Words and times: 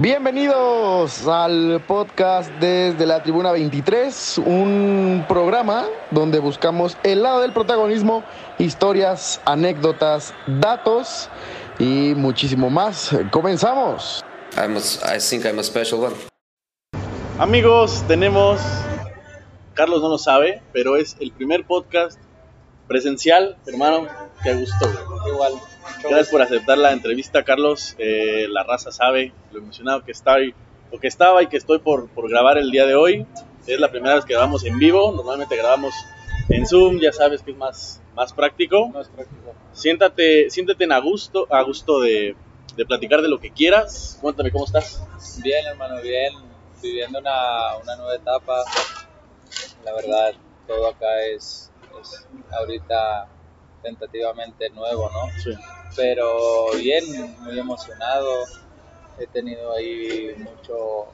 Bienvenidos 0.00 1.26
al 1.26 1.82
podcast 1.84 2.52
desde 2.60 3.04
la 3.04 3.20
Tribuna 3.20 3.50
23, 3.50 4.38
un 4.46 5.24
programa 5.26 5.86
donde 6.12 6.38
buscamos 6.38 6.96
el 7.02 7.24
lado 7.24 7.40
del 7.40 7.52
protagonismo, 7.52 8.22
historias, 8.58 9.40
anécdotas, 9.44 10.34
datos 10.46 11.28
y 11.80 12.14
muchísimo 12.14 12.70
más. 12.70 13.10
Comenzamos. 13.32 14.24
I'm 14.56 14.76
a, 14.76 15.16
I 15.16 15.18
think 15.18 15.44
I'm 15.44 15.58
a 15.58 15.64
special 15.64 16.00
one. 16.00 16.14
Amigos, 17.40 18.04
tenemos, 18.06 18.60
Carlos 19.74 20.00
no 20.00 20.10
lo 20.10 20.18
sabe, 20.18 20.62
pero 20.72 20.96
es 20.96 21.16
el 21.18 21.32
primer 21.32 21.66
podcast 21.66 22.20
presencial, 22.86 23.58
hermano, 23.66 24.06
qué 24.44 24.54
gusto. 24.54 24.88
Igual. 25.26 25.54
Gracias 26.02 26.28
por 26.28 26.42
aceptar 26.42 26.78
la 26.78 26.92
entrevista, 26.92 27.44
Carlos. 27.44 27.94
Eh, 27.98 28.46
la 28.48 28.62
raza 28.64 28.92
sabe 28.92 29.32
lo 29.52 29.58
emocionado 29.58 30.04
que 30.04 30.12
estoy, 30.12 30.54
lo 30.92 30.98
que 31.00 31.08
estaba 31.08 31.42
y 31.42 31.48
que 31.48 31.56
estoy 31.56 31.78
por, 31.78 32.08
por 32.08 32.28
grabar 32.28 32.58
el 32.58 32.70
día 32.70 32.86
de 32.86 32.94
hoy. 32.94 33.26
Es 33.66 33.78
la 33.80 33.90
primera 33.90 34.14
vez 34.14 34.24
que 34.24 34.32
grabamos 34.32 34.64
en 34.64 34.78
vivo. 34.78 35.12
Normalmente 35.12 35.56
grabamos 35.56 35.94
en 36.48 36.66
Zoom, 36.66 36.98
ya 37.00 37.12
sabes 37.12 37.42
que 37.42 37.50
es 37.50 37.56
más, 37.56 38.00
más 38.14 38.32
práctico. 38.32 38.88
Más 38.88 39.08
práctico. 39.08 39.54
Siéntate, 39.72 40.50
siéntate 40.50 40.84
en 40.84 40.92
a 40.92 40.98
gusto, 40.98 41.46
a 41.50 41.62
gusto 41.62 42.00
de, 42.00 42.34
de 42.76 42.86
platicar 42.86 43.20
de 43.20 43.28
lo 43.28 43.38
que 43.38 43.50
quieras. 43.50 44.18
Cuéntame 44.20 44.50
cómo 44.50 44.64
estás. 44.64 45.02
Bien, 45.42 45.66
hermano, 45.66 46.00
bien. 46.00 46.32
Viviendo 46.82 47.18
una, 47.18 47.76
una 47.82 47.96
nueva 47.96 48.14
etapa. 48.14 48.64
La 49.84 49.92
verdad, 49.94 50.32
todo 50.66 50.88
acá 50.88 51.22
es, 51.34 51.70
es 52.00 52.26
ahorita 52.52 53.28
tentativamente 53.82 54.70
nuevo, 54.70 55.10
¿no? 55.10 55.42
Sí. 55.42 55.50
Pero 55.98 56.70
bien, 56.76 57.04
muy 57.40 57.58
emocionado. 57.58 58.44
He 59.18 59.26
tenido 59.26 59.72
ahí 59.72 60.32
mucho, 60.38 61.06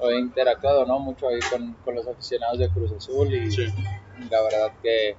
he 0.00 0.18
interactuado, 0.18 0.86
¿no? 0.86 0.98
Mucho 0.98 1.28
ahí 1.28 1.38
con, 1.50 1.74
con 1.84 1.94
los 1.94 2.06
aficionados 2.08 2.58
de 2.58 2.70
Cruz 2.70 2.92
Azul 2.92 3.32
y 3.32 3.50
Sí. 3.50 3.66
la 4.30 4.42
verdad 4.42 4.72
que, 4.82 5.16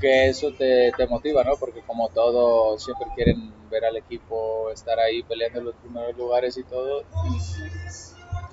que 0.00 0.28
eso 0.28 0.52
te, 0.52 0.92
te 0.96 1.06
motiva, 1.06 1.42
¿no? 1.42 1.56
Porque 1.56 1.80
como 1.82 2.08
todo, 2.10 2.78
siempre 2.78 3.06
quieren 3.14 3.52
ver 3.70 3.86
al 3.86 3.96
equipo 3.96 4.70
estar 4.70 5.00
ahí 5.00 5.22
peleando 5.22 5.60
en 5.60 5.64
los 5.66 5.74
primeros 5.76 6.14
lugares 6.16 6.58
y 6.58 6.64
todo. 6.64 7.02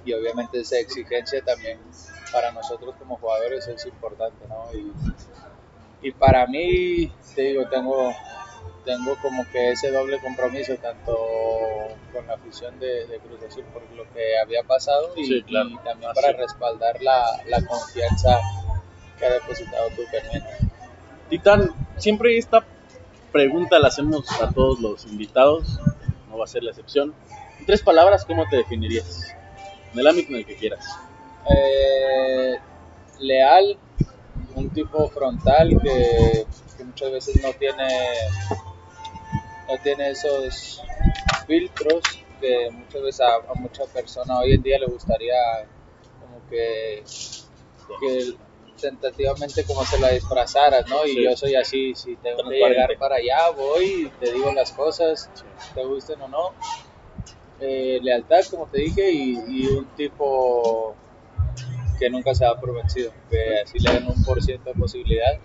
Y, 0.06 0.10
y 0.10 0.14
obviamente 0.14 0.62
esa 0.62 0.78
exigencia 0.80 1.44
también 1.44 1.80
para 2.32 2.52
nosotros 2.54 2.96
como 2.98 3.18
jugadores 3.18 3.68
es 3.68 3.86
importante, 3.86 4.48
¿no? 4.48 4.66
Y, 4.74 4.94
y 6.08 6.12
para 6.14 6.48
mí, 6.48 7.12
te 7.36 7.42
digo, 7.42 7.68
tengo, 7.70 8.14
tengo 8.90 9.16
como 9.22 9.46
que 9.52 9.72
ese 9.74 9.92
doble 9.92 10.20
compromiso, 10.20 10.76
tanto 10.78 11.16
con 12.12 12.26
la 12.26 12.34
afición 12.34 12.80
de, 12.80 13.06
de 13.06 13.20
Cruz 13.20 13.40
Azul 13.48 13.64
por 13.72 13.84
lo 13.96 14.04
que 14.14 14.36
había 14.44 14.64
pasado 14.64 15.14
y, 15.16 15.26
Sí, 15.26 15.44
claro. 15.44 15.70
y 15.70 15.78
también 15.78 16.10
Así. 16.10 16.22
para 16.22 16.36
respaldar 16.36 17.00
la, 17.04 17.24
la 17.46 17.64
confianza 17.68 18.40
que 19.20 19.26
ha 19.28 19.34
depositado 19.34 19.90
tu. 19.90 20.02
Titán, 21.30 21.72
siempre 21.98 22.36
esta 22.36 22.66
pregunta 23.32 23.78
la 23.78 23.90
hacemos 23.90 24.26
a 24.42 24.50
todos 24.52 24.80
los 24.80 25.06
invitados, 25.06 25.80
no 26.28 26.40
va 26.40 26.46
a 26.46 26.48
ser 26.48 26.64
la 26.64 26.72
excepción. 26.72 27.14
En 27.60 27.66
tres 27.68 27.84
palabras, 27.84 28.26
¿cómo 28.26 28.46
te 28.50 28.58
definirías? 28.58 29.36
En 29.94 30.00
el 30.00 30.08
ámbito 30.08 30.32
en 30.32 30.38
el 30.38 30.46
que 30.48 30.56
quieras. 30.56 30.84
Eh, 31.48 32.56
leal, 33.20 33.78
un 34.56 34.70
tipo 34.72 35.08
frontal 35.10 35.80
que, 35.84 36.46
que 36.76 36.84
muchas 36.84 37.12
veces 37.12 37.44
no 37.44 37.54
tiene, 37.54 37.88
no 39.70 39.78
tiene 39.84 40.10
esos 40.12 40.82
filtros 41.48 42.04
que 42.42 42.70
muchas 42.72 43.02
veces 43.02 43.22
a, 43.22 43.36
a 43.36 43.54
mucha 43.56 43.86
persona 43.94 44.40
hoy 44.40 44.54
en 44.54 44.64
día 44.64 44.80
le 44.80 44.88
gustaría 44.88 45.36
como 46.20 46.42
que, 46.50 47.04
que 48.00 48.34
tentativamente 48.82 49.64
como 49.66 49.84
se 49.84 50.00
la 50.00 50.10
disfrazaras, 50.10 50.88
¿no? 50.88 51.06
Y 51.06 51.14
Sí. 51.16 51.24
yo 51.24 51.36
soy 51.36 51.56
así, 51.56 51.94
si 51.96 52.16
tengo 52.18 52.50
que 52.50 52.56
llegar 52.56 52.90
para 52.98 53.16
allá, 53.16 53.50
voy, 53.56 54.12
te 54.20 54.32
digo 54.32 54.52
las 54.54 54.72
cosas, 54.72 55.30
te 55.76 55.84
gusten 55.84 56.22
o 56.22 56.28
no. 56.30 56.52
Eh, 57.60 58.00
lealtad, 58.02 58.40
como 58.50 58.68
te 58.68 58.80
dije, 58.80 59.12
y, 59.12 59.34
y 59.50 59.68
un 59.68 59.86
tipo 59.96 60.96
que 62.00 62.10
nunca 62.10 62.34
se 62.34 62.46
da 62.46 62.58
por 62.58 62.74
vencido, 62.74 63.12
que 63.30 63.60
así 63.62 63.80
le 63.80 63.92
den 63.96 64.08
un 64.08 64.24
por 64.24 64.42
ciento 64.42 64.70
de 64.70 64.80
posibilidad, 64.80 65.38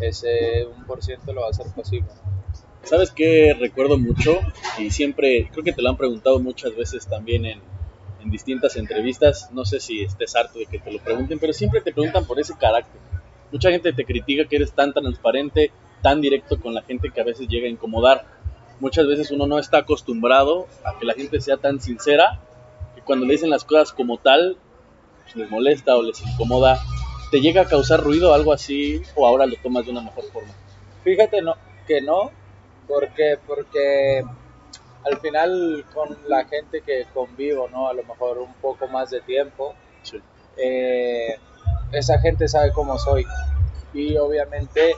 ese 0.00 0.64
un 0.66 0.84
por 0.84 1.02
ciento 1.02 1.32
lo 1.32 1.40
va 1.40 1.48
a 1.48 1.50
hacer 1.50 1.66
posible. 1.74 2.08
¿Sabes 2.84 3.12
qué 3.12 3.56
recuerdo 3.58 3.96
mucho? 3.96 4.38
Y 4.78 4.90
siempre, 4.90 5.48
creo 5.52 5.64
que 5.64 5.72
te 5.72 5.82
lo 5.82 5.90
han 5.90 5.96
preguntado 5.96 6.40
muchas 6.40 6.74
veces 6.74 7.06
también 7.06 7.46
en, 7.46 7.60
distintas 8.24 8.76
entrevistas. 8.76 9.50
No 9.52 9.64
sé 9.64 9.80
si 9.80 10.02
estés 10.02 10.36
harto 10.36 10.58
de 10.58 10.66
que 10.66 10.78
te 10.78 10.92
lo 10.92 11.00
pregunten, 11.00 11.40
pero 11.40 11.52
siempre 11.52 11.80
te 11.80 11.92
preguntan 11.92 12.24
por 12.24 12.38
ese 12.38 12.56
carácter. 12.56 13.00
Mucha 13.50 13.70
gente 13.70 13.92
te 13.92 14.04
critica 14.04 14.46
que 14.48 14.56
eres 14.56 14.72
tan 14.72 14.92
transparente, 14.92 15.72
tan 16.02 16.20
directo 16.20 16.60
con 16.60 16.72
la 16.72 16.82
gente 16.82 17.10
que 17.10 17.20
a 17.20 17.24
veces 17.24 17.48
llega 17.48 17.66
a 17.66 17.70
incomodar. 17.70 18.24
Muchas 18.78 19.06
veces 19.08 19.32
uno 19.32 19.46
no 19.46 19.58
está 19.58 19.78
acostumbrado 19.78 20.68
a 20.84 20.98
que 20.98 21.04
la 21.04 21.14
gente 21.14 21.40
sea 21.40 21.56
tan 21.56 21.80
sincera 21.80 22.40
que 22.94 23.02
cuando 23.02 23.26
le 23.26 23.32
dicen 23.32 23.50
las 23.50 23.64
cosas 23.64 23.92
como 23.92 24.18
tal, 24.18 24.56
pues 25.24 25.36
les 25.36 25.50
molesta 25.50 25.96
o 25.96 26.02
les 26.02 26.20
incomoda. 26.22 26.80
¿Te 27.32 27.40
llega 27.40 27.62
a 27.62 27.66
causar 27.66 28.00
ruido 28.02 28.34
algo 28.34 28.52
así 28.52 29.02
o 29.16 29.26
ahora 29.26 29.46
lo 29.46 29.56
tomas 29.56 29.84
de 29.84 29.90
una 29.90 30.02
mejor 30.02 30.24
forma? 30.32 30.52
Fíjate 31.02 31.40
que 31.88 32.00
no, 32.00 32.30
porque, 32.88 33.38
porque 33.46 34.24
al 35.04 35.18
final 35.18 35.84
con 35.92 36.16
la 36.28 36.44
gente 36.44 36.80
que 36.82 37.06
convivo, 37.12 37.68
¿no? 37.68 37.88
A 37.88 37.92
lo 37.94 38.04
mejor 38.04 38.38
un 38.38 38.54
poco 38.54 38.86
más 38.88 39.10
de 39.10 39.20
tiempo, 39.20 39.74
Sí. 40.02 40.20
eh, 40.56 41.38
esa 41.92 42.18
gente 42.18 42.48
sabe 42.48 42.72
cómo 42.72 42.98
soy. 42.98 43.24
Y 43.92 44.16
obviamente 44.16 44.96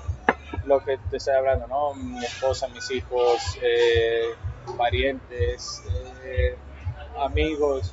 lo 0.66 0.82
que 0.84 0.98
te 1.10 1.16
estoy 1.16 1.34
hablando, 1.34 1.66
¿no? 1.66 1.94
Mi 1.94 2.24
esposa, 2.24 2.68
mis 2.68 2.90
hijos, 2.90 3.58
eh, 3.62 4.28
parientes, 4.78 5.82
eh, 6.24 6.56
amigos, 7.18 7.92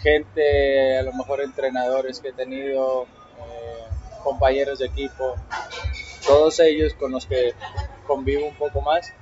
gente, 0.00 0.98
a 0.98 1.02
lo 1.02 1.12
mejor 1.12 1.40
entrenadores 1.40 2.20
que 2.20 2.28
he 2.28 2.32
tenido, 2.32 3.04
eh, 3.04 3.84
compañeros 4.22 4.80
de 4.80 4.86
equipo, 4.86 5.34
todos 6.26 6.58
ellos 6.60 6.94
con 6.94 7.12
los 7.12 7.26
que 7.26 7.52
convivo 8.06 8.46
un 8.46 8.54
poco 8.54 8.80
más, 8.80 9.12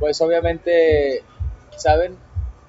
pues 0.00 0.20
obviamente 0.20 1.22
saben 1.76 2.16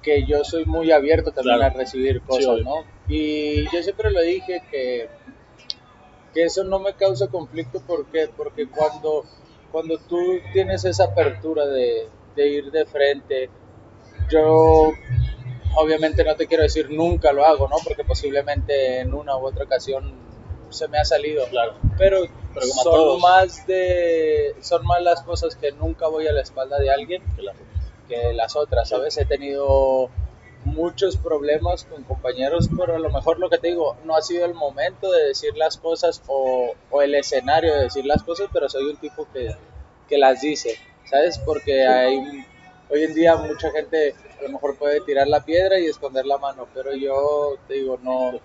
que 0.02 0.24
yo 0.26 0.44
soy 0.44 0.64
muy 0.66 0.92
abierto 0.92 1.32
también 1.32 1.56
Claro. 1.58 1.74
a 1.74 1.78
recibir 1.78 2.20
cosas. 2.22 2.60
¿no? 2.62 2.84
Y 3.08 3.64
yo 3.72 3.82
siempre 3.82 4.10
lo 4.10 4.20
dije 4.20 4.62
que, 4.70 5.08
que 6.32 6.44
eso 6.44 6.64
no 6.64 6.78
me 6.78 6.94
causa 6.94 7.28
conflicto 7.28 7.82
porque, 7.86 8.28
porque 8.36 8.68
cuando, 8.68 9.24
cuando 9.72 9.98
tú 9.98 10.20
tienes 10.52 10.84
esa 10.84 11.04
apertura 11.04 11.66
de, 11.66 12.08
de 12.36 12.48
ir 12.48 12.70
de 12.70 12.84
frente, 12.86 13.48
yo 14.30 14.92
obviamente 15.76 16.22
no 16.24 16.36
te 16.36 16.46
quiero 16.46 16.62
decir 16.62 16.90
nunca 16.90 17.32
lo 17.32 17.44
hago, 17.44 17.68
¿no? 17.68 17.76
Porque 17.82 18.04
posiblemente 18.04 19.00
en 19.00 19.14
una 19.14 19.36
u 19.36 19.46
otra 19.46 19.64
ocasión 19.64 20.23
se 20.74 20.88
me 20.88 20.98
ha 20.98 21.04
salido. 21.04 21.46
Claro. 21.46 21.74
Pero, 21.96 22.18
son 22.60 22.84
todos. 22.84 23.20
más 23.22 23.66
de 23.66 24.54
son 24.60 24.84
más 24.86 25.02
las 25.02 25.22
cosas 25.22 25.56
que 25.56 25.72
nunca 25.72 26.06
voy 26.08 26.26
a 26.28 26.32
la 26.32 26.40
espalda 26.42 26.78
de 26.78 26.90
alguien 26.90 27.22
Que 27.36 27.42
la- 27.42 27.54
que 28.08 28.32
las 28.34 28.54
otras, 28.54 28.90
¿sabes? 28.90 29.16
He 29.16 29.24
tenido 29.24 30.10
muchos 30.64 31.16
problemas 31.16 31.84
con 31.84 32.02
compañeros, 32.04 32.68
pero 32.78 32.94
a 32.96 32.98
lo 32.98 33.10
mejor 33.10 33.38
lo 33.38 33.48
que 33.50 33.58
te 33.58 33.68
digo, 33.68 33.96
no 34.04 34.14
ha 34.16 34.22
sido 34.22 34.44
el 34.44 34.54
momento 34.54 35.10
de 35.10 35.24
decir 35.28 35.56
las 35.56 35.76
cosas 35.78 36.22
o, 36.26 36.72
o 36.90 37.02
el 37.02 37.14
escenario 37.14 37.74
de 37.74 37.82
decir 37.84 38.04
las 38.06 38.22
cosas, 38.22 38.48
pero 38.52 38.68
soy 38.68 38.84
un 38.84 38.96
tipo 38.96 39.26
que, 39.32 39.54
que 40.08 40.18
las 40.18 40.40
dice, 40.42 40.78
¿sabes? 41.08 41.38
Porque 41.38 41.86
hay, 41.86 42.18
hoy 42.90 43.02
en 43.04 43.14
día 43.14 43.36
mucha 43.36 43.70
gente 43.70 44.14
a 44.38 44.42
lo 44.42 44.48
mejor 44.50 44.76
puede 44.76 45.00
tirar 45.02 45.26
la 45.28 45.44
piedra 45.44 45.78
y 45.78 45.86
esconder 45.86 46.24
la 46.26 46.38
mano, 46.38 46.66
pero 46.74 46.94
yo 46.94 47.56
te 47.68 47.74
digo, 47.74 47.98
no. 48.02 48.38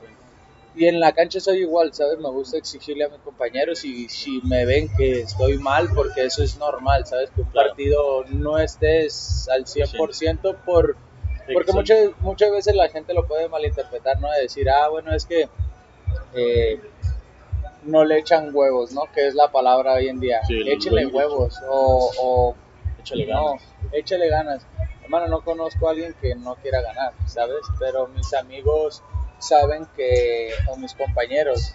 Y 0.76 0.86
en 0.86 1.00
la 1.00 1.12
cancha 1.14 1.40
soy 1.40 1.60
igual, 1.60 1.94
¿sabes? 1.94 2.20
Me 2.20 2.30
gusta 2.30 2.58
exigirle 2.58 3.04
a 3.06 3.10
mis 3.10 3.20
compañeros 3.20 3.84
y 3.84 4.08
si 4.08 4.40
me 4.44 4.66
ven 4.66 4.88
que 4.96 5.22
estoy 5.22 5.58
mal, 5.58 5.90
porque 5.94 6.26
eso 6.26 6.44
es 6.44 6.58
normal, 6.58 7.06
¿sabes? 7.06 7.30
Que 7.32 7.42
un 7.42 7.48
Claro. 7.50 7.70
partido 7.70 8.24
no 8.30 8.58
estés 8.60 9.50
al 9.52 9.66
100% 9.66 10.56
por, 10.64 10.96
porque 11.52 11.74
muchas, 11.74 12.10
muchas 12.20 12.52
veces 12.52 12.76
la 12.76 12.88
gente 12.90 13.14
lo 13.14 13.28
puede 13.28 13.50
malinterpretar, 13.50 14.20
¿no? 14.22 14.32
De 14.32 14.42
decir, 14.44 14.70
ah, 14.70 14.88
bueno, 14.90 15.12
es 15.14 15.26
que 15.26 15.50
eh, 16.36 16.80
no 17.84 18.06
le 18.06 18.20
echan 18.20 18.52
huevos, 18.54 18.92
¿no? 18.92 19.04
Que 19.14 19.28
es 19.28 19.36
la 19.36 19.52
palabra 19.52 19.94
hoy 19.94 20.08
en 20.08 20.20
día. 20.20 20.42
Sí, 20.48 20.62
Échale 20.68 21.08
huevos. 21.08 21.58
huevos 21.60 21.60
o, 21.68 22.12
o 22.22 22.56
Échale 23.00 23.26
no, 23.26 23.46
ganas. 23.54 23.64
échale 23.92 24.30
ganas. 24.30 24.62
Hermano, 25.04 25.28
no 25.28 25.42
conozco 25.42 25.88
a 25.88 25.92
alguien 25.92 26.14
que 26.22 26.36
no 26.36 26.56
quiera 26.56 26.82
ganar, 26.82 27.14
¿sabes? 27.26 27.62
Pero 27.80 28.08
mis 28.10 28.32
amigos 28.36 29.02
saben 29.40 29.88
que, 29.96 30.52
o 30.70 30.76
mis 30.78 30.94
compañeros, 30.94 31.74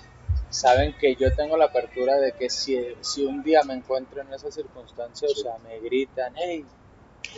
saben 0.51 0.95
que 0.99 1.17
yo 1.17 1.35
tengo 1.35 1.57
la 1.57 1.67
apertura 1.67 2.17
de 2.19 2.33
que 2.33 2.49
si, 2.51 2.79
si 3.01 3.25
un 3.25 3.43
día 3.43 3.63
me 3.65 3.75
encuentro 3.75 4.21
en 4.23 4.33
esa 4.33 4.51
circunstancia, 4.53 5.29
o 5.31 5.35
sea, 5.35 5.59
me 5.65 5.81
gritan, 5.81 6.35
hey, 6.37 6.65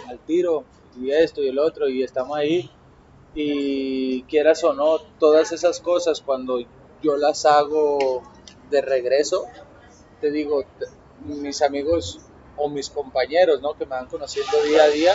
al 0.09 0.19
tiro, 0.21 0.65
y 1.01 1.11
esto 1.11 1.43
y 1.43 1.49
el 1.49 1.59
otro, 1.59 1.89
y 1.89 2.03
estamos 2.03 2.37
ahí, 2.37 2.71
Y 3.35 4.23
quieras 4.25 4.65
o 4.65 4.73
no, 4.73 4.99
todas 5.19 5.53
esas 5.53 5.81
cosas 5.81 6.23
cuando 6.23 6.59
yo 7.03 7.17
las 7.19 7.45
hago 7.45 8.23
de 8.71 8.81
regreso, 8.83 9.47
te 10.21 10.31
digo, 10.31 10.65
mis 11.21 11.61
amigos 11.63 12.21
o 12.57 12.69
mis 12.71 12.89
compañeros, 12.91 13.61
¿no? 13.61 13.75
Que 13.75 13.85
me 13.85 13.91
van 13.91 14.07
conociendo 14.07 14.63
día 14.63 14.85
a 14.85 14.89
día, 14.89 15.15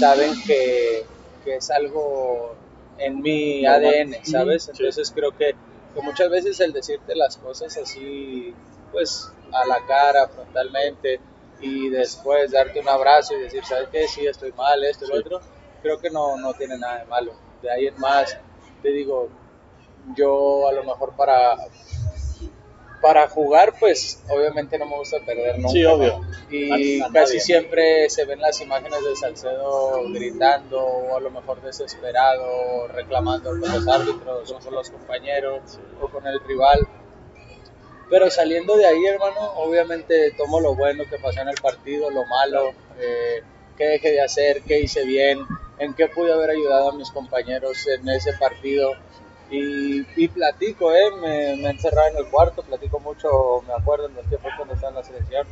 saben 0.00 0.32
que, 0.44 1.04
que 1.44 1.56
es 1.56 1.70
algo 1.70 2.56
en 3.04 3.20
mi. 3.20 3.64
ADN, 3.66 4.24
¿sabes? 4.24 4.64
Sí. 4.64 4.70
Entonces 4.72 5.12
creo 5.14 5.36
que, 5.36 5.54
que 5.94 6.00
muchas 6.02 6.30
veces 6.30 6.60
el 6.60 6.72
decirte 6.72 7.14
las 7.14 7.36
cosas 7.36 7.76
así, 7.76 8.54
pues 8.90 9.32
a 9.52 9.66
la 9.66 9.84
cara, 9.86 10.28
frontalmente, 10.28 11.20
y 11.60 11.90
después 11.90 12.50
darte 12.50 12.80
un 12.80 12.88
abrazo 12.88 13.34
y 13.34 13.40
decir, 13.42 13.64
¿sabes 13.64 13.88
qué? 13.90 14.08
Sí, 14.08 14.26
estoy 14.26 14.52
mal, 14.52 14.82
esto 14.84 15.04
y 15.04 15.08
lo 15.08 15.14
Sí. 15.14 15.20
otro, 15.20 15.40
creo 15.82 15.98
que 16.00 16.10
no, 16.10 16.36
no 16.36 16.54
tiene 16.54 16.78
nada 16.78 16.98
de 17.00 17.04
malo. 17.06 17.32
De 17.62 17.70
ahí 17.70 17.86
en 17.86 17.98
más, 18.00 18.36
te 18.82 18.88
digo, 18.90 19.28
yo 20.16 20.68
a 20.68 20.72
lo 20.72 20.82
mejor 20.84 21.14
para 21.14 21.56
para 23.02 23.28
jugar 23.28 23.74
pues 23.78 24.22
obviamente 24.30 24.78
no 24.78 24.86
me 24.86 24.96
gusta 24.96 25.18
perder 25.26 25.56
nunca 25.58 25.70
Sí, 25.70 25.84
obvio. 25.84 26.20
y 26.48 27.02
casi 27.12 27.40
siempre 27.40 28.08
se 28.08 28.24
ven 28.24 28.40
las 28.40 28.60
imágenes 28.60 29.04
de 29.04 29.16
Salcedo 29.16 30.04
gritando 30.10 30.80
o 30.80 31.16
a 31.16 31.20
lo 31.20 31.30
mejor 31.30 31.60
desesperado 31.62 32.86
reclamando 32.88 33.50
con 33.50 33.60
los 33.60 33.88
árbitros 33.88 34.52
o 34.52 34.58
con 34.60 34.74
los 34.74 34.88
compañeros 34.88 35.80
o 36.00 36.08
con 36.08 36.26
el 36.26 36.38
rival. 36.46 36.86
Pero 38.08 38.30
saliendo 38.30 38.76
de 38.76 38.86
ahí 38.86 39.04
hermano 39.06 39.52
obviamente 39.56 40.30
tomo 40.38 40.60
lo 40.60 40.76
bueno 40.76 41.02
que 41.10 41.18
pasó 41.18 41.40
en 41.40 41.48
el 41.48 41.60
partido 41.60 42.08
lo 42.08 42.24
malo 42.26 42.72
eh, 43.00 43.42
qué 43.76 43.84
dejé 43.86 44.12
de 44.12 44.20
hacer 44.20 44.62
qué 44.62 44.80
hice 44.80 45.04
bien 45.04 45.40
en 45.78 45.94
qué 45.94 46.06
pude 46.06 46.32
haber 46.32 46.50
ayudado 46.50 46.90
a 46.90 46.92
mis 46.94 47.10
compañeros 47.10 47.84
en 47.88 48.08
ese 48.08 48.32
partido 48.34 48.92
y, 49.52 50.06
y 50.16 50.28
platico, 50.28 50.92
¿eh? 50.92 51.10
Me, 51.20 51.56
me 51.56 51.68
he 51.68 51.70
encerrado 51.70 52.08
en 52.08 52.16
el 52.16 52.26
cuarto, 52.26 52.62
platico 52.62 52.98
mucho, 53.00 53.62
me 53.66 53.74
acuerdo 53.74 54.06
en 54.06 54.14
los 54.14 54.26
tiempos 54.26 54.50
cuando 54.56 54.74
estaba 54.74 54.90
en 54.90 54.96
la 54.96 55.04
selección, 55.04 55.46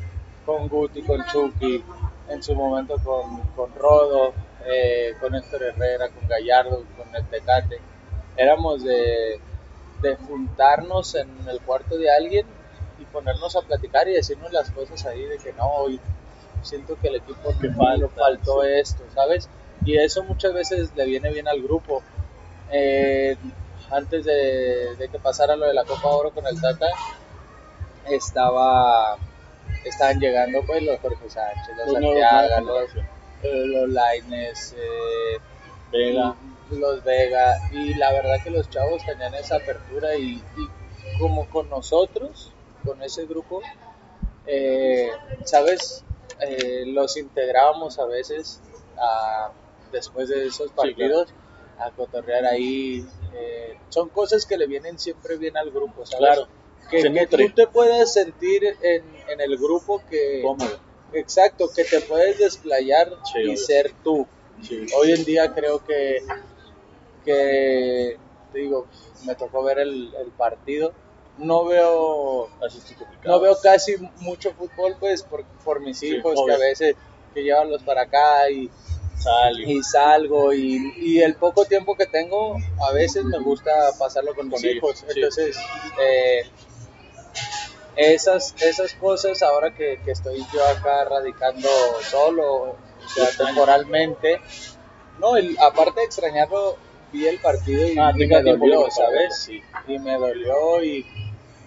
con 0.47 0.69
Guti, 0.69 1.02
con 1.02 1.25
Chucky, 1.26 1.85
en 2.29 2.43
su 2.43 2.55
momento 2.55 2.97
con, 3.05 3.41
con 3.56 3.75
Rodo, 3.75 4.32
eh, 4.67 5.14
con 5.20 5.35
Héctor 5.35 5.62
Herrera, 5.64 6.08
con 6.08 6.26
Gallardo, 6.29 6.85
con 6.97 7.14
el 7.14 7.25
Tecate. 7.26 7.81
Éramos 8.37 8.82
de, 8.85 9.38
de 10.00 10.17
juntarnos 10.17 11.14
en 11.14 11.29
el 11.49 11.61
cuarto 11.61 11.97
de 11.99 12.11
alguien 12.11 12.47
y 12.99 13.05
ponernos 13.05 13.55
a 13.56 13.62
platicar 13.62 14.08
y 14.08 14.12
decirnos 14.12 14.52
las 14.52 14.70
cosas 14.70 15.05
ahí 15.06 15.23
de 15.25 15.38
que 15.38 15.52
no, 15.52 15.67
hoy 15.75 16.00
siento 16.62 16.97
que 17.00 17.08
el 17.08 17.17
equipo 17.17 17.55
Que 17.61 17.70
falta, 17.70 18.08
faltó 18.08 18.62
sí. 18.62 18.69
esto, 18.73 19.02
¿sabes? 19.14 19.49
Y 19.85 19.97
eso 19.97 20.23
muchas 20.25 20.52
veces 20.52 20.91
le 20.94 21.05
viene 21.06 21.31
bien 21.32 21.49
al 21.49 21.62
grupo. 21.62 22.02
Eh, 22.70 23.37
antes 23.90 24.25
de, 24.25 24.96
de 24.96 25.08
que 25.08 25.19
pasara 25.19 25.56
lo 25.56 25.66
de 25.66 25.75
la 25.75 25.84
Copa 25.84 26.08
Oro 26.08 26.31
con 26.31 26.46
el 26.46 26.60
Tata, 26.60 26.87
estaba 28.08 29.16
estaban 29.84 30.19
llegando 30.20 30.62
pues 30.66 30.82
los 30.82 30.98
Jorge 31.00 31.28
Sánchez, 31.31 31.76
los 31.76 31.92
Santiago, 31.92 32.60
los, 32.66 32.90
eh, 33.42 33.66
los 33.66 33.88
Lainez, 33.88 34.75
eh, 34.76 35.38
Vega. 35.90 36.34
los 36.70 37.02
Vega, 37.04 37.56
y 37.72 37.94
la 37.94 38.12
verdad 38.12 38.37
que 38.42 38.50
los 38.50 38.69
chavos 38.69 39.04
tenían 39.06 39.34
esa 39.34 39.56
apertura 39.56 40.14
y, 40.16 40.34
y 40.56 41.19
como 41.19 41.48
con 41.48 41.69
nosotros, 41.70 42.52
con 42.84 43.02
ese 43.02 43.26
grupo, 43.26 43.62
eh, 44.46 45.10
¿sabes? 45.44 46.04
Eh, 46.40 46.84
los 46.87 47.16
integrábamos 47.16 47.98
a 47.98 48.06
veces 48.06 48.60
a- 48.98 49.50
después 49.92 50.28
de 50.28 50.46
esos 50.46 50.70
partidos 50.72 51.28
a 51.78 51.90
cotorrear 51.90 52.44
ahí. 52.44 53.04
Eh, 53.34 53.76
son 53.88 54.08
cosas 54.08 54.46
que 54.46 54.56
le 54.56 54.66
vienen 54.66 54.98
siempre 54.98 55.36
bien 55.36 55.56
al 55.56 55.70
grupo, 55.70 56.04
¿sabes? 56.06 56.18
Claro. 56.18 56.48
Que, 56.90 57.26
tú 57.28 57.54
te 57.54 57.66
puedas 57.68 58.12
sentir 58.12 58.64
en, 58.82 59.04
en 59.28 59.40
el 59.40 59.56
grupo 59.56 60.02
que... 60.10 60.42
Cómodo. 60.42 60.78
Exacto, 61.12 61.68
que 61.74 61.84
te 61.84 62.00
puedes 62.00 62.38
desplayar 62.38 63.08
Sí, 63.32 63.40
y 63.40 63.46
obvio. 63.48 63.56
ser 63.56 63.92
tú. 64.04 64.26
Sí. 64.62 64.86
Hoy 64.96 65.12
en 65.12 65.24
día 65.24 65.52
creo 65.54 65.84
que, 65.84 66.18
que 67.24 68.16
digo, 68.54 68.86
me 69.24 69.34
tocó 69.34 69.62
ver 69.62 69.78
el, 69.80 70.14
el 70.14 70.30
partido. 70.32 70.92
No 71.38 71.64
veo, 71.64 72.48
no 73.24 73.40
veo 73.40 73.56
casi 73.62 73.96
mucho 74.18 74.52
fútbol, 74.52 74.96
pues, 75.00 75.22
por, 75.22 75.44
por 75.64 75.80
mis 75.80 75.98
Sí, 75.98 76.08
hijos, 76.16 76.38
que 76.46 76.52
a 76.52 76.58
veces 76.58 76.96
que 77.32 77.42
llevarlos 77.42 77.82
para 77.82 78.02
acá 78.02 78.50
y, 78.50 78.70
Y- 79.67 79.82
salgo 79.82 80.52
y, 80.52 80.93
y 80.99 81.20
el 81.22 81.34
poco 81.34 81.64
tiempo 81.67 81.94
que 81.94 82.06
tengo 82.06 82.56
a 82.88 82.93
veces 82.93 83.25
me 83.25 83.38
gusta 83.38 83.70
pasarlo 83.99 84.34
con 84.34 84.49
mis 84.49 84.61
Sí, 84.61 84.69
hijos. 84.70 84.99
sí. 85.00 85.06
entonces 85.14 85.56
eh, 86.00 86.43
esas 87.96 88.55
esas 88.62 88.94
cosas 88.94 89.43
ahora 89.43 89.75
que, 89.75 89.99
que 90.05 90.12
estoy 90.12 90.38
yo 90.52 90.64
acá 90.67 91.05
radicando 91.05 91.69
solo 92.11 92.46
o 92.55 92.76
sea 93.14 93.28
temporalmente 93.46 94.40
no 95.19 95.37
el- 95.37 95.56
aparte 95.58 96.00
de 96.00 96.06
extrañarlo 96.06 96.76
vi 97.12 97.26
el 97.26 97.38
partido 97.40 97.87
y, 97.88 97.99
Ah, 97.99 98.12
y 98.16 98.26
me 98.26 98.43
dolió 98.43 98.90
sabes 98.90 99.49
verlo, 99.49 99.64
y 99.88 99.99
me 99.99 100.14
dolió 100.16 100.82
y, 100.84 101.05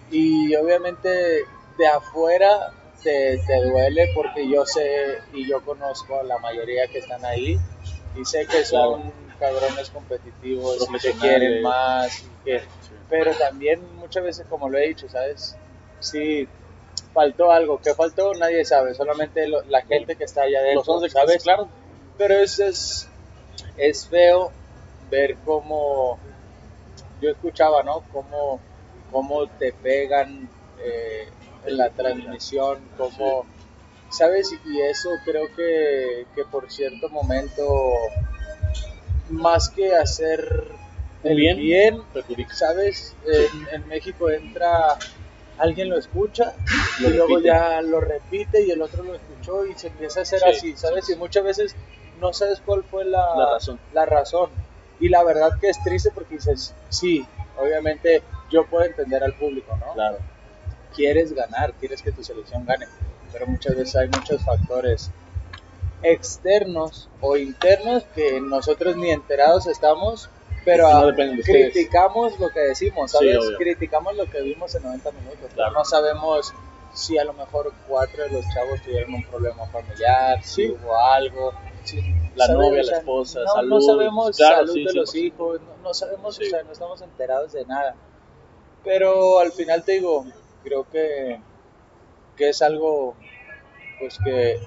y 0.09 0.55
obviamente 0.55 1.43
de 1.77 1.87
afuera 1.87 2.71
te, 3.03 3.37
te 3.45 3.61
duele 3.63 4.09
porque 4.15 4.47
yo 4.49 4.65
sé 4.65 5.19
y 5.33 5.47
yo 5.47 5.61
conozco 5.63 6.19
a 6.19 6.23
la 6.23 6.37
mayoría 6.39 6.87
que 6.87 6.99
están 6.99 7.23
ahí 7.25 7.57
y 8.15 8.25
sé 8.25 8.45
que 8.47 8.63
son 8.65 9.11
cabrones 9.39 9.89
competitivos 9.89 10.87
y 10.89 10.99
que 10.99 11.13
quieren 11.13 11.61
más 11.61 12.23
y 12.23 12.29
que- 12.43 12.61
pero 13.09 13.31
también 13.35 13.95
muchas 13.95 14.23
veces 14.23 14.45
como 14.47 14.69
lo 14.69 14.77
he 14.77 14.87
dicho 14.87 15.07
sabes 15.09 15.55
sí 15.99 16.47
faltó 17.13 17.51
algo 17.51 17.79
que 17.79 17.93
faltó 17.93 18.33
nadie 18.35 18.63
sabe 18.65 18.93
solamente 18.93 19.47
lo- 19.47 19.63
la 19.63 19.81
gente 19.81 20.15
que 20.15 20.23
está 20.23 20.43
allá 20.43 20.59
Los 20.61 20.87
adentro 20.87 20.93
once, 20.93 21.09
sabes 21.09 21.43
claro. 21.43 21.69
pero 22.17 22.35
es, 22.35 22.59
es, 22.59 23.07
es 23.77 24.07
feo 24.07 24.51
ver 25.09 25.37
cómo 25.45 26.19
yo 27.21 27.29
escuchaba, 27.29 27.83
¿no? 27.83 28.03
Cómo, 28.11 28.59
cómo 29.11 29.47
te 29.47 29.71
pegan 29.71 30.49
eh, 30.83 31.29
en 31.65 31.77
la 31.77 31.89
transmisión, 31.89 32.79
cómo, 32.97 33.45
¿sabes? 34.09 34.53
Y 34.65 34.81
eso 34.81 35.09
creo 35.25 35.47
que, 35.55 36.25
que 36.35 36.43
por 36.45 36.71
cierto 36.71 37.09
momento, 37.09 37.63
más 39.29 39.69
que 39.69 39.95
hacer 39.95 40.65
el 41.23 41.37
Bien. 41.37 42.01
¿sabes? 42.51 43.15
En, 43.25 43.81
en 43.81 43.87
México 43.87 44.29
entra, 44.29 44.97
alguien 45.57 45.89
lo 45.89 45.97
escucha 45.97 46.53
Lo 46.99 47.09
y 47.09 47.13
luego 47.13 47.27
repite. 47.37 47.47
ya 47.47 47.81
lo 47.81 48.01
repite 48.01 48.61
y 48.65 48.71
el 48.71 48.81
otro 48.81 49.03
lo 49.03 49.15
escuchó 49.15 49.65
y 49.65 49.73
se 49.75 49.87
empieza 49.87 50.19
a 50.19 50.23
hacer 50.23 50.39
Sí, 50.41 50.49
así, 50.49 50.75
¿sabes? 50.77 51.05
sí, 51.05 51.13
Y 51.13 51.15
muchas 51.15 51.43
veces 51.43 51.75
no 52.19 52.33
sabes 52.33 52.61
cuál 52.65 52.83
fue 52.83 53.05
la, 53.05 53.25
La 53.37 53.51
razón. 53.53 53.79
la 53.93 54.05
razón. 54.05 54.49
Y 54.99 55.09
la 55.09 55.23
verdad 55.23 55.51
que 55.59 55.69
es 55.69 55.81
triste 55.83 56.11
porque 56.13 56.35
dices, 56.35 56.73
sí, 56.89 57.25
obviamente 57.57 58.21
yo 58.51 58.65
puedo 58.65 58.85
entender 58.85 59.23
al 59.23 59.33
público, 59.33 59.75
¿no? 59.77 59.93
Claro. 59.93 60.17
Quieres 60.95 61.33
ganar, 61.33 61.73
quieres 61.73 62.01
que 62.01 62.11
tu 62.11 62.23
selección 62.23 62.65
gane, 62.65 62.87
pero 63.31 63.47
muchas 63.47 63.75
veces 63.75 63.95
hay 63.95 64.07
muchos 64.09 64.41
factores 64.43 65.09
externos 66.01 67.09
o 67.21 67.37
internos 67.37 68.03
que 68.15 68.39
nosotros 68.41 68.95
ni 68.97 69.09
enterados 69.11 69.67
estamos, 69.67 70.29
pero 70.65 70.89
No 70.89 71.15
criticamos 71.43 72.39
lo 72.39 72.49
que 72.49 72.59
decimos, 72.61 73.11
Sí, 73.11 73.17
¿sabes? 73.17 73.37
obvio. 73.37 73.57
criticamos 73.57 74.15
lo 74.15 74.25
que 74.29 74.41
vimos 74.41 74.73
en 74.75 74.83
90 74.83 75.11
minutos, 75.11 75.51
Claro. 75.53 75.73
no 75.73 75.85
sabemos 75.85 76.53
si 76.93 77.17
a 77.17 77.23
lo 77.23 77.33
mejor 77.33 77.73
cuatro 77.87 78.23
de 78.23 78.29
los 78.29 78.45
chavos 78.53 78.81
tuvieron 78.81 79.13
un 79.15 79.23
problema 79.23 79.65
familiar, 79.67 80.43
si 80.43 80.67
Sí. 80.67 80.69
hubo 80.71 80.95
algo, 80.97 81.53
si- 81.83 82.01
La 82.35 82.47
novia, 82.47 82.83
la 82.83 82.97
esposa, 82.97 83.39
no, 83.45 83.53
salud. 83.53 83.69
No 83.69 83.81
sabemos 83.81 84.37
Claro, 84.37 84.55
salud 84.57 84.73
sí, 84.73 84.83
de 84.85 84.93
los 84.93 85.11
100%. 85.11 85.17
hijos, 85.25 85.61
no, 85.61 85.83
no 85.83 85.93
sabemos, 85.93 86.35
Sí. 86.35 86.45
o 86.45 86.49
sea, 86.49 86.63
no 86.63 86.71
estamos 86.71 87.01
enterados 87.01 87.51
de 87.53 87.65
nada. 87.65 87.95
Pero 88.83 89.39
al 89.39 89.51
final 89.51 89.83
te 89.83 89.93
digo, 89.93 90.25
creo 90.63 90.87
que, 90.89 91.39
que 92.35 92.49
es 92.49 92.61
algo 92.61 93.15
pues 93.99 94.17
que 94.23 94.59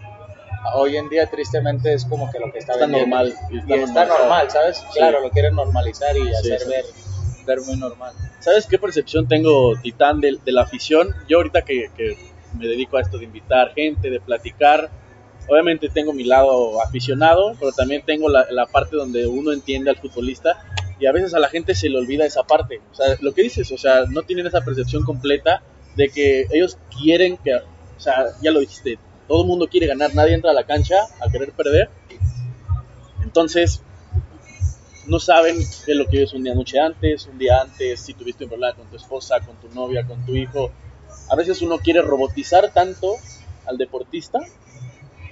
hoy 0.74 0.96
en 0.96 1.08
día 1.08 1.26
tristemente 1.26 1.92
es 1.92 2.04
como 2.04 2.30
que 2.30 2.38
lo 2.38 2.52
que 2.52 2.58
está, 2.58 2.74
Está 2.74 2.86
normal, 2.86 3.34
Y 3.50 3.72
está 3.72 4.06
normal, 4.06 4.50
¿sabes? 4.50 4.84
Claro, 4.94 5.20
lo 5.20 5.30
quieren 5.30 5.54
normalizar 5.54 6.16
y 6.16 6.32
hacer 6.34 6.60
sí. 6.60 6.68
ver, 6.68 6.84
ver 7.46 7.60
muy 7.66 7.76
normal. 7.76 8.14
¿Sabes 8.40 8.66
qué 8.66 8.78
percepción 8.78 9.28
tengo, 9.28 9.74
Titán, 9.82 10.20
de, 10.20 10.38
de 10.44 10.52
la 10.52 10.62
afición? 10.62 11.14
Yo 11.28 11.38
ahorita 11.38 11.62
que, 11.62 11.90
que 11.96 12.16
me 12.58 12.66
dedico 12.66 12.96
a 12.96 13.02
esto 13.02 13.18
de 13.18 13.24
invitar 13.24 13.72
gente, 13.74 14.10
de 14.10 14.20
platicar, 14.20 14.90
obviamente 15.48 15.88
tengo 15.88 16.12
mi 16.12 16.24
lado 16.24 16.80
aficionado, 16.82 17.54
pero 17.58 17.72
también 17.72 18.02
tengo 18.04 18.28
la, 18.28 18.46
la 18.50 18.66
parte 18.66 18.96
donde 18.96 19.26
uno 19.26 19.52
entiende 19.52 19.90
al 19.90 19.96
futbolista 19.96 20.64
y 20.98 21.06
a 21.06 21.12
veces 21.12 21.34
a 21.34 21.38
la 21.38 21.48
gente 21.48 21.74
se 21.74 21.88
le 21.88 21.98
olvida 21.98 22.24
esa 22.24 22.44
parte. 22.44 22.80
O 22.92 22.94
sea, 22.94 23.16
lo 23.20 23.34
que 23.34 23.42
dices, 23.42 23.70
o 23.70 23.78
sea, 23.78 24.04
no 24.08 24.22
tienen 24.22 24.46
esa 24.46 24.62
percepción 24.62 25.04
completa 25.04 25.62
de 25.96 26.08
que 26.08 26.46
ellos 26.50 26.78
quieren 26.96 27.36
que, 27.38 27.54
o 27.54 28.00
sea, 28.00 28.26
ya 28.42 28.50
lo 28.50 28.60
dijiste, 28.60 28.98
todo 29.26 29.42
el 29.42 29.48
mundo 29.48 29.66
quiere 29.68 29.86
ganar, 29.86 30.14
nadie 30.14 30.34
entra 30.34 30.50
a 30.50 30.54
la 30.54 30.64
cancha 30.64 30.96
a 31.20 31.30
querer 31.30 31.52
perder. 31.52 31.90
Entonces, 33.22 33.82
no 35.06 35.18
saben 35.18 35.58
es 35.58 35.88
lo 35.88 36.06
que 36.06 36.22
es 36.22 36.32
un 36.32 36.42
día 36.42 36.54
noche 36.54 36.78
antes, 36.78 37.26
un 37.26 37.38
día 37.38 37.60
antes, 37.60 38.00
si 38.00 38.14
tuviste 38.14 38.44
un 38.44 38.50
problema 38.50 38.74
con 38.74 38.86
tu 38.88 38.96
esposa, 38.96 39.40
con 39.40 39.56
tu 39.56 39.68
novia, 39.74 40.06
con 40.06 40.24
tu 40.24 40.34
hijo. 40.34 40.70
A 41.28 41.36
veces 41.36 41.62
uno 41.62 41.78
quiere 41.78 42.02
robotizar 42.02 42.72
tanto 42.72 43.14
al 43.66 43.78
deportista 43.78 44.40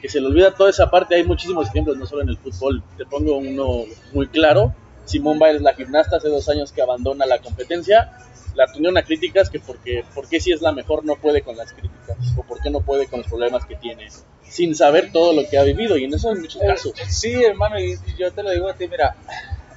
que 0.00 0.08
se 0.08 0.20
le 0.20 0.26
olvida 0.26 0.54
toda 0.54 0.70
esa 0.70 0.90
parte. 0.90 1.14
Hay 1.14 1.24
muchísimos 1.24 1.68
ejemplos, 1.68 1.96
no 1.96 2.06
solo 2.06 2.22
en 2.22 2.28
el 2.28 2.38
fútbol. 2.38 2.82
Te 2.96 3.06
pongo 3.06 3.36
uno 3.36 3.84
muy 4.12 4.26
claro. 4.28 4.74
Simón 5.04 5.38
Biles, 5.38 5.62
la 5.62 5.74
gimnasta, 5.74 6.16
hace 6.16 6.28
dos 6.28 6.48
años 6.48 6.72
que 6.72 6.82
abandona 6.82 7.26
la 7.26 7.40
competencia. 7.40 8.12
La 8.54 8.66
tuvieron 8.66 8.96
a 8.96 9.02
críticas 9.02 9.50
que 9.50 9.58
porque, 9.60 10.04
porque 10.14 10.40
si 10.40 10.52
es 10.52 10.60
la 10.62 10.72
mejor 10.72 11.04
no 11.04 11.16
puede 11.16 11.42
con 11.42 11.56
las 11.56 11.72
críticas 11.72 12.16
o 12.36 12.42
por 12.44 12.60
qué 12.62 12.70
no 12.70 12.80
puede 12.80 13.06
con 13.08 13.20
los 13.20 13.28
problemas 13.28 13.64
que 13.66 13.74
tiene 13.76 14.08
sin 14.42 14.74
saber 14.74 15.10
todo 15.12 15.32
lo 15.32 15.48
que 15.48 15.58
ha 15.58 15.62
vivido 15.64 15.96
y 15.96 16.04
en 16.04 16.14
eso 16.14 16.30
hay 16.30 16.36
muchos 16.36 16.62
Eh, 16.62 16.66
casos. 16.66 16.92
Sí, 17.08 17.42
hermano, 17.44 17.78
y 17.80 17.96
yo 18.16 18.32
te 18.32 18.42
lo 18.42 18.50
digo 18.50 18.68
a 18.68 18.74
ti, 18.74 18.86
mira, 18.88 19.16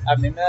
a 0.05 0.15
mí 0.17 0.29
me 0.29 0.41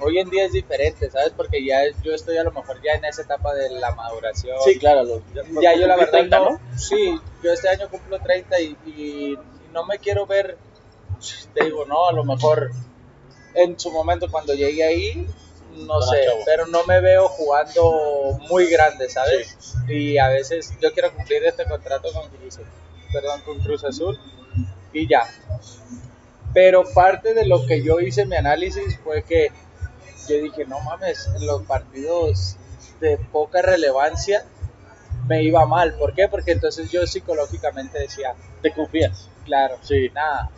hoy 0.00 0.18
en 0.18 0.28
día 0.28 0.44
es 0.44 0.52
diferente, 0.52 1.10
¿sabes? 1.10 1.32
Porque 1.34 1.64
ya 1.64 1.78
yo 2.02 2.12
estoy 2.12 2.36
a 2.36 2.42
lo 2.44 2.52
mejor 2.52 2.82
ya 2.82 2.92
en 2.92 3.04
esa 3.06 3.22
etapa 3.22 3.54
de 3.54 3.70
la 3.70 3.94
maduración. 3.94 4.56
Sí, 4.62 4.78
claro. 4.78 5.04
lo- 5.04 5.22
Ya 5.62 5.74
yo 5.74 5.86
la 5.86 5.96
verdad 5.96 6.10
30, 6.12 6.38
no, 6.40 6.60
sí, 6.76 7.18
yo 7.42 7.52
este 7.52 7.68
año 7.70 7.88
cumplo 7.88 8.18
30 8.18 8.60
y, 8.60 8.76
y 8.84 9.38
no 9.72 9.86
me 9.86 9.98
quiero 9.98 10.26
ver, 10.26 10.58
te 11.54 11.64
digo, 11.64 11.86
no, 11.86 12.08
a 12.08 12.12
lo 12.12 12.24
mejor 12.24 12.70
en 13.54 13.78
su 13.78 13.90
momento 13.90 14.30
cuando 14.30 14.52
llegue 14.52 14.84
ahí, 14.84 15.26
no 15.76 15.98
Más 15.98 16.10
sé, 16.10 16.24
chavo. 16.24 16.40
pero 16.44 16.66
no 16.66 16.84
me 16.84 17.00
veo 17.00 17.28
jugando 17.28 18.38
muy 18.48 18.66
grande, 18.68 19.08
¿sabes? 19.08 19.56
Y 19.88 20.18
a 20.18 20.28
veces 20.28 20.72
yo 20.80 20.92
quiero 20.92 21.12
cumplir 21.14 21.44
este 21.44 21.64
contrato 21.66 22.12
con 22.12 22.28
Cruz, 22.30 22.58
perdón, 23.12 23.40
con 23.44 23.58
Cruz 23.60 23.84
Azul 23.84 24.18
y 24.92 25.08
ya. 25.08 25.22
Pero 26.52 26.84
parte 26.94 27.34
de 27.34 27.46
lo 27.46 27.66
que 27.66 27.82
yo 27.82 27.98
hice 28.00 28.26
mi 28.26 28.36
análisis 28.36 28.98
fue 29.02 29.22
que 29.24 29.48
yo 30.28 30.36
dije, 30.36 30.64
no 30.66 30.80
mames, 30.80 31.28
en 31.36 31.46
los 31.46 31.62
partidos 31.62 32.56
de 33.00 33.18
poca 33.18 33.60
relevancia 33.60 34.44
me 35.26 35.42
iba 35.42 35.66
mal. 35.66 35.94
¿Por 35.94 36.14
qué? 36.14 36.28
Porque 36.28 36.52
entonces 36.52 36.90
yo 36.90 37.06
psicológicamente 37.06 37.98
decía, 37.98 38.34
Te 38.62 38.72
confías. 38.72 39.28
claro, 39.44 39.78
Sí. 39.82 40.10
nada. 40.14 40.50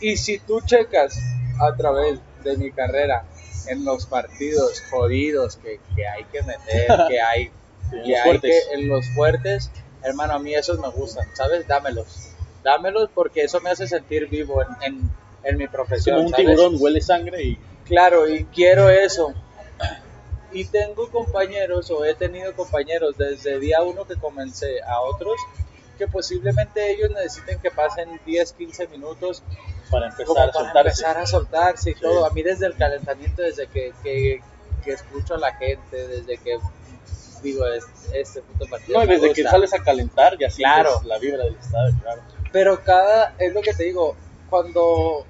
Y 0.00 0.16
si 0.16 0.38
tú 0.38 0.60
checas 0.62 1.18
a 1.60 1.76
través 1.76 2.20
de 2.44 2.56
mi 2.56 2.70
carrera 2.70 3.24
en 3.68 3.84
los 3.84 4.06
partidos 4.06 4.82
jodidos 4.90 5.56
que, 5.56 5.80
que 5.94 6.06
hay 6.06 6.24
que 6.24 6.42
meter, 6.42 6.86
que 7.08 7.20
hay, 7.20 7.50
que 8.04 8.16
hay 8.16 8.38
que 8.38 8.58
en 8.72 8.88
los 8.88 9.06
fuertes, 9.14 9.70
hermano, 10.02 10.34
a 10.34 10.38
mí 10.38 10.54
esos 10.54 10.78
me 10.78 10.88
gustan, 10.88 11.26
¿sabes? 11.34 11.66
Dámelos. 11.66 12.30
Dámelos 12.62 13.08
porque 13.14 13.42
eso 13.42 13.60
me 13.60 13.70
hace 13.70 13.86
sentir 13.86 14.28
vivo 14.28 14.62
en, 14.62 14.68
en, 14.82 15.10
en 15.44 15.56
mi 15.56 15.68
profesión. 15.68 16.16
Como 16.16 16.26
un 16.28 16.32
¿sabes? 16.32 16.46
tiburón 16.46 16.76
huele 16.78 17.00
sangre 17.00 17.42
y 17.42 17.58
Claro, 17.88 18.28
y 18.28 18.44
quiero 18.44 18.90
eso. 18.90 19.32
Y 20.52 20.66
tengo 20.66 21.10
compañeros, 21.10 21.90
o 21.90 22.04
he 22.04 22.14
tenido 22.14 22.54
compañeros 22.54 23.16
desde 23.16 23.58
día 23.58 23.82
uno 23.82 24.04
que 24.04 24.16
comencé 24.16 24.82
a 24.82 25.00
otros, 25.00 25.36
que 25.98 26.06
posiblemente 26.08 26.90
ellos 26.92 27.10
necesiten 27.10 27.58
que 27.60 27.70
pasen 27.70 28.20
10, 28.24 28.52
15 28.52 28.86
minutos 28.88 29.42
para 29.90 30.06
empezar 30.06 30.26
como 30.26 30.40
a 30.40 30.46
para 30.46 30.52
soltarse. 30.64 30.88
empezar 31.02 31.18
a 31.18 31.26
soltarse 31.26 31.90
y 31.90 31.94
Sí. 31.94 32.00
todo. 32.00 32.24
A 32.24 32.30
mí 32.30 32.42
desde 32.42 32.66
el 32.66 32.76
calentamiento, 32.76 33.42
desde 33.42 33.66
que, 33.66 33.92
que, 34.02 34.40
que 34.84 34.92
escucho 34.92 35.34
a 35.34 35.38
la 35.38 35.54
gente, 35.56 36.08
desde 36.08 36.38
que 36.38 36.58
digo, 37.42 37.66
es- 37.66 37.84
este 38.12 38.40
puto 38.42 38.66
partido 38.70 38.98
No, 38.98 39.04
y 39.04 39.08
me 39.08 39.14
desde 39.18 39.32
que 39.34 39.42
sales 39.44 39.72
a 39.74 39.78
calentar 39.82 40.36
ya 40.38 40.48
Claro. 40.48 41.00
la 41.04 41.18
vibra 41.18 41.44
del 41.44 41.54
estadio, 41.56 41.94
claro. 42.02 42.22
Pero 42.52 42.82
cada, 42.82 43.34
es 43.38 43.52
lo 43.52 43.60
que 43.60 43.74
te 43.74 43.84
digo, 43.84 44.16
cuando, 44.50 45.24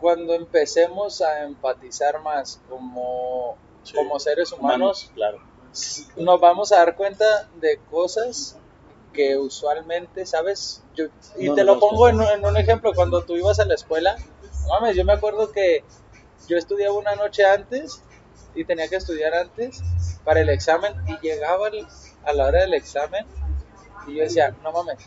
cuando 0.00 0.34
empecemos 0.34 1.20
a 1.22 1.42
empatizar 1.44 2.20
más 2.22 2.60
como, 2.68 3.56
Sí. 3.82 3.94
como 3.94 4.18
seres 4.20 4.52
humanos, 4.52 5.10
claro. 5.14 5.38
nos 6.16 6.40
vamos 6.40 6.72
a 6.72 6.76
dar 6.76 6.96
cuenta 6.96 7.48
de 7.60 7.78
cosas 7.90 8.56
que 9.16 9.36
usualmente, 9.36 10.26
¿sabes? 10.26 10.82
Yo, 10.94 11.06
y 11.38 11.46
No 11.48 11.54
te 11.54 11.64
lo 11.64 11.80
pongo 11.80 12.08
en, 12.08 12.16
un- 12.16 12.22
en 12.28 12.44
un 12.44 12.56
ejemplo, 12.56 12.92
cuando 12.94 13.24
tú 13.24 13.34
ibas 13.36 13.58
a 13.58 13.64
la 13.64 13.74
escuela, 13.74 14.14
mames, 14.68 14.94
yo 14.94 15.04
me 15.04 15.14
acuerdo 15.14 15.50
que 15.50 15.82
yo 16.46 16.56
estudiaba 16.56 16.94
una 16.94 17.16
noche 17.16 17.44
antes 17.44 18.02
y 18.54 18.64
tenía 18.64 18.88
que 18.88 18.96
estudiar 18.96 19.34
antes 19.34 19.82
para 20.24 20.40
el 20.40 20.48
examen 20.50 20.92
y 21.08 21.18
llegaba 21.26 21.68
el- 21.68 21.86
a 22.24 22.32
la 22.32 22.46
hora 22.46 22.60
del 22.60 22.74
examen 22.74 23.26
y 24.06 24.14
yo 24.16 24.22
decía, 24.22 24.54
no 24.62 24.70
mames, 24.72 24.98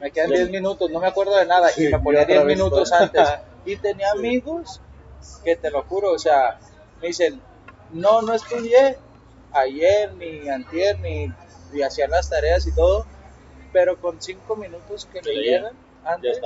me 0.00 0.10
quedan 0.10 0.30
Ya. 0.30 0.36
10 0.36 0.50
minutos, 0.50 0.90
no 0.90 1.00
me 1.00 1.08
acuerdo 1.08 1.36
de 1.36 1.44
nada 1.46 1.68
Sí, 1.68 1.86
y 1.86 1.92
me 1.92 1.98
ponía 1.98 2.22
otra 2.22 2.34
10 2.36 2.46
vez 2.46 2.56
minutos 2.56 2.92
antes 2.92 3.28
y 3.64 3.76
tenía 3.76 4.12
Sí. 4.12 4.18
amigos 4.18 4.80
que 5.44 5.56
te 5.56 5.70
lo 5.70 5.82
juro, 5.82 6.12
o 6.12 6.18
sea, 6.18 6.58
me 7.00 7.08
dicen, 7.08 7.42
no, 7.90 8.22
no 8.22 8.32
estudié 8.34 8.96
ayer, 9.52 10.14
ni 10.14 10.48
antier, 10.48 10.98
ni 11.00 11.32
y 11.72 11.82
hacían 11.82 12.10
las 12.10 12.30
tareas 12.30 12.66
y 12.66 12.72
todo, 12.72 13.06
pero 13.72 14.00
con 14.00 14.20
cinco 14.20 14.56
minutos 14.56 15.06
que 15.12 15.22
Sí, 15.22 15.30
Ya 15.50 15.70
antes 16.04 16.40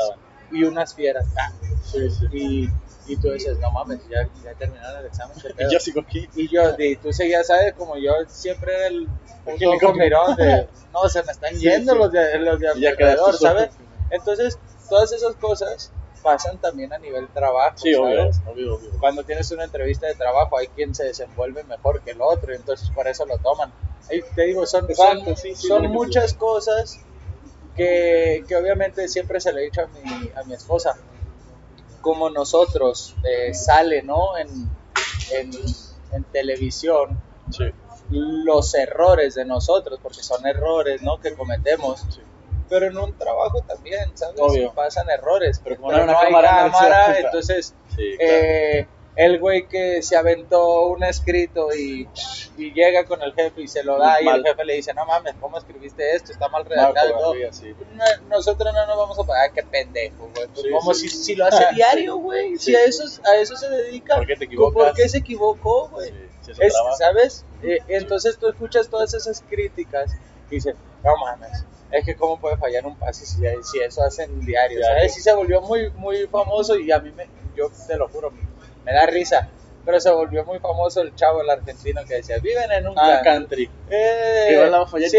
y 0.50 0.64
unas 0.64 0.94
fieras. 0.94 1.26
Ah, 1.38 1.50
Sí, 1.82 2.10
sí. 2.10 2.26
y, 2.32 2.68
y 3.12 3.16
tú 3.16 3.32
dices, 3.32 3.58
no 3.58 3.70
mames, 3.70 4.00
ya, 4.08 4.28
ya 4.44 4.54
terminaron 4.54 5.00
el 5.00 5.06
examen. 5.06 5.36
Y 5.44 5.52
pedo". 5.54 5.70
yo 5.70 5.80
sigo 5.80 6.00
aquí. 6.02 6.28
Y 6.34 6.48
yo, 6.48 6.62
y 6.78 6.96
tú 6.96 7.12
seguías, 7.12 7.46
¿sabes? 7.46 7.72
Como 7.74 7.96
yo 7.96 8.12
siempre 8.28 8.74
era 8.74 8.86
el 8.88 9.08
copio. 9.44 9.94
mirón 9.94 10.36
de, 10.36 10.68
no, 10.92 11.08
se 11.08 11.22
me 11.22 11.32
están 11.32 11.54
yendo 11.54 11.94
los 11.94 12.12
de, 12.12 12.38
los 12.38 12.60
de 12.60 12.68
alrededor. 12.68 13.34
¿sabes? 13.36 13.70
Entonces, 14.10 14.58
todas 14.90 15.12
esas 15.12 15.34
cosas 15.36 15.90
pasan 16.22 16.58
también 16.58 16.92
a 16.92 16.98
nivel 16.98 17.26
trabajo, 17.28 17.76
Sí, 17.78 17.94
obvio, 17.94 18.16
¿sabes? 18.32 18.40
obvio, 18.46 18.74
obvio. 18.76 18.90
Cuando 19.00 19.24
tienes 19.24 19.50
una 19.50 19.64
entrevista 19.64 20.06
de 20.06 20.14
trabajo, 20.14 20.56
hay 20.58 20.68
quien 20.68 20.94
se 20.94 21.04
desenvuelve 21.04 21.64
mejor 21.64 22.00
que 22.02 22.12
el 22.12 22.20
otro, 22.20 22.54
entonces 22.54 22.90
por 22.90 23.08
eso 23.08 23.26
lo 23.26 23.38
toman. 23.38 23.72
Y 24.10 24.20
te 24.34 24.42
digo, 24.42 24.66
son, 24.66 24.88
Exacto, 24.88 25.24
son, 25.24 25.36
sí, 25.36 25.54
sí, 25.56 25.66
son 25.66 25.86
muchas 25.90 26.34
cosas 26.34 27.00
que, 27.76 28.44
que 28.46 28.56
obviamente 28.56 29.08
siempre 29.08 29.40
se 29.40 29.52
le 29.52 29.62
he 29.62 29.64
dicho 29.64 29.82
a 29.82 29.86
mi, 29.86 30.30
a 30.34 30.42
mi 30.44 30.54
esposa. 30.54 30.96
Como 32.00 32.30
nosotros 32.30 33.14
eh, 33.24 33.54
sale, 33.54 34.02
¿no? 34.02 34.36
En, 34.36 34.48
en, 35.30 35.50
en 36.12 36.24
televisión, 36.24 37.20
Sí, 37.50 37.64
los 38.10 38.74
errores 38.74 39.34
de 39.34 39.44
nosotros, 39.44 39.98
porque 40.02 40.22
son 40.22 40.46
errores, 40.46 41.02
¿no? 41.02 41.20
Que 41.20 41.34
cometemos. 41.34 42.00
sí. 42.10 42.20
Pero 42.68 42.86
en 42.86 42.96
un 42.96 43.12
trabajo 43.18 43.60
también, 43.62 44.16
¿sabes? 44.16 44.36
Obvio. 44.40 44.72
Pasan 44.72 45.10
errores. 45.10 45.60
Pero 45.62 45.76
como 45.76 45.92
no 45.92 45.98
hay 45.98 46.06
no 46.06 46.12
una 46.12 46.18
hay 46.20 46.26
cámara, 46.26 46.48
cámara, 46.72 47.18
entonces 47.18 47.74
Sí, 47.94 48.16
claro. 48.16 48.32
eh, 48.32 48.86
el 49.14 49.38
güey 49.38 49.68
que 49.68 50.02
se 50.02 50.16
aventó 50.16 50.86
un 50.86 51.04
escrito 51.04 51.68
y, 51.74 52.08
y 52.56 52.72
llega 52.72 53.04
con 53.04 53.20
el 53.22 53.34
jefe 53.34 53.60
y 53.62 53.68
se 53.68 53.82
lo 53.84 53.98
da 53.98 54.20
y 54.22 54.24
Mal. 54.24 54.38
el 54.40 54.46
jefe 54.46 54.64
le 54.64 54.74
dice, 54.74 54.94
no 54.94 55.04
mames, 55.04 55.34
¿cómo 55.40 55.58
escribiste 55.58 56.14
esto? 56.16 56.32
Está 56.32 56.48
mal 56.48 56.64
redactado. 56.64 57.08
y 57.08 57.12
todo". 57.12 57.28
Ortografía, 57.30 57.52
sí. 57.52 57.74
No- 57.94 58.28
nosotros 58.28 58.72
no 58.72 58.86
nos 58.86 58.96
vamos 58.96 59.18
a 59.18 59.24
pagar, 59.24 59.52
qué 59.52 59.62
pendejo, 59.62 60.30
güey. 60.34 60.46
Pues 60.48 60.62
Sí, 60.62 60.70
como 60.70 60.94
sí. 60.94 61.08
Si, 61.10 61.24
si 61.24 61.34
lo 61.34 61.44
hace 61.46 61.64
diario, 61.74 62.16
güey. 62.16 62.56
Si 62.56 62.74
a 62.74 62.84
eso, 62.84 63.04
a 63.24 63.36
eso 63.36 63.56
se 63.56 63.68
dedica. 63.68 64.16
¿Por 64.16 64.26
qué 64.26 64.36
te? 64.36 64.48
¿Por 64.48 64.94
qué 64.94 65.08
se 65.08 65.18
equivocó, 65.18 65.88
güey? 65.88 66.12
Es. 66.58 66.72
¿Sabes? 66.98 67.44
Eh, 67.62 67.78
entonces 67.88 68.38
tú 68.38 68.48
escuchas 68.48 68.88
todas 68.88 69.12
esas 69.14 69.42
críticas 69.48 70.10
y 70.50 70.56
dices, 70.56 70.74
no 71.04 71.12
mames, 71.18 71.64
es 71.90 72.04
que 72.04 72.16
cómo 72.16 72.40
puede 72.40 72.56
fallar 72.56 72.84
un 72.86 72.96
pase 72.96 73.24
si, 73.26 73.36
si 73.62 73.78
eso 73.80 74.02
hacen 74.02 74.40
diario, 74.40 74.78
Diario. 74.78 74.96
¿sabes? 74.98 75.14
Sí 75.14 75.20
se 75.20 75.32
volvió 75.34 75.60
muy, 75.60 75.90
muy 75.90 76.26
famoso 76.26 76.76
y 76.78 76.90
a 76.90 76.98
mí, 76.98 77.12
me, 77.12 77.28
yo 77.54 77.70
te 77.86 77.96
lo 77.96 78.08
juro, 78.08 78.32
me 78.84 78.92
da 78.92 79.06
risa. 79.06 79.48
Pero 79.84 79.98
se 79.98 80.10
volvió 80.12 80.44
muy 80.44 80.60
famoso 80.60 81.00
el 81.00 81.12
chavo, 81.16 81.42
el 81.42 81.50
argentino, 81.50 82.02
que 82.04 82.14
decía, 82.14 82.38
viven 82.38 82.70
en 82.70 82.86
un 82.88 82.94
Ah, 82.96 83.20
country. 83.24 83.68
eh, 83.90 84.46
Que 84.50 84.66
la 84.70 84.86
sí, 85.08 85.18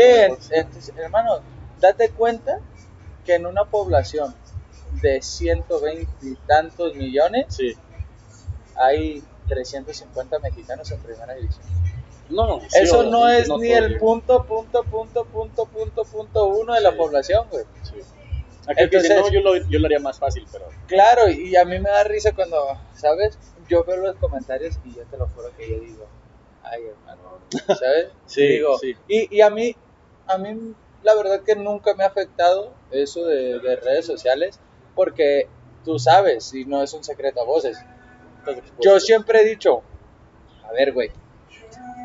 entonces, 0.52 0.94
hermano, 0.96 1.42
date 1.82 2.10
cuenta 2.12 2.60
que 3.26 3.36
en 3.36 3.46
una 3.46 3.66
población 3.66 4.34
de 5.02 5.22
120 5.22 6.08
y 6.22 6.36
tantos 6.48 6.96
millones 6.96 7.48
Sí. 7.50 7.76
hay 8.76 9.22
350 9.50 10.40
mexicanos 10.40 10.90
en 10.92 11.00
primera 11.02 11.34
división. 11.34 11.66
No, 12.30 12.62
sí, 12.62 12.68
Eso 12.82 13.04
no 13.04 13.28
es 13.30 13.50
no 13.50 13.58
ni 13.58 13.72
el 13.72 13.88
bien. 13.90 14.00
punto, 14.00 14.46
punto, 14.46 14.84
punto, 14.84 15.26
punto, 15.26 15.66
punto, 15.66 16.04
punto 16.06 16.46
uno 16.46 16.74
de 16.74 16.82
la 16.82 16.96
población, 16.96 17.48
güey. 17.52 17.66
Sí. 17.84 17.96
Aquel 18.66 18.90
que 18.90 18.98
dice, 19.02 19.14
Entonces- 19.14 19.34
no, 19.34 19.40
yo 19.40 19.42
lo, 19.42 19.70
yo 19.70 19.80
lo 19.80 19.86
haría 19.88 20.00
más 20.00 20.20
fácil, 20.20 20.46
pero 20.52 20.66
Claro, 20.88 21.28
y 21.30 21.54
a 21.58 21.66
mí 21.66 21.80
me 21.80 21.90
da 21.90 22.06
risa 22.06 22.32
cuando, 22.34 22.58
¿sabes? 22.96 23.38
Yo 23.70 23.84
veo 23.84 23.98
los 23.98 24.16
comentarios 24.18 24.80
y 24.84 24.94
yo 24.94 25.04
te 25.06 25.18
lo 25.18 25.28
juro 25.28 25.50
que 25.58 25.70
yo 25.70 25.80
digo, 25.80 26.08
ay, 26.64 26.84
hermano, 26.88 27.40
¿sabes? 27.80 28.10
Sí, 28.26 28.48
digo, 28.48 28.78
sí. 28.78 28.96
Y, 29.08 29.38
y 29.38 29.42
a 29.42 29.50
mí, 29.50 29.76
a 30.28 30.38
mí, 30.38 30.76
la 31.04 31.16
verdad 31.16 31.42
que 31.44 31.56
nunca 31.56 31.94
me 31.96 32.04
ha 32.04 32.08
afectado 32.08 32.74
eso 32.92 33.26
de, 33.26 33.60
de 33.60 33.76
redes 33.78 34.06
sociales, 34.06 34.60
porque 34.96 35.48
tú 35.84 36.00
sabes, 36.00 36.54
y 36.54 36.66
no 36.66 36.82
es 36.84 36.94
un 36.94 37.04
secreto 37.04 37.42
a 37.42 37.46
voces. 37.46 37.78
Yo 38.80 39.00
siempre 39.00 39.42
he 39.42 39.46
dicho, 39.46 39.84
a 40.64 40.72
ver, 40.74 40.92
güey, 40.94 41.12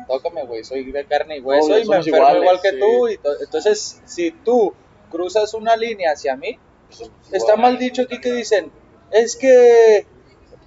tócame, 0.07 0.45
güey, 0.45 0.63
soy 0.63 0.91
de 0.91 1.05
carne 1.05 1.37
y 1.37 1.41
hueso 1.41 1.65
Obvio, 1.73 1.79
y 1.83 1.87
me 1.87 1.95
enfermo 1.97 2.17
iguales, 2.17 2.41
igual 2.41 2.61
que 2.61 2.69
sí. 2.71 2.79
tú. 2.79 3.07
Y 3.07 3.17
to- 3.17 3.41
entonces, 3.41 4.01
si 4.05 4.31
tú 4.31 4.73
cruzas 5.11 5.53
una 5.53 5.75
línea 5.75 6.11
hacia 6.13 6.35
mí, 6.35 6.57
Pues, 6.87 7.11
está 7.31 7.55
mal 7.55 7.77
dicho 7.77 8.03
aquí 8.03 8.19
que 8.19 8.31
dicen, 8.33 8.71
es 9.11 9.35
que 9.35 10.05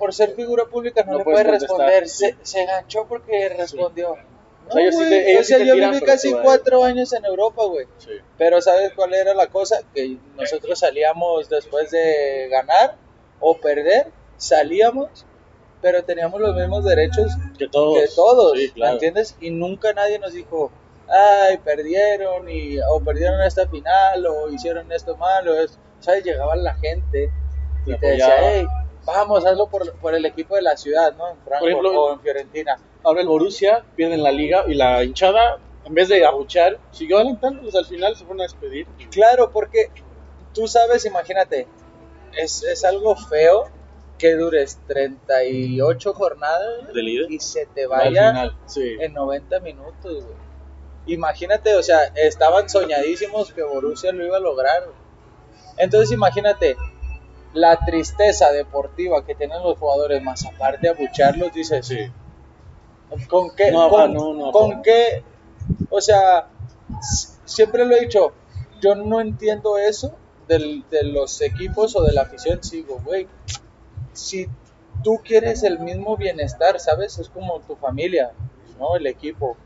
por 0.03 0.13
ser 0.13 0.35
figura 0.35 0.65
pública 0.65 1.05
no, 1.05 1.13
No 1.13 1.19
le 1.19 1.25
puedes 1.25 1.47
responder. 1.47 2.09
sí. 2.09 2.27
Se, 2.27 2.37
se 2.43 2.67
ganchó 2.67 3.07
porque 3.09 3.49
respondió. 3.51 4.17
O 4.69 4.73
sea, 4.73 4.83
ellos 4.83 4.97
sí 4.97 5.09
te- 5.09 5.31
ellos 5.31 5.43
o 5.43 5.45
sea, 5.45 5.59
yo 5.59 5.75
viví 5.77 6.01
casi 6.01 6.31
tú 6.31 6.39
ahí. 6.39 6.43
cuatro 6.43 6.83
años 6.83 7.13
en 7.13 7.25
Europa, 7.25 7.65
güey. 7.67 7.87
Sí. 7.99 8.11
Pero 8.37 8.61
¿sabes 8.61 8.93
cuál 8.97 9.15
era 9.15 9.33
la 9.33 9.47
cosa? 9.47 9.81
Que 9.95 10.17
nosotros 10.37 10.77
salíamos 10.81 11.49
después 11.49 11.91
de 11.93 12.49
ganar 12.51 12.97
o 13.39 13.57
perder, 13.59 14.09
salíamos, 14.37 15.25
pero 15.81 16.03
teníamos 16.03 16.41
los 16.41 16.57
mismos 16.57 16.85
derechos 16.85 17.31
Que 17.57 17.69
todos. 17.69 17.99
que 18.01 18.09
todos, 18.15 18.59
Sí, 18.59 18.67
¿me 18.69 18.73
claro. 18.73 18.93
entiendes? 18.95 19.37
Y 19.41 19.51
nunca 19.51 19.93
nadie 19.93 20.19
nos 20.19 20.33
dijo, 20.33 20.73
ay, 21.09 21.59
perdieron, 21.59 22.49
y, 22.51 22.79
o 22.81 23.01
perdieron 23.05 23.41
esta 23.43 23.69
final, 23.69 24.27
o 24.27 24.49
hicieron 24.49 24.91
esto 24.91 25.17
mal, 25.17 25.47
o 25.49 25.55
esto. 25.55 25.79
¿Sabes? 26.01 26.25
Llegaba 26.25 26.57
la 26.57 26.75
gente 26.75 27.31
y 27.87 27.91
Te 27.93 27.99
te 27.99 28.07
decía, 28.07 28.35
hey, 28.41 28.67
vamos, 29.05 29.45
hazlo 29.47 29.67
por, 29.69 29.93
por 29.95 30.15
el 30.15 30.25
equipo 30.25 30.55
de 30.57 30.63
la 30.63 30.77
ciudad, 30.77 31.15
¿no? 31.17 31.29
En 31.31 31.37
Frankfurt 31.45 31.71
ejemplo, 31.71 32.03
o 32.03 32.13
en 32.15 32.21
Fiorentina. 32.21 32.77
Ahora 33.03 33.21
el 33.21 33.29
Borussia 33.29 33.85
pierde 33.97 34.15
en 34.15 34.23
la 34.23 34.33
liga 34.33 34.65
y 34.69 34.75
la 34.75 35.03
hinchada, 35.05 35.59
en 35.85 35.95
vez 35.95 36.09
de 36.09 36.25
abuchar, 36.25 36.79
siguió 36.93 37.19
alentándolos. 37.19 37.75
Al 37.75 37.87
final 37.87 38.15
se 38.17 38.25
fueron 38.25 38.41
a 38.41 38.45
despedir. 38.45 38.87
Claro, 39.11 39.51
porque 39.51 39.91
tú 40.55 40.69
sabes, 40.69 41.05
imagínate, 41.05 41.67
es, 42.37 42.63
es 42.63 42.85
algo 42.85 43.17
feo 43.17 43.65
que 44.19 44.35
dures 44.37 44.79
38 44.87 46.15
jornadas 46.15 46.93
De 46.95 47.03
líder. 47.03 47.31
y 47.31 47.41
se 47.41 47.67
te 47.67 47.83
Al 47.85 47.89
vaya 47.89 48.31
final, 48.31 48.57
sí. 48.67 48.97
en 49.01 49.13
90 49.15 49.59
minutos, 49.61 50.25
güey. 50.25 50.37
Imagínate, 51.07 51.75
o 51.75 51.83
sea, 51.83 52.05
estaban 52.15 52.69
soñadísimos 52.69 53.53
que 53.53 53.65
Borussia 53.65 54.13
lo 54.13 54.25
iba 54.25 54.37
a 54.37 54.41
lograr. 54.41 54.85
Entonces 55.77 56.13
imagínate 56.13 56.77
la 57.55 57.79
tristeza 57.85 58.51
deportiva 58.53 59.25
que 59.25 59.35
tienen 59.35 59.63
los 59.63 59.79
jugadores, 59.79 60.23
más 60.23 60.45
aparte 60.47 60.81
de 60.83 60.89
abucharlos, 60.91 61.53
dices, 61.53 61.87
Sí. 61.87 61.99
¿con 63.29 63.55
qué? 63.55 63.71
No, 63.71 63.89
con, 63.91 64.13
no, 64.15 64.33
no, 64.35 64.53
con 64.53 64.83
qué? 64.83 65.23
O 65.91 66.01
sea, 66.01 66.49
siempre 67.45 67.85
lo 67.85 67.95
he 67.97 68.01
dicho, 68.01 68.33
yo 68.81 68.95
no 68.95 69.21
entiendo 69.21 69.77
eso 69.79 70.15
del- 70.49 70.85
de 70.91 71.05
los 71.05 71.41
equipos 71.41 71.95
o 71.97 72.03
de 72.03 72.13
la 72.13 72.23
afición, 72.23 72.63
sigo, 72.63 73.01
güey. 73.05 73.29
Si 74.13 74.49
tú 75.05 75.21
quieres 75.25 75.63
el 75.63 75.79
mismo 75.79 76.17
bienestar, 76.17 76.81
¿sabes? 76.81 77.19
Es 77.19 77.29
como 77.29 77.61
tu 77.61 77.77
familia, 77.77 78.33
¿no? 78.79 78.97
El 78.97 79.07
equipo. 79.07 79.57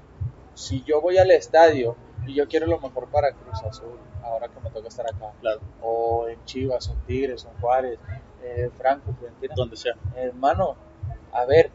Si 0.54 0.82
yo 0.84 1.00
voy 1.00 1.18
al 1.18 1.30
estadio 1.30 1.96
y 2.26 2.34
yo 2.34 2.48
quiero 2.48 2.66
lo 2.66 2.78
mejor 2.80 3.08
para 3.08 3.32
Cruz 3.32 3.62
Azul, 3.62 3.98
ahora 4.22 4.48
que 4.48 4.60
me 4.60 4.70
toca 4.70 4.88
estar 4.88 5.06
acá, 5.06 5.32
Claro, 5.40 5.60
o 5.82 6.28
en 6.28 6.44
Chivas, 6.44 6.88
o 6.88 6.92
en 6.92 7.00
Tigres, 7.00 7.44
o 7.44 7.50
en 7.50 7.60
Juárez, 7.60 7.98
eh, 8.42 8.70
Franco, 8.76 9.14
Fiorentina, 9.18 9.54
donde 9.56 9.76
sea. 9.76 9.94
hermano, 10.16 10.76
a 11.32 11.44
ver, 11.44 11.70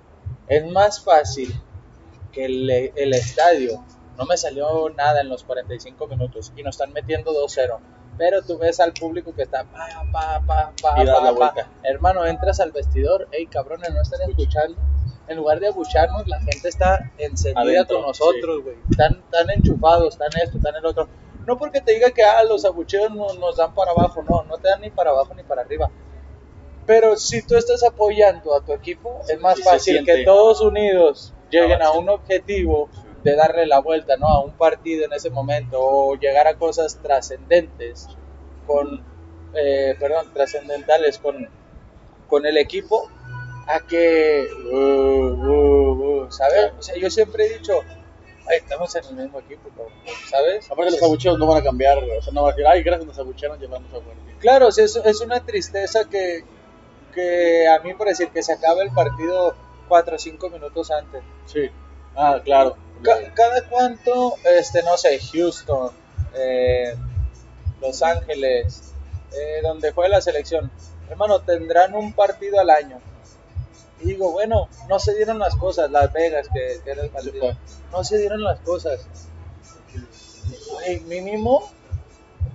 es 0.48 0.70
más 0.72 1.04
fácil 1.04 1.54
que 2.32 2.46
el, 2.46 2.70
el 2.70 3.14
estadio 3.14 3.84
no 4.18 4.26
me 4.26 4.38
salió 4.38 4.90
nada 4.90 5.22
en 5.22 5.30
los 5.30 5.44
45 5.44 6.08
minutos 6.08 6.54
y 6.56 6.64
nos 6.64 6.76
están 6.76 6.94
metiendo 6.94 7.32
2-0. 7.32 7.80
Pero 8.18 8.42
tú 8.44 8.58
ves 8.58 8.80
al 8.80 8.94
público 8.94 9.34
que 9.34 9.44
está 9.44 9.64
pa, 9.64 9.88
pa, 10.12 10.42
pa, 10.46 10.72
pa, 10.80 11.02
Y 11.02 11.06
pa, 11.06 11.22
la 11.22 11.34
pa. 11.34 11.54
Hermano, 11.82 12.26
entras 12.26 12.60
al 12.60 12.72
vestidor, 12.72 13.28
hey 13.32 13.48
cabrones, 13.48 13.92
no 13.94 14.02
están 14.02 14.30
escuchando. 14.30 14.78
En 15.28 15.38
lugar 15.38 15.60
de 15.60 15.68
abucharnos, 15.68 16.28
la 16.28 16.40
gente 16.42 16.68
está 16.68 17.12
encendida 17.18 17.62
Adentro, 17.62 17.98
con 17.98 18.08
nosotros, 18.08 18.64
güey. 18.64 18.76
Están, 18.90 19.20
están 19.20 19.50
enchufados, 19.52 20.14
están 20.16 20.30
esto, 20.44 20.58
están 20.58 20.76
el 20.76 20.86
otro. 20.86 21.08
No 21.46 21.58
porque 21.58 21.82
te 21.82 21.94
diga 21.94 22.12
que 22.12 22.24
ah, 22.24 22.44
los 22.44 22.66
abucheos 22.66 23.12
no- 23.12 23.34
nos 23.36 23.58
dan 23.58 23.74
para 23.74 23.92
abajo, 23.92 24.24
no, 24.24 24.44
no 24.44 24.58
te 24.58 24.68
dan 24.70 24.82
ni 24.82 24.90
para 24.90 25.12
abajo 25.12 25.34
ni 25.34 25.44
para 25.44 25.62
arriba. 25.62 25.90
Pero 26.86 27.16
si 27.16 27.42
tú 27.46 27.56
estás 27.56 27.84
apoyando 27.84 28.54
a 28.56 28.66
tu 28.66 28.74
equipo, 28.74 29.22
es 29.30 29.40
más 29.40 29.56
Sí, 29.58 29.64
fácil 29.64 30.06
que 30.06 30.24
todos 30.26 30.62
unidos 30.62 31.34
lleguen 31.50 31.82
a 31.82 31.92
un 31.92 32.10
objetivo 32.10 32.90
de 33.24 33.36
darle 33.36 33.68
la 33.68 33.80
vuelta, 33.80 34.18
¿no? 34.18 34.28
A 34.28 34.44
un 34.44 34.52
partido 34.54 35.06
en 35.06 35.14
ese 35.14 35.30
momento 35.30 35.78
o 35.80 36.16
llegar 36.16 36.48
a 36.48 36.56
cosas 36.58 37.00
trascendentes 37.02 38.08
con, 38.66 39.04
eh, 39.54 39.96
perdón, 40.00 40.34
trascendentales 40.34 41.20
con, 41.20 41.48
con 42.28 42.46
el 42.46 42.58
equipo 42.58 43.10
a 43.76 43.80
que, 43.88 44.48
uh, 44.72 44.76
uh, 44.76 46.24
uh, 46.26 46.32
¿sabes? 46.32 46.72
O 46.78 46.82
sea, 46.82 46.96
yo 46.96 47.10
siempre 47.10 47.46
he 47.46 47.58
dicho, 47.60 47.80
"Ay, 48.50 48.58
estamos 48.58 48.96
en 48.96 49.06
el 49.06 49.16
mismo 49.16 49.40
equipo, 49.40 49.70
cabrón", 49.70 49.94
¿sabes? 50.30 50.70
Aparte 50.72 50.92
los 50.92 51.04
abucheos 51.04 51.38
no 51.40 51.48
van 51.48 51.60
a 51.62 51.64
cambiar, 51.64 51.98
o 51.98 52.22
sea, 52.22 52.34
no 52.34 52.44
va 52.44 52.50
a 52.50 52.52
decir, 52.54 52.68
ay, 52.68 52.84
gracias, 52.84 53.08
nos 53.08 53.20
abuchearon, 53.20 53.60
llevamos 53.60 53.90
a 53.94 53.98
Guardia. 53.98 54.36
Claro, 54.40 54.68
o 54.68 54.72
sea, 54.72 54.86
es, 54.86 54.96
es 54.96 55.22
una 55.22 55.40
tristeza 55.46 56.06
que, 56.10 56.44
que 57.14 57.68
a 57.68 57.80
mí 57.80 57.94
por 57.94 58.08
decir 58.08 58.30
que 58.30 58.42
se 58.44 58.54
acabe 58.54 58.84
el 58.84 58.92
partido 58.92 59.56
4 59.88 60.16
o 60.16 60.20
5 60.20 60.50
minutos 60.50 60.90
antes. 60.92 61.22
Sí. 61.46 61.70
Ah, 62.16 62.40
claro. 62.44 62.76
Ca- 63.04 63.34
cada 63.34 63.68
cuánto, 63.70 64.36
este, 64.58 64.84
no 64.84 64.98
sé, 64.98 65.20
Houston, 65.34 65.92
eh, 66.36 66.96
Los 67.82 68.02
Ángeles, 68.04 68.94
eh, 69.34 69.60
donde 69.64 69.92
juega 69.92 70.10
la 70.18 70.22
selección, 70.22 70.72
hermano, 71.10 71.40
tendrán 71.42 71.94
un 71.96 72.14
partido 72.14 72.60
al 72.60 72.70
año. 72.70 73.00
Y 74.04 74.08
digo, 74.08 74.32
bueno, 74.32 74.68
no 74.90 75.00
se 75.00 75.14
dieron 75.16 75.40
las 75.40 75.56
cosas, 75.56 75.92
Las 75.92 76.12
Vegas, 76.14 76.48
que, 76.54 76.80
que 76.84 76.92
era 76.92 77.04
el 77.04 77.10
partido, 77.10 77.56
no 77.92 78.04
se 78.04 78.18
dieron 78.18 78.44
las 78.44 78.60
cosas. 78.62 79.06
Güey, 80.72 81.00
mínimo 81.02 81.70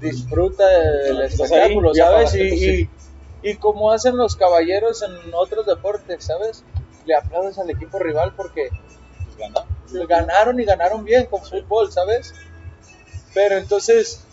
disfruta 0.00 0.66
del 0.66 1.22
Estás 1.22 1.50
espectáculo, 1.50 1.94
¿sabes? 1.94 2.30
pagaste 2.32 2.48
Y, 2.48 2.80
y, 3.42 3.50
y 3.50 3.56
como 3.56 3.92
hacen 3.92 4.16
los 4.16 4.36
caballeros 4.36 5.02
en 5.02 5.12
otros 5.34 5.66
deportes, 5.66 6.24
¿sabes? 6.24 6.64
Le 7.06 7.14
aplaudes 7.14 7.58
al 7.58 7.70
equipo 7.70 7.98
rival 7.98 8.34
porque 8.36 8.70
Pues 9.36 9.38
gana. 9.38 9.64
ganaron 10.08 10.58
y 10.60 10.64
ganaron 10.64 11.04
bien 11.04 11.26
con 11.26 11.42
fútbol, 11.42 11.92
¿sabes? 11.92 12.34
Pero 13.34 13.56
entonces 13.58 14.24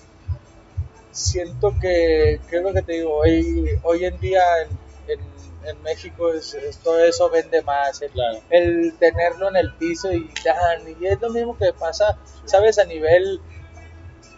siento 1.12 1.74
que, 1.80 2.40
¿qué 2.50 2.58
es 2.58 2.64
lo 2.64 2.74
que 2.74 2.82
te 2.82 2.94
digo? 2.94 3.16
Hoy, 3.18 3.80
hoy 3.84 4.06
en 4.06 4.20
día 4.20 4.42
en, 4.64 4.70
en- 5.66 5.82
México 5.84 6.32
es, 6.34 6.54
es- 6.54 6.78
todo 6.80 7.00
eso 7.04 7.30
vende 7.30 7.62
más, 7.64 8.02
el, 8.02 8.12
Claro. 8.12 8.42
el 8.50 8.98
tenerlo 8.98 9.50
en 9.50 9.58
el 9.58 9.74
piso 9.76 10.12
y 10.12 10.30
dan, 10.44 10.88
y 11.00 11.06
es 11.08 11.20
lo 11.22 11.30
mismo 11.30 11.58
que 11.58 11.74
pasa, 11.74 12.18
¿sabes? 12.46 12.80
A 12.80 12.86
nivel 12.86 13.42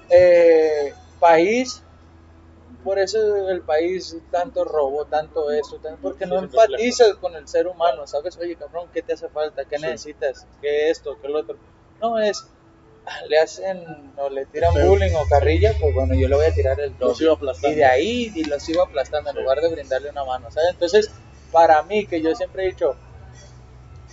eh, 0.09 0.93
país, 1.19 1.81
por 2.83 2.99
eso 2.99 3.49
el 3.49 3.61
país 3.61 4.15
tanto 4.31 4.63
robo, 4.63 5.05
tanto 5.05 5.49
esto, 5.51 5.77
tanto- 5.79 5.99
porque 6.01 6.25
no 6.25 6.39
Sí, 6.39 6.45
empatizas 6.45 7.15
con 7.15 7.35
el 7.35 7.47
ser 7.47 7.67
humano, 7.67 8.05
¿sabes? 8.05 8.37
Oye, 8.37 8.55
cabrón, 8.55 8.87
¿qué 8.93 9.01
te 9.01 9.13
hace 9.13 9.27
falta? 9.29 9.65
¿Qué 9.65 9.77
Sí. 9.77 9.85
necesitas? 9.85 10.45
¿Qué 10.61 10.89
esto? 10.89 11.17
¿Qué 11.21 11.27
lo 11.27 11.39
otro? 11.39 11.57
No 11.99 12.19
es, 12.19 12.45
le 13.29 13.39
hacen 13.39 13.83
o 14.17 14.29
le 14.29 14.45
tiran 14.47 14.73
Feo. 14.73 14.89
bullying 14.89 15.13
o 15.15 15.25
carrilla, 15.27 15.73
pues 15.79 15.93
bueno, 15.93 16.13
yo 16.15 16.27
le 16.27 16.35
voy 16.35 16.45
a 16.45 16.53
tirar 16.53 16.79
el 16.79 16.97
doble. 16.97 17.29
Y 17.63 17.73
de 17.75 17.85
ahí 17.85 18.31
y 18.35 18.43
los 18.45 18.67
iba 18.69 18.83
aplastando 18.83 19.29
en 19.31 19.37
lugar 19.37 19.61
de 19.61 19.69
brindarle 19.69 20.09
una 20.09 20.23
mano, 20.25 20.49
¿sabes? 20.51 20.71
Entonces, 20.71 21.11
para 21.51 21.81
mí, 21.83 22.05
que 22.05 22.21
yo 22.21 22.35
siempre 22.35 22.63
he 22.63 22.67
dicho, 22.67 22.95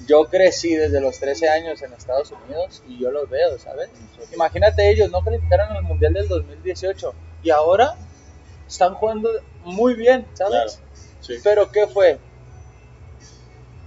yo 0.06 0.24
crecí 0.24 0.74
desde 0.74 1.00
los 1.00 1.18
13 1.18 1.48
años 1.48 1.80
en 1.82 1.92
Estados 1.92 2.32
Unidos 2.32 2.82
y 2.88 2.98
yo 2.98 3.10
los 3.10 3.28
veo, 3.30 3.58
¿sabes? 3.58 3.88
Imagínate 4.34 4.90
ellos, 4.90 5.10
no 5.10 5.22
calificaron 5.22 5.70
al 5.76 5.82
Mundial 5.82 6.12
del 6.14 6.28
2018 6.28 7.14
y 7.42 7.50
ahora 7.50 7.94
están 8.66 8.94
jugando 8.94 9.28
muy 9.64 9.94
bien, 9.94 10.26
Claro. 10.36 10.52
¿sabes? 10.52 10.80
Sí. 11.20 11.34
Pero 11.44 11.70
¿qué 11.70 11.86
fue? 11.86 12.18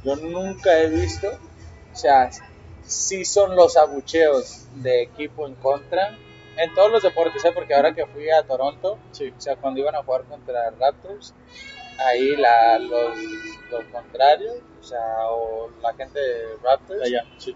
Yo 0.03 0.15
nunca 0.15 0.77
he 0.79 0.87
visto, 0.89 1.27
o 1.93 1.95
sea, 1.95 2.29
sí 2.85 3.25
son 3.25 3.55
los 3.55 3.77
abucheos 3.77 4.65
de 4.75 5.01
equipo 5.03 5.47
en 5.47 5.55
contra, 5.55 6.17
en 6.57 6.73
todos 6.73 6.91
los 6.91 7.03
deportes, 7.03 7.43
¿eh? 7.45 7.51
porque 7.53 7.73
ahora 7.73 7.93
que 7.93 8.05
fui 8.05 8.29
a 8.29 8.43
Toronto, 8.43 8.97
Sí. 9.11 9.33
o 9.37 9.41
sea, 9.41 9.55
cuando 9.55 9.79
iban 9.79 9.95
a 9.95 10.03
jugar 10.03 10.23
contra 10.23 10.69
Raptors, 10.71 11.33
ahí 12.05 12.35
la, 12.35 12.79
los, 12.79 13.17
los 13.71 13.83
contrarios, 13.91 14.55
o 14.79 14.83
sea, 14.83 15.29
o 15.31 15.69
la 15.81 15.93
gente 15.93 16.19
de 16.19 16.57
Raptors, 16.63 17.01
Allá. 17.01 17.25
Sí. 17.37 17.55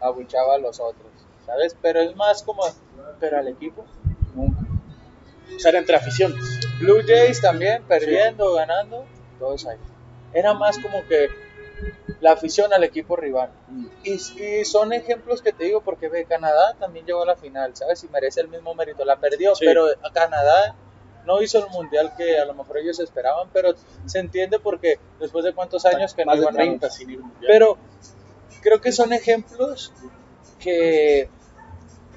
abuchaba 0.00 0.54
a 0.56 0.58
los 0.58 0.80
otros, 0.80 1.10
¿sabes? 1.46 1.76
Pero 1.80 2.00
es 2.00 2.14
más 2.16 2.42
como, 2.42 2.62
pero 3.18 3.38
al 3.38 3.48
equipo, 3.48 3.84
nunca. 4.34 4.60
O 5.54 5.58
sea, 5.58 5.76
entre 5.78 5.96
aficiones. 5.96 6.38
Blue 6.78 7.02
Jays 7.06 7.40
también, 7.40 7.82
perdiendo, 7.84 8.54
ganando, 8.54 9.04
todos 9.38 9.66
ahí. 9.66 9.78
Era 10.32 10.54
más 10.54 10.78
como 10.78 11.04
que 11.08 11.28
la 12.20 12.32
afición 12.32 12.72
al 12.72 12.84
equipo 12.84 13.16
rival. 13.16 13.50
Y, 14.04 14.12
y 14.14 14.64
son 14.64 14.92
ejemplos 14.92 15.42
que 15.42 15.52
te 15.52 15.64
digo 15.64 15.80
porque 15.80 16.08
ve, 16.08 16.24
Canadá 16.24 16.74
también 16.78 17.06
llegó 17.06 17.22
a 17.22 17.26
la 17.26 17.36
final, 17.36 17.74
¿sabes? 17.76 18.02
Y 18.04 18.08
merece 18.08 18.40
el 18.40 18.48
mismo 18.48 18.74
mérito. 18.74 19.04
La 19.04 19.16
perdió, 19.18 19.54
Sí. 19.54 19.64
pero 19.64 19.86
Canadá 20.12 20.74
no 21.26 21.42
hizo 21.42 21.58
el 21.64 21.70
mundial 21.70 22.12
que 22.16 22.38
a 22.38 22.44
lo 22.44 22.54
mejor 22.54 22.78
ellos 22.78 22.98
esperaban, 23.00 23.48
pero 23.52 23.74
se 24.06 24.18
entiende 24.18 24.58
porque 24.58 24.98
después 25.18 25.44
de 25.44 25.52
cuántos 25.52 25.84
años 25.86 26.14
que 26.14 26.24
no 26.24 26.32
Más 26.32 26.38
de 26.38 26.44
iban 26.44 26.54
a 26.54 26.58
30 26.58 26.90
sin 26.90 27.10
ir 27.10 27.20
mundial. 27.20 27.44
pero 27.46 27.78
creo 28.62 28.80
que 28.80 28.90
son 28.92 29.12
ejemplos 29.12 29.92
que, 30.58 31.28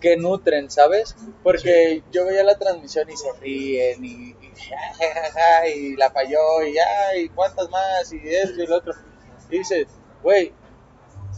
que 0.02 0.17
nutren, 0.17 0.69
¿sabes? 0.71 1.15
Porque 1.43 2.04
yo 2.12 2.26
veía 2.26 2.43
la 2.43 2.58
transmisión 2.58 3.10
y 3.10 3.17
se 3.17 3.32
ríen 3.34 4.04
y, 4.04 4.32
y 4.32 4.52
ja, 5.36 5.67
y 5.73 5.95
la 5.95 6.10
falló, 6.12 6.63
y 6.65 6.73
ya, 6.73 7.15
y 7.17 7.30
cuántas 7.30 7.69
más, 7.69 8.12
y 8.13 8.21
esto 8.28 8.62
y 8.63 8.67
lo 8.67 8.78
otro. 8.78 8.93
Dices, 9.58 9.88
güey, 10.24 10.52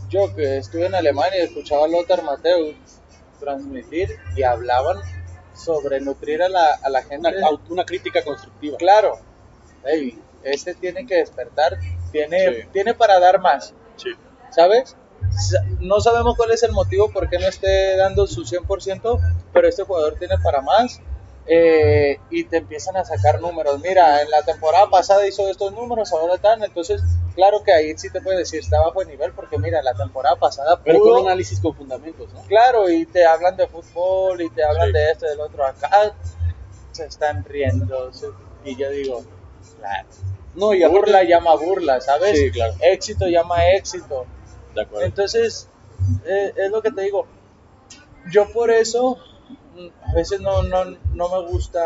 yo 0.10 0.34
que 0.36 0.58
estuve 0.58 0.86
en 0.86 0.96
Alemania 0.96 1.40
y 1.40 1.46
escuchaba 1.48 1.86
a 1.86 1.88
Lothar 1.90 2.24
Mateus 2.24 2.76
transmitir 3.40 4.10
y 4.36 4.44
hablaban 4.44 4.98
sobre 5.54 6.00
nutrir 6.00 6.42
a 6.42 6.50
la, 6.50 6.74
a 6.82 6.90
la 6.90 7.04
gente. 7.04 7.28
Una, 7.38 7.50
una 7.70 7.86
crítica 7.86 8.24
constructiva. 8.24 8.78
Claro, 8.78 9.20
ey, 9.84 10.18
este 10.44 10.76
tiene 10.76 11.06
que 11.06 11.16
despertar, 11.16 11.78
tiene, 12.12 12.62
Sí. 12.64 12.68
tiene 12.72 12.94
para 12.94 13.20
dar 13.20 13.40
más, 13.42 13.74
Sí. 13.98 14.10
¿sabes? 14.50 14.96
Sa- 15.32 15.64
No 15.80 16.00
sabemos 16.00 16.36
cuál 16.38 16.52
es 16.52 16.64
el 16.64 16.72
motivo 16.72 17.12
por 17.12 17.30
qué 17.30 17.38
no 17.40 17.48
esté 17.48 17.98
dando 17.98 18.28
su 18.28 18.46
100%, 18.46 19.20
pero 19.52 19.68
este 19.68 19.84
jugador 19.84 20.16
tiene 20.18 20.38
para 20.44 20.62
más. 20.62 21.02
eh, 21.48 22.18
y 22.32 22.46
te 22.46 22.58
empiezan 22.58 22.98
a 22.98 23.06
sacar 23.06 23.40
números. 23.40 23.80
Mira, 23.80 24.20
en 24.24 24.32
la 24.32 24.42
temporada 24.42 24.90
pasada 24.90 25.28
hizo 25.28 25.48
estos 25.48 25.72
números, 25.74 26.12
ahora 26.12 26.34
están. 26.34 26.64
Entonces, 26.64 27.04
claro 27.36 27.64
que 27.64 27.72
ahí 27.74 27.98
sí 27.98 28.10
te 28.10 28.22
puede 28.22 28.40
decir, 28.40 28.60
está 28.62 28.80
bajo 28.80 29.00
de 29.02 29.08
nivel, 29.08 29.32
porque 29.34 29.58
mira, 29.58 29.82
la 29.84 29.94
temporada 29.94 30.36
pasada 30.38 30.80
Pero 30.84 31.00
pudo- 31.00 31.16
con 31.20 31.28
análisis 31.28 31.60
con 31.60 31.76
fundamentos, 31.76 32.32
¿no? 32.34 32.42
Claro, 32.44 32.90
y 32.90 33.06
te 33.06 33.26
hablan 33.26 33.56
de 33.58 33.68
fútbol 33.68 34.42
y 34.42 34.50
te 34.50 34.64
hablan 34.64 34.88
Sí. 34.88 34.94
de 34.94 35.12
esto 35.12 35.26
y 35.26 35.30
del 35.30 35.40
otro. 35.42 35.66
Acá 35.66 36.14
se 36.92 37.06
están 37.06 37.44
riendo. 37.46 38.12
se- 38.14 38.30
Y 38.64 38.76
yo 38.76 38.90
digo, 38.90 39.24
claro. 39.80 40.08
No, 40.56 40.74
y 40.74 40.84
Burla 40.86 41.18
aparte- 41.20 41.28
llama 41.28 41.56
burla, 41.56 42.02
¿sabes? 42.02 42.40
Sí, 42.40 42.50
claro. 42.52 42.74
Éxito 42.82 43.28
llama 43.28 43.68
éxito. 43.74 44.26
De 44.74 44.82
acuerdo. 44.82 45.06
Entonces, 45.06 45.68
eh, 46.26 46.54
es 46.56 46.72
lo 46.72 46.82
que 46.82 46.92
te 46.92 47.02
digo. 47.04 47.28
Yo 48.32 48.52
por 48.52 48.72
eso 48.72 49.18
mm, 49.76 49.88
a 50.10 50.14
veces 50.14 50.40
no, 50.42 50.64
no, 50.64 50.86
no 51.14 51.30
me 51.30 51.48
gusta 51.50 51.84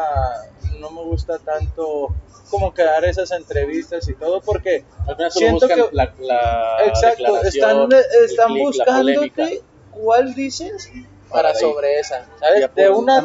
no 0.79 0.89
me 0.91 1.03
gusta 1.03 1.38
tanto 1.39 2.13
como 2.49 2.73
que 2.73 2.84
dar 2.84 3.05
esas 3.05 3.32
entrevistas 3.32 4.08
y 4.10 4.15
todo 4.15 4.41
porque 4.41 4.84
Al 5.08 5.15
final 5.15 5.32
solo 5.32 5.45
siento 5.45 5.67
buscan 5.67 5.89
que 5.89 5.95
la, 5.95 6.13
la 6.19 6.77
exacto 6.86 7.41
están 7.43 7.89
están 8.25 8.47
click, 8.47 8.63
buscándote 8.63 9.63
cuál 9.91 10.34
dices 10.34 10.91
Para 11.29 11.53
sobre 11.53 11.99
esa 11.99 12.25
sabes 12.39 12.73
de 12.75 12.89
una 12.89 13.21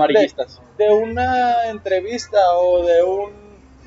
de, 0.77 0.93
una 0.93 1.69
entrevista 1.71 2.39
o 2.59 2.85
de 2.85 3.03
un 3.03 3.33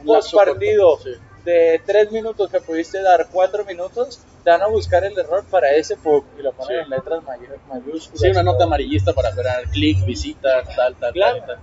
post 0.05 0.33
partido 0.33 0.97
sí. 1.03 1.11
de 1.45 1.81
tres 1.85 2.11
minutos 2.11 2.49
que 2.49 2.59
pudiste 2.61 3.01
dar 3.01 3.27
cuatro 3.31 3.63
minutos 3.65 4.19
te 4.43 4.49
van 4.51 4.61
a 4.61 4.67
buscar 4.67 5.03
el 5.03 5.17
error 5.19 5.43
para 5.51 5.71
ese 5.71 5.97
pum, 5.97 6.23
y 6.39 6.41
lo 6.41 6.53
ponen 6.53 6.77
Sí. 6.77 6.83
en 6.83 6.89
letras 6.89 7.23
may- 7.23 7.39
mayúsculas 7.67 8.21
Sí, 8.21 8.27
una 8.29 8.43
nota 8.43 8.63
amarillista 8.63 9.11
para 9.13 9.31
generar 9.31 9.63
clic, 9.69 10.03
visitas, 10.05 10.65
tal, 10.75 10.95
tal, 10.95 11.13
Claro. 11.13 11.37
tal, 11.39 11.47
tal. 11.47 11.59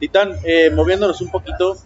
Titán, 0.00 0.36
eh, 0.44 0.70
moviéndonos 0.70 1.20
un 1.20 1.30
poquito, 1.30 1.76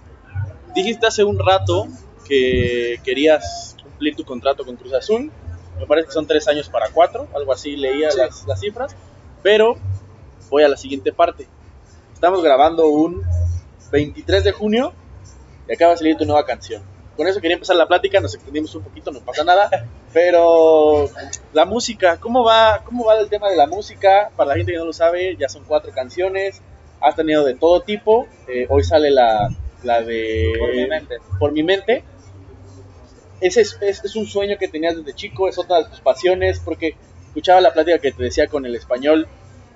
dijiste 0.74 1.07
hace 1.07 1.24
un 1.24 1.38
rato 1.38 1.87
que 2.27 3.00
querías 3.05 3.77
cumplir 3.83 4.16
tu 4.16 4.24
contrato 4.24 4.64
con 4.64 4.77
Cruz 4.77 4.94
Azul. 4.94 5.31
Me 5.79 5.87
parece 5.87 6.07
que 6.07 6.12
son 6.12 6.27
tres 6.27 6.46
años 6.48 6.68
para 6.68 6.88
cuatro, 6.90 7.27
algo 7.35 7.53
así 7.53 7.77
leía 7.77 8.11
Sí. 8.11 8.18
las, 8.18 8.46
las 8.46 8.61
cifras. 8.61 8.96
Pero 9.42 9.77
voy 10.48 10.62
a 10.62 10.68
la 10.68 10.77
siguiente 10.77 11.12
parte. 11.12 11.48
Estamos 12.14 12.42
grabando 12.42 12.87
un 12.87 13.22
23 13.90 14.44
de 14.44 14.53
junio 14.53 14.92
y 15.68 15.74
acaba 15.74 15.92
de 15.92 15.98
salir 15.98 16.16
tu 16.16 16.24
nueva 16.24 16.46
canción. 16.46 16.83
Con 17.16 17.29
eso 17.29 17.40
quería 17.40 17.55
empezar 17.55 17.77
la 17.77 17.87
plática, 17.87 18.20
nos 18.20 18.35
extendimos 18.35 18.74
un 18.74 18.83
poquito, 18.83 19.11
no 19.11 19.20
pasa 19.20 19.44
nada. 19.44 19.68
Pero 20.12 21.11
la 21.53 21.64
música, 21.64 22.18
¿cómo 22.18 22.44
va, 22.44 22.83
¿cómo 22.85 23.05
va 23.05 23.18
el 23.18 23.29
tema 23.29 23.50
de 23.50 23.57
la 23.57 23.66
música? 23.66 24.31
Para 24.37 24.50
la 24.50 24.57
gente 24.57 24.72
que 24.72 24.79
no 24.79 24.85
lo 24.85 24.92
sabe, 24.92 25.37
ya 25.37 25.48
son 25.48 25.64
cuatro 25.64 25.92
canciones, 25.92 26.62
has 27.05 27.17
tenido 27.17 27.45
de 27.45 27.55
todo 27.55 27.83
tipo. 27.83 28.27
Eh, 28.49 28.67
hoy 28.69 28.85
sale 28.85 29.11
la, 29.11 29.49
la 29.83 30.03
de 30.03 30.53
Por 30.59 30.75
mi 30.75 30.87
mente. 30.87 31.17
Por 31.38 31.53
mi 31.53 31.62
mente. 31.62 32.05
Ese 33.40 33.61
es, 33.61 33.79
es- 33.81 34.05
es 34.05 34.17
un 34.17 34.27
sueño 34.27 34.57
que 34.59 34.69
tenías 34.69 34.97
desde 34.97 35.14
chico, 35.14 35.49
es 35.49 35.59
otra 35.59 35.79
de 35.83 35.88
tus 35.90 36.01
pasiones, 36.01 36.61
porque 36.64 36.97
escuchaba 37.27 37.61
la 37.61 37.73
plática 37.73 37.99
que 37.99 38.12
te 38.12 38.23
decía 38.23 38.47
con 38.49 38.64
el 38.67 38.75
español, 38.75 39.27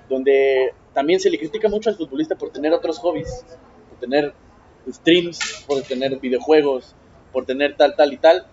donde 0.09 0.73
también 0.93 1.19
se 1.19 1.29
le 1.29 1.37
critica 1.37 1.69
mucho 1.69 1.89
al 1.89 1.95
futbolista 1.97 2.35
por 2.35 2.51
tener 2.51 2.73
otros 2.73 2.97
hobbies, 2.99 3.45
por 3.89 3.99
tener 3.99 4.33
streams, 4.91 5.63
por 5.67 5.81
tener 5.83 6.17
videojuegos, 6.19 6.95
por 7.31 7.45
tener 7.45 7.75
tal, 7.77 7.95
tal 7.95 8.13
y 8.13 8.17
tal. 8.17 8.47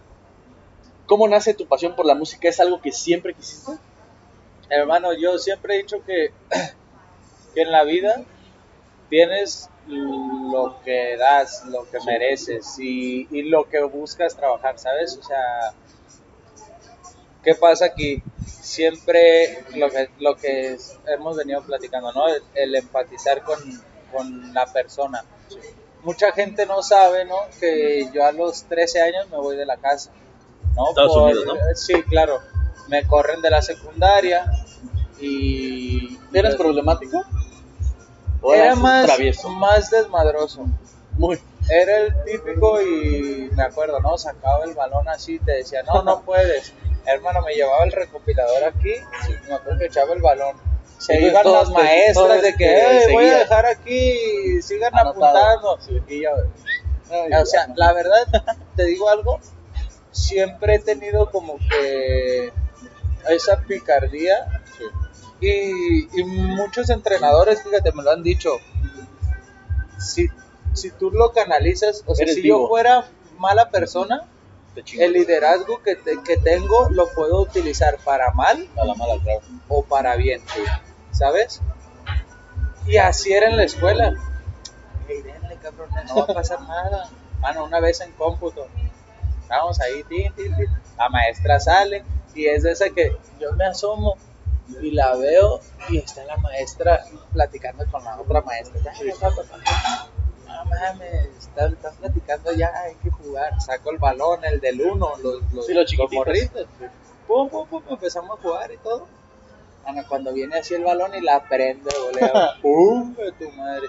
¿Cómo 1.06 1.28
nace 1.28 1.54
tu 1.54 1.66
pasión 1.66 1.94
por 1.94 2.04
la 2.06 2.14
música? 2.14 2.48
¿Es 2.48 2.58
algo 2.60 2.80
que 2.80 2.90
siempre 2.92 3.32
quisiste? 3.34 3.72
Hermano, 4.68 5.10
yo 5.18 5.38
siempre 5.38 5.74
he 5.76 5.78
dicho 5.78 6.02
que, 6.04 6.30
que 7.54 7.62
en 7.62 7.72
la 7.72 7.84
vida 7.84 8.24
tienes 9.08 9.68
lo 9.86 10.80
que 10.84 11.16
das, 11.16 11.64
lo 11.66 11.88
que 11.88 11.98
mereces 12.00 12.78
y, 12.78 13.28
y 13.30 13.42
lo 13.42 13.68
que 13.68 13.82
buscas 13.82 14.36
trabajar, 14.36 14.78
¿sabes? 14.78 15.16
O 15.16 15.22
sea, 15.22 15.72
¿qué 17.42 17.54
pasa 17.54 17.86
aquí? 17.86 18.22
Siempre 18.46 19.64
lo 19.76 19.88
que, 19.90 20.10
lo 20.18 20.36
que 20.36 20.76
hemos 21.06 21.36
venido 21.36 21.62
platicando, 21.62 22.12
¿no? 22.12 22.28
El, 22.28 22.42
el 22.54 22.74
empatizar 22.74 23.42
con, 23.42 23.58
con 24.12 24.52
la 24.52 24.66
persona. 24.72 25.24
Mucha 26.02 26.32
gente 26.32 26.66
no 26.66 26.82
sabe, 26.82 27.24
¿no? 27.24 27.36
Que 27.60 28.08
yo 28.12 28.24
a 28.24 28.32
los 28.32 28.64
13 28.64 29.02
años 29.02 29.28
me 29.30 29.36
voy 29.38 29.56
de 29.56 29.66
la 29.66 29.76
casa, 29.76 30.10
¿no? 30.74 30.90
Estados 30.90 31.16
Unidos, 31.16 31.46
¿no? 31.46 31.54
Sí, 31.74 32.02
claro. 32.04 32.40
Me 32.88 33.06
corren 33.06 33.40
de 33.40 33.50
la 33.50 33.62
secundaria 33.62 34.44
y... 35.20 36.18
¿Eras 36.32 36.54
problemático? 36.56 37.24
¿O 38.48 38.54
Era 38.54 38.74
más, 38.76 39.06
travieso? 39.06 39.48
más 39.48 39.90
desmadroso. 39.90 40.66
Muy. 41.18 41.40
Era 41.68 41.96
el 41.98 42.14
típico 42.24 42.80
y 42.80 43.50
me 43.56 43.64
acuerdo, 43.64 43.98
¿no? 44.00 44.16
Sacaba 44.16 44.64
el 44.64 44.74
balón 44.74 45.08
así, 45.08 45.38
te 45.40 45.52
decía, 45.52 45.82
no, 45.82 46.02
no 46.04 46.20
puedes. 46.22 46.72
Hermano, 47.06 47.40
me 47.42 47.54
llevaba 47.54 47.82
el 47.84 47.90
recopilador 47.92 48.64
aquí 48.64 48.92
y 48.92 49.48
me 49.48 49.54
acuerdo 49.54 49.78
que 49.80 49.86
echaba 49.86 50.12
el 50.12 50.22
balón. 50.22 50.56
Se 50.98 51.20
iban 51.20 51.50
las 51.52 51.70
maestras 51.70 52.40
de 52.42 52.54
que, 52.54 52.64
"Eh, 52.66 53.08
voy 53.12 53.24
a 53.24 53.28
seguían". 53.30 53.38
dejar 53.40 53.66
aquí, 53.66 54.62
sigan 54.62 54.96
Anotado. 54.96 55.36
apuntando. 55.38 55.78
Sí. 55.80 56.14
Y 56.14 56.22
yo, 56.22 56.30
Ay, 57.10 57.32
o 57.42 57.46
sea, 57.46 57.62
bueno. 57.66 57.74
la 57.78 57.92
verdad, 57.92 58.26
te 58.76 58.84
digo 58.84 59.08
algo, 59.08 59.40
siempre 60.12 60.76
he 60.76 60.78
tenido 60.78 61.30
como 61.30 61.58
que 61.58 62.52
esa 63.28 63.56
picardía. 63.62 64.62
Y, 65.40 66.20
y 66.20 66.24
muchos 66.24 66.90
entrenadores, 66.90 67.62
fíjate, 67.62 67.92
me 67.92 68.02
lo 68.02 68.10
han 68.10 68.22
dicho. 68.22 68.50
Si, 69.98 70.28
si 70.74 70.90
tú 70.90 71.10
lo 71.10 71.32
canalizas, 71.32 72.02
o 72.06 72.14
sea, 72.14 72.26
si 72.28 72.42
vivo. 72.42 72.62
yo 72.62 72.68
fuera 72.68 73.04
mala 73.38 73.70
persona, 73.70 74.22
el 74.98 75.12
liderazgo 75.12 75.82
que, 75.82 75.96
te- 75.96 76.22
que 76.22 76.36
tengo 76.36 76.90
lo 76.90 77.08
puedo 77.14 77.40
utilizar 77.40 77.98
para 78.04 78.30
mal 78.32 78.68
A 78.76 78.84
la 78.84 78.94
mala, 78.94 79.14
claro. 79.22 79.40
o 79.68 79.82
para 79.82 80.16
bien, 80.16 80.42
¿sabes? 81.12 81.62
Y 82.86 82.98
así 82.98 83.32
era 83.32 83.48
en 83.48 83.56
la 83.56 83.64
escuela. 83.64 84.14
Ey, 85.08 85.22
denle, 85.22 85.56
cabrón, 85.62 85.88
no 86.08 86.16
va 86.16 86.22
a 86.24 86.26
pasar 86.26 86.60
nada. 86.62 87.08
Mano, 87.40 87.64
una 87.64 87.80
vez 87.80 88.00
en 88.00 88.12
cómputo, 88.12 88.68
vamos 89.48 89.80
ahí, 89.80 90.02
tin. 90.04 90.32
la 90.98 91.08
maestra 91.08 91.58
sale 91.60 92.04
y 92.34 92.46
es 92.46 92.62
de 92.64 92.72
esa 92.72 92.90
que 92.90 93.16
yo 93.40 93.52
me 93.54 93.64
asomo 93.64 94.16
y 94.80 94.90
la 94.90 95.14
veo 95.16 95.60
y 95.88 95.98
está 95.98 96.24
la 96.24 96.36
maestra 96.38 97.04
platicando 97.32 97.84
con 97.90 98.04
la 98.04 98.20
otra 98.20 98.40
maestra. 98.42 98.80
No 100.46 100.64
mames, 100.64 101.28
están, 101.38 101.76
platicando 102.00 102.52
ya, 102.52 102.72
hay 102.84 102.94
que 102.96 103.10
jugar. 103.10 103.60
Saco 103.60 103.90
el 103.90 103.98
balón, 103.98 104.44
el 104.44 104.60
del 104.60 104.80
uno, 104.80 105.12
los, 105.22 105.42
los, 105.52 105.66
Sí, 105.66 105.74
los 105.74 106.12
morritos. 106.12 106.66
Pum, 107.26 107.48
pum, 107.48 107.66
pum, 107.68 107.82
empezamos 107.90 108.38
a 108.38 108.42
jugar 108.42 108.72
y 108.72 108.76
todo. 108.78 109.06
Ana, 109.84 110.04
cuando 110.06 110.32
viene 110.32 110.58
así 110.58 110.74
el 110.74 110.84
balón 110.84 111.14
y 111.14 111.20
la 111.20 111.44
prende, 111.48 111.90
volea, 112.04 112.54
¡pum! 112.62 113.14
de 113.14 113.32
tu 113.32 113.50
madre. 113.52 113.88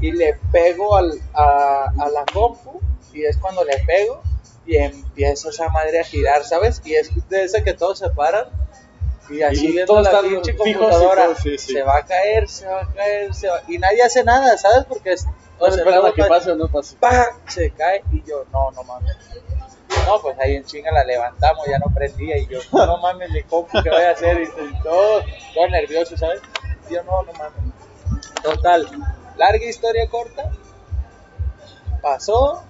Y 0.00 0.12
le 0.12 0.38
pego 0.52 0.96
al, 0.96 1.12
a, 1.34 1.92
a 1.98 2.08
la 2.08 2.24
compu, 2.32 2.80
y 3.12 3.24
es 3.24 3.36
cuando 3.38 3.64
le 3.64 3.78
pego, 3.84 4.22
y 4.66 4.76
empieza 4.76 5.50
esa 5.50 5.68
madre 5.68 6.00
a 6.00 6.04
girar, 6.04 6.44
¿sabes? 6.44 6.82
Y 6.84 6.94
es 6.94 7.10
de 7.28 7.64
que 7.64 7.72
todos 7.72 7.98
se 7.98 8.10
paran, 8.10 8.46
y 9.30 9.42
así 9.42 9.78
Y 9.80 9.84
todos 9.84 10.02
la 10.10 10.20
pinche 10.20 10.56
computadora, 10.56 11.24
todo, 11.26 11.34
sí, 11.36 11.58
sí. 11.58 11.72
se 11.74 11.82
va 11.82 11.98
a 11.98 12.04
caer, 12.06 12.48
se 12.48 12.66
va 12.66 12.80
a 12.82 12.86
caer, 12.92 13.34
se 13.34 13.48
va... 13.48 13.60
y 13.68 13.78
nadie 13.78 14.02
hace 14.02 14.22
nada, 14.24 14.56
¿sabes? 14.58 14.84
Porque 14.88 15.12
es, 15.12 15.24
No 15.26 16.12
que 16.14 16.22
pa- 16.22 16.28
pase 16.28 16.52
o 16.52 16.56
no 16.56 16.68
pase. 16.68 16.96
¡pam! 16.96 17.24
se 17.48 17.70
cae 17.70 18.02
y 18.12 18.22
yo, 18.22 18.44
no, 18.52 18.70
no 18.72 18.82
mames. 18.84 19.16
No, 20.06 20.20
pues 20.20 20.38
ahí 20.38 20.54
en 20.56 20.64
chinga 20.64 20.92
la 20.92 21.04
levantamos, 21.04 21.66
ya 21.66 21.78
no 21.78 21.86
prendía 21.92 22.38
y 22.38 22.46
yo, 22.46 22.60
no 22.72 22.96
mames, 23.02 23.30
mi 23.30 23.42
compu, 23.42 23.82
¿qué 23.82 23.90
voy 23.90 24.02
a 24.02 24.10
hacer? 24.12 24.38
Y, 24.40 24.44
y 24.44 24.82
todo, 24.82 25.22
todo 25.54 25.68
nervioso, 25.68 26.16
¿sabes? 26.16 26.40
Y 26.88 26.94
yo, 26.94 27.02
no, 27.04 27.22
no 27.22 27.32
mames. 27.32 27.72
Total, 28.42 28.86
larga 29.36 29.64
historia 29.64 30.06
corta, 30.08 30.50
pasó, 32.02 32.62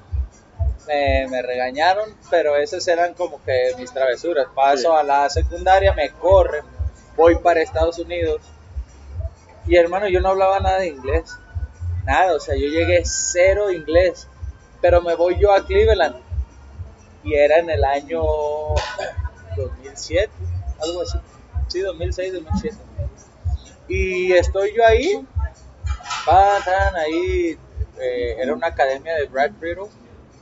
me, 0.87 1.27
me 1.29 1.43
regañaron, 1.43 2.15
pero 2.31 2.57
esas 2.57 2.87
eran 2.89 3.15
como 3.15 3.43
que 3.45 3.73
mis 3.79 3.93
travesuras. 3.93 4.47
Paso 4.55 4.91
Sí. 4.93 4.97
a 4.99 5.03
la 5.03 5.29
secundaria, 5.31 5.93
me 5.95 6.11
corren, 6.11 6.65
voy 7.17 7.37
para 7.37 7.61
Estados 7.63 7.99
Unidos 7.99 8.41
y 9.67 9.77
hermano, 9.77 10.09
yo 10.09 10.21
no 10.21 10.29
hablaba 10.31 10.61
nada 10.61 10.79
de 10.79 10.89
inglés. 10.89 11.37
nada, 12.05 12.35
o 12.35 12.41
sea, 12.41 12.55
yo 12.55 12.69
llegué 12.69 13.03
cero 13.05 13.71
inglés, 13.73 14.29
pero 14.81 15.03
me 15.03 15.17
voy 15.17 15.37
yo 15.41 15.53
a 15.53 15.67
Cleveland 15.67 16.17
y 17.25 17.35
era 17.35 17.59
en 17.59 17.69
el 17.71 17.83
año 17.85 18.23
2007, 19.57 20.31
algo 20.81 21.03
así, 21.03 21.19
sí, 21.67 21.81
2006, 21.81 22.33
2007. 22.35 22.77
Y 23.89 24.33
estoy 24.33 24.73
yo 24.77 24.85
ahí, 24.87 25.27
van, 26.27 26.63
ahí, 26.97 27.59
eh, 28.01 28.37
era 28.41 28.53
una 28.55 28.69
academia 28.69 29.15
de 29.17 29.25
Brad 29.27 29.51
Riddle, 29.61 29.89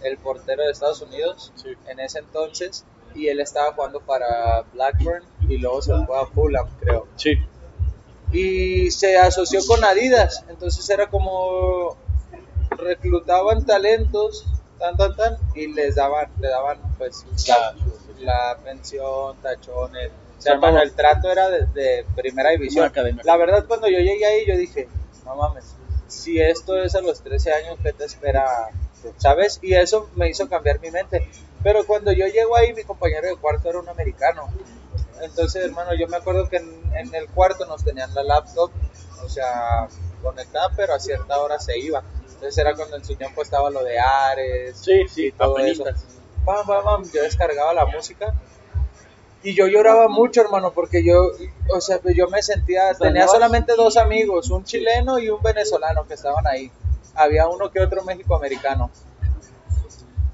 el 0.04 0.18
portero 0.18 0.62
de 0.64 0.70
Estados 0.70 1.00
Unidos 1.02 1.52
Sí. 1.56 1.74
en 1.88 2.00
ese 2.00 2.18
entonces, 2.20 2.84
y 3.14 3.28
él 3.28 3.40
estaba 3.40 3.72
jugando 3.72 4.00
para 4.00 4.62
Blackburn 4.72 5.24
y 5.48 5.58
luego 5.58 5.80
se 5.82 5.92
fue 6.06 6.18
a 6.20 6.26
Fulham, 6.26 6.68
creo 6.80 7.06
Sí. 7.16 7.34
y 8.32 8.90
se 8.90 9.16
asoció 9.16 9.60
con 9.66 9.84
Adidas. 9.84 10.44
Entonces 10.48 10.88
era 10.90 11.08
como 11.08 11.96
reclutaban 12.70 13.64
talentos, 13.64 14.44
tan, 14.78 14.96
tan, 14.96 15.14
tan, 15.16 15.36
y 15.54 15.68
les 15.72 15.94
daban, 15.96 16.28
le 16.40 16.48
daban 16.48 16.78
pues 16.98 17.24
la, 17.46 17.74
la 18.20 18.58
pensión, 18.64 19.36
tachones. 19.42 20.10
O 20.38 20.42
sea, 20.42 20.54
Hermano. 20.54 20.80
el 20.82 20.92
trato 20.92 21.30
era 21.30 21.48
de, 21.48 21.66
de 21.66 22.04
primera 22.16 22.50
división. 22.50 22.92
La 23.22 23.36
verdad, 23.36 23.64
cuando 23.66 23.88
yo 23.88 23.98
llegué 23.98 24.26
ahí, 24.26 24.44
yo 24.46 24.56
dije, 24.56 24.88
no 25.24 25.36
mames, 25.36 25.76
si 26.08 26.40
esto 26.40 26.76
es 26.82 26.94
a 26.96 27.00
los 27.00 27.22
13 27.22 27.52
años, 27.52 27.78
¿qué 27.82 27.92
te 27.92 28.04
espera? 28.04 28.68
¿Sabes? 29.16 29.58
Y 29.62 29.74
eso 29.74 30.08
me 30.14 30.28
hizo 30.28 30.48
cambiar 30.48 30.80
mi 30.80 30.90
mente. 30.90 31.28
Pero 31.62 31.86
cuando 31.86 32.12
yo 32.12 32.26
llego 32.26 32.56
ahí, 32.56 32.72
mi 32.74 32.84
compañero 32.84 33.28
de 33.28 33.36
cuarto 33.36 33.68
era 33.68 33.78
un 33.78 33.88
americano. 33.88 34.48
Entonces, 35.22 35.64
hermano, 35.64 35.94
yo 35.94 36.08
me 36.08 36.16
acuerdo 36.16 36.48
que 36.48 36.56
en, 36.56 36.82
en 36.94 37.14
el 37.14 37.28
cuarto 37.28 37.64
nos 37.66 37.84
tenían 37.84 38.12
la 38.14 38.22
laptop, 38.22 38.70
o 39.24 39.28
sea, 39.28 39.88
conectada, 40.22 40.70
pero 40.76 40.94
a 40.94 41.00
cierta 41.00 41.38
hora 41.40 41.58
se 41.58 41.78
iba. 41.78 42.02
Entonces 42.26 42.58
era 42.58 42.74
cuando 42.74 42.96
en 42.96 43.04
su 43.04 43.14
tiempo 43.14 43.42
estaba 43.42 43.70
lo 43.70 43.82
de 43.82 43.98
Ares 43.98 44.76
Sí, 44.78 45.08
sí, 45.08 45.26
y 45.28 45.32
todo 45.32 45.58
eso. 45.58 45.84
yo 47.12 47.22
descargaba 47.22 47.72
la 47.72 47.86
música 47.86 48.34
y 49.44 49.54
yo 49.54 49.66
lloraba 49.66 50.08
mucho, 50.08 50.40
hermano, 50.40 50.72
porque 50.72 51.04
yo, 51.04 51.30
o 51.68 51.80
sea, 51.80 52.00
yo 52.14 52.28
me 52.28 52.42
sentía, 52.42 52.94
tenía 52.94 53.28
solamente 53.28 53.74
dos 53.76 53.98
amigos, 53.98 54.50
un 54.50 54.64
chileno 54.64 55.18
y 55.18 55.28
un 55.28 55.42
venezolano 55.42 56.06
que 56.06 56.14
estaban 56.14 56.46
ahí. 56.46 56.72
Había 57.14 57.48
uno 57.48 57.70
que 57.70 57.80
otro 57.80 58.02
mexicoamericano. 58.04 58.90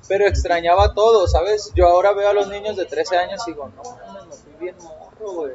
Pero 0.09 0.27
extrañaba 0.27 0.93
todo, 0.95 1.29
¿sabes? 1.29 1.71
Yo 1.75 1.87
ahora 1.87 2.13
veo 2.13 2.29
a 2.31 2.33
los 2.33 2.49
niños 2.49 2.77
de 2.77 2.85
13 2.85 3.17
años 3.17 3.43
y 3.47 3.53
digo, 3.53 3.71
no, 3.77 3.83
mames, 3.85 4.25
me 4.27 4.33
fui 4.35 4.53
bien 4.59 4.75
morro, 4.79 5.33
güey. 5.35 5.53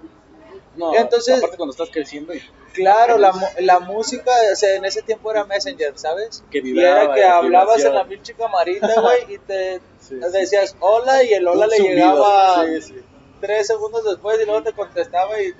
No, 0.77 0.93
Entonces- 0.95 1.37
aparte 1.37 1.57
cuando 1.57 1.71
estás 1.71 1.89
creciendo 1.91 2.33
y 2.33 2.41
Claro, 2.73 3.17
la, 3.17 3.31
la 3.59 3.79
música, 3.79 4.29
o 4.51 4.55
sea, 4.57 4.75
en 4.75 4.83
ese 4.83 5.01
tiempo 5.01 5.31
era 5.31 5.45
Messenger, 5.45 5.97
¿sabes? 5.97 6.43
Que 6.51 6.57
y 6.57 6.77
era 6.77 7.05
vibraba, 7.05 7.15
que 7.15 7.21
la 7.21 7.37
hablabas 7.37 7.85
en 7.85 7.93
la 7.93 8.05
pinche 8.05 8.33
camarita, 8.33 8.99
güey, 8.99 9.33
y 9.35 9.37
te 9.39 9.75
Sí, 10.01 10.19
sí. 10.21 10.29
decías 10.33 10.75
hola 10.81 11.23
y 11.23 11.31
el 11.33 11.47
hola 11.47 11.65
Un 11.67 11.71
le 11.71 11.79
llegaba 11.79 12.65
sí, 12.65 12.81
sí. 12.81 12.95
tres 13.39 13.67
segundos 13.67 14.03
después 14.03 14.41
y 14.41 14.45
luego 14.45 14.61
te 14.63 14.73
contestaba 14.73 15.41
y 15.41 15.53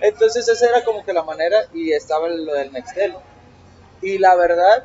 entonces 0.00 0.46
esa 0.48 0.68
era 0.68 0.84
como 0.84 1.04
que 1.04 1.12
la 1.12 1.24
manera 1.24 1.58
y 1.74 1.92
estaba 1.92 2.28
lo 2.28 2.52
del 2.54 2.72
Nextel. 2.72 3.16
Y 4.00 4.18
la 4.18 4.36
verdad, 4.36 4.84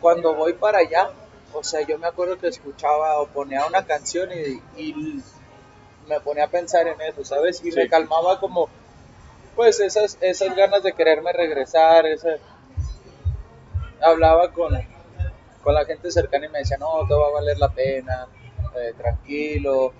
cuando 0.00 0.34
voy 0.34 0.54
para 0.54 0.78
allá, 0.78 1.10
o 1.52 1.62
sea, 1.64 1.80
yo 1.86 1.98
me 1.98 2.06
acuerdo 2.06 2.38
que 2.38 2.48
escuchaba 2.48 3.20
o 3.20 3.26
ponía 3.26 3.66
una 3.66 3.84
canción 3.84 4.30
y, 4.32 4.80
y 4.80 5.22
me 6.08 6.20
ponía 6.20 6.44
a 6.44 6.48
pensar 6.50 6.86
en 6.88 7.00
eso, 7.00 7.24
¿sabes? 7.24 7.64
Y 7.64 7.70
me 7.72 7.88
calmaba 7.88 8.38
como, 8.40 8.68
pues 9.56 9.80
esas, 9.80 10.18
esas 10.20 10.54
ganas 10.54 10.82
de 10.82 10.92
quererme 10.92 11.32
regresar, 11.32 12.06
esa... 12.06 12.36
hablaba 14.00 14.52
con, 14.52 14.72
con 15.62 15.74
la 15.74 15.84
gente 15.84 16.10
cercana 16.10 16.46
y 16.46 16.48
me 16.48 16.58
decía, 16.60 16.78
no, 16.78 17.06
todo 17.08 17.20
va 17.20 17.28
a 17.28 17.32
valer 17.32 17.58
la 17.58 17.68
pena, 17.68 18.26
eh, 18.76 18.94
tranquilo, 18.96 19.92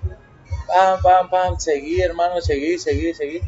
pam, 0.66 1.02
pam, 1.02 1.30
pam, 1.30 1.58
seguí, 1.58 2.00
hermano, 2.00 2.40
seguí, 2.40 2.78
seguí, 2.78 3.14
seguí. 3.14 3.40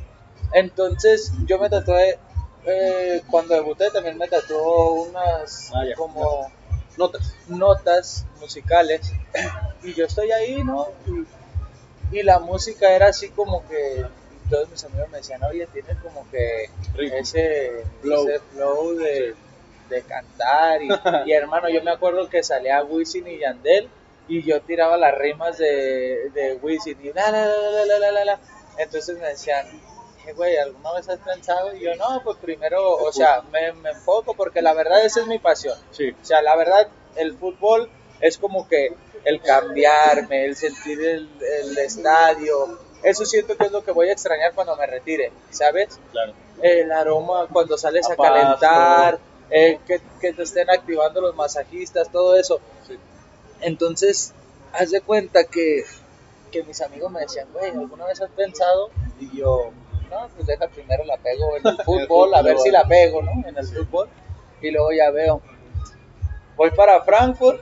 Entonces 0.52 1.32
yo 1.46 1.58
me 1.58 1.70
tatué, 1.70 2.18
eh, 2.64 3.22
cuando 3.28 3.54
debuté 3.54 3.90
también 3.90 4.16
me 4.16 4.28
tatuó 4.28 5.02
unas 5.02 5.72
ah, 5.74 5.82
como 5.96 6.50
notas 6.96 7.34
notas 7.48 8.26
musicales 8.40 9.12
y 9.82 9.94
yo 9.94 10.06
estoy 10.06 10.30
ahí, 10.30 10.62
¿no? 10.62 10.88
Y, 12.12 12.22
la 12.22 12.38
música 12.38 12.92
era 12.92 13.06
así 13.06 13.30
como 13.30 13.66
que 13.66 14.04
todos 14.50 14.68
mis 14.68 14.84
amigos 14.84 15.08
me 15.08 15.16
decían, 15.16 15.42
oye, 15.44 15.66
tiene 15.72 15.96
como 16.02 16.26
que 16.30 16.68
ese 17.16 17.84
flow, 18.02 18.96
de, 18.96 19.34
cantar. 20.06 20.80
Y, 21.26 21.32
hermano, 21.32 21.70
yo 21.70 21.82
me 21.82 21.90
acuerdo 21.90 22.28
que 22.28 22.42
salía 22.42 22.84
Wisin 22.84 23.26
y 23.28 23.38
Yandel 23.38 23.88
y 24.28 24.42
yo 24.42 24.60
tiraba 24.60 24.98
las 24.98 25.16
rimas 25.16 25.56
de, 25.56 26.30
de 26.34 26.58
Wisin 26.62 26.98
y 27.02 27.12
la 27.14 27.30
la 27.30 27.46
la 27.46 27.84
la 27.86 27.98
la 27.98 28.12
la 28.12 28.24
la. 28.24 28.40
Entonces 28.76 29.18
me 29.18 29.28
decían, 29.28 29.66
"Eh, 30.26 30.32
güey, 30.34 30.56
¿alguna 30.56 30.92
vez 30.94 31.08
has 31.08 31.18
pensado? 31.20 31.74
Y 31.74 31.80
yo, 31.80 31.94
no, 31.96 32.22
pues 32.24 32.38
primero, 32.38 32.96
o 32.96 33.12
sea, 33.12 33.42
me, 33.52 33.72
me 33.72 33.90
enfoco 33.90 34.34
porque 34.34 34.62
la 34.62 34.74
verdad 34.74 35.04
esa 35.04 35.20
es 35.20 35.26
mi 35.26 35.38
pasión. 35.38 35.78
Sí. 35.90 36.10
O 36.10 36.24
sea, 36.24 36.42
la 36.42 36.56
verdad, 36.56 36.88
el 37.16 37.36
fútbol 37.36 37.90
es 38.20 38.38
como 38.38 38.68
que 38.68 38.94
el 39.24 39.40
cambiarme, 39.40 40.46
el 40.46 40.56
sentir 40.56 41.00
el, 41.02 41.28
el 41.40 41.78
estadio. 41.78 42.78
Eso 43.02 43.24
siento 43.26 43.56
que 43.56 43.66
es 43.66 43.72
lo 43.72 43.84
que 43.84 43.90
voy 43.90 44.08
a 44.08 44.12
extrañar 44.12 44.54
cuando 44.54 44.76
me 44.76 44.86
retire, 44.86 45.32
¿sabes? 45.50 45.98
Claro. 46.12 46.32
El 46.62 46.92
aroma 46.92 47.48
cuando 47.52 47.76
sales 47.76 48.08
a, 48.08 48.14
calentar, 48.14 49.18
eh, 49.50 49.80
que, 49.86 50.00
que 50.20 50.32
te 50.32 50.44
estén 50.44 50.70
activando 50.70 51.20
los 51.20 51.34
masajistas, 51.34 52.10
todo 52.12 52.36
eso. 52.36 52.60
Sí. 52.86 52.96
Entonces, 53.60 54.32
haz 54.72 54.90
de 54.90 55.00
cuenta 55.00 55.44
que, 55.44 55.84
que 56.50 56.62
mis 56.62 56.80
amigos 56.80 57.10
me 57.10 57.20
decían, 57.20 57.48
güey, 57.52 57.70
¿alguna 57.70 58.06
vez 58.06 58.20
has 58.20 58.30
pensado? 58.30 58.90
Y 59.18 59.36
yo, 59.36 59.70
no, 60.12 60.28
pues 60.34 60.46
deja 60.46 60.68
primero 60.68 61.04
la 61.04 61.16
pego 61.16 61.56
en 61.56 61.66
el 61.66 61.76
fútbol, 61.84 62.34
a 62.34 62.42
ver 62.42 62.58
si 62.58 62.70
la 62.70 62.84
pego, 62.84 63.22
¿no? 63.22 63.32
En 63.46 63.56
el 63.56 63.66
fútbol. 63.66 64.08
Y 64.60 64.70
luego 64.70 64.92
ya 64.92 65.10
veo. 65.10 65.40
Voy 66.56 66.70
para 66.70 67.02
Frankfurt 67.02 67.60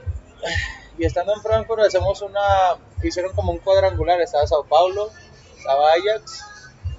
y 0.97 1.05
estando 1.05 1.33
en 1.33 1.41
Frankfurt 1.41 1.81
hacemos 1.81 2.21
una, 2.21 2.77
hicieron 3.01 3.33
como 3.33 3.51
un 3.53 3.59
cuadrangular, 3.59 4.21
estaba 4.21 4.45
Sao 4.45 4.65
Paulo, 4.65 5.09
estaba 5.57 5.93
Ajax, 5.93 6.45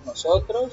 nosotros, 0.04 0.72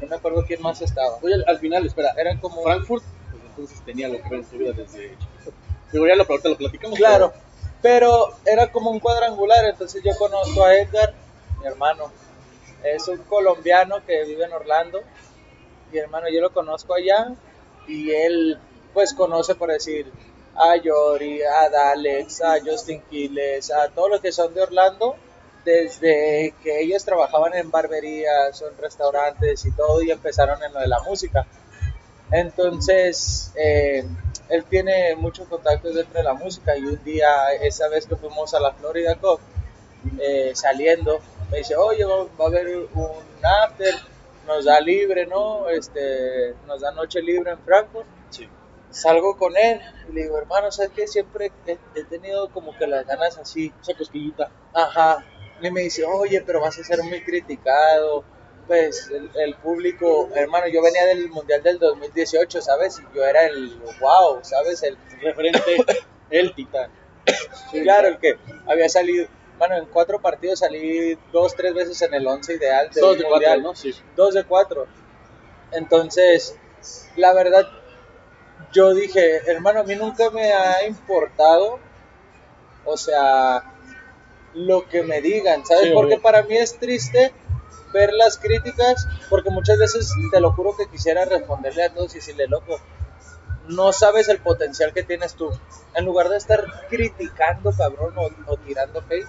no 0.00 0.08
me 0.08 0.16
acuerdo 0.16 0.44
quién 0.46 0.60
más 0.60 0.82
estaba. 0.82 1.16
Oye, 1.22 1.34
al, 1.34 1.44
al 1.46 1.58
final, 1.58 1.86
espera, 1.86 2.12
Eran 2.18 2.38
como... 2.38 2.62
Frankfurt, 2.62 3.04
pues 3.30 3.42
entonces 3.44 3.84
tenía 3.84 4.08
lo 4.08 4.20
que 4.20 4.28
ver 4.28 4.40
en 4.40 4.44
tu 4.44 4.58
vida 4.58 4.72
desde 4.72 5.10
chiquito. 5.10 5.52
Digo, 5.92 6.06
ya 6.06 6.16
lo, 6.16 6.24
ahorita 6.24 6.48
lo 6.48 6.56
platicamos. 6.56 6.98
Claro, 6.98 7.32
pero 7.80 8.34
era 8.44 8.70
como 8.70 8.90
un 8.90 9.00
cuadrangular, 9.00 9.64
entonces 9.66 10.02
yo 10.04 10.16
conozco 10.18 10.64
a 10.64 10.74
Edgar, 10.74 11.14
mi 11.60 11.66
hermano. 11.66 12.10
Es 12.82 13.08
un 13.08 13.18
colombiano 13.18 14.04
que 14.06 14.24
vive 14.24 14.44
en 14.44 14.52
Orlando. 14.52 15.00
Mi 15.92 15.98
hermano, 15.98 16.28
yo 16.28 16.40
lo 16.40 16.52
conozco 16.52 16.94
allá 16.94 17.34
y 17.86 18.10
él, 18.10 18.58
pues, 18.94 19.12
conoce, 19.12 19.54
por 19.54 19.70
decir, 19.70 20.10
a 20.54 20.76
Yori, 20.76 21.42
a 21.42 21.68
Dalex, 21.68 22.42
a 22.42 22.60
Justin 22.64 23.02
Quiles, 23.10 23.70
a 23.70 23.88
todos 23.88 24.10
los 24.10 24.20
que 24.20 24.32
son 24.32 24.54
de 24.54 24.62
Orlando, 24.62 25.16
desde 25.64 26.54
que 26.62 26.80
ellos 26.80 27.04
trabajaban 27.04 27.54
en 27.54 27.70
barberías 27.70 28.60
o 28.62 28.68
en 28.68 28.76
restaurantes 28.78 29.64
y 29.66 29.72
todo, 29.72 30.02
y 30.02 30.10
empezaron 30.10 30.62
en 30.62 30.72
lo 30.72 30.80
de 30.80 30.88
la 30.88 31.00
música. 31.00 31.46
Entonces, 32.30 33.52
eh, 33.56 34.04
él 34.48 34.64
tiene 34.64 35.16
muchos 35.16 35.48
contactos 35.48 35.94
dentro 35.94 36.18
de 36.18 36.24
la 36.24 36.34
música 36.34 36.76
y 36.76 36.84
un 36.84 37.02
día, 37.04 37.52
esa 37.60 37.88
vez 37.88 38.06
que 38.06 38.16
fuimos 38.16 38.54
a 38.54 38.60
la 38.60 38.72
Florida 38.72 39.16
Cup, 39.16 39.40
eh, 40.20 40.52
saliendo, 40.54 41.20
me 41.50 41.58
dice, 41.58 41.76
oye, 41.76 42.04
va, 42.04 42.24
va 42.24 42.44
a 42.44 42.48
haber 42.48 42.68
un 42.94 43.10
after, 43.64 43.94
nos 44.46 44.64
da 44.64 44.80
libre, 44.80 45.26
¿no? 45.26 45.68
Este, 45.68 46.54
nos 46.66 46.80
da 46.80 46.92
noche 46.92 47.20
libre 47.20 47.50
en 47.52 47.58
Frankfurt. 47.58 48.06
Sí. 48.30 48.48
Salgo 48.90 49.36
con 49.36 49.56
él 49.56 49.80
y 50.08 50.12
le 50.12 50.22
digo, 50.22 50.38
hermano, 50.38 50.72
¿sabes 50.72 50.92
qué? 50.94 51.06
Siempre 51.06 51.52
he, 51.66 51.78
he 51.94 52.04
tenido 52.04 52.48
como 52.50 52.76
que 52.76 52.86
las 52.86 53.06
ganas 53.06 53.38
así, 53.38 53.72
Esa 53.80 53.94
cosquillita. 53.94 54.50
Ajá. 54.72 55.24
Y 55.62 55.70
me 55.70 55.82
dice, 55.82 56.04
oye, 56.04 56.42
pero 56.44 56.60
vas 56.60 56.78
a 56.78 56.84
ser 56.84 57.02
muy 57.02 57.22
criticado. 57.22 58.24
Pues 58.66 59.10
el, 59.10 59.30
el 59.34 59.56
público, 59.56 60.28
hermano, 60.34 60.68
yo 60.68 60.80
venía 60.80 61.04
del 61.06 61.28
Mundial 61.28 61.62
del 61.62 61.78
2018, 61.80 62.62
¿sabes? 62.62 63.00
Y 63.00 63.16
yo 63.16 63.24
era 63.24 63.46
el 63.46 63.80
wow, 64.00 64.38
¿sabes? 64.42 64.82
El, 64.84 64.96
Referente, 65.20 65.76
el 66.30 66.54
titán. 66.54 66.90
claro, 67.72 68.08
el 68.08 68.18
que 68.18 68.36
había 68.66 68.88
salido, 68.88 69.26
bueno, 69.60 69.76
en 69.76 69.84
cuatro 69.86 70.20
partidos 70.20 70.60
salí 70.60 71.16
dos, 71.32 71.54
tres 71.54 71.74
veces 71.74 72.00
en 72.00 72.14
el 72.14 72.26
once 72.26 72.54
ideal 72.54 72.88
Dos 72.88 73.18
de 73.18 73.24
Mundial. 73.24 73.28
cuatro, 73.28 73.60
¿no? 73.62 73.76
Sí. 73.76 73.94
Dos 74.16 74.32
de 74.34 74.44
cuatro. 74.44 74.86
Entonces, 75.70 76.56
la 77.16 77.34
verdad, 77.34 77.68
yo 78.72 78.94
dije, 78.94 79.36
hermano, 79.50 79.80
a 79.80 79.82
mí 79.84 79.94
nunca 79.96 80.30
me 80.30 80.50
ha 80.50 80.86
importado, 80.86 81.78
o 82.86 82.96
sea, 82.96 83.74
lo 84.54 84.88
que 84.88 85.02
me 85.02 85.20
digan, 85.20 85.66
¿sabes? 85.66 85.84
Sí, 85.84 85.90
porque 85.92 86.14
obvio. 86.14 86.22
para 86.22 86.42
mí 86.42 86.56
es 86.56 86.78
triste 86.78 87.32
ver 87.92 88.14
las 88.14 88.38
críticas, 88.38 89.06
porque 89.28 89.50
muchas 89.50 89.78
veces 89.78 90.10
te 90.32 90.40
lo 90.40 90.52
juro 90.52 90.74
que 90.74 90.88
quisiera 90.88 91.26
responderle 91.26 91.84
a 91.84 91.92
todos 91.92 92.12
y 92.14 92.18
decirle, 92.18 92.46
loco, 92.46 92.80
no 93.68 93.92
sabes 93.92 94.28
el 94.30 94.38
potencial 94.38 94.94
que 94.94 95.02
tienes 95.02 95.34
tú. 95.34 95.50
En 95.94 96.06
lugar 96.06 96.30
de 96.30 96.38
estar 96.38 96.64
criticando, 96.88 97.72
cabrón, 97.76 98.14
o, 98.16 98.30
o 98.50 98.56
tirando 98.56 99.04
hate, 99.10 99.28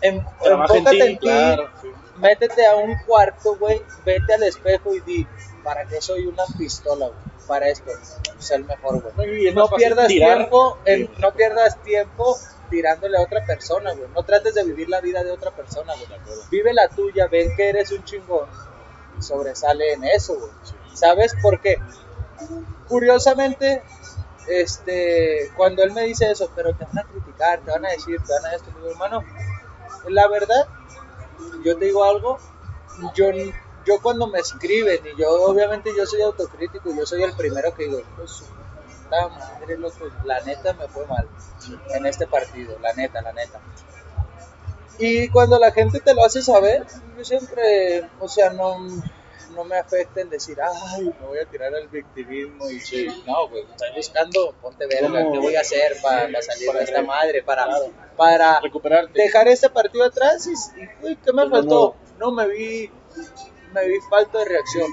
en, 0.00 0.16
en 0.16 0.24
enfócate 0.52 0.90
ti, 0.90 1.00
en 1.02 1.18
ti, 1.18 1.18
claro, 1.18 1.68
sí. 1.82 1.88
métete 2.18 2.66
a 2.66 2.76
un 2.76 2.96
cuarto, 3.06 3.56
güey, 3.56 3.82
vete 4.04 4.34
al 4.34 4.42
espejo 4.44 4.94
y 4.94 5.00
di, 5.00 5.26
¿para 5.64 5.84
qué 5.86 6.00
soy 6.00 6.26
una 6.26 6.44
pistola, 6.56 7.06
güey? 7.06 7.18
Para 7.46 7.68
esto, 7.68 7.90
ser 8.38 8.62
mejor, 8.64 9.00
güey. 9.00 9.52
No 9.54 9.68
pierdas 9.78 10.08
tiempo, 10.08 10.78
en- 10.84 11.10
no 11.18 11.32
pierdas 11.32 11.82
tiempo 11.82 12.36
tirándole 12.70 13.16
a 13.16 13.22
otra 13.22 13.44
persona, 13.46 13.92
güey. 13.94 14.08
No 14.14 14.22
trates 14.22 14.54
de 14.54 14.64
vivir 14.64 14.88
la 14.90 15.00
vida 15.00 15.24
de 15.24 15.30
otra 15.30 15.50
persona, 15.52 15.94
güey. 15.94 16.06
Vive 16.50 16.74
la 16.74 16.88
tuya, 16.88 17.26
ven 17.26 17.56
que 17.56 17.70
eres 17.70 17.90
un 17.92 18.04
chingón 18.04 18.46
y 19.18 19.22
sobresale 19.22 19.94
en 19.94 20.04
eso, 20.04 20.34
güey. 20.38 20.50
¿Sabes 20.94 21.34
por 21.40 21.60
qué? 21.60 21.78
Curiosamente, 22.88 23.82
este, 24.48 25.50
cuando 25.56 25.82
él 25.82 25.92
me 25.92 26.02
dice 26.04 26.30
eso, 26.30 26.50
pero 26.54 26.74
te 26.74 26.84
van 26.84 26.98
a 26.98 27.04
criticar, 27.04 27.60
te 27.60 27.70
van 27.70 27.84
a 27.86 27.90
decir, 27.90 28.20
te 28.22 28.32
van 28.32 28.46
a 28.46 28.54
esto, 28.54 28.70
digo, 28.76 28.90
hermano, 28.90 29.24
la 30.08 30.28
verdad, 30.28 30.68
yo 31.64 31.76
te 31.78 31.86
digo 31.86 32.04
algo, 32.04 32.38
yo, 33.14 33.26
yo 33.84 34.00
cuando 34.02 34.26
me 34.26 34.40
escriben, 34.40 35.00
y 35.06 35.20
yo 35.20 35.30
obviamente 35.44 35.90
yo 35.96 36.06
soy 36.06 36.22
autocrítico, 36.22 36.90
yo 36.94 37.06
soy 37.06 37.22
el 37.22 37.34
primero 37.34 37.74
que 37.74 37.84
digo, 37.84 38.02
pues, 38.16 38.44
puta 39.10 39.76
loco, 39.76 40.10
la 40.24 40.40
neta 40.40 40.72
me 40.74 40.88
fue 40.88 41.06
mal 41.06 41.28
en 41.90 42.06
este 42.06 42.26
partido, 42.26 42.78
la 42.80 42.92
neta, 42.92 43.22
la 43.22 43.32
neta. 43.32 43.60
Y 44.98 45.28
cuando 45.28 45.58
la 45.58 45.70
gente 45.70 46.00
te 46.00 46.14
lo 46.14 46.24
hace 46.24 46.42
saber, 46.42 46.84
yo 47.16 47.24
siempre, 47.24 48.08
o 48.20 48.28
sea, 48.28 48.50
no, 48.50 48.76
no 49.58 49.64
me 49.64 49.76
afecta 49.76 50.20
en 50.20 50.30
decir, 50.30 50.56
ay, 50.62 51.04
me 51.20 51.26
voy 51.26 51.38
a 51.40 51.44
tirar 51.46 51.74
al 51.74 51.88
victimismo 51.88 52.70
y 52.70 52.78
sí. 52.80 53.08
No, 53.26 53.48
güey, 53.48 53.64
estoy 53.68 53.88
buscando, 53.96 54.54
ponte 54.62 54.86
verga. 54.86 55.18
¿qué 55.32 55.38
voy 55.38 55.56
a 55.56 55.60
hacer 55.62 55.96
para, 56.00 56.26
para 56.26 56.42
salir 56.42 56.66
Para 56.68 56.78
de 56.78 56.84
esta 56.84 57.00
re- 57.00 57.06
madre? 57.06 57.42
Para, 57.42 57.64
claro. 57.64 57.92
para 58.16 58.60
Recuperarte. 58.60 59.20
dejar 59.20 59.48
este 59.48 59.68
partido 59.68 60.04
atrás 60.04 60.46
y, 60.46 60.52
y, 60.80 60.88
güey, 61.00 61.16
¿qué 61.16 61.32
me 61.32 61.42
Pues, 61.48 61.50
faltó? 61.62 61.96
No, 62.18 62.30
me 62.30 62.46
vi, 62.46 62.88
me 63.72 63.88
vi 63.88 63.96
falta 64.08 64.38
de 64.38 64.44
reacción. 64.44 64.86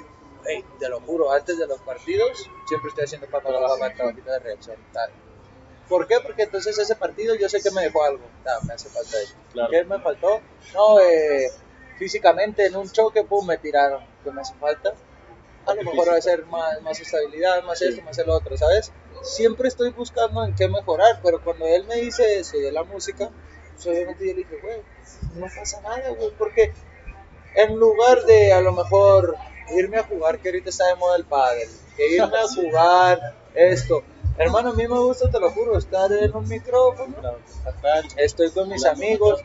Ey, 0.47 0.63
te 0.80 0.89
lo 0.89 0.99
juro, 1.01 1.32
antes 1.32 1.58
de 1.60 1.67
los 1.67 1.80
partidos 1.82 2.49
siempre 2.67 2.89
estoy 2.89 3.04
haciendo 3.06 3.28
para 3.28 3.43
trabajito 3.47 4.32
de 4.32 4.39
reacción. 4.39 4.78
Tal. 4.93 5.12
¿Por 5.88 6.08
qué? 6.08 6.17
Porque 6.19 6.43
entonces 6.43 6.78
ese 6.80 6.95
partido 6.95 7.36
yo 7.36 7.47
sé 7.49 7.62
que 7.62 7.69
me 7.69 7.84
dejó 7.84 8.04
algo. 8.04 8.23
Ta, 8.43 8.60
me 8.62 8.73
hace 8.73 8.89
falta 8.89 9.19
eso. 9.21 9.36
Claro. 9.54 9.69
¿Qué 9.69 9.84
me 9.84 9.99
faltó? 9.99 10.41
No, 10.73 10.99
eh, 10.99 11.47
físicamente 11.97 12.65
en 12.65 12.75
un 12.75 12.89
choque, 12.89 13.23
pum, 13.23 13.45
me 13.45 13.58
tiraron. 13.58 14.03
¿Qué 14.23 14.31
me 14.31 14.41
hace 14.41 14.53
falta? 14.55 14.93
A 15.65 15.73
lo 15.73 15.84
mejor 15.84 16.10
va 16.10 16.17
a 16.17 16.21
ser 16.21 16.45
más, 16.45 16.81
más 16.81 16.99
estabilidad, 16.99 17.63
más 17.63 17.81
esto, 17.81 18.01
más 18.03 18.17
el 18.19 18.29
otro, 18.29 18.55
¿sabes? 18.55 18.91
Siempre 19.23 19.67
estoy 19.67 19.91
buscando 19.91 20.43
en 20.45 20.53
qué 20.53 20.67
mejorar, 20.67 21.19
pero 21.23 21.43
cuando 21.43 21.65
él 21.65 21.86
me 21.86 21.95
dice 21.95 22.39
eso 22.39 22.58
de 22.58 22.71
la 22.71 22.84
música, 22.84 23.31
pues 23.73 23.88
obviamente 23.88 24.27
yo 24.27 24.34
le 24.34 24.39
dije, 24.39 24.60
güey, 24.62 24.81
no 25.36 25.47
pasa 25.47 25.81
nada, 25.81 26.10
güey, 26.10 26.31
porque 26.38 26.71
en 27.55 27.75
lugar 27.77 28.23
de 28.25 28.53
a 28.53 28.62
lo 28.62 28.73
mejor 28.73 29.36
irme 29.75 29.97
a 29.97 30.03
jugar, 30.03 30.39
que 30.39 30.49
ahorita 30.49 30.69
está 30.69 30.88
de 30.88 30.95
moda 30.95 31.15
el 31.15 31.25
pádel, 31.25 31.67
que 31.97 32.15
irme 32.15 32.38
a 32.38 32.47
jugar 32.55 33.36
esto, 33.55 34.03
hermano, 34.38 34.69
a 34.69 34.73
mí 34.73 34.88
me 34.88 34.99
gusta, 34.99 35.31
te 35.31 35.39
lo 35.39 35.49
juro, 35.49 35.77
estar 35.77 36.12
en 36.12 36.36
un 36.36 36.47
micrófono, 36.47 37.15
estoy 38.17 38.51
con 38.51 38.69
mis 38.69 38.86
amigos, 38.86 39.41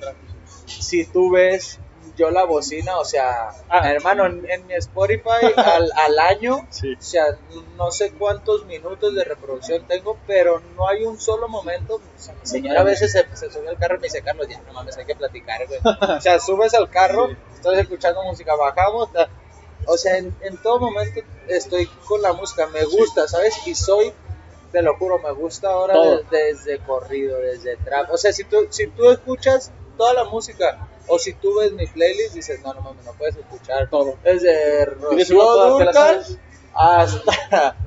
si 0.66 1.06
tú 1.06 1.30
ves 1.30 1.78
yo 2.20 2.30
la 2.30 2.44
bocina, 2.44 2.98
o 2.98 3.04
sea, 3.04 3.50
Ah. 3.68 3.90
hermano, 3.90 4.26
en, 4.26 4.48
en 4.50 4.66
mi 4.66 4.74
Spotify 4.74 5.30
al, 5.56 5.90
al 5.96 6.18
año, 6.18 6.66
Sí. 6.70 6.94
o 6.98 7.02
sea, 7.02 7.24
no 7.76 7.90
sé 7.90 8.12
cuántos 8.12 8.66
minutos 8.66 9.14
de 9.14 9.24
reproducción 9.24 9.86
tengo, 9.88 10.18
pero 10.26 10.60
no 10.76 10.86
hay 10.88 11.04
un 11.04 11.18
solo 11.20 11.48
momento. 11.48 11.94
O 11.96 12.00
sea, 12.18 12.34
mi 12.34 12.46
señora 12.46 12.80
a 12.82 12.84
veces 12.84 13.12
se, 13.12 13.24
se 13.36 13.50
sube 13.50 13.68
al 13.68 13.78
carro 13.78 13.96
y 13.96 13.98
me 14.00 14.04
dice, 14.04 14.22
Carlos, 14.22 14.46
ya 14.48 14.60
no 14.60 14.72
mames, 14.72 14.96
hay 14.98 15.06
que 15.06 15.16
platicar, 15.16 15.66
güey. 15.66 15.80
O 16.18 16.20
sea, 16.20 16.38
subes 16.38 16.74
al 16.74 16.88
carro, 16.90 17.30
estás 17.54 17.78
escuchando 17.78 18.22
música, 18.22 18.54
bajamos, 18.54 19.08
o 19.86 19.96
sea, 19.96 20.18
en, 20.18 20.34
en 20.42 20.56
todo 20.58 20.78
momento 20.78 21.20
estoy 21.48 21.86
con 22.06 22.20
la 22.22 22.32
música, 22.34 22.66
me 22.66 22.84
gusta, 22.84 23.26
¿sabes? 23.26 23.66
Y 23.66 23.74
soy, 23.74 24.12
te 24.72 24.82
lo 24.82 24.96
juro, 24.98 25.18
me 25.18 25.32
gusta 25.32 25.68
ahora 25.70 25.94
de- 25.98 26.24
desde 26.30 26.78
corrido, 26.80 27.38
desde 27.38 27.76
trap. 27.78 28.10
O 28.12 28.18
sea, 28.18 28.32
si 28.32 28.44
tú, 28.44 28.66
si 28.70 28.86
tú 28.88 29.10
escuchas 29.10 29.72
toda 29.96 30.12
la 30.14 30.24
música, 30.24 30.86
o 31.06 31.18
si 31.18 31.32
tú 31.34 31.58
ves 31.58 31.72
mi 31.72 31.86
playlist, 31.86 32.34
dices, 32.34 32.60
no, 32.62 32.72
no 32.74 32.80
mames, 32.82 33.04
no 33.04 33.12
puedes 33.14 33.36
escuchar 33.36 33.88
Todo. 33.90 34.16
desde 34.22 34.84
Rocío 34.86 35.92
sabes. 35.92 36.38
hasta 36.74 37.76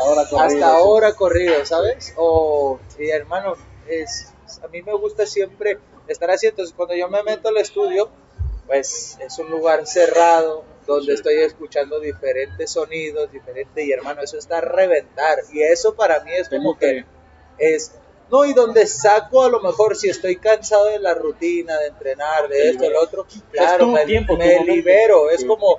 Ahora 0.00 0.22
corrido, 0.28 0.40
hasta 0.40 0.56
sí. 0.56 0.62
ahora 0.62 1.12
corrido, 1.14 1.66
¿sabes? 1.66 2.14
O, 2.16 2.78
y 2.98 3.10
hermano, 3.10 3.54
es, 3.88 4.32
a 4.62 4.68
mí 4.68 4.82
me 4.82 4.92
gusta 4.94 5.26
siempre 5.26 5.78
estar 6.08 6.30
así, 6.30 6.46
entonces 6.46 6.74
cuando 6.74 6.94
yo 6.94 7.08
me 7.08 7.22
meto 7.22 7.48
al 7.48 7.56
estudio, 7.58 8.08
pues 8.66 9.18
es 9.20 9.38
un 9.38 9.50
lugar 9.50 9.86
cerrado 9.86 10.64
donde 10.86 11.06
Sí. 11.06 11.12
estoy 11.12 11.36
escuchando 11.42 12.00
diferentes 12.00 12.70
sonidos, 12.72 13.30
diferentes, 13.30 13.84
y 13.84 13.92
hermano, 13.92 14.22
eso 14.22 14.36
está 14.38 14.58
a 14.58 14.62
reventar, 14.62 15.38
y 15.52 15.62
eso 15.62 15.94
para 15.94 16.20
mí 16.24 16.30
es 16.32 16.48
como 16.48 16.76
que 16.78 17.04
es, 17.58 17.92
no, 18.30 18.44
y 18.44 18.52
donde 18.54 18.86
saco 18.86 19.42
a 19.44 19.48
lo 19.48 19.60
mejor 19.60 19.96
si 19.96 20.08
estoy 20.08 20.36
cansado 20.36 20.86
de 20.86 20.98
la 20.98 21.14
rutina, 21.14 21.78
de 21.78 21.88
entrenar, 21.88 22.48
de 22.48 22.70
esto, 22.70 22.84
el 22.84 22.90
liberas. 22.90 23.06
otro, 23.08 23.26
claro, 23.52 23.86
me, 23.88 24.04
tiempo, 24.06 24.36
me 24.36 24.64
libero, 24.64 25.30
es 25.30 25.40
Sí. 25.42 25.46
como 25.46 25.78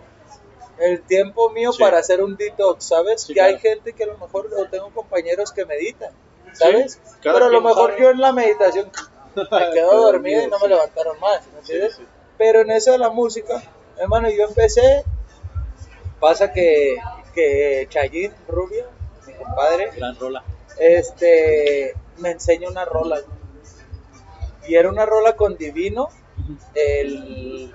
el 0.80 1.02
tiempo 1.02 1.50
mío 1.52 1.72
Sí. 1.72 1.82
para 1.82 1.98
hacer 2.00 2.22
un 2.24 2.36
detox, 2.36 2.86
¿sabes? 2.86 3.26
Que 3.26 3.42
hay 3.42 3.58
gente 3.60 3.94
que 3.94 4.04
a 4.04 4.08
lo 4.08 4.18
mejor, 4.18 4.50
o 4.58 4.66
tengo 4.66 4.90
compañeros 4.94 5.52
que 5.52 5.66
meditan, 5.66 6.12
¿sabes? 6.54 7.00
Pero 7.24 7.46
a 7.46 7.50
lo 7.50 7.62
mejor 7.62 7.92
sabe. 7.92 8.02
yo 8.04 8.10
en 8.12 8.22
la 8.22 8.32
meditación 8.32 8.92
me 9.36 9.44
quedo 9.74 10.02
dormido 10.04 10.44
y 10.44 10.48
no 10.48 10.60
me 10.60 10.68
levantaron 10.68 11.20
más, 11.20 11.42
¿me 11.54 11.60
entiendes? 11.60 12.00
Pero 12.38 12.62
en 12.62 12.72
eso 12.72 12.92
de 12.92 12.98
la 13.00 13.10
música, 13.10 13.64
hermano, 13.98 14.30
yo 14.30 14.44
empecé, 14.44 15.04
pasa 16.20 16.52
que, 16.54 16.98
que 17.34 17.88
Chayín 17.90 18.34
Rubio, 18.48 18.86
mi 19.26 19.34
compadre, 19.34 19.92
Gran 19.96 20.18
rola. 20.20 20.44
este, 20.78 21.96
me 22.18 22.32
enseña 22.32 22.70
una 22.70 22.86
rola. 22.86 23.22
Y 24.68 24.76
era 24.76 24.90
una 24.90 25.06
rola 25.06 25.36
con 25.36 25.58
Divino, 25.58 26.10
el, 26.74 27.74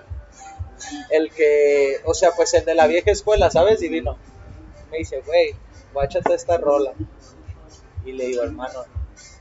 el 1.11 1.31
que, 1.31 2.01
o 2.05 2.15
sea, 2.15 2.33
pues 2.33 2.53
el 2.55 2.65
de 2.65 2.75
la 2.75 2.87
vieja 2.87 3.11
escuela, 3.11 3.51
¿sabes? 3.51 3.81
Divino. 3.81 4.17
Me 4.91 4.99
dice, 4.99 5.23
güey, 5.25 5.55
guáchate 5.93 6.35
esta 6.35 6.59
rola. 6.59 6.93
Y 8.05 8.13
le 8.13 8.27
digo, 8.27 8.43
hermano, 8.43 8.85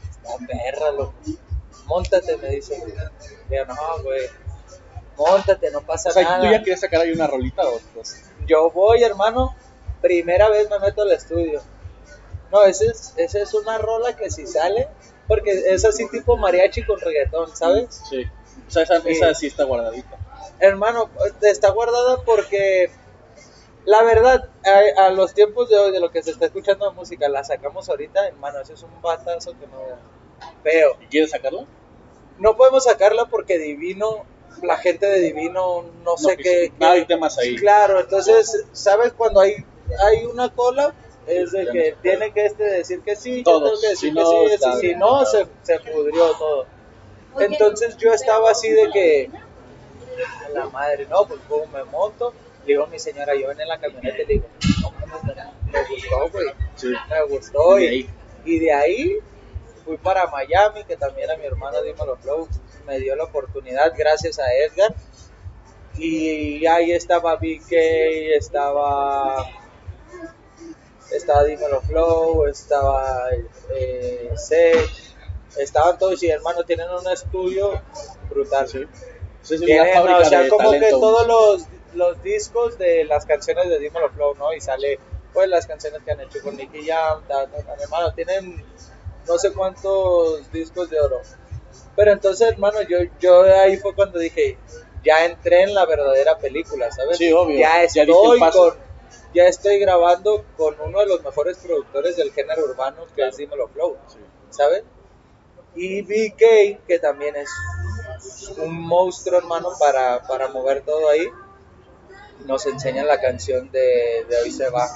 está 0.09 0.45
perra, 0.45 0.91
loco. 0.91 1.15
Móntate, 1.85 2.38
me 2.38 2.49
dice. 2.49 2.77
Le 3.49 3.57
digo, 3.57 3.65
no, 3.65 4.03
güey, 4.03 4.27
móntate, 5.17 5.71
no 5.71 5.81
pasa 5.81 6.09
O 6.09 6.12
sea, 6.13 6.23
nada 6.23 6.39
¿tú 6.39 6.45
ya 6.45 6.59
querías 6.59 6.79
sacar 6.79 7.01
ahí 7.01 7.12
una 7.12 7.27
rolita 7.27 7.67
o 7.67 7.79
pues? 7.93 8.23
yo 8.45 8.69
voy, 8.71 9.03
hermano, 9.03 9.55
primera 10.01 10.49
vez 10.49 10.69
me 10.69 10.79
meto 10.79 11.01
al 11.01 11.12
estudio. 11.12 11.62
No, 12.51 12.63
esa 12.63 12.85
es, 12.85 13.13
esa 13.17 13.39
es 13.41 13.53
una 13.53 13.77
rola 13.77 14.15
que 14.15 14.29
si 14.31 14.47
sale, 14.47 14.88
porque 15.27 15.51
es 15.51 15.85
así 15.85 16.09
tipo 16.09 16.38
mariachi 16.38 16.83
con 16.85 16.99
reggaetón, 16.99 17.55
¿sabes? 17.55 18.01
Sí. 18.09 18.23
O 18.67 18.71
sea, 18.71 18.83
esa, 18.83 19.01
Sí. 19.01 19.09
esa 19.09 19.33
sí 19.33 19.47
está 19.47 19.63
guardadita. 19.65 20.17
Hermano, 20.59 21.09
está 21.41 21.69
guardada 21.69 22.21
porque 22.23 22.89
la 23.85 24.03
verdad, 24.03 24.49
a, 24.97 25.05
a 25.05 25.09
los 25.12 25.33
tiempos 25.33 25.69
de 25.69 25.77
hoy, 25.77 25.91
de 25.91 25.99
lo 25.99 26.12
que 26.12 26.21
se 26.21 26.31
está 26.31 26.45
escuchando 26.45 26.89
de 26.89 26.95
música, 26.95 27.27
la 27.29 27.43
sacamos 27.43 27.89
ahorita, 27.89 28.27
hermano, 28.27 28.59
ese 28.59 28.73
es 28.73 28.83
un 28.83 29.01
batazo 29.01 29.51
que 29.59 29.67
no 29.67 29.81
veo. 30.63 30.97
¿Y 31.01 31.05
quieres 31.07 31.31
sacarla? 31.31 31.65
No 32.38 32.55
podemos 32.57 32.83
sacarla 32.85 33.25
porque 33.25 33.57
Divino, 33.57 34.25
la 34.62 34.77
gente 34.77 35.05
de 35.07 35.19
Divino, 35.19 35.85
no, 36.03 36.17
sé 36.17 36.38
qué, 36.38 36.71
qué- 36.77 36.85
hay 36.85 37.05
temas 37.05 37.38
ahí. 37.38 37.55
Claro, 37.55 37.99
entonces, 37.99 38.65
¿sabes? 38.73 39.13
Cuando 39.13 39.39
hay, 39.39 39.65
hay 40.05 40.25
una 40.25 40.53
cola, 40.53 40.93
es 41.30 41.52
de 41.52 41.68
que 41.72 41.96
tiene 42.02 42.32
que 42.34 42.46
este 42.46 42.63
decir 42.63 43.02
que 43.02 43.15
sí, 43.15 43.44
yo 43.44 43.60
tengo 43.60 43.80
que 43.80 43.88
decir 43.88 44.10
Si 44.10 44.13
que 44.15 44.22
no, 44.22 44.30
sí, 44.30 44.54
está 44.54 44.75
si, 44.75 44.88
bien. 44.88 45.00
no, 45.00 45.25
se, 45.25 45.48
se 45.63 45.80
pudrió 45.80 46.32
todo. 46.34 46.65
Entonces 47.40 47.96
yo 47.98 48.12
estaba 48.13 48.52
así 48.52 48.69
de 48.69 48.90
que, 48.92 49.30
a 50.46 50.50
la 50.54 50.65
madre, 50.69 51.06
no, 51.10 51.25
pues 51.27 51.40
como 51.48 51.65
me 51.67 51.84
monto, 51.86 52.34
le 52.65 52.73
digo 52.73 52.84
a 52.84 52.88
mi 52.88 53.00
señora, 53.00 53.34
yo 53.36 53.48
ven 53.48 53.62
en 53.62 53.67
la 53.67 53.80
camioneta 53.80 54.17
y 54.21 54.25
le 54.25 54.34
digo, 54.34 54.48
no, 54.82 54.92
me, 54.92 55.34
me 55.71 55.88
gustó, 55.88 56.30
güey, 56.32 56.48
Sí. 56.75 56.94
me 57.10 57.23
gustó. 57.25 57.80
Y 57.80 57.84
Y, 57.84 57.86
de 57.86 57.90
ahí. 57.90 58.10
y 58.46 58.60
de 58.60 58.73
ahí 58.73 59.17
fui 59.86 59.98
para 59.98 60.27
Miami, 60.27 60.84
que 60.86 60.98
también 60.98 61.30
a 61.32 61.38
mi 61.38 61.46
hermana 61.46 61.82
Dímelo 61.82 62.17
Flow 62.17 62.48
me 62.86 63.00
dio 63.00 63.15
la 63.15 63.25
oportunidad 63.25 63.94
gracias 63.98 64.40
a 64.40 64.46
Edgar. 64.54 64.94
Y 65.98 66.65
ahí 66.65 66.92
estaba 66.92 67.36
BK, 67.36 67.71
estaba 68.38 69.46
estaba 71.12 71.43
Dímelo 71.43 71.81
Flow, 71.81 72.45
estaba 72.45 73.29
eh, 73.75 74.31
Sech, 74.35 74.89
estaban 75.57 75.97
todos 75.97 76.21
y 76.23 76.29
hermano 76.29 76.63
tienen 76.63 76.89
un 76.89 77.12
estudio 77.12 77.81
brutal. 78.29 78.67
Sí. 78.67 78.85
Sí, 79.41 79.57
Tienen, 79.57 80.01
una 80.01 80.17
o 80.17 80.25
sea, 80.25 80.41
de 80.41 80.49
como 80.49 80.71
que 80.71 80.89
todos 80.89 81.25
los, 81.25 81.65
los 81.93 82.21
discos 82.21 82.77
de 82.77 83.05
las 83.05 83.25
canciones 83.25 83.69
de 83.69 83.79
Dímelo 83.79 84.10
Flow, 84.10 84.35
¿no? 84.35 84.53
Y 84.53 84.60
sale 84.60 84.99
pues 85.33 85.47
las 85.47 85.65
canciones 85.65 86.01
que 86.03 86.12
han 86.12 86.21
hecho 86.21 86.39
con 86.43 86.57
Nicky 86.57 86.85
Jam, 86.85 87.23
ta, 87.27 87.47
ta, 87.47 87.62
ta, 87.63 87.75
hermano, 87.81 88.13
tienen 88.13 88.63
no 89.27 89.37
sé 89.37 89.53
cuántos 89.53 90.51
discos 90.51 90.89
de 90.89 90.99
oro. 90.99 91.21
Pero 91.95 92.12
entonces, 92.12 92.49
hermano, 92.49 92.81
yo, 92.81 92.97
yo 93.19 93.43
ahí 93.43 93.77
fue 93.77 93.93
cuando 93.93 94.19
dije, 94.19 94.57
ya 95.03 95.25
entré 95.25 95.63
en 95.63 95.73
la 95.73 95.85
verdadera 95.85 96.37
película, 96.37 96.91
¿sabes? 96.91 97.17
Sí, 97.17 97.31
obvio. 97.31 97.60
Ya 97.60 97.83
estoy 97.83 98.39
paso. 98.39 98.69
con, 98.69 98.88
ya 99.33 99.45
estoy 99.45 99.79
grabando 99.79 100.45
con 100.57 100.75
uno 100.81 100.99
de 100.99 101.05
los 101.05 101.23
mejores 101.23 101.57
productores 101.57 102.17
del 102.17 102.31
género 102.31 102.63
urbano, 102.63 103.05
que 103.15 103.27
es 103.27 103.37
Dímelo 103.37 103.67
Flow, 103.69 103.97
¿sabes? 104.49 104.83
Y 105.75 106.01
BK, 106.01 106.85
que 106.87 106.99
también 106.99 107.35
es 107.35 107.49
un 108.57 108.79
monstruo, 108.81 109.37
hermano, 109.39 109.69
para, 109.79 110.21
para 110.23 110.47
mover 110.49 110.81
todo 110.81 111.10
ahí, 111.10 111.27
nos 112.45 112.65
enseña 112.65 113.03
la 113.03 113.19
canción 113.19 113.71
de, 113.71 114.25
de 114.27 114.37
Hoy 114.43 114.51
se 114.51 114.69
va. 114.69 114.87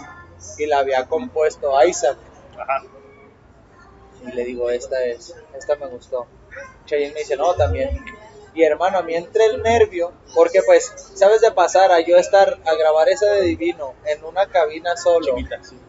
Y 0.57 0.65
la 0.65 0.79
había 0.79 1.07
compuesto 1.07 1.71
Isaac. 1.85 2.17
Y 4.25 4.31
le 4.31 4.45
digo, 4.45 4.69
esta 4.69 5.03
es, 5.05 5.35
esta 5.55 5.75
me 5.75 5.87
gustó. 5.87 6.27
Cheyenne 6.85 7.13
me 7.13 7.19
dice, 7.21 7.35
no, 7.37 7.53
también. 7.55 8.03
Y 8.55 8.63
hermano, 8.63 8.99
a 8.99 9.01
mí 9.01 9.15
entre 9.15 9.45
el 9.47 9.63
nervio, 9.63 10.11
porque 10.35 10.61
pues, 10.63 10.93
sabes 11.15 11.41
de 11.41 11.51
pasar 11.51 11.91
a 11.91 11.99
yo 12.01 12.17
estar 12.17 12.59
a 12.65 12.75
grabar 12.75 13.09
esa 13.09 13.25
de 13.27 13.41
Divino 13.41 13.93
en 14.05 14.23
una 14.23 14.45
cabina 14.47 14.95
solo, 14.95 15.35
sí. 15.61 15.79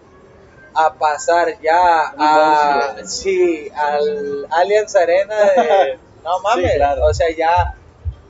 a 0.72 0.94
pasar 0.94 1.60
ya 1.60 2.14
a, 2.16 2.96
sí, 3.04 3.68
al 3.74 4.46
Allianz 4.50 4.96
Arena 4.96 5.36
de, 5.36 5.98
no 6.24 6.40
mames, 6.40 6.70
Sí, 6.72 6.76
claro. 6.76 7.04
o 7.04 7.12
sea, 7.12 7.26
ya, 7.36 7.74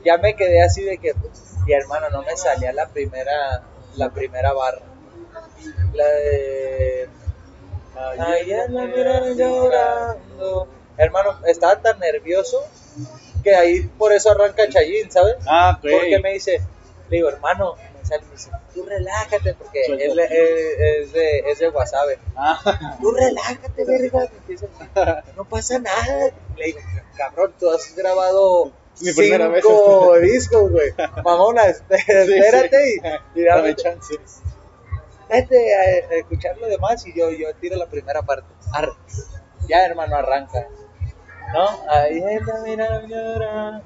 ya 0.03 0.17
me 0.17 0.35
quedé 0.35 0.61
así 0.61 0.83
de 0.83 0.97
que, 0.97 1.15
y 1.65 1.71
hermano, 1.71 2.09
no 2.09 2.21
me 2.21 2.35
salía 2.35 2.73
la 2.73 2.87
primera, 2.87 3.63
la 3.95 4.09
primera 4.09 4.51
barra, 4.51 4.81
la 5.93 6.05
de, 6.07 7.09
ayer 8.19 8.69
la 8.69 8.83
miraron 8.83 9.37
llorando, 9.37 10.67
hermano, 10.97 11.39
estaba 11.45 11.81
tan 11.81 11.99
nervioso 11.99 12.61
que 13.45 13.55
ahí 13.55 13.81
por 13.97 14.11
eso 14.11 14.31
arranca 14.31 14.67
Chayín, 14.67 15.09
¿sabes? 15.11 15.35
Ah, 15.47 15.75
ok. 15.77 15.89
Porque 15.91 16.19
me 16.19 16.33
dice, 16.33 16.59
le 17.09 17.17
digo, 17.17 17.29
hermano, 17.29 17.75
me 17.97 18.05
sale 18.05 18.23
y 18.23 18.25
me 18.25 18.31
dice, 18.33 18.49
tú 18.73 18.83
relájate, 18.83 19.53
porque 19.53 19.83
él 19.85 20.19
es, 20.19 21.13
de, 21.13 21.39
es 21.39 21.59
de 21.59 21.69
Wasabe. 21.69 22.19
Ah, 22.35 22.97
Tú 23.01 23.11
relájate, 23.11 23.85
verga. 23.85 24.29
No 25.37 25.45
pasa 25.45 25.79
nada. 25.79 26.31
Le 26.57 26.65
digo, 26.65 26.79
cabrón, 27.15 27.53
tú 27.59 27.69
has 27.69 27.95
grabado 27.95 28.71
Mi 28.99 29.13
primera 29.13 29.47
vez. 29.47 29.63
cinco 29.63 30.15
discos, 30.21 30.71
güey. 30.71 30.91
Mamona, 31.23 31.65
espérate 31.65 32.89
y, 32.89 33.39
y 33.39 33.43
dame 33.43 33.61
dame 33.61 33.75
chance. 33.75 34.15
vete 35.29 35.75
a, 35.75 35.79
a 36.11 36.15
escuchar 36.17 36.57
lo 36.57 36.67
demás 36.67 37.05
y 37.05 37.13
yo, 37.17 37.29
yo 37.31 37.53
tiro 37.61 37.77
la 37.77 37.85
primera 37.87 38.23
parte. 38.23 38.47
Ya, 39.67 39.85
hermano, 39.85 40.15
arranca. 40.15 40.67
¿No? 41.55 41.89
Ahí 41.89 42.21
está, 42.31 42.61
mira, 42.65 43.01
llorando. 43.07 43.83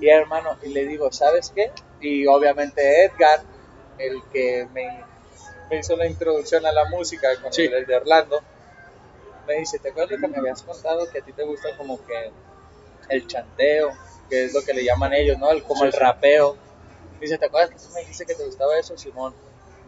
Y 0.00 0.08
hermano, 0.08 0.56
y 0.62 0.68
le 0.70 0.86
digo, 0.86 1.12
¿sabes 1.12 1.52
qué? 1.54 1.70
Y 2.00 2.26
obviamente 2.26 3.04
Edgar, 3.04 3.40
el 3.98 4.22
que 4.32 4.66
me, 4.72 5.04
me 5.70 5.78
hizo 5.78 5.94
la 5.94 6.06
introducción 6.06 6.64
a 6.64 6.72
la 6.72 6.86
música 6.86 7.28
con 7.42 7.52
Sí. 7.52 7.64
el 7.64 7.84
de 7.84 7.96
Orlando, 7.96 8.40
me 9.46 9.54
dice, 9.58 9.78
¿te 9.78 9.90
acuerdas 9.90 10.18
que 10.18 10.26
me 10.26 10.38
habías 10.38 10.62
contado 10.62 11.06
que 11.10 11.18
a 11.18 11.22
ti 11.22 11.32
te 11.34 11.44
gusta 11.44 11.68
como 11.76 12.04
que 12.06 12.32
el 13.10 13.26
chanteo, 13.26 13.90
que 14.30 14.46
es 14.46 14.54
lo 14.54 14.62
que 14.62 14.72
le 14.72 14.84
llaman 14.84 15.12
ellos, 15.12 15.38
¿no? 15.38 15.50
El, 15.50 15.62
como 15.62 15.80
Sí, 15.82 15.86
el 15.86 15.92
rapeo. 15.92 16.56
Dice, 17.20 17.36
¿te 17.38 17.44
acuerdas 17.46 17.70
que 17.70 17.76
tú 17.76 17.92
me 17.94 18.00
dijiste 18.00 18.24
que 18.26 18.34
te 18.34 18.44
gustaba 18.44 18.78
eso, 18.78 18.96
Simón? 18.96 19.34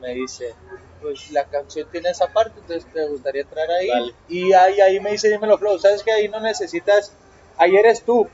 Me 0.01 0.14
dice, 0.14 0.55
pues 1.01 1.30
la 1.30 1.44
canción 1.44 1.88
tiene 1.90 2.11
esa 2.11 2.26
parte, 2.28 2.61
entonces 2.61 2.86
te 2.92 3.07
gustaría 3.09 3.42
entrar 3.42 3.70
ahí. 3.70 3.88
Y 4.28 4.53
ahí, 4.53 4.80
ahí 4.80 5.01
me 5.01 5.11
dice, 5.12 5.28
dímelo, 5.30 5.59
Flow, 5.59 5.78
¿sabes 5.78 6.03
que 6.03 6.12
ahí 6.12 6.28
no 6.28 6.40
necesitas, 6.40 7.12
ahí 7.57 7.76
eres 7.76 8.03
tú. 8.03 8.28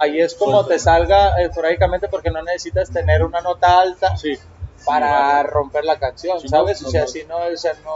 Ahí 0.00 0.20
es 0.20 0.34
como 0.34 0.52
Suelta. 0.62 0.68
te 0.74 0.78
salga 0.78 1.42
esporádicamente 1.42 2.08
porque 2.08 2.30
no 2.30 2.40
necesitas 2.42 2.90
tener 2.90 3.24
una 3.24 3.40
nota 3.40 3.80
alta 3.80 4.16
Sí. 4.16 4.38
para 4.86 5.42
romper 5.42 5.84
la 5.84 5.98
canción, 5.98 6.38
¿sabes? 6.48 6.80
no, 6.82 6.88
o 6.88 6.90
sea, 6.92 7.00
no. 7.02 7.08
si 7.08 7.24
no, 7.24 7.36
o 7.38 7.56
sea, 7.56 7.72
no, 7.84 7.94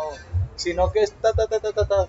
sino 0.56 0.90
que 0.90 1.02
es 1.02 1.12
ta, 1.12 1.32
ta, 1.32 1.46
ta, 1.46 1.60
ta, 1.60 1.72
ta, 1.72 1.86
ta. 1.86 2.08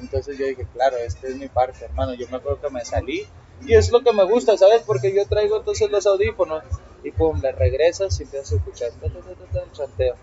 Entonces 0.00 0.38
yo 0.38 0.46
dije, 0.46 0.64
claro, 0.72 0.96
esta 0.98 1.26
es 1.26 1.34
mi 1.36 1.48
parte, 1.48 1.84
hermano. 1.84 2.14
Yo 2.14 2.26
me 2.28 2.36
acuerdo 2.36 2.60
que 2.60 2.70
me 2.70 2.84
salí 2.84 3.26
y 3.66 3.74
es 3.74 3.90
lo 3.90 4.02
que 4.02 4.12
me 4.12 4.22
gusta, 4.24 4.56
¿sabes? 4.56 4.82
Porque 4.86 5.12
yo 5.12 5.26
traigo 5.26 5.56
entonces 5.56 5.90
los 5.90 6.06
audífonos 6.06 6.62
y 7.04 7.10
pum, 7.10 7.40
le 7.40 7.52
regresas 7.52 8.18
y 8.20 8.24
empiezas 8.24 8.52
a 8.52 8.56
escuchar 8.56 8.90
ta, 8.92 9.72
chanteo. 9.72 10.14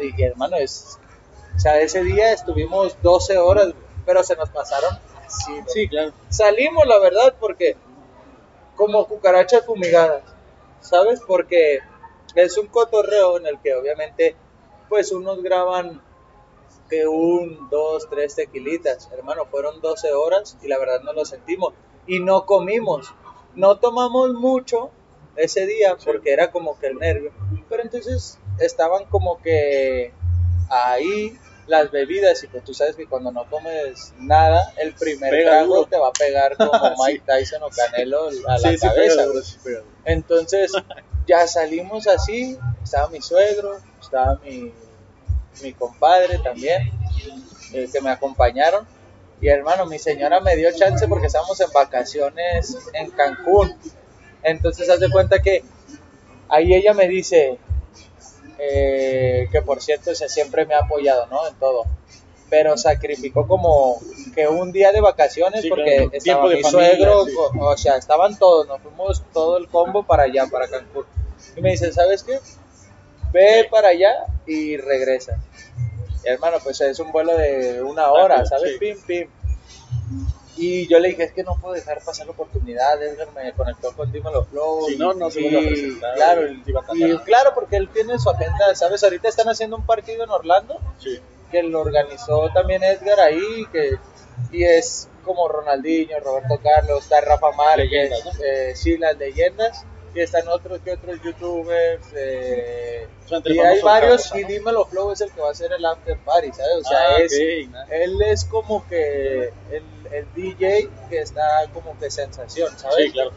y, 0.00 0.20
y, 0.20 0.24
hermano, 0.24 0.56
es, 0.56 0.98
o 1.54 1.58
sea, 1.58 1.80
ese 1.80 2.02
día 2.02 2.32
estuvimos 2.32 2.96
12 3.02 3.38
horas, 3.38 3.74
pero 4.04 4.22
se 4.22 4.36
nos 4.36 4.50
pasaron 4.50 4.98
así. 5.26 5.60
¿no? 5.60 5.68
Sí, 5.68 5.88
claro. 5.88 6.12
salimos, 6.28 6.86
la 6.86 6.98
verdad, 6.98 7.34
porque 7.38 7.76
como 8.76 9.06
cucarachas 9.06 9.64
fumigadas, 9.64 10.22
¿sabes? 10.80 11.20
Porque 11.26 11.80
es 12.34 12.58
un 12.58 12.66
cotorreo 12.66 13.36
en 13.36 13.46
el 13.46 13.60
que 13.60 13.74
obviamente, 13.74 14.36
pues 14.88 15.12
unos 15.12 15.42
graban 15.42 16.02
que 16.88 17.06
un, 17.06 17.68
dos, 17.70 18.08
tres 18.10 18.34
tequilitas, 18.34 19.08
hermano, 19.12 19.46
fueron 19.46 19.80
12 19.80 20.12
horas 20.12 20.56
y 20.62 20.68
la 20.68 20.78
verdad 20.78 21.00
no 21.02 21.12
lo 21.12 21.24
sentimos 21.24 21.72
y 22.06 22.20
no 22.20 22.44
comimos, 22.44 23.14
no 23.54 23.78
tomamos 23.78 24.34
mucho 24.34 24.90
ese 25.36 25.66
día 25.66 25.96
porque 26.04 26.32
era 26.32 26.50
como 26.50 26.78
que 26.78 26.86
el 26.88 26.96
nervio, 26.98 27.32
pero 27.68 27.82
entonces 27.82 28.38
estaban 28.58 29.04
como 29.06 29.40
que 29.42 30.12
ahí 30.70 31.36
las 31.66 31.90
bebidas 31.90 32.42
y 32.44 32.46
pues 32.48 32.62
tú 32.62 32.74
sabes 32.74 32.94
que 32.94 33.06
cuando 33.06 33.32
no 33.32 33.48
comes 33.48 34.12
nada, 34.18 34.72
el 34.76 34.92
primer 34.94 35.30
Pega 35.30 35.50
trago 35.50 35.76
duro. 35.76 35.88
te 35.88 35.96
va 35.98 36.08
a 36.08 36.12
pegar 36.12 36.56
como. 36.58 36.94
Mike 37.06 37.22
Tyson 37.26 37.62
o 37.62 37.68
Canelo 37.70 38.28
a 38.48 38.58
la 38.58 38.70
Sí, 38.70 38.78
cabeza. 38.78 39.24
duro, 39.24 39.42
sí. 39.42 39.58
Entonces 40.04 40.72
ya 41.26 41.46
salimos 41.46 42.06
así, 42.06 42.58
estaba 42.82 43.08
mi 43.08 43.22
suegro, 43.22 43.78
estaba 44.00 44.38
mi, 44.44 44.72
mi 45.62 45.72
compadre 45.72 46.38
también, 46.40 46.90
eh, 47.72 47.88
que 47.90 48.00
me 48.02 48.10
acompañaron. 48.10 48.86
Y 49.40 49.48
hermano, 49.48 49.86
mi 49.86 49.98
señora 49.98 50.40
me 50.40 50.56
dio 50.56 50.70
chance 50.76 51.08
porque 51.08 51.26
estábamos 51.26 51.58
en 51.60 51.70
vacaciones 51.72 52.76
en 52.92 53.10
Cancún. 53.10 53.74
Entonces 54.44 54.88
haz 54.90 55.00
de 55.00 55.10
cuenta 55.10 55.40
que 55.42 55.64
ahí 56.48 56.74
ella 56.74 56.94
me 56.94 57.08
dice, 57.08 57.58
eh, 58.58 59.48
que 59.50 59.62
por 59.62 59.82
cierto, 59.82 60.10
o 60.10 60.14
sea, 60.14 60.28
siempre 60.28 60.66
me 60.66 60.74
ha 60.74 60.80
apoyado, 60.80 61.26
¿no? 61.26 61.46
En 61.48 61.54
todo. 61.54 61.84
Pero 62.50 62.76
sacrificó 62.76 63.48
como 63.48 63.98
que 64.34 64.46
un 64.46 64.70
día 64.70 64.92
de 64.92 65.00
vacaciones 65.00 65.62
Sí, 65.62 65.68
porque 65.68 65.96
claro. 65.96 66.10
estaba 66.12 66.46
mi 66.46 66.62
familia, 66.62 66.90
suegro, 66.96 67.24
sí. 67.24 67.32
o, 67.58 67.66
o 67.66 67.76
sea, 67.76 67.96
estaban 67.96 68.38
todos, 68.38 68.68
nos 68.68 68.80
fuimos 68.80 69.22
todo 69.32 69.56
el 69.56 69.68
combo 69.68 70.04
para 70.04 70.24
allá, 70.24 70.46
para 70.46 70.68
Cancún. 70.68 71.04
Y 71.56 71.60
me 71.60 71.70
dice, 71.70 71.92
¿sabes 71.92 72.22
qué? 72.22 72.38
Ve 73.32 73.66
para 73.70 73.88
allá 73.88 74.26
y 74.46 74.76
regresa. 74.76 75.38
Y 76.24 76.28
hermano, 76.28 76.58
pues 76.62 76.80
es 76.80 76.98
un 77.00 77.10
vuelo 77.10 77.36
de 77.36 77.82
una 77.82 78.12
hora, 78.12 78.44
¿sabes? 78.46 78.78
Pim, 78.78 78.96
pim. 79.06 79.28
Y 80.56 80.86
yo 80.86 80.98
le 81.00 81.08
dije, 81.08 81.24
es 81.24 81.32
que 81.32 81.42
no 81.42 81.56
puedo 81.60 81.74
dejar 81.74 82.00
pasar 82.04 82.26
la 82.26 82.32
oportunidad, 82.32 83.02
Edgar 83.02 83.28
me 83.34 83.52
conectó 83.52 83.92
con 83.92 84.12
Dímelo 84.12 84.44
Flow. 84.44 84.86
Si 84.86 84.96
no, 84.96 85.12
no 85.14 85.30
se 85.30 85.40
Claro, 86.14 86.48
y 86.48 87.18
claro, 87.24 87.52
porque 87.54 87.76
él 87.76 87.88
tiene 87.92 88.18
su 88.18 88.30
agenda, 88.30 88.74
¿sabes? 88.74 89.02
Ahorita 89.02 89.28
están 89.28 89.48
haciendo 89.48 89.76
un 89.76 89.86
partido 89.86 90.24
en 90.24 90.30
Orlando 90.30 90.78
Sí. 90.98 91.18
que 91.50 91.62
lo 91.62 91.80
organizó 91.80 92.50
también 92.52 92.82
Edgar 92.84 93.20
ahí, 93.20 93.66
que 93.72 93.98
y 94.52 94.64
es 94.64 95.08
como 95.24 95.48
Ronaldinho, 95.48 96.18
Roberto 96.20 96.60
Carlos, 96.62 97.02
está 97.04 97.20
Rafa 97.20 97.50
Márquez, 97.52 97.90
Leyendas, 97.90 98.24
¿no? 98.24 98.44
eh, 98.44 98.72
sí, 98.76 98.96
las 98.98 99.16
leyendas, 99.16 99.84
y 100.14 100.20
están 100.20 100.46
otros 100.48 100.80
que 100.80 100.92
otros 100.92 101.20
youtubers, 101.22 102.06
eh, 102.14 103.08
y 103.46 103.58
hay 103.58 103.80
varios, 103.82 104.32
y 104.34 104.42
¿no? 104.42 104.48
Dímelo 104.48 104.84
Flow 104.86 105.10
es 105.12 105.20
el 105.22 105.32
que 105.32 105.40
va 105.40 105.48
a 105.48 105.50
hacer 105.52 105.72
el 105.72 105.84
after 105.84 106.16
party, 106.18 106.52
¿sabes? 106.52 106.76
O 106.80 106.84
sea, 106.84 106.98
Ah, 106.98 107.18
es, 107.20 107.32
él 107.90 108.22
es 108.22 108.44
como 108.44 108.86
que 108.88 109.52
el, 109.70 109.84
el 110.12 110.26
DJ 110.34 110.88
que 111.10 111.18
está 111.20 111.42
como 111.72 111.98
que 111.98 112.10
sensación, 112.10 112.78
¿sabes? 112.78 112.96
Sí, 113.06 113.12
claro. 113.12 113.32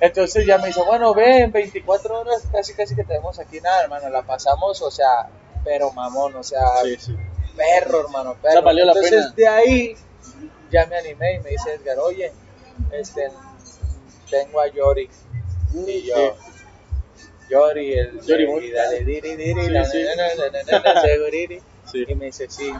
Entonces 0.00 0.46
ya 0.46 0.58
me 0.58 0.68
dice, 0.68 0.82
bueno, 0.82 1.14
ven, 1.14 1.52
24 1.52 2.20
horas 2.20 2.42
casi 2.50 2.74
casi 2.74 2.96
que 2.96 3.04
tenemos 3.04 3.38
aquí 3.38 3.60
nada, 3.60 3.82
hermano, 3.82 4.08
la 4.08 4.22
pasamos, 4.22 4.80
o 4.82 4.90
sea, 4.90 5.28
pero 5.64 5.92
mamón, 5.92 6.34
o 6.36 6.42
sea, 6.42 6.66
Sí, 6.82 6.96
sí. 6.98 7.16
perro, 7.56 8.00
hermano, 8.00 8.34
perro. 8.40 8.52
sea, 8.52 8.60
valió 8.62 8.84
la 8.84 8.92
Entonces 8.92 9.32
pena. 9.32 9.34
de 9.36 9.48
ahí 9.48 9.96
ya 10.70 10.86
me 10.86 10.96
animé 10.96 11.34
y 11.34 11.38
me 11.40 11.50
dice 11.50 11.74
Edgar, 11.74 11.98
oye, 12.00 12.32
este, 12.90 13.30
tengo 14.30 14.60
a 14.60 14.66
Yori. 14.68 15.08
Y 15.74 16.02
yo, 16.02 16.36
Yori, 17.48 17.92
el 17.94 18.20
Yori 18.22 18.66
y 18.66 18.70
dale, 18.70 19.04
diri, 19.04 19.36
diri, 19.36 19.84
Sí, 19.84 20.04
sí. 21.50 21.62
Sí. 21.90 22.04
Y 22.08 22.14
me 22.14 22.26
dice, 22.26 22.46
sí, 22.48 22.72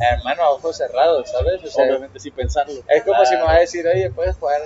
hermano, 0.00 0.42
a 0.42 0.50
ojos 0.50 0.76
cerrados, 0.76 1.30
¿sabes? 1.30 1.62
O 1.64 1.68
sea, 1.68 1.84
Obviamente 1.86 2.18
sin 2.20 2.32
pensarlo. 2.34 2.74
es 2.88 3.02
como 3.04 3.24
si 3.24 3.34
me 3.36 3.40
va 3.42 3.44
a 3.44 3.48
Claro. 3.50 3.60
decir, 3.60 3.86
oye, 3.86 4.10
puedes 4.10 4.36
jugar 4.36 4.60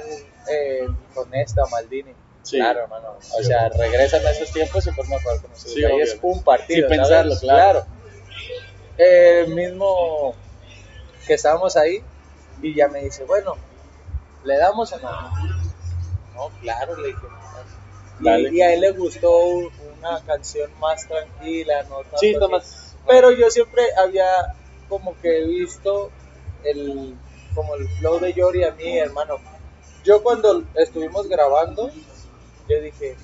eh, 0.51 0.89
con 1.15 1.33
esta 1.35 1.63
o 1.65 1.69
Maldini. 1.69 2.13
Sí. 2.43 2.57
Claro, 2.59 2.81
hermano. 2.83 3.15
O 3.39 3.43
sea, 3.43 3.69
regresan 3.69 4.25
a 4.27 4.31
esos 4.31 4.51
tiempos 4.53 4.87
y 4.87 4.93
por 4.93 5.07
me 5.09 5.17
acuerdo 5.17 5.43
con 5.43 5.53
esos 5.53 5.73
Sí, 5.73 5.83
güeyes, 5.83 6.13
obvio. 6.15 6.33
un 6.33 6.43
partido. 6.43 6.89
Sin 6.89 6.97
¿sabes? 6.97 6.99
pensarlo, 6.99 7.39
claro. 7.41 7.87
El 8.97 9.49
mismo 9.55 10.35
que 11.27 11.35
estábamos 11.35 11.77
ahí 11.77 12.03
y 12.63 12.75
ya 12.75 12.89
me 12.89 13.01
dice, 13.05 13.25
bueno, 13.25 13.55
¿le 14.45 14.57
damos 14.57 14.93
o 14.93 14.99
no? 15.01 15.11
No, 16.37 16.51
claro, 16.61 16.97
le 16.97 17.09
dije. 17.09 17.27
Y, 18.21 18.25
Dale. 18.25 18.51
y 18.55 18.61
a 18.63 18.73
él 18.75 18.81
le 18.81 18.91
gustó 18.93 19.39
un- 19.39 19.71
una 19.99 20.21
canción 20.25 20.71
más 20.79 21.07
tranquila, 21.09 21.83
no 21.85 21.97
tanto 22.03 22.19
Sí, 22.19 22.29
está 22.31 22.49
más. 22.49 22.95
Pero 23.07 23.31
yo 23.33 23.51
siempre 23.51 23.83
había 23.99 24.55
como 24.89 25.19
que 25.21 25.45
visto 25.45 26.11
el 26.65 27.17
como 27.55 27.75
el 27.75 27.89
flow 27.89 28.21
de 28.21 28.33
Yori 28.35 28.65
a 28.65 28.73
mí, 28.73 28.99
hermano. 28.99 29.37
Yo 30.05 30.23
cuando 30.23 30.63
estuvimos 30.75 31.27
grabando, 31.29 31.91
yo 32.69 32.81
dije, 32.81 33.17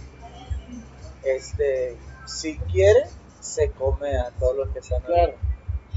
este, 1.23 1.97
si 2.27 2.57
quiere, 2.59 3.05
se 3.41 3.71
come 3.73 4.17
a 4.17 4.31
todos 4.39 4.57
los 4.57 4.69
que 4.71 4.79
están. 4.81 5.03
Claro. 5.03 5.35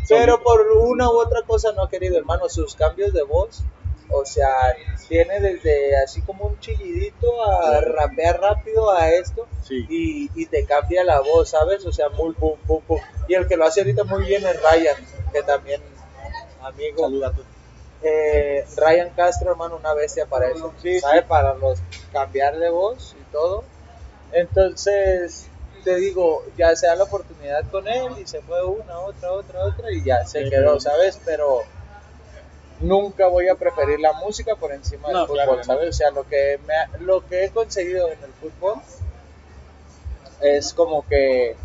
Pero 0.08 0.44
por 0.44 0.62
una 0.72 1.10
u 1.10 1.18
otra 1.20 1.42
cosa 1.44 1.72
no 1.72 1.84
ha 1.84 1.90
querido, 1.90 2.18
hermano, 2.18 2.48
sus 2.50 2.76
cambios 2.76 3.14
de 3.14 3.24
voz, 3.24 3.64
o 4.10 4.26
sea, 4.26 4.76
tiene 5.08 5.40
desde 5.40 5.98
así 6.04 6.22
como 6.22 6.46
un 6.46 6.60
chillidito 6.60 7.44
a 7.46 7.82
rapear 7.82 8.40
rápido 8.40 8.92
a 8.92 9.10
esto 9.12 9.48
Sí. 9.64 9.86
y, 9.90 10.30
y 10.36 10.46
te 10.46 10.66
cambia 10.66 11.04
la 11.04 11.22
voz, 11.22 11.50
¿sabes? 11.50 11.86
O 11.86 11.92
sea, 11.92 12.10
muy 12.10 12.34
pum, 12.34 12.58
pum, 12.68 12.82
pum. 12.84 13.00
Y 13.28 13.34
el 13.34 13.48
que 13.48 13.58
lo 13.58 13.66
hace 13.66 13.82
ahorita 13.82 14.04
muy 14.04 14.24
bien 14.26 14.46
es 14.46 14.62
Ryan, 14.62 14.96
que 15.34 15.42
también, 15.44 15.82
amigo, 16.62 17.10
eh, 18.04 18.64
Ryan 18.78 19.10
Castro, 19.16 19.52
hermano, 19.52 19.78
una 19.78 19.94
bestia 19.94 20.28
para 20.28 20.50
eso. 20.50 20.72
Sí, 20.82 21.00
¿Sabe? 21.00 21.24
Para 21.24 21.56
los 21.56 21.80
cambiar 22.12 22.58
de 22.58 22.70
voz 22.70 23.16
y 23.20 23.24
todo. 23.32 23.64
Entonces, 24.32 25.48
te 25.84 25.96
digo, 25.96 26.44
ya 26.58 26.76
se 26.76 26.88
da 26.88 26.96
la 26.96 27.06
oportunidad 27.06 27.64
con 27.72 27.88
él 27.88 28.12
y 28.22 28.28
se 28.28 28.42
fue 28.42 28.64
una, 28.66 29.00
otra, 29.00 29.32
otra, 29.32 29.66
otra 29.66 29.92
y 29.92 30.04
ya 30.04 30.26
se 30.26 30.50
quedó. 30.50 30.80
¿sabes? 30.80 31.20
Pero 31.26 31.62
nunca 32.80 33.28
voy 33.28 33.48
a 33.48 33.56
preferir 33.56 34.00
la 34.00 34.14
música 34.14 34.56
por 34.56 34.72
encima 34.72 35.08
del 35.08 35.18
No, 35.18 35.28
fútbol, 35.28 35.36
claro 35.38 35.52
que 35.54 35.58
no. 35.60 35.64
¿sabes? 35.64 35.90
O 35.90 35.94
sea, 35.94 36.12
lo 36.12 36.28
que, 36.28 36.60
me 36.68 36.76
ha- 36.76 36.90
lo 37.00 37.26
que 37.28 37.46
he 37.46 37.50
conseguido 37.52 38.08
en 38.12 38.24
el 38.24 38.34
fútbol 38.34 38.82
es 40.42 40.74
como 40.74 41.08
que... 41.08 41.56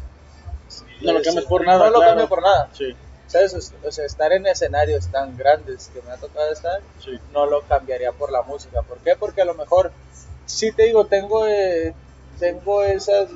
No 1.03 1.13
lo 1.13 1.23
cambies 1.23 1.47
por 1.47 1.65
nada, 1.65 1.87
No 1.87 1.91
lo 1.91 2.01
cambio 2.01 2.29
por 2.29 2.43
nada. 2.43 2.69
Sí, 2.73 2.95
¿Sabes? 3.27 3.73
O 3.85 3.93
sea, 3.93 4.05
estar 4.05 4.33
en 4.33 4.47
escenarios 4.47 5.07
tan 5.09 5.37
grandes 5.37 5.89
que 5.95 6.03
me 6.03 6.11
ha 6.11 6.17
tocado 6.17 6.53
estar, 6.53 6.81
sí. 7.03 7.19
no 7.33 7.47
lo 7.47 7.63
cambiaría 7.63 8.11
por 8.13 8.33
la 8.33 8.43
música. 8.43 8.83
¿Por 8.83 8.99
qué? 8.99 9.15
Porque 9.17 9.43
a 9.43 9.45
lo 9.45 9.55
mejor, 9.55 9.93
sí 10.47 10.73
te 10.73 10.85
digo, 10.85 11.07
tengo, 11.07 11.47
eh, 11.47 11.95
tengo 12.41 12.83
esas, 12.83 13.29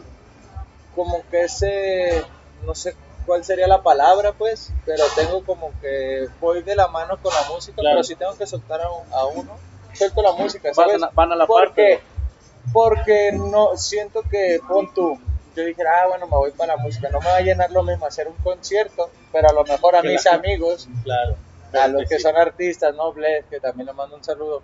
como 0.96 1.22
que 1.30 1.44
ese, 1.44 2.24
no 2.66 2.74
sé 2.74 2.94
cuál 3.26 3.44
sería 3.44 3.66
la 3.68 3.82
palabra, 3.82 4.32
pues, 4.32 4.72
pero 4.84 5.04
tengo 5.16 5.44
como 5.44 5.72
que 5.80 6.26
voy 6.40 6.62
de 6.62 6.76
la 6.76 6.88
mano 6.88 7.18
con 7.22 7.32
la 7.34 7.48
música, 7.48 7.76
Claro. 7.80 7.96
pero 7.96 8.04
si 8.04 8.14
tengo 8.16 8.36
que 8.36 8.46
soltar 8.46 8.80
a, 8.80 8.90
un- 8.90 9.12
a 9.12 9.24
uno, 9.26 9.56
suelto 9.92 10.22
la 10.22 10.32
música, 10.32 10.68
Van 10.68 10.88
¿sabes? 10.88 11.02
a- 11.02 11.10
van 11.14 11.32
a 11.32 11.36
la 11.36 11.46
porque, 11.46 12.00
pero- 12.00 12.72
porque 12.72 13.30
no, 13.32 13.76
siento 13.76 14.22
que, 14.30 14.60
pon 14.68 14.92
tú, 14.94 15.18
yo 15.56 15.64
dije, 15.64 15.82
ah, 15.86 16.08
bueno, 16.08 16.26
me 16.26 16.36
voy 16.36 16.50
para 16.52 16.76
la 16.76 16.82
música, 16.82 17.08
no 17.10 17.20
me 17.20 17.26
va 17.26 17.36
a 17.36 17.40
llenar 17.40 17.70
lo 17.70 17.82
mismo 17.82 18.06
hacer 18.06 18.26
un 18.28 18.34
concierto, 18.42 19.10
pero 19.32 19.48
a 19.48 19.52
lo 19.52 19.64
mejor 19.64 19.94
a 19.96 20.02
mis 20.02 20.26
amigos 20.26 20.88
Claro. 21.04 21.36
a 21.72 21.88
los 21.88 22.08
que 22.08 22.16
Sí. 22.16 22.22
son 22.22 22.36
artistas, 22.36 22.94
¿no? 22.94 23.12
Bless, 23.12 23.44
que 23.50 23.60
también 23.60 23.86
le 23.86 23.92
mando 23.92 24.16
un 24.16 24.24
saludo. 24.24 24.62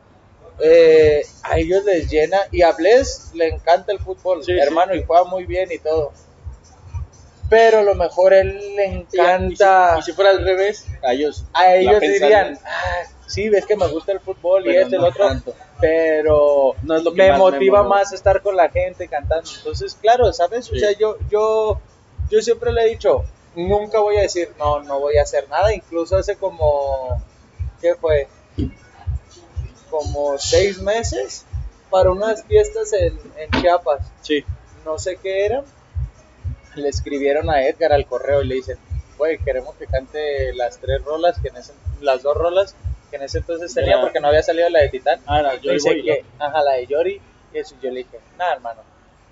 Eh, 0.63 1.25
a 1.43 1.59
ellos 1.59 1.85
les 1.85 2.11
llena 2.11 2.39
y 2.51 2.63
a 2.63 2.73
Bless 2.73 3.31
le 3.35 3.49
encanta 3.49 3.93
el 3.93 3.99
fútbol, 3.99 4.45
Sí, 4.45 4.53
hermano, 4.59 4.95
y 4.95 5.03
juega 5.05 5.25
muy 5.25 5.45
bien 5.47 5.71
y 5.73 5.79
todo. 5.79 6.13
Pero 7.51 7.81
a 7.81 7.83
lo 7.83 7.97
mejor 7.97 8.33
él 8.33 8.77
le 8.77 8.87
encanta. 8.87 9.97
Y 9.99 10.03
si, 10.03 10.03
y 10.03 10.03
si 10.05 10.13
fuera 10.13 10.31
al 10.31 10.45
revés, 10.45 10.87
a 11.03 11.13
ellos. 11.13 11.45
a 11.53 11.75
ellos 11.75 12.01
dirían, 12.01 12.57
ah, 12.65 13.03
sí, 13.27 13.49
ves 13.49 13.67
que 13.67 13.77
me 13.77 13.89
gusta 13.89 14.13
el 14.13 14.21
fútbol 14.21 14.67
y 14.67 14.77
este 14.77 14.95
y 14.95 14.99
no 14.99 15.07
el 15.07 15.13
otro, 15.13 15.27
tanto. 15.27 15.55
pero 15.81 16.77
No 16.83 16.97
es 16.97 17.03
lo 17.03 17.13
que 17.13 17.23
me 17.23 17.31
más 17.31 17.39
motiva 17.39 17.83
más 17.83 18.13
estar 18.13 18.41
con 18.41 18.57
la 18.57 18.69
gente 18.71 19.09
cantando. 19.09 19.51
Entonces, 19.59 19.99
claro, 20.01 20.33
¿sabes? 20.33 20.71
O 20.71 20.77
sea, 20.77 20.93
yo, 20.93 21.17
yo, 21.29 21.81
yo 22.31 22.41
siempre 22.41 22.73
le 22.73 22.85
he 22.85 22.89
dicho, 22.91 23.25
nunca 23.57 23.99
voy 23.99 24.17
a 24.19 24.23
decir, 24.23 24.51
no, 24.57 24.81
no 24.85 25.01
voy 25.01 25.19
a 25.19 25.23
hacer 25.23 25.49
nada. 25.49 25.75
Incluso 25.75 26.17
hace 26.17 26.37
como, 26.37 27.21
¿qué 27.81 27.97
fue? 27.97 28.29
Como 29.91 30.39
seis 30.39 30.81
meses 30.81 31.45
para 31.91 32.13
unas 32.13 32.45
fiestas 32.45 32.93
en, 32.93 33.19
en 33.37 33.61
Chiapas. 33.61 34.07
Sí. 34.23 34.45
No 34.85 35.01
sé 35.01 35.17
qué 35.17 35.47
era. 35.47 35.65
Le 36.81 36.89
escribieron 36.89 37.51
a 37.51 37.63
Edgar 37.67 37.93
al 37.93 38.07
correo 38.07 38.43
y 38.43 38.47
le 38.49 38.55
dicen, 38.57 38.79
güey, 39.19 39.39
queremos 39.39 39.75
que 39.77 39.87
cante 39.87 40.53
las 40.55 40.79
tres 40.79 41.03
rolas, 41.05 41.39
que 41.41 41.49
en 41.49 41.57
ese, 41.57 41.73
las 42.01 42.23
dos 42.23 42.37
rolas 42.37 42.75
que 43.11 43.17
en 43.17 43.23
ese 43.23 43.39
entonces 43.39 43.75
tenía 43.75 44.01
porque 44.01 44.21
no 44.21 44.29
había 44.29 44.43
salido 44.43 44.69
la 44.71 44.81
de 44.81 44.89
Titán. 44.89 45.21
Ah, 45.27 45.41
era 45.41 45.57
Joy 45.61 45.75
Dice 45.75 46.03
que, 46.03 46.25
ajá, 46.39 46.63
la 46.63 46.73
de 46.75 46.87
Yori. 46.87 47.21
Y 47.53 47.59
eso 47.59 47.75
yo 47.83 47.91
le 47.91 47.99
dije, 47.99 48.21
nada, 48.39 48.55
hermano, 48.55 48.83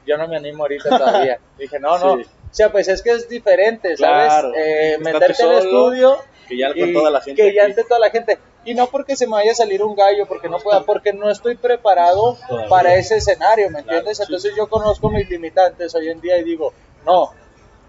yo 0.05 0.19
no 0.19 0.27
me 0.27 0.37
animo 0.37 0.65
ahorita 0.65 0.89
todavía. 0.99 1.39
dije, 1.59 1.79
no, 1.79 1.97
no. 1.99 2.17
Sí. 2.17 2.23
O 2.25 2.55
sea, 2.55 2.73
pues 2.73 2.89
es 2.89 3.03
que 3.03 3.11
es 3.11 3.29
diferente, 3.29 3.97
¿sabes? 3.97 4.27
Claro. 4.29 4.53
Eh, 4.57 4.97
meterte 5.01 5.43
al 5.45 5.59
estudio 5.59 6.17
Que 6.49 6.57
ya 6.59 6.73
toda 6.93 7.11
la 7.11 7.21
gente. 7.21 7.41
que 7.43 7.55
ya 7.55 7.65
ante 7.67 7.85
toda 7.85 8.01
la 8.01 8.11
gente. 8.11 8.39
Y 8.65 8.75
no 8.75 8.89
porque 8.89 9.15
se 9.17 9.27
me 9.27 9.33
vaya 9.35 9.53
a 9.53 9.55
salir 9.55 9.83
un 9.85 9.95
gallo, 9.95 10.27
porque 10.27 10.49
no 10.49 10.59
pueda, 10.59 10.83
porque 10.83 11.13
no 11.13 11.31
estoy 11.31 11.55
preparado 11.57 12.37
Todavía. 12.49 12.69
para 12.69 12.95
ese 12.97 13.17
escenario, 13.19 13.67
¿me 13.71 13.83
Claro, 13.85 13.99
entiendes? 13.99 14.17
sí. 14.19 14.25
Entonces 14.25 14.55
yo 14.57 14.67
conozco 14.69 15.09
mis 15.11 15.29
limitantes 15.31 15.95
hoy 15.95 16.09
en 16.09 16.21
día 16.21 16.37
y 16.39 16.43
digo, 16.45 16.73
no, 17.09 17.33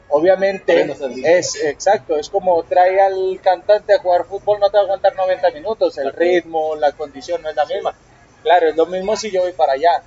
obviamente 0.09 0.81
es 1.37 1.55
exacto, 1.63 2.15
es 2.17 2.29
como 2.29 2.63
trae 2.63 2.99
al 3.01 3.39
cantante 3.43 3.93
a 3.93 3.99
jugar 3.99 4.25
fútbol, 4.25 4.59
no 4.59 4.69
te 4.69 4.77
va 4.77 4.81
a 4.81 4.83
aguantar 4.85 5.15
90 5.15 5.51
minutos, 5.51 5.97
el 5.97 6.11
ritmo, 6.13 6.75
la 6.75 6.91
condición 6.93 7.41
no 7.41 7.49
es 7.49 7.55
la 7.55 7.65
misma. 7.65 7.93
Claro, 8.43 8.69
es 8.69 8.75
lo 8.75 8.85
mismo 8.85 9.15
si 9.15 9.29
yo 9.31 9.41
voy 9.41 9.51
para 9.53 9.73
allá. 9.73 10.01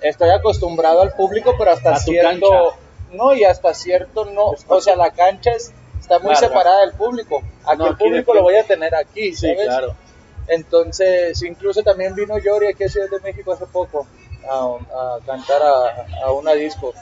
Estoy 0.00 0.30
acostumbrado 0.30 1.00
al 1.02 1.12
público, 1.14 1.54
pero 1.58 1.72
hasta 1.72 1.94
A 1.94 1.98
cierto, 1.98 2.74
no, 3.12 3.34
y 3.34 3.44
hasta 3.44 3.74
cierto 3.74 4.26
no, 4.26 4.54
o 4.68 4.80
sea, 4.80 4.94
la 4.94 5.10
cancha 5.10 5.50
es- 5.52 5.72
está 5.98 6.18
muy 6.20 6.36
separada 6.36 6.80
del 6.82 6.92
público. 6.92 7.42
Aquí 7.64 7.78
No, 7.78 7.88
el 7.88 7.96
público 7.96 8.34
lo 8.34 8.42
voy 8.42 8.54
a 8.56 8.64
tener 8.64 8.94
aquí, 8.94 9.34
Sí, 9.34 9.48
¿sabes? 9.48 9.64
claro. 9.64 9.94
Entonces, 10.46 11.42
incluso 11.42 11.82
también 11.82 12.14
vino 12.14 12.38
Yori 12.38 12.68
aquí 12.68 12.84
a 12.84 12.88
Ciudad 12.88 13.08
de 13.10 13.20
México 13.20 13.52
hace 13.52 13.66
poco 13.66 14.06
a, 14.48 15.16
a 15.16 15.18
cantar 15.26 15.60
a, 15.62 16.06
a 16.26 16.32
una 16.32 16.52
disco. 16.52 16.94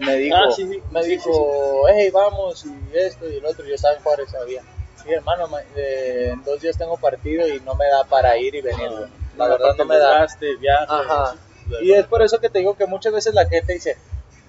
Me 0.00 0.16
dijo, 0.16 0.36
Ah, 0.36 0.50
sí, 0.54 0.66
sí, 0.66 0.82
me 0.90 1.02
sí, 1.02 1.10
dijo, 1.10 1.84
hey, 1.88 2.10
vamos, 2.10 2.64
y 2.64 2.96
esto 2.96 3.28
y 3.28 3.36
el 3.36 3.44
otro. 3.46 3.64
Yo 3.64 3.74
estaba 3.74 3.94
en 3.94 4.02
Juárez, 4.02 4.30
sabía. 4.30 4.62
Sí, 5.02 5.10
hermano, 5.12 5.46
ma- 5.48 5.62
eh, 5.76 6.30
en 6.32 6.42
dos 6.44 6.60
días 6.60 6.76
tengo 6.76 6.96
partido 6.96 7.46
y 7.48 7.60
no 7.60 7.74
me 7.74 7.86
da 7.88 8.04
para 8.04 8.36
ir 8.36 8.54
y 8.54 8.60
venir. 8.60 8.90
güey. 8.90 9.04
La 9.36 9.48
verdad 9.48 9.74
no 9.78 9.84
me 9.84 9.96
da. 9.98 10.10
Desgaste, 10.22 10.56
viaje, 10.56 10.86
Ajá. 10.88 11.34
Y 11.82 11.92
es 11.92 12.04
por 12.06 12.20
eso 12.22 12.38
que 12.40 12.50
te 12.50 12.58
digo 12.58 12.74
que 12.76 12.86
muchas 12.86 13.12
veces 13.12 13.32
la 13.32 13.46
gente 13.46 13.72
dice, 13.74 13.96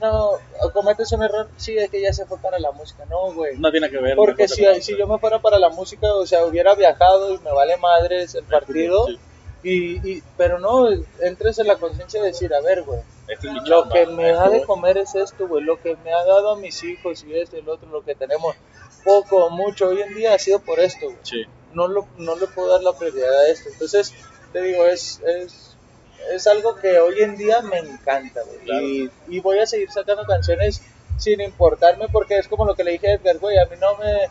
no, 0.01 0.31
cometes 0.73 1.11
un 1.11 1.21
error, 1.23 1.47
sí, 1.57 1.77
es 1.77 1.89
que 1.89 2.01
ya 2.01 2.11
se 2.11 2.25
fue 2.25 2.39
para 2.39 2.57
la 2.59 2.71
música. 2.71 3.05
No, 3.09 3.31
güey. 3.33 3.57
No 3.57 3.71
tiene 3.71 3.89
que 3.89 3.99
ver. 3.99 4.15
Porque 4.15 4.47
si, 4.47 4.65
si 4.81 4.97
yo 4.97 5.05
me 5.07 5.19
fuera 5.19 5.39
para 5.39 5.59
la 5.59 5.69
música, 5.69 6.11
o 6.15 6.25
sea, 6.25 6.45
hubiera 6.45 6.73
viajado 6.75 7.33
y 7.33 7.37
me 7.39 7.51
vale 7.51 7.77
madres 7.77 8.33
el 8.35 8.43
partido. 8.45 9.05
Sí. 9.05 9.19
Y, 9.63 10.11
y, 10.13 10.23
pero 10.37 10.57
no, 10.59 10.89
entres 11.21 11.59
en 11.59 11.67
la 11.67 11.75
conciencia 11.77 12.19
de 12.19 12.29
decir, 12.29 12.51
a 12.53 12.61
ver, 12.61 12.81
güey, 12.81 12.99
Esta 13.31 13.47
es 13.47 13.53
mi 13.53 13.59
lo 13.61 13.83
chamba, 13.83 13.95
que 13.95 14.07
me 14.07 14.29
esto, 14.29 14.39
da 14.41 14.49
de 14.49 14.63
comer 14.63 14.97
es 14.97 15.15
esto, 15.15 15.47
güey, 15.47 15.63
lo 15.63 15.81
que 15.81 15.95
me 16.03 16.11
ha 16.11 16.25
dado 16.25 16.51
a 16.51 16.57
mis 16.57 16.83
hijos 16.83 17.23
y 17.23 17.33
esto 17.33 17.57
y 17.57 17.61
lo 17.61 17.75
otro, 17.75 17.89
lo 17.89 18.03
que 18.03 18.13
tenemos, 18.13 18.57
poco 19.05 19.45
o 19.45 19.49
mucho 19.49 19.87
hoy 19.87 20.01
en 20.01 20.13
día 20.13 20.33
ha 20.33 20.39
sido 20.39 20.59
por 20.59 20.81
esto, 20.81 21.05
güey. 21.05 21.17
Sí. 21.23 21.45
No, 21.73 21.87
lo, 21.87 22.05
no 22.17 22.35
le 22.35 22.47
puedo 22.47 22.67
dar 22.67 22.83
la 22.83 22.91
prioridad 22.91 23.33
a 23.33 23.47
esto. 23.47 23.69
Entonces, 23.69 24.13
te 24.51 24.61
digo, 24.61 24.85
es, 24.85 25.21
es, 25.21 25.77
es 26.33 26.45
algo 26.45 26.75
que 26.75 26.99
hoy 26.99 27.21
en 27.21 27.37
día 27.37 27.61
me 27.61 27.77
encanta, 27.77 28.41
güey. 28.43 28.57
Claro. 28.65 28.85
Y, 28.85 29.09
y 29.29 29.39
voy 29.39 29.59
a 29.59 29.65
seguir 29.65 29.89
sacando 29.89 30.25
canciones 30.25 30.81
sin 31.17 31.39
importarme 31.39 32.09
porque 32.09 32.37
es 32.37 32.49
como 32.49 32.65
lo 32.65 32.75
que 32.75 32.83
le 32.83 32.91
dije 32.91 33.11
a 33.11 33.13
Edgar, 33.13 33.37
güey, 33.37 33.57
a 33.57 33.65
mí 33.65 33.77
no 33.79 33.95
me... 33.95 34.27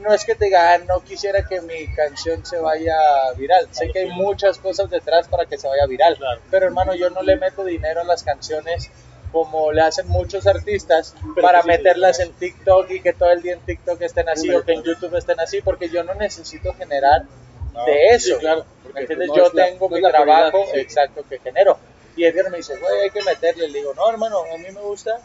no 0.00 0.12
es 0.14 0.24
que 0.24 0.34
te 0.34 0.46
diga, 0.46 0.74
"Ah, 0.74 0.78
no 0.78 1.00
quisiera 1.00 1.46
que 1.46 1.60
mi 1.60 1.86
canción 1.94 2.44
se 2.46 2.58
vaya 2.58 2.96
viral. 3.36 3.68
Sé 3.70 3.90
que 3.90 4.00
hay 4.00 4.10
muchas 4.10 4.58
cosas 4.58 4.88
detrás 4.90 5.28
para 5.28 5.46
que 5.46 5.58
se 5.58 5.66
vaya 5.68 5.86
viral. 5.86 6.16
Claro. 6.16 6.40
Pero 6.50 6.66
hermano, 6.66 6.94
yo 6.94 7.10
no 7.10 7.22
le 7.22 7.36
meto 7.36 7.64
dinero 7.64 8.00
a 8.00 8.04
las 8.04 8.22
canciones 8.22 8.90
como 9.32 9.72
le 9.72 9.82
hacen 9.82 10.08
muchos 10.08 10.46
artistas 10.46 11.14
Pero 11.34 11.46
para 11.46 11.60
sí, 11.62 11.68
meterlas 11.68 12.16
sí. 12.16 12.22
en 12.22 12.32
TikTok 12.32 12.90
y 12.90 13.00
que 13.00 13.12
todo 13.12 13.30
el 13.30 13.42
día 13.42 13.52
en 13.52 13.60
TikTok 13.60 14.00
estén 14.00 14.28
así 14.28 14.50
o 14.54 14.64
que 14.64 14.72
en. 14.72 14.82
YouTube 14.82 15.14
estén 15.16 15.38
así, 15.40 15.60
porque 15.60 15.88
yo 15.90 16.02
no 16.02 16.14
necesito 16.14 16.72
generar 16.74 17.24
No, 17.74 17.84
de 17.84 18.08
eso. 18.08 18.38
claro, 18.38 18.64
¿Me 18.64 18.82
porque 18.84 19.00
entiendes? 19.00 19.28
no 19.28 19.36
yo 19.36 19.50
la- 19.52 19.64
tengo 19.66 19.88
no 19.90 19.96
mi 19.96 20.02
trabajo 20.02 20.64
exacto 20.74 21.22
que 21.28 21.38
genero. 21.40 21.78
Y 22.16 22.24
Edgar 22.24 22.50
me 22.50 22.56
dice, 22.56 22.76
güey, 22.78 23.00
hay 23.02 23.10
que 23.10 23.22
meterle. 23.22 23.68
Le 23.68 23.78
digo, 23.80 23.92
no, 23.94 24.08
hermano, 24.10 24.38
a 24.52 24.56
mí 24.58 24.64
me 24.74 24.80
gusta 24.80 25.20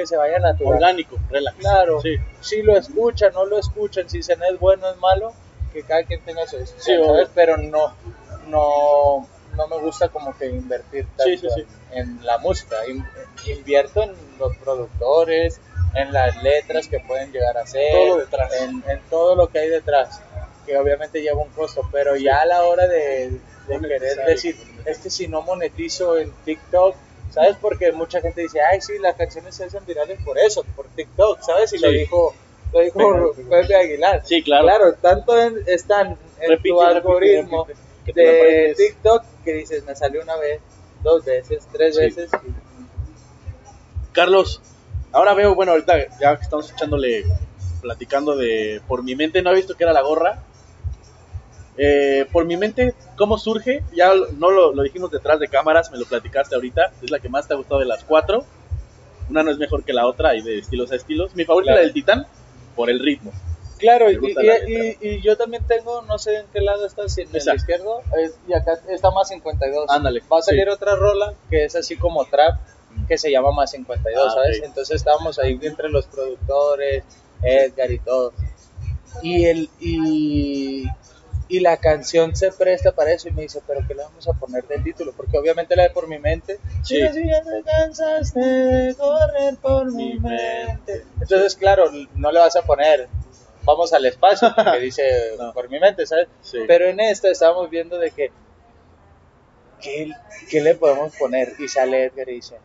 que 0.00 0.06
se 0.06 0.16
vaya 0.16 0.38
natural. 0.38 0.74
Orgánico, 0.74 1.16
relax. 1.30 1.56
Claro, 1.58 2.00
Sí. 2.00 2.16
si 2.40 2.62
lo 2.62 2.76
escuchan, 2.76 3.32
no 3.34 3.44
lo 3.44 3.58
escuchan, 3.58 4.08
si 4.08 4.22
se 4.22 4.32
es 4.32 4.58
bueno, 4.58 4.88
es 4.90 4.96
malo, 4.98 5.32
que 5.72 5.82
cada 5.82 6.02
quien 6.04 6.20
tenga 6.22 6.46
su 6.46 6.56
decisión, 6.56 7.00
Sí. 7.02 7.06
¿sabes? 7.06 7.28
Pero 7.34 7.56
no, 7.58 7.94
no, 8.48 9.28
no 9.56 9.68
me 9.68 9.78
gusta 9.78 10.08
como 10.08 10.36
que 10.36 10.46
invertir 10.46 11.06
tanto 11.16 11.48
Sí. 11.54 11.66
En, 11.92 12.24
la 12.24 12.38
música. 12.38 12.76
In- 12.88 13.04
invierto 13.46 14.02
en 14.02 14.12
los 14.38 14.56
productores, 14.58 15.60
en 15.94 16.12
las 16.12 16.40
letras 16.42 16.86
que 16.88 17.00
pueden 17.00 17.32
llegar 17.32 17.58
a 17.58 17.66
ser, 17.66 17.92
Todo 17.92 18.18
detrás. 18.18 18.52
En, 18.60 18.82
en 18.88 19.00
todo 19.10 19.34
lo 19.34 19.48
que 19.48 19.58
hay 19.58 19.68
detrás, 19.68 20.20
que 20.66 20.76
obviamente 20.78 21.20
lleva 21.20 21.40
un 21.42 21.48
costo, 21.50 21.82
pero 21.90 22.16
ya 22.16 22.40
a 22.42 22.46
la 22.46 22.62
hora 22.62 22.86
de, 22.86 23.30
de 23.68 23.80
querer 23.80 24.24
decir, 24.24 24.56
es 24.84 24.98
que 24.98 25.10
si 25.10 25.26
no 25.28 25.42
monetizo 25.42 26.16
en 26.16 26.30
TikTok, 26.44 26.94
¿sabes? 27.30 27.56
Porque 27.60 27.92
mucha 27.92 28.20
gente 28.20 28.42
dice, 28.42 28.60
ay, 28.60 28.80
sí, 28.80 28.98
las 28.98 29.14
canciones 29.16 29.54
se 29.54 29.64
hacen 29.64 29.84
virales 29.86 30.18
por 30.24 30.38
eso, 30.38 30.64
por 30.76 30.86
TikTok, 30.88 31.40
¿sabes? 31.42 31.72
Y 31.72 31.78
lo 31.78 31.90
dijo, 31.90 32.34
lo 32.72 32.80
dijo 32.80 33.32
Pepe 33.48 33.74
Aguilar. 33.76 34.22
Sí, 34.24 34.42
claro. 34.42 34.64
Claro, 34.66 34.94
tanto 34.94 35.38
en- 35.40 35.62
están 35.66 36.08
en 36.40 36.48
Repite, 36.48 36.68
tu 36.70 36.80
repite, 36.80 36.84
algoritmo 36.98 37.64
repite, 37.64 37.84
que 38.04 38.12
te 38.12 38.26
lo 38.26 38.32
de. 38.32 38.74
TikTok 38.76 39.24
que 39.44 39.52
dices, 39.54 39.84
me 39.84 39.94
salió 39.96 40.22
una 40.22 40.36
vez, 40.36 40.60
dos 41.02 41.24
veces, 41.24 41.66
tres 41.72 41.94
Sí. 41.96 42.02
veces. 42.02 42.30
Carlos, 44.12 44.60
ahora 45.12 45.34
veo, 45.34 45.54
bueno, 45.54 45.72
ahorita 45.72 45.94
ya 46.20 46.36
que 46.36 46.42
estamos 46.42 46.70
echándole, 46.72 47.24
platicando 47.80 48.36
de 48.36 48.80
por 48.86 49.02
mi 49.02 49.14
mente, 49.14 49.40
no 49.42 49.50
he 49.52 49.54
visto 49.56 49.74
que 49.76 49.84
era 49.84 49.92
la 49.92 50.02
gorra. 50.02 50.42
Eh, 51.82 52.26
por 52.30 52.44
mi 52.44 52.58
mente, 52.58 52.92
¿cómo 53.16 53.38
surge? 53.38 53.82
Ya 53.94 54.12
no 54.36 54.50
lo, 54.50 54.74
lo 54.74 54.82
dijimos 54.82 55.10
detrás 55.10 55.40
de 55.40 55.48
cámaras, 55.48 55.90
me 55.90 55.96
lo 55.98 56.04
platicaste 56.04 56.54
ahorita. 56.54 56.92
Es 57.02 57.10
la 57.10 57.20
que 57.20 57.30
más 57.30 57.48
te 57.48 57.54
ha 57.54 57.56
gustado 57.56 57.80
de 57.80 57.86
las 57.86 58.04
cuatro. 58.04 58.44
Una 59.30 59.42
no 59.42 59.50
es 59.50 59.56
mejor 59.56 59.82
que 59.82 59.94
la 59.94 60.06
otra, 60.06 60.30
hay 60.30 60.42
de 60.42 60.58
estilos 60.58 60.92
a 60.92 60.96
estilos. 60.96 61.34
Mi 61.34 61.46
favorita 61.46 61.72
Claro. 61.72 61.80
es 61.80 61.86
la 61.86 61.86
del 61.86 61.94
Titán, 61.94 62.26
por 62.76 62.90
el 62.90 62.98
ritmo. 63.00 63.32
Claro, 63.78 64.10
y, 64.10 65.22
yo 65.22 65.38
también 65.38 65.64
tengo, 65.66 66.02
no 66.02 66.18
sé 66.18 66.36
en 66.36 66.46
qué 66.52 66.60
lado 66.60 66.84
está, 66.84 67.08
si 67.08 67.22
en 67.22 67.30
el 67.30 67.36
Esa. 67.36 67.54
izquierdo, 67.54 68.02
es- 68.18 68.34
y 68.46 68.52
acá 68.52 68.78
está 68.90 69.10
más 69.10 69.28
52. 69.28 69.88
Ándale, 69.88 70.22
Va 70.30 70.40
a 70.40 70.42
salir 70.42 70.64
sí. 70.64 70.70
otra 70.70 70.96
rola 70.96 71.32
que 71.48 71.64
es 71.64 71.74
así 71.76 71.96
como 71.96 72.26
trap, 72.26 72.60
que 73.08 73.16
se 73.16 73.30
llama 73.30 73.52
más 73.52 73.70
52, 73.70 74.26
Ah, 74.32 74.34
¿sabes? 74.34 74.60
Entonces 74.62 74.96
estábamos 74.96 75.38
ahí 75.38 75.58
entre 75.62 75.88
los 75.88 76.04
productores, 76.04 77.04
Edgar 77.42 77.90
y 77.90 77.98
todo. 78.00 78.34
Y, 79.22 79.46
el, 79.46 79.70
y, 79.80 80.84
y 81.50 81.60
la 81.60 81.76
canción 81.78 82.34
se 82.36 82.52
presta 82.52 82.92
para 82.92 83.10
eso 83.12 83.28
y 83.28 83.32
me 83.32 83.42
dice, 83.42 83.60
pero 83.66 83.80
¿qué 83.86 83.94
le 83.94 84.02
vamos 84.04 84.26
a 84.28 84.32
poner 84.32 84.66
del 84.68 84.82
título? 84.84 85.12
Porque 85.16 85.36
obviamente 85.36 85.74
la 85.76 85.82
de 85.82 85.90
Por 85.90 86.06
mi 86.08 86.18
mente. 86.18 86.58
Sí. 86.84 86.96
"Si 87.12 87.26
ya 87.28 87.42
te 87.42 87.62
cansaste 87.64 88.40
de 88.40 88.94
correr 88.94 89.56
por 89.56 89.92
mi 89.92 90.14
Mi 90.14 90.20
mente. 90.20 91.04
Entonces, 91.20 91.56
claro, 91.56 91.90
no 92.14 92.30
le 92.32 92.38
vas 92.40 92.56
a 92.56 92.62
poner 92.62 93.08
vamos 93.64 93.92
al 93.92 94.06
espacio, 94.06 94.54
que 94.54 94.78
dice 94.80 95.02
No. 95.38 95.52
por 95.52 95.68
mi 95.68 95.78
mente, 95.78 96.06
¿sabes? 96.06 96.28
Sí. 96.40 96.58
Pero 96.66 96.86
en 96.86 96.98
esta 97.00 97.28
estábamos 97.28 97.68
viendo 97.68 97.98
de 97.98 98.10
que, 98.10 98.30
¿qué, 99.82 100.10
qué 100.48 100.60
le 100.60 100.74
podemos 100.76 101.14
poner? 101.16 101.52
Y 101.58 101.68
sale 101.68 102.04
Edgar 102.06 102.28
y 102.28 102.34
dice, 102.36 102.56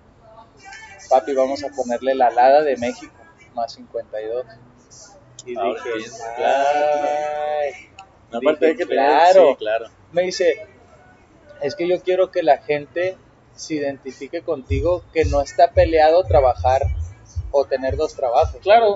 papi, 1.10 1.34
vamos 1.34 1.64
a 1.64 1.70
ponerle 1.70 2.16
la 2.16 2.28
alada 2.28 2.62
de 2.62 2.78
México, 2.78 3.14
más 3.54 3.74
52. 3.74 4.46
Y 5.46 5.56
Ah, 5.58 5.64
dije, 5.66 6.10
claro. 6.38 7.08
"Ay". 7.62 7.90
Aparte 8.38 8.66
hay 8.68 8.76
que 8.76 8.86
claro. 8.86 9.50
sí, 9.50 9.56
claro. 9.58 9.86
Me 10.12 10.24
dice, 10.24 10.56
es 11.62 11.76
que 11.76 11.88
yo 11.88 12.02
quiero 12.02 12.32
que 12.32 12.44
la 12.44 12.58
gente 12.58 13.18
se 13.56 13.76
identifique 13.76 14.42
contigo, 14.42 15.04
que 15.14 15.26
no 15.26 15.42
está 15.42 15.72
peleado 15.72 16.24
trabajar 16.24 16.82
o 17.52 17.66
tener 17.66 17.96
dos 17.96 18.16
trabajos. 18.16 18.60
Claro. 18.62 18.96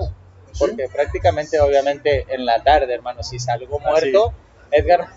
Porque 0.58 0.88
prácticamente, 0.88 1.60
obviamente, 1.60 2.26
en 2.28 2.44
la 2.44 2.62
tarde, 2.62 2.92
hermano, 2.92 3.22
si 3.22 3.38
salgo 3.38 3.78
Ah, 3.84 3.90
muerto, 3.90 4.32
Edgar 4.72 5.08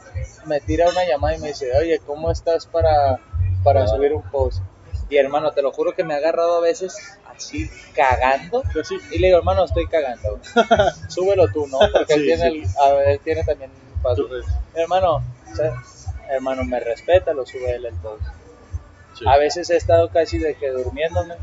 me 0.45 0.59
tira 0.61 0.88
una 0.89 1.05
llamada 1.05 1.36
y 1.36 1.39
me 1.39 1.47
dice, 1.49 1.76
oye, 1.78 1.99
¿cómo 2.05 2.32
estás 2.32 2.65
para, 2.67 3.19
para 3.63 3.84
Ah. 3.84 3.88
subir 3.88 4.13
un 4.13 4.21
post? 4.24 4.61
Y 5.09 5.17
hermano, 5.17 5.51
te 5.51 5.61
lo 5.61 5.71
juro 5.71 5.93
que 5.93 6.03
me 6.03 6.13
ha 6.13 6.17
agarrado 6.17 6.57
a 6.57 6.61
veces 6.61 6.95
así 7.36 7.69
cagando. 7.93 8.63
Sí, 8.84 8.97
Y 9.11 9.19
le 9.19 9.28
digo, 9.28 9.39
hermano, 9.39 9.65
estoy 9.65 9.88
cagando. 9.88 10.39
Súbelo 11.09 11.47
tú, 11.51 11.67
¿no? 11.67 11.80
Porque 11.91 12.13
él, 12.13 12.19
Sí, 12.21 12.26
tiene 12.26 12.49
sí. 12.51 12.63
el- 12.63 12.69
a 12.82 13.03
él 13.11 13.19
tiene 13.24 13.43
también 13.43 13.71
paso. 14.03 14.25
tú- 14.25 14.35
Hermano, 14.75 15.23
hermano, 16.29 16.63
me 16.63 16.79
respeta, 16.79 17.33
lo 17.33 17.45
sube 17.45 17.71
él 17.75 17.87
sí. 19.17 19.25
A 19.27 19.37
veces 19.37 19.69
he 19.69 19.77
estado 19.77 20.09
casi 20.09 20.37
de 20.37 20.55
que 20.55 20.69
durmiéndome. 20.69 21.35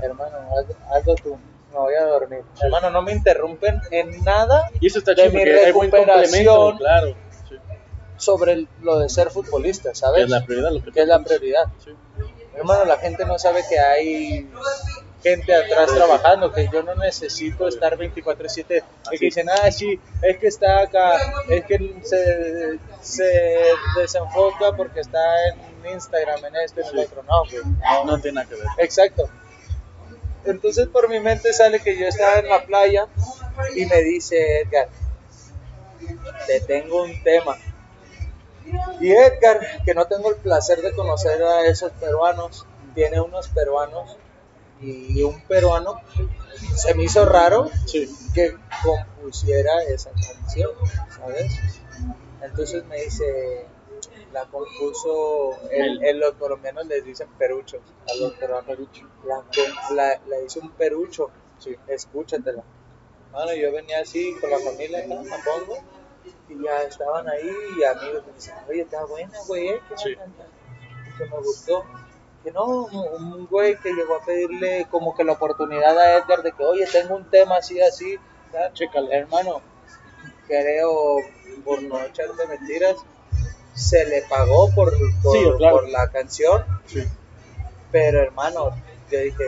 Hermano, 0.00 0.36
haz- 0.56 0.76
hazlo 0.96 1.14
tú, 1.16 1.36
me 1.72 1.78
voy 1.78 1.94
a 1.94 2.04
dormir. 2.04 2.42
Hermano, 2.60 2.90
no 2.90 3.02
me 3.02 3.12
interrumpen 3.12 3.80
en 3.90 4.22
nada 4.24 4.70
Y 4.80 4.86
eso 4.86 5.00
está 5.00 5.12
de 5.12 5.22
chido 5.28 5.32
mi 5.32 5.38
buen 5.44 5.64
recuperación. 5.64 6.46
complemento, 6.46 6.76
claro. 6.78 7.14
Sí. 7.48 7.56
sobre 8.16 8.52
el- 8.52 8.68
lo 8.82 8.98
de 8.98 9.08
ser 9.08 9.30
futbolista, 9.30 9.94
¿sabes? 9.94 10.18
Que 10.18 10.24
es 10.24 10.30
la 10.30 10.44
prioridad, 10.44 10.70
lo 10.72 10.82
que 10.82 10.90
Que 10.92 11.02
es 11.02 11.06
la 11.08 11.20
prioridad. 11.22 11.64
Sí. 11.84 11.90
Hermano, 12.56 12.84
la 12.84 12.96
gente 12.98 13.24
no 13.24 13.38
sabe 13.38 13.62
que 13.68 13.78
hay 13.78 14.50
gente 15.30 15.54
atrás 15.54 15.94
trabajando, 15.94 16.52
que 16.52 16.68
yo 16.72 16.82
no 16.82 16.94
necesito 16.94 17.68
estar 17.68 17.96
24/7. 17.96 18.76
Y 18.76 19.08
Así. 19.08 19.18
que 19.18 19.24
dicen, 19.26 19.48
ah, 19.50 19.70
sí, 19.70 20.00
es 20.22 20.38
que 20.38 20.48
está 20.48 20.80
acá, 20.82 21.14
es 21.48 21.64
que 21.64 21.96
se, 22.02 22.78
se 23.00 23.64
desenfoca 23.96 24.72
porque 24.76 25.00
está 25.00 25.20
en 25.48 25.92
Instagram, 25.94 26.44
en 26.46 26.56
esto, 26.56 26.80
en 26.80 26.86
el 26.86 26.98
otro. 27.00 27.22
No, 27.22 27.44
güey, 27.44 27.62
no, 27.64 28.04
No 28.04 28.20
tiene 28.20 28.36
nada 28.36 28.48
que 28.48 28.54
ver. 28.54 28.66
Exacto. 28.78 29.28
Entonces 30.44 30.88
por 30.88 31.08
mi 31.08 31.20
mente 31.20 31.52
sale 31.52 31.80
que 31.80 31.98
yo 31.98 32.06
estaba 32.06 32.38
en 32.38 32.48
la 32.48 32.64
playa 32.64 33.06
y 33.74 33.84
me 33.86 34.02
dice 34.02 34.60
Edgar, 34.60 34.88
te 36.46 36.60
tengo 36.60 37.02
un 37.02 37.22
tema. 37.22 37.56
Y 39.00 39.10
Edgar, 39.10 39.82
que 39.84 39.94
no 39.94 40.06
tengo 40.06 40.30
el 40.30 40.36
placer 40.36 40.80
de 40.80 40.92
conocer 40.92 41.42
a 41.42 41.66
esos 41.66 41.92
peruanos, 41.92 42.66
tiene 42.94 43.20
unos 43.20 43.48
peruanos 43.48 44.16
y 44.80 45.22
un 45.22 45.40
peruano 45.42 46.00
se 46.76 46.94
me 46.94 47.04
hizo 47.04 47.24
raro 47.24 47.70
Sí. 47.86 48.08
que 48.34 48.56
compusiera 48.82 49.82
esa 49.84 50.10
canción, 50.10 50.70
¿sabes? 51.16 51.52
Entonces 52.42 52.84
me 52.86 53.02
dice, 53.02 53.66
la 54.32 54.44
compuso, 54.46 55.58
el, 55.70 56.02
el- 56.04 56.18
los 56.20 56.32
colombianos 56.34 56.86
les 56.86 57.04
dicen 57.04 57.28
peruchos, 57.38 57.80
a 58.08 58.14
los 58.14 58.32
peruanos, 58.34 58.78
la, 59.24 59.44
la, 59.94 60.20
la 60.26 60.40
hizo 60.46 60.60
un 60.60 60.70
perucho, 60.72 61.30
sí, 61.58 61.76
escúchatela. 61.88 62.62
Bueno, 63.32 63.54
yo 63.54 63.72
venía 63.72 64.00
así 64.00 64.34
con 64.40 64.50
la 64.50 64.58
familia, 64.58 65.00
acá, 65.00 65.20
me 65.22 65.36
pongo, 65.44 65.78
y 66.48 66.62
ya 66.64 66.82
estaban 66.82 67.28
ahí, 67.28 67.50
y 67.78 67.84
amigos 67.84 68.24
me 68.26 68.32
dicen, 68.34 68.54
oye, 68.68 68.82
está 68.82 69.04
buena, 69.04 69.38
güey, 69.46 69.68
¿eh? 69.68 69.80
¿Qué 69.88 69.94
Sí. 69.98 70.14
va 70.14 70.22
a 70.22 70.24
cantar?". 70.24 70.46
Y 71.08 71.18
que 71.18 71.24
me 71.24 71.36
gustó. 71.42 71.84
Que 72.44 72.52
no, 72.52 72.64
un, 72.66 73.46
güey 73.46 73.76
que 73.78 73.92
llegó 73.92 74.16
a 74.16 74.24
pedirle 74.24 74.86
como 74.90 75.14
que 75.16 75.24
la 75.24 75.32
oportunidad 75.32 75.98
a 75.98 76.16
Edgar 76.18 76.42
de 76.42 76.52
que, 76.52 76.64
oye, 76.64 76.86
tengo 76.90 77.16
un 77.16 77.28
tema 77.30 77.56
así, 77.56 77.80
así. 77.80 78.16
Chécale. 78.72 79.14
hermano, 79.14 79.60
creo, 80.46 81.16
por 81.64 81.82
no 81.82 82.00
echarte 82.02 82.46
mentiras, 82.46 82.96
se 83.74 84.04
le 84.06 84.22
pagó 84.22 84.72
por, 84.74 84.90
por, 85.22 85.36
Sí, 85.36 85.44
claro. 85.58 85.76
por 85.76 85.88
la 85.90 86.08
canción, 86.08 86.64
Sí. 86.86 87.04
pero 87.92 88.22
hermano, 88.22 88.70
yo 89.10 89.20
dije, 89.20 89.44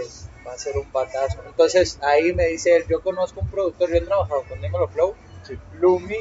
va 0.46 0.52
a 0.52 0.58
ser 0.58 0.76
un 0.76 0.90
patazo. 0.90 1.38
Entonces 1.46 1.98
ahí 2.02 2.32
me 2.34 2.46
dice 2.48 2.76
él, 2.76 2.84
yo 2.88 3.00
conozco 3.02 3.40
un 3.40 3.48
productor, 3.48 3.88
yo 3.90 3.96
he 3.96 4.00
trabajado 4.02 4.42
con 4.48 4.60
Dímelo 4.60 4.88
Flow, 4.88 5.14
Sí. 5.42 5.58
Lumi, 5.74 6.18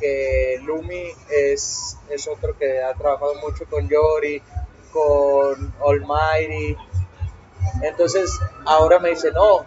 que 0.00 0.58
Lumi 0.64 1.04
es, 1.30 1.96
es 2.10 2.26
otro 2.28 2.56
que 2.58 2.82
ha 2.82 2.92
trabajado 2.94 3.34
mucho 3.36 3.64
con 3.70 3.88
Yori, 3.88 4.42
con 4.92 5.74
Almighty. 5.86 6.76
Entonces 7.82 8.38
ahora 8.64 8.98
me 8.98 9.10
dice, 9.10 9.30
no, 9.32 9.64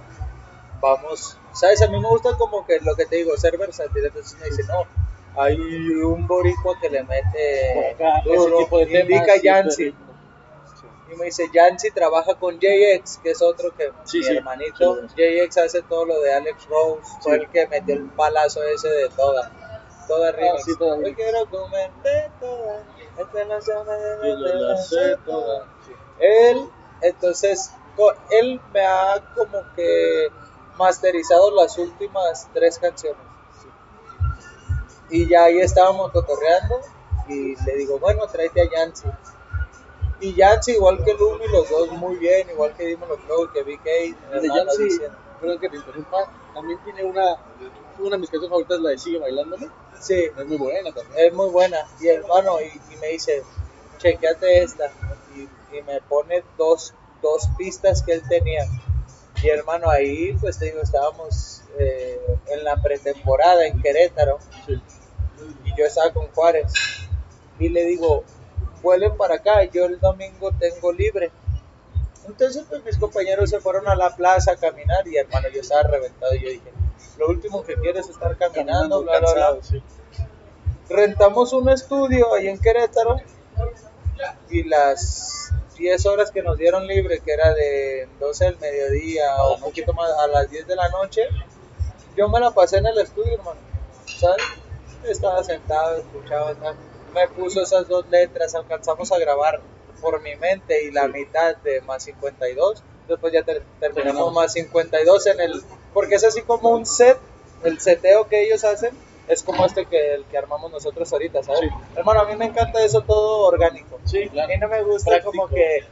vamos, 0.82 1.38
sabes, 1.54 1.82
a 1.82 1.88
mí 1.88 2.00
me 2.00 2.08
gusta 2.08 2.36
como 2.38 2.66
que 2.66 2.80
lo 2.82 2.96
que 2.96 3.06
te 3.06 3.18
digo, 3.18 3.36
ser 3.38 3.58
versátil. 3.58 4.06
Entonces 4.06 4.38
me 4.40 4.48
dice, 4.48 4.64
no, 4.64 4.86
hay 5.42 5.58
un 5.58 6.28
boricua 6.28 6.78
que 6.82 6.90
le 6.90 7.04
mete 7.04 7.92
ese 8.26 8.52
tipo 8.58 8.78
de 8.80 9.00
indica 9.02 9.38
Yancy. 9.42 9.96
Y 11.12 11.16
me 11.16 11.26
dice, 11.26 11.50
Yancy 11.54 11.92
trabaja 11.92 12.36
con 12.36 12.58
JX, 12.58 13.18
que 13.22 13.32
es 13.32 13.42
otro 13.42 13.76
que 13.76 13.92
Sí, 14.06 14.20
mi 14.20 14.24
sí, 14.24 14.38
hermanito. 14.38 14.98
sí. 15.10 15.16
JX 15.18 15.58
hace 15.58 15.82
todo 15.82 16.06
lo 16.06 16.22
de 16.22 16.34
Alex 16.34 16.66
Rose, 16.70 17.02
fue 17.22 17.36
el 17.36 17.50
que 17.50 17.68
metió 17.68 17.96
el 17.96 18.06
palazo 18.12 18.64
ese 18.64 18.88
de 18.88 19.10
toda. 19.10 19.52
Toda. 20.08 20.30
Ah, 20.30 20.58
toda 20.78 20.96
Yo 20.98 21.02
remix. 21.02 21.16
quiero 21.16 21.46
comerte 21.50 22.32
toda. 22.40 22.84
Esta 23.18 23.46
no 23.46 23.62
se 23.62 23.74
me 23.74 23.94
debe 23.94 24.30
Y 24.30 24.32
yo 24.32 24.56
la 24.56 24.78
sé 24.78 25.18
toda. 25.26 25.66
Sí. 25.86 25.92
Él, 26.20 26.70
entonces, 27.02 27.72
él 28.30 28.62
me 28.74 28.86
ha 28.86 29.22
como 29.36 29.64
que 29.76 30.30
masterizado 30.78 31.52
las 31.52 31.78
últimas 31.78 32.48
tres 32.54 32.80
canciones. 32.80 33.22
Y 35.10 35.28
ya 35.28 35.44
ahí 35.44 35.60
estábamos 35.60 36.12
cotorreando 36.12 36.80
y 37.28 37.56
le 37.66 37.76
digo, 37.76 38.00
bueno, 38.00 38.26
tráete 38.28 38.62
a 38.62 38.70
Yancy. 38.70 39.08
Y 40.22 40.36
Yancy, 40.36 40.74
igual 40.74 41.04
que 41.04 41.14
Lumi, 41.14 41.48
los 41.48 41.70
dos 41.70 41.92
muy 41.92 42.16
bien, 42.18 42.50
igual 42.50 42.74
que 42.76 42.86
Dímelo 42.86 43.18
Flow, 43.18 43.52
que 43.52 43.64
BK, 43.64 44.16
Yancy, 44.42 45.02
perdón 45.40 45.60
que 45.60 45.70
te 45.70 45.76
interrumpa, 45.78 46.32
también 46.54 46.80
tiene 46.84 47.04
una, 47.04 47.38
una 48.00 48.12
de 48.12 48.18
mis 48.18 48.30
canciones 48.30 48.50
favoritas, 48.50 48.80
la 48.80 48.90
de 48.92 48.98
Sigue 48.98 49.20
Bailándome. 49.20 49.68
Sí, 50.00 50.16
Es 50.36 50.46
muy 50.46 50.58
buena 50.58 50.92
también. 50.92 51.28
es 51.28 51.34
muy 51.34 51.50
buena. 51.50 51.78
Y 52.00 52.08
hermano, 52.08 52.60
y, 52.62 52.94
y 52.94 52.96
me 52.98 53.08
dice, 53.08 53.44
chequeate 53.98 54.64
esta. 54.64 54.92
Y, 55.36 55.42
y 55.78 55.82
me 55.84 56.02
pone 56.02 56.44
dos, 56.58 56.94
dos 57.22 57.48
pistas 57.58 58.02
que 58.02 58.14
él 58.14 58.24
tenía. 58.28 58.66
Y 59.44 59.50
hermano, 59.50 59.90
ahí 59.90 60.34
pues 60.40 60.58
te 60.60 60.66
digo, 60.66 60.82
estábamos 60.82 61.62
eh, 61.80 62.20
en 62.48 62.64
la 62.64 62.82
pretemporada 62.82 63.66
en 63.66 63.82
Querétaro. 63.82 64.40
Y 64.68 65.78
yo 65.78 65.86
estaba 65.86 66.12
con 66.14 66.28
Juárez. 66.28 66.72
Y 67.60 67.70
le 67.70 67.86
digo, 67.86 68.24
vuelen 68.82 69.16
para 69.18 69.36
acá, 69.36 69.64
yo 69.66 69.86
el 69.86 70.00
domingo 70.00 70.52
tengo 70.60 70.92
libre. 70.92 71.32
Entonces 72.28 72.64
pues 72.70 72.84
mis 72.84 72.98
compañeros 72.98 73.50
se 73.50 73.60
fueron 73.60 73.88
a 73.88 73.96
la 73.96 74.16
plaza 74.16 74.52
a 74.54 74.56
caminar 74.56 75.08
y 75.08 75.18
hermano 75.18 75.48
yo 75.50 75.62
estaba 75.62 75.84
reventado 75.84 76.34
y 76.36 76.44
yo 76.44 76.50
dije, 76.50 76.72
lo 77.18 77.28
último 77.28 77.64
que 77.64 77.76
quiero 77.76 78.00
es 78.00 78.10
estar 78.10 78.36
caminando, 78.38 79.02
bla, 79.04 79.20
bla, 79.20 79.34
bla. 79.34 79.46
cansado, 79.48 79.60
sí. 79.64 79.82
Rentamos 80.90 81.54
un 81.54 81.70
estudio 81.70 82.34
ahí 82.34 82.48
en 82.48 82.60
Querétaro 82.60 83.18
y 84.50 84.64
las 84.64 85.52
10 85.78 86.06
horas 86.06 86.32
que 86.32 86.42
nos 86.44 86.58
dieron 86.58 86.86
libre, 86.86 87.22
que 87.22 87.32
era 87.34 87.54
de 87.54 88.08
12 88.20 88.46
del 88.46 88.58
mediodía 88.60 89.36
o 89.44 89.56
un 89.56 89.62
poquito 89.62 89.94
más 89.94 90.12
a 90.12 90.28
las 90.28 90.50
10 90.50 90.68
de 90.68 90.76
la 90.76 90.90
noche, 90.90 91.24
yo 92.18 92.28
me 92.30 92.40
la 92.40 92.52
pasé 92.52 92.78
en 92.78 92.88
el 92.88 92.98
estudio, 93.00 93.34
hermano. 93.36 93.60
¿Sabes? 94.06 94.44
Estaba 95.06 95.44
sentado, 95.44 95.98
escuchaba, 95.98 96.54
tal. 96.56 96.76
me 97.16 97.28
puso 97.30 97.62
esas 97.62 97.88
dos 97.88 98.06
letras, 98.10 98.54
alcanzamos 98.54 99.12
a 99.12 99.18
grabar 99.18 99.62
por 100.02 100.22
mi 100.22 100.36
mente 100.36 100.84
y 100.84 100.92
la 100.92 101.08
mitad 101.08 101.56
de 101.58 101.82
más 101.82 102.04
52. 102.04 102.84
Después 103.08 103.34
ya 103.34 103.44
ter- 103.44 103.64
Terminamos. 103.80 104.34
más 104.34 104.54
52 104.54 105.26
en 105.28 105.40
el. 105.40 105.64
Porque 105.94 106.16
es 106.16 106.24
así 106.24 106.42
como 106.42 106.70
un 106.70 106.86
set, 106.86 107.18
el 107.64 107.80
seteo 107.80 108.28
que 108.28 108.44
ellos 108.44 108.64
hacen 108.64 108.96
es 109.28 109.44
como 109.44 109.66
este 109.66 109.86
que 109.86 110.16
el 110.16 110.26
que 110.26 110.38
armamos 110.38 110.72
nosotros 110.72 111.12
ahorita, 111.14 111.44
¿sabes? 111.44 111.62
Sí. 111.62 111.68
Hermano, 111.96 112.22
a 112.22 112.26
mí 112.26 112.36
me 112.36 112.46
encanta 112.46 112.84
eso 112.84 113.02
todo 113.02 113.48
orgánico. 113.48 114.00
Sí, 114.06 114.28
claro. 114.30 114.52
A 114.52 114.54
mí 114.56 114.60
no 114.60 114.68
me 114.68 114.84
gusta 114.84 115.12
Práctico. 115.12 115.32
como 115.32 115.48
que, 115.48 115.84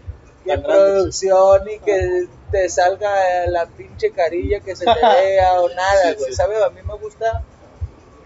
que 0.46 0.58
producción 0.58 1.70
y 1.70 1.80
que 1.80 2.28
te 2.52 2.68
salga 2.70 3.46
la 3.48 3.66
pinche 3.68 4.12
carilla 4.12 4.60
que 4.62 4.76
se 4.76 4.86
te 4.86 4.92
vea 5.24 5.62
o 5.62 5.70
nada, 5.70 6.14
güey. 6.16 6.30
sí. 6.32 6.34
¿Sabes? 6.34 6.62
A 6.62 6.70
mí 6.70 6.82
me 6.82 6.96
gusta, 6.96 7.44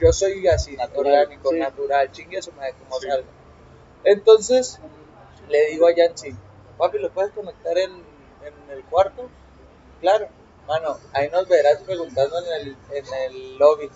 yo 0.02 0.12
soy 0.14 0.48
así, 0.48 0.76
Natural, 0.78 1.14
orgánico, 1.24 1.52
natural, 1.54 2.12
chingue 2.12 2.42
su 2.42 2.52
madre, 2.54 2.74
como 2.80 3.00
salga. 3.00 3.24
Entonces, 4.04 4.80
le 5.50 5.66
digo 5.72 5.88
a 5.88 5.94
Yancy, 5.96 6.36
papi, 6.78 6.98
¿lo 7.00 7.10
puedes 7.12 7.32
conectar 7.34 7.78
en, 7.78 7.92
en 7.92 8.72
el 8.72 8.84
cuarto? 8.86 9.30
Claro. 10.02 10.28
Mano, 10.68 10.98
ahí 11.14 11.30
nos 11.30 11.48
verás 11.48 11.80
preguntando 11.86 12.36
en 12.40 12.62
el, 12.62 12.78
en 12.92 13.06
el 13.28 13.58
lobby. 13.58 13.90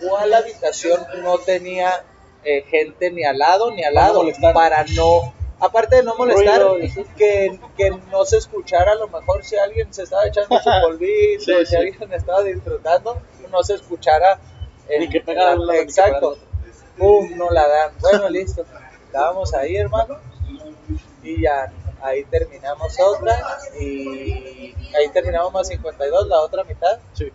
¿Cuál 0.00 0.32
habitación 0.34 1.00
no 1.22 1.38
tenía 1.38 2.04
eh, 2.44 2.62
gente 2.70 3.10
ni 3.10 3.24
al 3.24 3.38
lado 3.38 3.70
ni 3.70 3.82
al 3.84 3.94
no 3.94 4.00
lado? 4.00 4.24
Para 4.54 4.84
no, 4.94 5.34
aparte 5.60 5.96
de 5.96 6.02
no 6.02 6.14
molestar, 6.16 6.62
Ruido, 6.62 7.04
que, 7.16 7.58
que 7.76 7.90
no 8.10 8.24
se 8.24 8.38
escuchara 8.38 8.92
a 8.92 8.96
lo 8.96 9.08
mejor 9.08 9.44
si 9.44 9.56
alguien 9.56 9.92
se 9.92 10.02
estaba 10.04 10.26
echando 10.26 10.58
su 10.58 10.70
polvito, 10.82 11.44
Sí, 11.44 11.52
si 11.60 11.66
sí. 11.66 11.76
alguien 11.76 12.12
estaba 12.12 12.42
disfrutando, 12.42 13.20
no 13.50 13.62
se 13.62 13.74
escuchara. 13.74 14.38
el- 14.88 15.00
Ni 15.00 15.08
que 15.10 15.20
pegara 15.20 15.54
la- 15.56 15.76
Exacto. 15.78 16.38
Pum, 16.96 17.30
no 17.36 17.50
la 17.50 17.66
dan. 17.68 17.92
Bueno, 18.00 18.28
listo. 18.30 18.64
Estábamos 19.06 19.52
ahí, 19.54 19.76
hermano. 19.76 20.16
Y 21.22 21.42
ya, 21.42 21.70
ahí 22.02 22.24
terminamos 22.24 22.98
otra. 23.00 23.58
Y 23.80 24.74
ahí 24.96 25.08
terminamos 25.12 25.52
más 25.52 25.68
52, 25.68 26.28
la 26.28 26.40
otra 26.40 26.64
mitad. 26.64 26.98
Sí. 27.14 27.32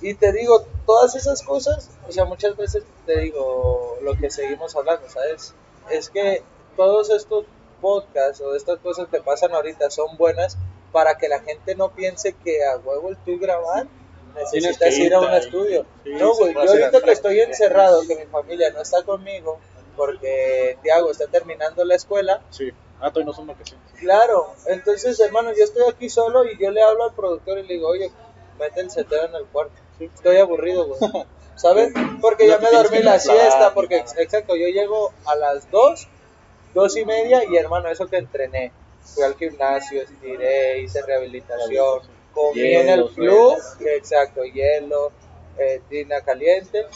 Y 0.00 0.14
te 0.14 0.32
digo, 0.32 0.64
todas 0.86 1.16
esas 1.16 1.42
cosas, 1.42 1.90
o 2.08 2.12
sea, 2.12 2.24
muchas 2.24 2.56
veces 2.56 2.84
te 3.06 3.18
digo 3.20 3.98
lo 4.02 4.14
que 4.16 4.30
seguimos 4.30 4.76
hablando, 4.76 5.08
¿sabes? 5.08 5.54
Es 5.90 6.08
que 6.08 6.42
todos 6.76 7.10
estos 7.10 7.46
podcasts 7.80 8.40
o 8.40 8.54
estas 8.54 8.78
cosas 8.78 9.08
que 9.08 9.20
pasan 9.20 9.52
ahorita 9.52 9.90
son 9.90 10.16
buenas 10.16 10.56
para 10.92 11.18
que 11.18 11.28
la 11.28 11.40
gente 11.40 11.74
no 11.74 11.90
piense 11.90 12.32
que 12.32 12.64
a 12.64 12.76
huevo 12.76 13.10
el 13.10 13.16
tú 13.18 13.38
grabar 13.38 13.86
necesitas 14.34 14.96
ir 14.98 15.14
a 15.14 15.20
un 15.20 15.32
estudio. 15.32 15.84
Sí, 16.04 16.10
no, 16.14 16.34
güey, 16.34 16.54
yo 16.54 16.60
ahorita 16.60 17.00
que 17.02 17.12
estoy 17.12 17.40
encerrado, 17.40 18.02
que 18.06 18.16
mi 18.16 18.26
familia 18.26 18.70
no 18.70 18.80
está 18.80 19.02
conmigo, 19.02 19.58
porque 19.96 20.78
Tiago 20.82 21.10
está 21.10 21.26
terminando 21.26 21.84
la 21.84 21.96
escuela, 21.96 22.40
Sí. 22.50 22.72
Ah, 23.00 23.10
todavía 23.10 23.26
no 23.26 23.32
son 23.32 23.46
vacaciones. 23.46 23.84
Claro, 23.98 24.54
entonces 24.66 25.18
hermano, 25.20 25.50
yo 25.56 25.64
estoy 25.64 25.84
aquí 25.88 26.08
solo 26.08 26.44
y 26.44 26.58
yo 26.58 26.70
le 26.70 26.82
hablo 26.82 27.04
al 27.04 27.14
productor 27.14 27.58
y 27.58 27.62
le 27.62 27.74
digo, 27.74 27.88
oye, 27.88 28.10
mete 28.58 28.80
el 28.80 28.90
seteo 28.90 29.26
en 29.26 29.34
el 29.34 29.44
cuarto. 29.46 29.74
Estoy 30.00 30.38
aburrido, 30.38 30.86
güey. 30.86 30.98
¿Sabes? 31.56 31.92
Porque 32.20 32.46
No 32.46 32.52
ya 32.52 32.58
me 32.58 32.70
dormí 32.70 32.98
la 33.02 33.18
siesta, 33.18 33.74
porque 33.74 34.04
exacto, 34.18 34.54
yo 34.54 34.68
llego 34.68 35.12
a 35.24 35.34
las 35.34 35.68
dos, 35.72 36.06
dos 36.72 36.96
y 36.96 37.04
media 37.04 37.42
y 37.44 37.56
hermano, 37.56 37.88
eso 37.88 38.06
que 38.06 38.18
entrené. 38.18 38.72
Fui 39.02 39.24
al 39.24 39.34
gimnasio, 39.36 40.02
estiré, 40.02 40.80
hice 40.80 41.02
rehabilitación, 41.02 42.00
comí 42.32 42.74
en 42.74 42.88
el 42.90 43.08
club, 43.10 43.56
exacto, 43.80 44.44
hielo, 44.44 45.10
eh, 45.58 45.80
tina 45.88 46.20
caliente, 46.20 46.86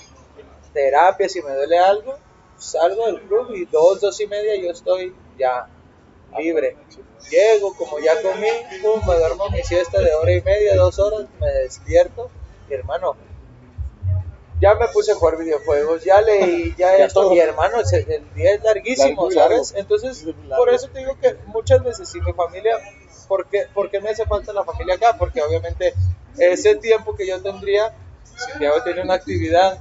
terapia 0.73 1.29
si 1.29 1.43
me 1.43 1.55
duele 1.55 1.79
algo, 1.79 2.17
salgo 2.57 3.07
del 3.07 3.21
club 3.23 3.55
y 3.55 3.65
dos, 3.65 4.01
dos 4.01 4.21
y 4.21 4.27
media 4.27 4.55
yo 4.57 4.71
estoy 4.71 5.15
ya 5.39 5.67
libre. 6.39 6.77
Llego, 7.31 7.75
como 7.77 7.99
ya 7.99 8.21
comí, 8.21 8.49
pum, 8.83 9.01
me 9.07 9.15
duermo 9.17 9.49
mi 9.51 9.63
siesta 9.63 10.01
de 10.01 10.13
hora 10.15 10.33
y 10.33 10.43
media, 10.43 10.77
dos 10.77 10.99
horas, 10.99 11.27
me 11.41 11.47
despierto 11.49 12.31
y 12.69 12.75
hermano, 12.75 13.17
ya 14.61 14.75
me 14.75 14.87
puse 14.89 15.13
a 15.13 15.15
jugar 15.17 15.39
videojuegos, 15.39 16.05
ya 16.05 16.21
leí, 16.21 16.75
ya, 16.77 16.97
Ya 16.97 17.07
esto, 17.07 17.23
todo. 17.23 17.35
y 17.35 17.41
hermano, 17.41 17.79
el 17.81 18.35
día 18.35 18.55
es 18.55 18.63
larguísimo, 18.63 19.29
largo. 19.31 19.57
¿sabes? 19.65 19.75
Entonces, 19.77 20.25
largo. 20.25 20.57
por 20.65 20.73
eso 20.73 20.89
te 20.89 21.01
digo 21.01 21.19
que 21.21 21.37
muchas 21.47 21.83
veces 21.83 22.09
si 22.09 22.21
mi 22.21 22.33
familia, 22.33 22.79
¿por 23.29 23.47
qué, 23.49 23.67
por 23.75 23.91
qué 23.91 24.01
me 24.01 24.11
hace 24.11 24.25
falta 24.25 24.53
la 24.53 24.65
familia 24.65 24.95
acá? 24.95 25.17
Porque 25.19 25.43
obviamente 25.43 25.95
ese 26.39 26.77
tiempo 26.77 27.17
que 27.17 27.27
yo 27.27 27.43
tendría, 27.43 27.95
si 28.37 28.59
Tiago 28.59 28.83
tiene 28.85 29.03
una 29.03 29.15
actividad, 29.15 29.79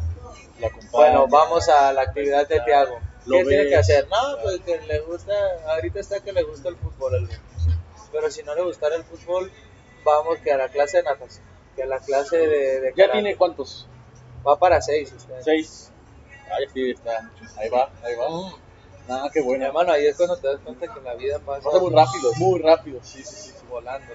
bueno, 0.91 1.27
vamos 1.27 1.69
a 1.69 1.93
la 1.93 2.01
actividad 2.03 2.47
de 2.47 2.59
Tiago. 2.61 2.99
Lo 3.25 3.37
¿Qué 3.37 3.45
tiene 3.45 3.69
que 3.69 3.75
hacer? 3.75 4.07
No, 4.09 4.41
pues 4.41 4.59
que 4.61 4.81
le 4.81 4.99
gusta, 5.01 5.33
ahorita 5.67 5.99
está 5.99 6.19
que 6.19 6.33
le 6.33 6.43
gusta 6.43 6.69
el 6.69 6.75
fútbol. 6.77 7.15
al. 7.15 7.29
Pero 8.11 8.29
si 8.31 8.43
no 8.43 8.55
le 8.55 8.63
gustara 8.63 8.95
el 8.95 9.03
fútbol, 9.03 9.51
vamos 10.03 10.39
que 10.39 10.51
a 10.51 10.57
la 10.57 10.69
clase 10.69 10.97
de 10.97 11.03
natación, 11.03 11.45
que 11.75 11.83
a 11.83 11.85
la 11.85 11.99
clase 11.99 12.37
de, 12.37 12.79
de 12.81 12.93
¿Ya 12.95 13.11
tiene 13.11 13.35
cuántos? 13.35 13.87
Va 14.45 14.57
para 14.57 14.81
seis. 14.81 15.13
usted. 15.15 15.35
Seis. 15.41 15.91
Ahí 16.51 16.65
sí 16.73 16.91
está. 16.91 17.31
Ahí 17.57 17.69
va, 17.69 17.89
ahí 18.03 18.15
va. 18.15 18.29
Mm. 18.29 18.53
Nada, 19.07 19.29
qué 19.31 19.41
bueno. 19.41 19.65
hermano, 19.65 19.91
ahí 19.91 20.05
es 20.05 20.15
cuando 20.15 20.37
te 20.37 20.47
das 20.47 20.59
cuenta 20.63 20.93
que 20.93 21.01
la 21.01 21.15
vida 21.15 21.39
pasa, 21.39 21.63
Pasa 21.63 21.79
muy 21.79 21.93
rápido, 21.93 22.33
muy 22.37 22.59
rápido. 22.59 22.99
Sí, 23.03 23.23
sí, 23.23 23.51
sí. 23.51 23.53
volando. 23.69 24.13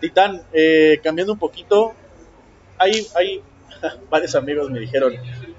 Titán, 0.00 0.46
eh, 0.52 1.00
cambiando 1.02 1.32
un 1.32 1.38
poquito, 1.38 1.94
hay, 2.78 3.06
hay 3.14 3.42
varios 4.10 4.34
amigos 4.34 4.70
me 4.70 4.80
dijeron, 4.80 5.14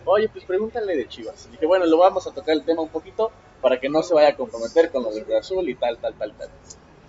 oye, 0.06 0.30
pues 0.30 0.46
pregúntale 0.46 0.96
de 0.96 1.08
Chivas. 1.08 1.50
dije, 1.52 1.66
bueno, 1.66 1.86
lo 1.86 1.98
vamos 1.98 2.26
a 2.28 2.32
tocar 2.32 2.56
el 2.56 2.64
tema 2.64 2.82
un 2.82 2.90
poquito 2.90 3.32
para 3.62 3.80
que 3.80 3.90
no 3.90 4.04
se 4.04 4.14
vaya 4.14 4.30
a 4.30 4.36
comprometer 4.36 4.92
con 4.92 5.04
lo 5.04 5.12
del 5.12 5.24
Cruz 5.24 5.38
Azul 5.40 5.68
y 5.70 5.76
tal, 5.76 5.98
tal, 5.98 6.14
tal, 6.16 6.34
tal. 6.34 6.50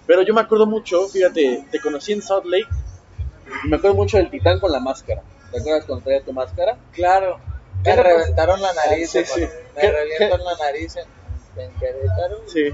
Pero 0.07 0.23
yo 0.23 0.33
me 0.35 0.41
acuerdo 0.41 0.67
mucho, 0.67 1.07
fíjate, 1.09 1.67
te 1.71 1.81
conocí 1.81 2.13
en 2.13 2.23
Salt 2.23 2.45
Lake 2.47 2.69
y 3.65 3.69
me 3.69 3.77
acuerdo 3.77 3.97
mucho 3.97 4.17
del 4.17 4.31
Titán 4.31 4.59
con 4.61 4.71
la 4.73 4.81
máscara. 4.81 5.23
¿Te 5.53 5.59
acuerdas 5.61 5.85
cuando 5.85 6.05
traía 6.05 6.23
tu 6.25 6.33
máscara? 6.33 6.77
Claro, 6.93 7.39
¿Qué 7.85 7.95
me 7.95 8.03
reventaron 8.03 8.61
la 8.63 8.73
nariz, 8.73 9.11
Sí, 9.11 9.25
sí. 9.25 9.41
me 9.41 9.81
¿Qué- 9.81 9.93
revientan 9.93 10.39
qué- 10.39 10.45
la 10.45 10.57
nariz 10.57 10.97
en, 10.97 11.63
en 11.63 11.71
Querétaro. 11.79 12.39
Sí. 12.47 12.71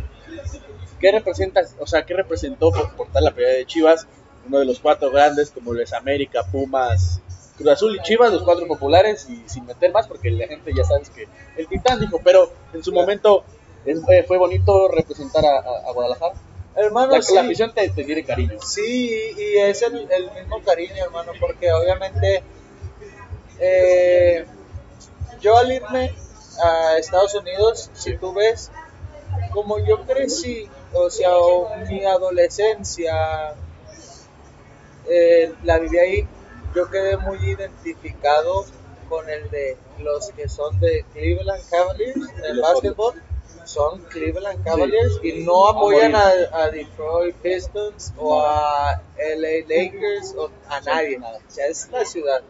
¿Qué 1.01 1.11
representa, 1.13 1.63
o 1.81 1.87
sea, 1.87 2.05
qué 2.07 2.15
representó 2.15 2.71
por 2.71 2.95
portar 2.95 3.23
la 3.23 3.33
pelea 3.33 3.55
de 3.55 3.67
Chivas? 3.67 4.07
Uno 4.47 4.59
de 4.61 4.65
los 4.65 4.79
cuatro 4.81 5.11
grandes, 5.11 5.51
como 5.51 5.73
lo 5.73 5.83
es 5.83 5.93
América, 5.93 6.45
Pumas, 6.51 7.21
Cruz 7.57 7.69
Azul 7.71 7.97
y 7.97 8.03
Chivas, 8.03 8.33
los 8.33 8.43
cuatro 8.43 8.67
populares, 8.67 9.27
y 9.29 9.43
sin 9.49 9.67
meter 9.67 9.93
más, 9.93 10.07
porque 10.09 10.31
la 10.31 10.47
gente 10.47 10.73
ya 10.75 10.85
sabes 10.85 11.11
que 11.11 11.29
el 11.57 11.67
Titán 11.69 12.01
dijo, 12.01 12.21
pero 12.25 12.53
en 12.73 12.83
su 12.83 12.93
momento 12.93 13.45
eh, 13.85 14.23
fue 14.27 14.39
bonito 14.39 14.89
representar 14.89 15.45
a, 15.45 15.59
a- 15.59 15.89
a 15.89 15.93
Guadalajara. 15.93 16.35
Hermano, 16.75 17.13
La, 17.13 17.21
sí. 17.23 17.35
la 17.35 17.43
afición 17.43 17.73
te, 17.75 17.89
te 17.91 18.05
tiene 18.05 18.25
cariño. 18.25 18.59
Sí, 18.63 19.11
y 19.37 19.59
es 19.59 19.83
el, 19.83 20.09
el 20.11 20.31
mismo 20.33 20.63
cariño, 20.65 21.05
hermano, 21.05 21.33
porque 21.39 21.71
obviamente 21.73 22.43
eh, 23.59 24.47
yo 25.41 25.57
al 25.59 25.71
irme 25.73 26.15
a 26.65 26.97
Estados 26.99 27.35
Unidos, 27.35 27.91
si 27.93 28.17
tú 28.17 28.33
ves, 28.33 28.71
como 29.53 29.79
yo 29.79 30.03
crecí, 30.07 30.69
o 30.95 31.11
sea, 31.11 31.37
o 31.37 31.77
mi 31.89 32.05
adolescencia 32.05 33.55
eh, 35.09 35.53
la 35.65 35.79
viví 35.79 35.99
ahí, 35.99 36.29
yo 36.75 36.91
quedé 36.91 37.17
muy 37.17 37.39
identificado 37.39 38.65
con 39.09 39.29
el 39.29 39.51
de 39.51 39.77
los 39.99 40.31
que 40.33 40.49
son 40.49 40.79
de 40.81 41.05
Cleveland 41.13 41.63
Cavaliers, 41.69 42.17
en 42.45 42.61
básquetbol, 42.61 43.15
son 43.65 44.01
Cleveland 44.05 44.65
Cavaliers 44.65 45.21
y 45.23 45.45
no 45.45 45.69
apoyan 45.69 46.15
a, 46.15 46.31
a 46.53 46.71
Detroit 46.71 47.37
Pistons 47.37 48.13
o 48.17 48.41
a 48.41 49.01
LA 49.19 49.67
Lakers 49.69 50.35
o 50.37 50.51
a 50.69 50.81
nadie, 50.81 51.19
nada. 51.19 51.39
o 51.47 51.51
sea, 51.51 51.67
es 51.67 51.89
la 51.91 52.05
ciudad. 52.05 52.43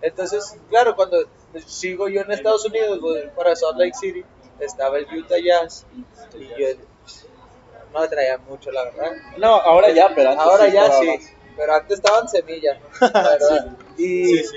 Entonces, 0.00 0.56
claro, 0.70 0.96
cuando 0.96 1.18
sigo 1.66 2.08
yo 2.08 2.22
en 2.22 2.32
Estados 2.32 2.64
Unidos, 2.64 3.00
voy 3.00 3.28
para 3.36 3.54
Salt 3.54 3.78
Lake 3.78 3.94
City, 3.94 4.24
estaba 4.60 4.98
el 4.98 5.06
Utah 5.14 5.38
Jazz 5.38 5.86
y 6.34 6.60
yo 6.60 6.68
no 7.92 8.00
le 8.02 8.08
traía 8.08 8.38
mucho, 8.38 8.70
la 8.70 8.84
verdad. 8.84 9.12
No, 9.36 9.56
ahora 9.56 9.90
ya, 9.90 10.12
pero 10.14 10.30
antes 10.30 10.44
Ahora 10.44 10.66
sí 10.66 10.72
ya 10.72 10.92
sí, 10.92 11.06
más. 11.06 11.37
Pero 11.58 11.74
antes 11.74 11.98
estaban 11.98 12.26
semillas, 12.28 12.78
¿no? 12.80 13.08
La 13.12 13.28
verdad. 13.30 13.76
Y, 13.98 14.24
Sí, 14.38 14.44
sí. 14.44 14.56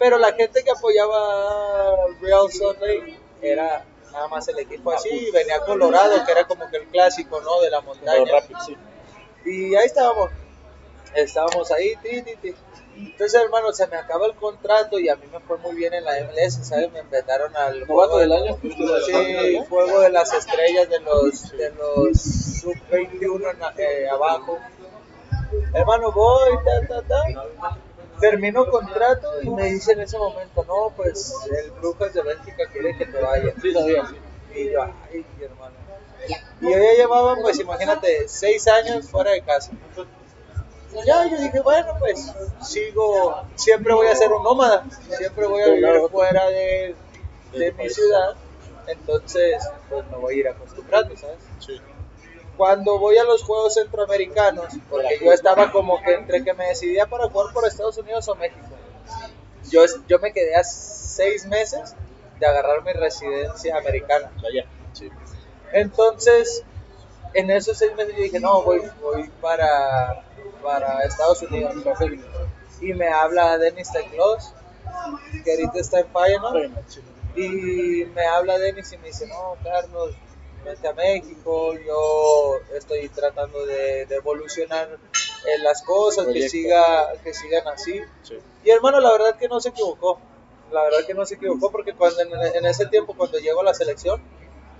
Pero 0.00 0.16
la 0.18 0.32
gente 0.32 0.64
que 0.64 0.70
apoyaba 0.70 1.94
Real 2.20 2.50
Salt 2.50 2.80
Lake 2.80 3.16
era 3.42 3.84
nada 4.12 4.28
más 4.28 4.48
el 4.48 4.58
equipo 4.60 4.90
así, 4.92 5.08
y 5.10 5.30
venía 5.30 5.60
Colorado, 5.60 6.24
que 6.24 6.32
era 6.32 6.44
como 6.46 6.68
que 6.70 6.78
el 6.78 6.86
clásico, 6.86 7.40
¿no? 7.40 7.60
De 7.60 7.70
la 7.70 7.80
montaña. 7.82 8.24
Rápido, 8.32 8.58
sí. 8.64 8.76
Y 9.44 9.74
ahí 9.76 9.86
estábamos. 9.86 10.30
Estábamos 11.14 11.70
ahí, 11.72 11.94
ti, 11.96 12.22
ti, 12.22 12.36
ti. 12.36 12.54
Entonces, 12.96 13.40
hermano, 13.42 13.72
se 13.72 13.86
me 13.86 13.96
acaba 13.96 14.26
el 14.26 14.34
contrato 14.34 14.98
y 14.98 15.08
a 15.08 15.16
mí 15.16 15.26
me 15.32 15.38
fue 15.40 15.56
muy 15.58 15.74
bien 15.76 15.94
en 15.94 16.04
la 16.04 16.18
MLS, 16.20 16.64
¿sabes? 16.66 16.90
Me 16.92 17.00
invitaron 17.00 17.56
al 17.56 17.86
juego 17.86 18.18
del 18.18 18.32
año. 18.32 18.58
Sí, 19.06 19.58
juego 19.68 20.00
de 20.00 20.10
las 20.10 20.32
estrellas 20.32 20.88
de 20.88 21.00
los, 21.00 21.50
de 21.52 21.70
los 21.70 22.20
sub-21 22.60 23.50
en 23.52 23.58
la- 23.60 23.74
eh, 23.78 24.08
abajo. 24.10 24.58
Hermano, 25.74 26.12
voy, 26.12 26.58
ta, 26.64 26.86
ta, 26.86 27.02
ta. 27.02 27.76
Termino 28.20 28.68
contrato 28.68 29.40
y 29.42 29.50
me 29.50 29.66
dice 29.66 29.92
en 29.92 30.00
ese 30.00 30.18
momento, 30.18 30.64
no, 30.64 30.92
pues 30.96 31.34
el 31.62 31.70
Brujas 31.72 32.12
de 32.14 32.22
Bélgica 32.22 32.64
quiere 32.72 32.96
que 32.96 33.06
te 33.06 33.20
vayas. 33.20 33.54
Sí, 33.62 33.72
sabía. 33.72 34.04
Y 34.54 34.70
yo, 34.70 34.82
ay, 34.82 35.24
hermano. 35.40 35.74
Y 36.60 36.64
yo 36.64 36.78
ya 36.78 36.92
llevaba, 36.96 37.36
pues 37.40 37.60
imagínate, 37.60 38.26
seis 38.26 38.66
años 38.66 39.08
fuera 39.08 39.30
de 39.30 39.42
casa. 39.42 39.70
Ya, 41.06 41.28
yo 41.28 41.38
dije, 41.38 41.60
bueno, 41.60 41.94
pues 41.98 42.32
sigo, 42.62 43.42
siempre 43.54 43.94
voy 43.94 44.08
a 44.08 44.16
ser 44.16 44.32
un 44.32 44.42
nómada, 44.42 44.84
siempre 45.16 45.46
voy 45.46 45.62
a 45.62 45.66
vivir 45.66 46.00
fuera 46.10 46.46
de, 46.46 46.96
de 47.52 47.72
mi 47.72 47.90
ciudad, 47.90 48.34
entonces 48.86 49.62
pues 49.90 50.04
me 50.10 50.16
voy 50.16 50.34
a 50.34 50.38
ir 50.38 50.48
acostumbrando, 50.48 51.14
¿sabes? 51.16 51.36
Sí. 51.60 51.80
Cuando 52.58 52.98
voy 52.98 53.16
a 53.16 53.24
los 53.24 53.44
Juegos 53.44 53.74
Centroamericanos, 53.74 54.74
porque 54.90 55.20
yo 55.24 55.32
estaba 55.32 55.70
como 55.70 56.02
que 56.02 56.14
entre 56.14 56.42
que 56.44 56.52
me 56.54 56.66
decidía 56.66 57.06
para 57.06 57.28
jugar 57.28 57.54
por 57.54 57.64
Estados 57.64 57.96
Unidos 57.98 58.28
o 58.28 58.34
México, 58.34 58.66
yo, 59.70 59.82
yo 60.08 60.18
me 60.18 60.32
quedé 60.32 60.56
a 60.56 60.64
seis 60.64 61.46
meses 61.46 61.94
de 62.40 62.46
agarrar 62.46 62.82
mi 62.82 62.92
residencia 62.92 63.76
americana. 63.76 64.32
Entonces, 65.72 66.64
en 67.34 67.50
esos 67.50 67.78
seis 67.78 67.94
meses 67.94 68.16
yo 68.16 68.22
dije, 68.22 68.40
no, 68.40 68.62
voy, 68.62 68.82
voy 69.00 69.30
para, 69.40 70.24
para 70.60 71.04
Estados 71.04 71.40
Unidos. 71.42 71.74
Y 72.80 72.92
me 72.92 73.06
habla 73.06 73.56
Dennis 73.58 73.92
Teclos, 73.92 74.52
que 75.44 75.52
ahorita 75.52 75.78
está 75.78 76.00
en. 76.00 76.12
Bueno, 76.12 76.76
sí. 76.88 77.02
Y 77.36 78.04
me 78.06 78.26
habla 78.26 78.58
Dennis 78.58 78.92
y 78.92 78.98
me 78.98 79.08
dice, 79.08 79.28
no, 79.28 79.56
Carlos, 79.62 80.16
vente 80.78 80.88
a 80.88 80.92
México, 80.92 81.74
yo 81.74 82.60
estoy 82.76 83.08
tratando 83.08 83.64
de, 83.66 84.06
de 84.06 84.14
evolucionar 84.16 84.88
en 85.46 85.64
las 85.64 85.82
cosas, 85.82 86.26
que, 86.26 86.48
siga, 86.48 87.12
que 87.22 87.34
sigan 87.34 87.66
así. 87.68 88.00
Sí. 88.22 88.38
Y 88.64 88.70
hermano, 88.70 89.00
la 89.00 89.12
verdad 89.12 89.36
que 89.38 89.48
no 89.48 89.60
se 89.60 89.70
equivocó. 89.70 90.20
La 90.72 90.82
verdad 90.82 90.98
que 91.06 91.14
no 91.14 91.24
se 91.24 91.36
equivocó 91.36 91.70
porque 91.70 91.94
cuando 91.94 92.20
en, 92.20 92.56
en 92.56 92.66
ese 92.66 92.86
tiempo, 92.86 93.14
cuando 93.16 93.38
llego 93.38 93.60
a 93.60 93.64
la 93.64 93.74
selección, 93.74 94.20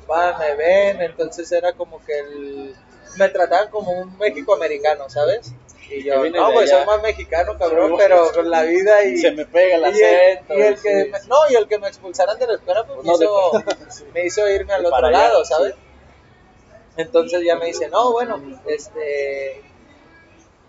van, 0.07 0.39
me 0.39 0.55
ven, 0.55 1.01
entonces 1.03 1.51
era 1.53 1.73
como 1.73 2.05
que 2.05 2.19
el, 2.19 2.75
me 3.17 3.29
trataban 3.31 3.71
como 3.71 3.93
un 3.93 4.17
México 4.19 4.55
americano, 4.55 5.09
¿sabes? 5.09 5.53
Y 5.91 6.05
yo, 6.05 6.17
no, 6.17 6.49
de 6.49 6.53
pues 6.55 6.69
soy 6.69 6.85
más 6.85 7.01
mexicano, 7.01 7.57
cabrón, 7.59 7.93
Sí. 7.93 7.95
pero 7.97 8.31
con 8.33 8.51
la 8.51 8.63
vida 8.65 9.03
y... 9.07 9.17
Se 9.17 9.31
me 9.31 9.47
pega 9.47 9.77
el 9.77 9.83
y 9.97 9.99
el, 10.03 10.05
acento. 10.37 10.55
y 10.55 10.61
el 10.61 10.77
sí. 10.77 10.83
que 10.83 10.95
me, 11.11 11.19
no, 11.27 11.37
y 11.49 11.55
el 11.55 11.67
que 11.67 11.79
me 11.79 11.89
expulsaran 11.89 12.39
de 12.39 12.47
la 12.47 12.55
escuela 12.57 12.85
pues, 12.87 12.99
Pues 13.03 13.07
me, 13.07 13.13
no, 13.13 13.19
de- 13.19 13.25
hizo, 13.25 13.65
sí. 13.91 14.05
me 14.13 14.27
hizo 14.27 14.47
irme 14.51 14.75
al 14.75 14.83
De 14.83 14.89
otro 14.89 15.09
lado, 15.11 15.43
sí. 15.47 15.55
Entonces 16.99 17.43
ya 17.45 17.57
me 17.57 17.67
dice, 17.67 17.89
no, 17.89 18.13
bueno, 18.13 18.41
este, 18.67 19.63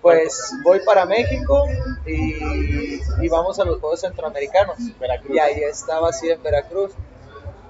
pues 0.01 0.53
voy 0.63 0.79
para 0.85 1.05
México 1.05 1.65
y, 2.05 3.01
y 3.19 3.29
vamos 3.29 3.59
a 3.59 3.65
los 3.65 3.79
Juegos 3.79 4.01
Centroamericanos. 4.01 4.77
Veracruz. 4.99 5.35
Y 5.35 5.39
ahí 5.39 5.63
estaba 5.63 6.09
así 6.09 6.29
en 6.29 6.41
Veracruz. 6.41 6.93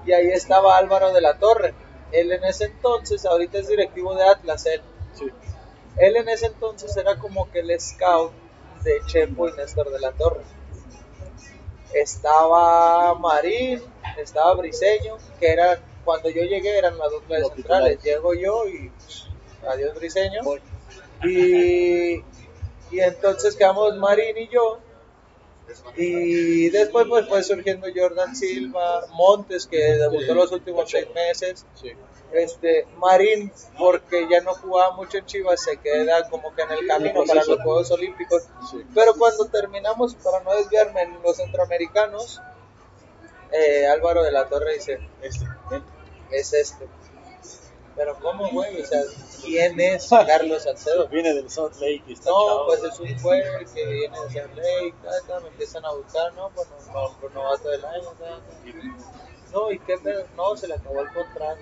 Y 0.04 0.12
ahí 0.12 0.28
estaba 0.28 0.76
Álvaro 0.76 1.12
de 1.12 1.22
la 1.22 1.38
Torre. 1.38 1.74
Él 2.12 2.32
en 2.32 2.44
ese 2.44 2.66
entonces, 2.66 3.24
ahorita 3.24 3.58
es 3.58 3.68
directivo 3.68 4.14
de 4.14 4.24
Atlas, 4.24 4.66
él. 4.66 4.82
Sí. 5.14 5.30
Él 5.96 6.16
en 6.16 6.28
ese 6.28 6.46
entonces 6.46 6.94
era 6.98 7.18
como 7.18 7.50
que 7.50 7.60
el 7.60 7.80
scout 7.80 8.32
de 8.82 9.00
Chepo 9.06 9.48
y 9.48 9.52
Néstor 9.52 9.90
de 9.90 10.00
la 10.00 10.12
Torre. 10.12 10.42
Estaba 11.94 13.14
Marín, 13.14 13.82
estaba 14.18 14.54
Briseño, 14.54 15.16
que 15.38 15.50
eran, 15.50 15.78
cuando 16.04 16.30
yo 16.30 16.42
llegué 16.42 16.78
eran 16.78 16.96
las 16.98 17.10
dos 17.10 17.22
centrales. 17.54 18.02
Llego 18.02 18.34
yo 18.34 18.68
y 18.68 18.90
adiós 19.66 19.94
Briseño. 19.94 20.40
Y, 21.24 22.16
y 22.90 23.00
entonces 23.00 23.56
quedamos 23.56 23.96
Marín 23.96 24.38
y 24.38 24.48
yo. 24.48 24.78
Y 25.96 26.68
después 26.70 27.06
pues 27.08 27.28
fue 27.28 27.42
surgiendo 27.42 27.86
Jordan 27.94 28.34
Silva, 28.34 29.06
Montes, 29.12 29.66
que 29.66 29.76
debutó 29.76 30.34
los 30.34 30.50
últimos 30.52 30.90
seis 30.90 31.06
meses. 31.14 31.64
Este 32.32 32.86
Marín 32.96 33.52
porque 33.78 34.26
ya 34.30 34.40
no 34.40 34.54
jugaba 34.54 34.96
mucho 34.96 35.18
en 35.18 35.26
Chivas 35.26 35.62
se 35.62 35.76
queda 35.78 36.28
como 36.28 36.54
que 36.54 36.62
en 36.62 36.70
el 36.72 36.86
camino 36.86 37.24
para 37.24 37.44
los 37.44 37.60
Juegos 37.60 37.90
Olímpicos. 37.90 38.44
Pero 38.94 39.14
cuando 39.14 39.46
terminamos 39.46 40.14
para 40.14 40.40
no 40.42 40.54
desviarme 40.54 41.02
en 41.02 41.22
los 41.22 41.36
centroamericanos 41.36 42.40
eh, 43.52 43.86
Álvaro 43.88 44.22
de 44.22 44.30
la 44.32 44.48
Torre 44.48 44.74
dice 44.74 44.98
Este. 45.22 45.44
Es 46.32 46.52
este. 46.52 46.88
Pero 47.96 48.16
cómo 48.20 48.48
güey 48.50 48.80
o 48.80 48.86
sea 48.86 49.02
quién 49.42 49.78
es 49.80 50.08
Carlos 50.08 50.62
Salcedo 50.62 51.08
Viene 51.08 51.34
del 51.34 51.50
Salt 51.50 51.74
Lake 51.80 52.04
está 52.08 52.30
no, 52.30 52.66
pues 52.66 52.82
es 52.84 52.98
un 53.00 53.22
güey 53.22 53.42
que 53.74 53.86
viene 53.86 54.16
de 54.20 54.40
San 54.40 54.56
Lake, 54.56 54.94
me 55.42 55.48
empiezan 55.48 55.84
a 55.84 55.92
buscar, 55.92 56.32
no, 56.34 56.50
pues 56.54 56.68
no, 56.92 57.28
novato 57.34 57.68
del 57.68 57.84
año, 57.84 58.14
no, 59.52 59.70
y 59.72 59.78
qué 59.80 59.98
pedo, 59.98 60.24
no, 60.36 60.56
se 60.56 60.68
le 60.68 60.74
acabó 60.74 61.00
el 61.00 61.12
contrato. 61.12 61.60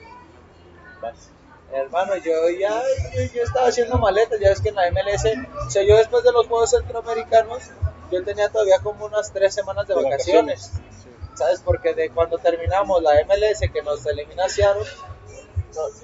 Hermano, 1.73 2.17
yo 2.17 2.49
ya 2.51 2.83
yo, 3.15 3.23
yo 3.35 3.43
estaba 3.43 3.69
haciendo 3.69 3.99
maletas, 3.99 4.41
ya 4.41 4.51
ves 4.51 4.61
que 4.61 4.71
en 4.71 4.75
la 4.75 4.91
MLS, 4.91 5.25
o 5.67 5.71
sea, 5.71 5.83
yo 5.83 5.97
después 5.97 6.25
de 6.25 6.33
los 6.33 6.47
Juegos 6.47 6.71
Centroamericanos, 6.71 7.63
yo 8.11 8.25
tenía 8.25 8.49
todavía 8.49 8.79
como 8.81 9.07
unas 9.07 9.33
tres 9.33 9.55
semanas 9.55 9.87
de 9.87 9.95
De 9.95 10.03
vacaciones, 10.03 10.73
Sí. 11.03 11.11
¿Sabes? 11.39 11.61
Porque 11.65 11.95
de 11.95 12.11
cuando 12.11 12.39
terminamos 12.39 13.03
la 13.03 13.13
MLS, 13.25 13.61
que 13.73 13.83
nos 13.83 14.05
elimina 14.07 14.47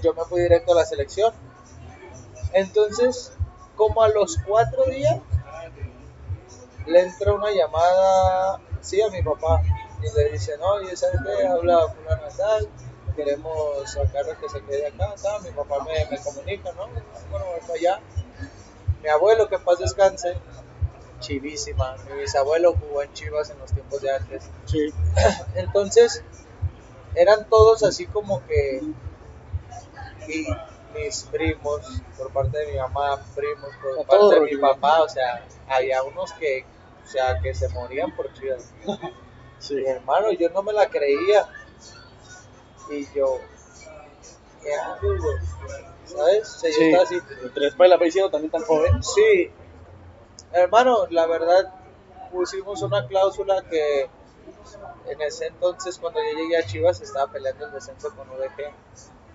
yo 0.02 0.14
me 0.14 0.24
fui 0.24 0.40
directo 0.42 0.72
a 0.72 0.76
la 0.76 0.84
selección. 0.84 1.32
Entonces, 2.52 3.32
como 3.74 4.02
a 4.02 4.08
los 4.08 4.38
cuatro 4.46 4.84
días, 4.84 5.20
le 6.86 7.00
entra 7.00 7.32
una 7.32 7.50
llamada, 7.50 8.60
sí, 8.80 9.02
a 9.02 9.08
mi 9.08 9.22
papá, 9.22 9.62
y 10.00 10.16
le 10.16 10.32
dice, 10.32 10.56
no, 10.58 10.80
y 10.80 10.96
¿sabes 10.96 11.18
qué? 11.24 11.46
Habla 11.46 11.88
fulano 11.88 12.28
tal, 12.36 12.68
queremos 13.16 13.90
sacarlo 13.90 14.38
que 14.38 14.48
se 14.48 14.62
quede 14.62 14.86
acá, 14.86 15.14
mi 15.42 15.50
papá 15.50 15.84
me, 15.84 16.06
me 16.10 16.22
comunica, 16.22 16.70
¿no? 16.72 16.86
Bueno, 17.30 17.46
voy 17.46 17.60
para 17.60 17.74
allá. 17.74 18.00
Mi 19.02 19.08
abuelo, 19.08 19.48
que 19.48 19.58
paz 19.58 19.78
descanse, 19.78 20.36
chivísima, 21.26 21.96
mi 22.10 22.20
bisabuelo 22.20 22.74
jugó 22.74 23.02
en 23.02 23.12
Chivas 23.12 23.50
en 23.50 23.58
los 23.58 23.72
tiempos 23.72 24.00
de 24.00 24.14
antes. 24.14 24.50
Sí. 24.66 24.92
Entonces, 25.54 26.22
eran 27.14 27.48
todos 27.48 27.82
así 27.82 28.06
como 28.06 28.44
que 28.46 28.82
y 30.28 30.46
mis 30.94 31.24
primos, 31.24 31.80
por 32.16 32.30
parte 32.32 32.58
de 32.58 32.72
mi 32.72 32.78
mamá, 32.78 33.20
primos, 33.34 33.70
por 33.82 34.00
A 34.00 34.04
parte 34.06 34.34
de 34.40 34.40
mi 34.40 34.56
papá, 34.56 35.02
o 35.02 35.08
sea, 35.08 35.44
había 35.68 36.02
unos 36.02 36.32
que, 36.34 36.64
o 37.04 37.06
sea, 37.06 37.40
que 37.40 37.54
se 37.54 37.68
morían 37.68 38.14
por 38.14 38.32
Chivas. 38.34 38.72
Sí. 39.60 39.76
Mi 39.76 39.86
hermano, 39.86 40.30
yo 40.32 40.50
no 40.50 40.62
me 40.62 40.74
la 40.74 40.90
creía. 40.90 41.48
Y 42.90 43.06
yo, 43.14 43.38
¿qué 44.62 44.74
hago, 44.74 44.98
güey? 45.00 45.38
¿Sabes? 46.04 46.54
O 46.56 46.58
sea, 46.58 46.70
yo 46.70 46.76
Sí. 46.76 46.84
estaba 46.84 47.04
así, 47.04 47.14
y 47.16 47.88
la 47.88 47.98
también 48.30 48.50
tan 48.50 48.62
joven. 48.64 49.02
Sí, 49.02 49.50
hermano, 50.54 51.06
la 51.10 51.26
verdad 51.26 51.72
pusimos 52.32 52.82
una 52.82 53.06
cláusula 53.06 53.62
que 53.68 54.08
en 55.08 55.20
ese 55.22 55.46
entonces 55.46 55.98
cuando 55.98 56.20
yo 56.20 56.38
llegué 56.38 56.56
a 56.56 56.66
Chivas 56.66 57.00
estaba 57.00 57.30
peleando 57.30 57.66
el 57.66 57.72
descenso 57.72 58.14
con 58.14 58.28
UDG. 58.30 58.72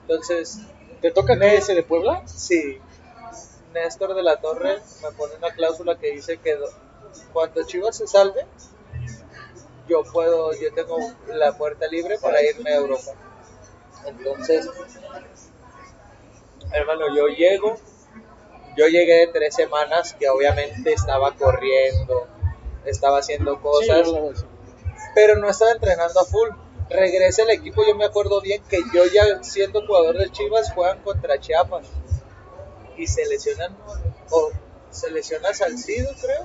Entonces, 0.01 0.59
¿Te 1.01 1.11
toca 1.11 1.33
ese 1.33 1.75
de 1.75 1.83
Puebla? 1.83 2.23
sí, 2.27 2.79
Néstor 3.73 4.15
de 4.15 4.23
la 4.23 4.41
Torre 4.41 4.81
me 5.01 5.11
pone 5.11 5.35
una 5.35 5.51
cláusula 5.51 5.97
que 5.97 6.11
dice 6.11 6.37
que 6.39 6.55
do- 6.55 6.69
cuando 7.31 7.63
Chivas 7.65 7.95
se 7.97 8.07
salve, 8.07 8.45
yo 9.87 10.03
puedo, 10.03 10.51
yo 10.53 10.73
tengo 10.73 10.97
la 11.27 11.57
puerta 11.57 11.87
libre 11.87 12.17
para 12.19 12.41
irme 12.43 12.71
a 12.71 12.75
Europa. 12.77 13.11
Entonces, 14.05 14.69
hermano, 16.71 17.05
yo 17.15 17.27
llego, 17.27 17.75
yo 18.79 18.87
llegué 18.87 19.15
de 19.15 19.27
tres 19.27 19.55
semanas 19.55 20.13
que 20.17 20.29
obviamente 20.29 20.93
estaba 20.93 21.35
corriendo, 21.35 22.27
estaba 22.85 23.19
haendo 23.19 23.59
cosas, 23.61 24.07
Sí, 24.07 24.13
no, 24.13 24.31
pero 25.15 25.35
no 25.37 25.49
estaba 25.49 25.71
entrenando 25.71 26.19
a 26.19 26.23
full. 26.25 26.49
regresa 26.89 27.43
el 27.43 27.49
equipo, 27.51 27.83
yo 27.85 27.93
me 27.95 28.05
acuerdo 28.05 28.41
bien 28.41 28.63
que 28.69 28.77
yo 28.93 29.05
ya 29.05 29.43
siendo 29.43 29.85
jugador 29.85 30.17
de 30.17 30.31
Chivas 30.31 30.71
juegan 30.73 30.99
contra 31.03 31.39
Chiapas 31.39 31.85
y 32.97 33.05
se 33.05 33.25
lesionan 33.27 33.77
o 34.31 34.49
se 34.89 35.11
lesiona 35.11 35.53
Salcido 35.53 36.11
creo 36.19 36.43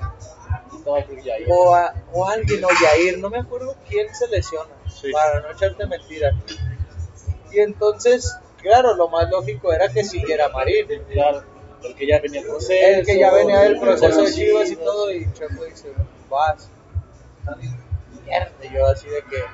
No, 0.84 0.98
ya. 1.24 1.34
o, 1.48 1.74
a- 1.74 1.94
o 2.12 2.28
alguien 2.28 2.62
o 2.64 2.68
Yair, 2.68 3.18
no 3.18 3.30
me 3.30 3.38
acuerdo 3.38 3.74
quién 3.88 4.14
se 4.14 4.28
lesiona 4.28 4.68
Sí. 5.00 5.10
para 5.12 5.40
no 5.40 5.50
echarte 5.50 5.86
mentiras 5.86 6.34
y 7.50 7.60
entonces 7.60 8.36
claro 8.60 8.94
lo 8.94 9.08
más 9.08 9.30
lógico 9.30 9.72
era 9.72 9.88
que 9.88 10.04
siguiera 10.04 10.48
Marín 10.50 10.86
Claro, 11.10 11.42
el 11.84 11.94
que 11.94 12.06
ya 12.06 12.20
venía 12.20 12.40
el 12.40 12.46
proceso. 12.46 12.72
el 12.72 13.06
que 13.06 13.18
ya 13.18 13.32
venía 13.32 13.60
del 13.60 13.80
proceso 13.80 14.22
de. 14.22 14.32
Chivas 14.32 14.70
y 14.70 14.76
todo, 14.76 15.12
y 15.12 15.32
Chepo 15.32 15.64
dice, 15.64 15.92
vas. 16.28 16.68
Mierda, 18.24 18.72
yo 18.72 18.86
así 18.86 19.08
de 19.08 19.22
que, 19.24 19.44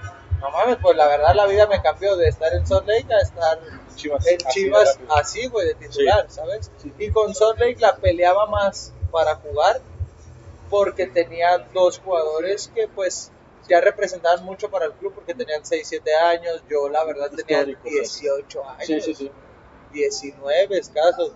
no 0.40 0.50
mames, 0.50 0.78
pues 0.80 0.96
la 0.96 1.08
verdad 1.08 1.34
la 1.34 1.46
vida 1.46 1.66
me 1.66 1.82
cambió 1.82 2.16
de 2.16 2.28
estar 2.28 2.52
en 2.54 2.66
Salt 2.66 2.86
Lake 2.86 3.12
a 3.12 3.18
estar 3.18 3.58
Chivas, 3.96 4.26
en 4.26 4.38
Chivas 4.38 4.98
así, 5.08 5.48
güey, 5.48 5.66
de 5.66 5.74
titular, 5.74 6.26
¿sabes? 6.30 6.70
Y 6.98 7.10
con 7.10 7.34
Salt 7.34 7.58
Lake 7.58 7.78
la 7.80 7.96
peleaba 7.96 8.46
más 8.46 8.92
para 9.10 9.34
jugar 9.36 9.80
porque 10.70 11.06
tenía 11.06 11.58
dos 11.74 11.98
jugadores 11.98 12.70
que 12.72 12.86
pues 12.86 13.32
ya 13.68 13.80
representaban 13.80 14.44
mucho 14.44 14.70
para 14.70 14.86
el 14.86 14.92
club 14.92 15.12
porque 15.14 15.34
tenían 15.34 15.64
6, 15.64 15.86
7 15.86 16.14
años, 16.14 16.62
yo 16.68 16.88
la 16.88 17.04
verdad 17.04 17.30
tenía 17.30 17.58
Histórico, 17.58 17.80
pues. 17.82 18.20
18 18.20 18.64
años. 18.68 19.04
Sí. 19.04 19.30
19 19.92 20.78
escasos. 20.78 21.32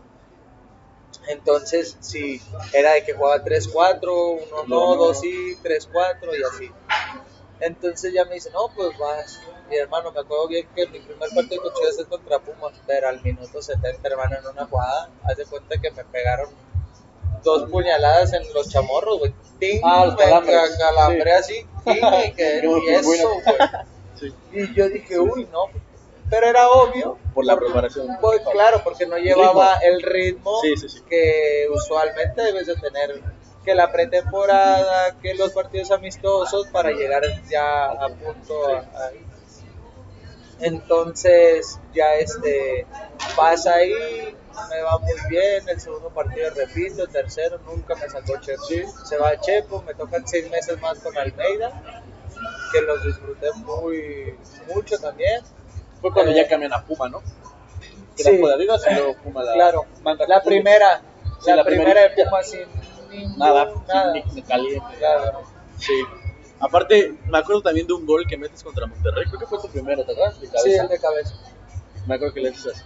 Entonces, 1.28 1.96
sí, 2.00 2.40
era 2.72 2.92
de 2.92 3.04
que 3.04 3.12
jugaba 3.14 3.42
3-4, 3.44 4.02
uno 4.04 4.64
no, 4.66 4.94
No. 4.94 4.96
dos 4.96 5.20
sí, 5.20 5.56
3-4 5.62 6.38
y 6.38 6.42
así. 6.42 6.70
Entonces 7.60 8.12
ya 8.12 8.24
me 8.24 8.34
dice, 8.34 8.50
no, 8.50 8.68
pues 8.74 8.96
vas. 8.98 9.40
Mi 9.70 9.76
hermano, 9.76 10.12
me 10.12 10.20
acuerdo 10.20 10.48
bien 10.48 10.68
que 10.74 10.86
mi 10.88 10.98
primer 11.00 11.30
partido 11.30 11.62
con 11.62 11.72
Chivas 11.72 11.98
es 11.98 12.06
contra 12.06 12.38
Pumas, 12.38 12.72
pero 12.86 13.08
al 13.08 13.22
minuto 13.22 13.62
70, 13.62 14.06
hermano, 14.08 14.36
en 14.38 14.46
una 14.46 14.66
jugada, 14.66 15.08
haz 15.24 15.36
de 15.38 15.46
cuenta 15.46 15.80
que 15.80 15.90
me 15.90 16.04
pegaron 16.04 16.50
dos 17.42 17.70
puñaladas 17.70 18.32
en 18.34 18.42
los 18.52 18.68
chamorros, 18.68 19.18
güey. 19.20 19.34
Ting, 19.58 19.80
Ah, 19.82 20.04
los 20.06 20.14
me 20.16 20.20
calambres. 20.24 20.76
calambré 20.78 21.32
así, 21.32 21.66
ting, 21.84 21.94
y 22.26 22.32
que 22.36 22.60
y 22.64 22.94
eso, 22.94 23.30
güey. 23.44 23.58
Sí. 24.20 24.34
Y 24.52 24.74
yo 24.74 24.88
dije, 24.88 25.18
uy, 25.18 25.48
no. 25.50 25.66
Pero 26.34 26.48
era 26.48 26.68
obvio. 26.68 27.16
Por 27.32 27.44
la 27.44 27.56
preparación. 27.56 28.08
Pues 28.20 28.40
claro, 28.50 28.80
porque 28.82 29.06
no 29.06 29.16
llevaba 29.16 29.76
el 29.76 30.02
ritmo 30.02 30.60
Sí, 30.62 30.76
sí, 30.76 30.88
sí. 30.88 31.00
que 31.08 31.68
usualmente 31.72 32.42
debes 32.42 32.66
de 32.66 32.74
tener. 32.74 33.22
Que 33.64 33.72
la 33.74 33.92
pretemporada, 33.92 35.16
que 35.22 35.34
los 35.34 35.52
partidos 35.52 35.92
amistosos 35.92 36.66
para 36.72 36.90
llegar 36.90 37.22
ya 37.48 37.84
a 37.86 38.08
punto 38.08 38.66
a-. 38.66 39.12
Entonces, 40.58 41.78
ya 41.94 42.16
este 42.16 42.84
pasa 43.36 43.74
ahí, 43.74 44.36
me 44.70 44.82
va 44.82 44.98
muy 44.98 45.14
bien. 45.28 45.68
El 45.68 45.80
segundo 45.80 46.10
partido 46.10 46.50
repito, 46.50 47.04
el 47.04 47.10
tercero 47.10 47.60
nunca 47.64 47.94
me 47.94 48.08
sacó 48.08 48.40
Chepo. 48.40 48.64
Se 49.04 49.16
va 49.18 49.40
Chepo, 49.40 49.82
me 49.82 49.94
tocan 49.94 50.26
seis 50.26 50.50
meses 50.50 50.80
más 50.80 50.98
con 50.98 51.16
Almeida, 51.16 52.02
que 52.72 52.82
los 52.82 53.04
disfruté 53.04 53.52
muy 53.64 54.36
mucho 54.74 54.98
también. 54.98 55.40
Fue 56.04 56.12
cuando 56.12 56.32
Eh, 56.32 56.34
ya 56.36 56.46
cambian 56.46 56.70
a 56.74 56.82
Puma, 56.84 57.08
¿no? 57.08 57.22
Que 58.14 58.24
sí. 58.24 58.36
de 58.36 58.52
Adidas 58.52 58.82
y 58.90 58.94
luego 58.94 59.14
Puma 59.22 59.42
la. 59.42 59.54
Claro, 59.54 59.86
manda 60.02 60.26
la 60.28 60.42
primera, 60.42 61.00
Sí, 61.40 61.48
la, 61.48 61.56
la 61.56 61.64
primera 61.64 62.02
de. 62.02 62.10
Puma 62.24 62.42
sin 62.42 62.60
ningún- 63.10 63.38
Nada, 63.38 63.72
nada. 63.88 64.12
Ni, 64.12 64.22
ni 64.34 64.42
caliente. 64.42 64.96
Claro. 64.98 65.40
Sí. 65.78 65.94
Aparte, 66.60 67.14
me 67.26 67.38
acuerdo 67.38 67.62
también 67.62 67.86
de 67.86 67.94
un 67.94 68.04
gol 68.04 68.26
que 68.28 68.36
metes 68.36 68.62
contra 68.62 68.86
Monterrey. 68.86 69.24
Creo 69.28 69.40
que 69.40 69.46
fue 69.46 69.58
tu 69.62 69.68
primero, 69.68 70.04
¿te 70.04 70.12
acuerdas? 70.12 70.38
De 70.38 70.46
Sí, 70.46 70.52
cabeza. 70.52 70.82
el 70.82 70.88
de 70.90 70.98
cabeza. 70.98 71.34
Me 72.06 72.14
acuerdo 72.16 72.34
que 72.34 72.40
le 72.42 72.48
haces 72.50 72.66
así. 72.74 72.82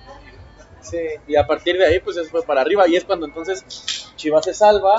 Sí. 0.80 0.98
Y 1.26 1.34
a 1.34 1.44
partir 1.44 1.76
de 1.76 1.86
ahí, 1.86 1.98
pues 1.98 2.16
eso 2.16 2.30
fue 2.30 2.44
para 2.44 2.60
arriba. 2.60 2.86
Y 2.86 2.94
es 2.94 3.04
cuando 3.04 3.26
entonces 3.26 3.64
Chivas 4.14 4.44
se 4.44 4.54
salva, 4.54 4.96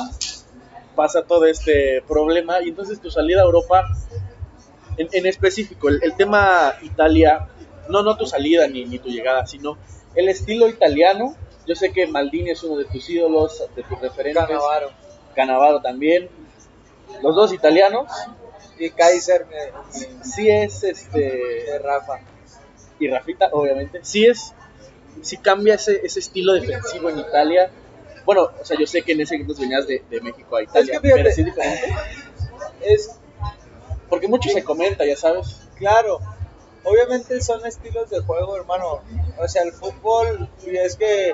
pasa 0.93 1.23
todo 1.23 1.45
este 1.45 2.03
problema. 2.05 2.61
Y 2.61 2.67
entonces 2.69 2.99
tu 2.99 3.09
salida 3.09 3.39
a 3.41 3.45
Europa, 3.45 3.87
en, 4.97 5.07
en 5.13 5.25
específico, 5.25 5.87
el, 5.87 6.03
el 6.03 6.15
tema 6.15 6.73
Italia, 6.81 7.47
no, 7.89 8.03
no 8.03 8.15
tu 8.17 8.25
salida 8.25 8.67
ni, 8.67 8.85
ni 8.85 8.99
tu 8.99 9.09
llegada, 9.09 9.45
sino 9.47 9.77
el 10.15 10.29
estilo 10.29 10.67
italiano. 10.67 11.35
Yo 11.67 11.75
sé 11.75 11.91
que 11.91 12.07
Maldini 12.07 12.51
es 12.51 12.63
uno 12.63 12.77
de 12.77 12.85
tus 12.85 13.09
ídolos, 13.09 13.63
de 13.75 13.83
tus 13.83 13.99
referentes. 13.99 14.43
Canavaro. 14.47 14.89
Cannavaro 15.35 15.81
también. 15.81 16.29
Los 17.21 17.35
dos 17.35 17.53
italianos. 17.53 18.09
Y 18.79 18.89
Kaiser 18.91 19.45
me, 19.45 19.55
me- 20.17 20.23
Sí 20.23 20.49
es 20.49 20.83
este. 20.83 21.79
Rafa. 21.83 22.19
Y 22.99 23.07
Rafita, 23.09 23.49
obviamente. 23.51 23.99
Sí 24.03 24.25
es. 24.25 24.53
Sí 25.21 25.37
cambia 25.37 25.75
ese, 25.75 25.99
ese 26.03 26.19
estilo 26.21 26.53
defensivo 26.53 27.09
en 27.09 27.19
Italia. 27.19 27.69
Bueno, 28.25 28.49
o 28.59 28.65
sea, 28.65 28.77
yo 28.79 28.87
sé 28.87 29.01
que 29.01 29.11
en 29.13 29.21
ese 29.21 29.35
entonces 29.35 29.61
venías 29.61 29.85
de, 29.87 30.03
de 30.09 30.21
México 30.21 30.55
a 30.55 30.63
Italia. 30.63 30.93
que 30.93 31.07
fíjate- 31.07 31.23
pero 31.23 31.35
sí 31.35 31.41
es 31.41 31.45
diferente. 31.45 31.95
Es 32.81 33.11
Porque 34.09 34.27
mucho 34.27 34.49
se 34.49 34.63
comenta, 34.63 35.05
ya 35.05 35.15
sabes. 35.17 35.61
claro. 35.77 36.19
Obviamente 36.83 37.41
son 37.41 37.65
estilos 37.65 38.09
de 38.09 38.19
juego, 38.21 38.55
hermano. 38.55 39.01
O 39.37 39.47
sea, 39.47 39.63
el 39.63 39.73
fútbol, 39.73 40.49
y 40.65 40.75
es 40.77 40.95
que 40.95 41.33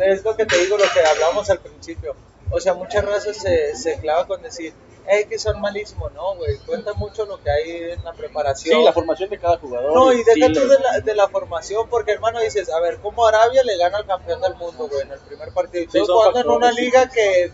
es 0.00 0.24
lo 0.24 0.36
que 0.36 0.46
te 0.46 0.58
digo, 0.58 0.76
lo 0.76 0.84
que 0.92 1.00
hablamos 1.00 1.50
al 1.50 1.60
principio. 1.60 2.14
O 2.50 2.60
sea, 2.60 2.74
muchas 2.74 3.04
razas 3.04 3.36
se, 3.36 3.74
se 3.74 3.98
clava 3.98 4.26
con 4.26 4.42
decir, 4.42 4.72
eh, 5.08 5.26
que 5.28 5.38
son 5.38 5.60
malísimos, 5.60 6.12
no, 6.12 6.34
güey. 6.34 6.58
Cuenta 6.58 6.92
mucho 6.94 7.26
lo 7.26 7.40
que 7.40 7.50
hay 7.50 7.92
en 7.92 8.04
la 8.04 8.12
preparación. 8.12 8.78
Sí, 8.78 8.84
la 8.84 8.92
formación 8.92 9.30
de 9.30 9.38
cada 9.38 9.58
jugador. 9.58 9.92
No, 9.92 10.12
y 10.12 10.22
deja 10.24 10.48
tú 10.52 10.66
de 10.66 10.78
la, 10.80 11.00
de 11.00 11.14
la 11.14 11.28
formación, 11.28 11.88
porque 11.88 12.12
hermano 12.12 12.40
dices, 12.40 12.68
a 12.70 12.80
ver, 12.80 12.98
¿cómo 13.00 13.26
Arabia 13.26 13.62
le 13.62 13.76
gana 13.76 13.98
al 13.98 14.06
campeón 14.06 14.40
del 14.40 14.54
mundo, 14.56 14.88
güey, 14.88 15.02
en 15.02 15.12
el 15.12 15.20
primer 15.20 15.52
partido? 15.52 15.90
Sí, 15.90 15.98
son 16.04 16.16
jugando 16.16 16.40
en 16.40 16.50
una 16.50 16.72
liga 16.72 17.08
que, 17.08 17.52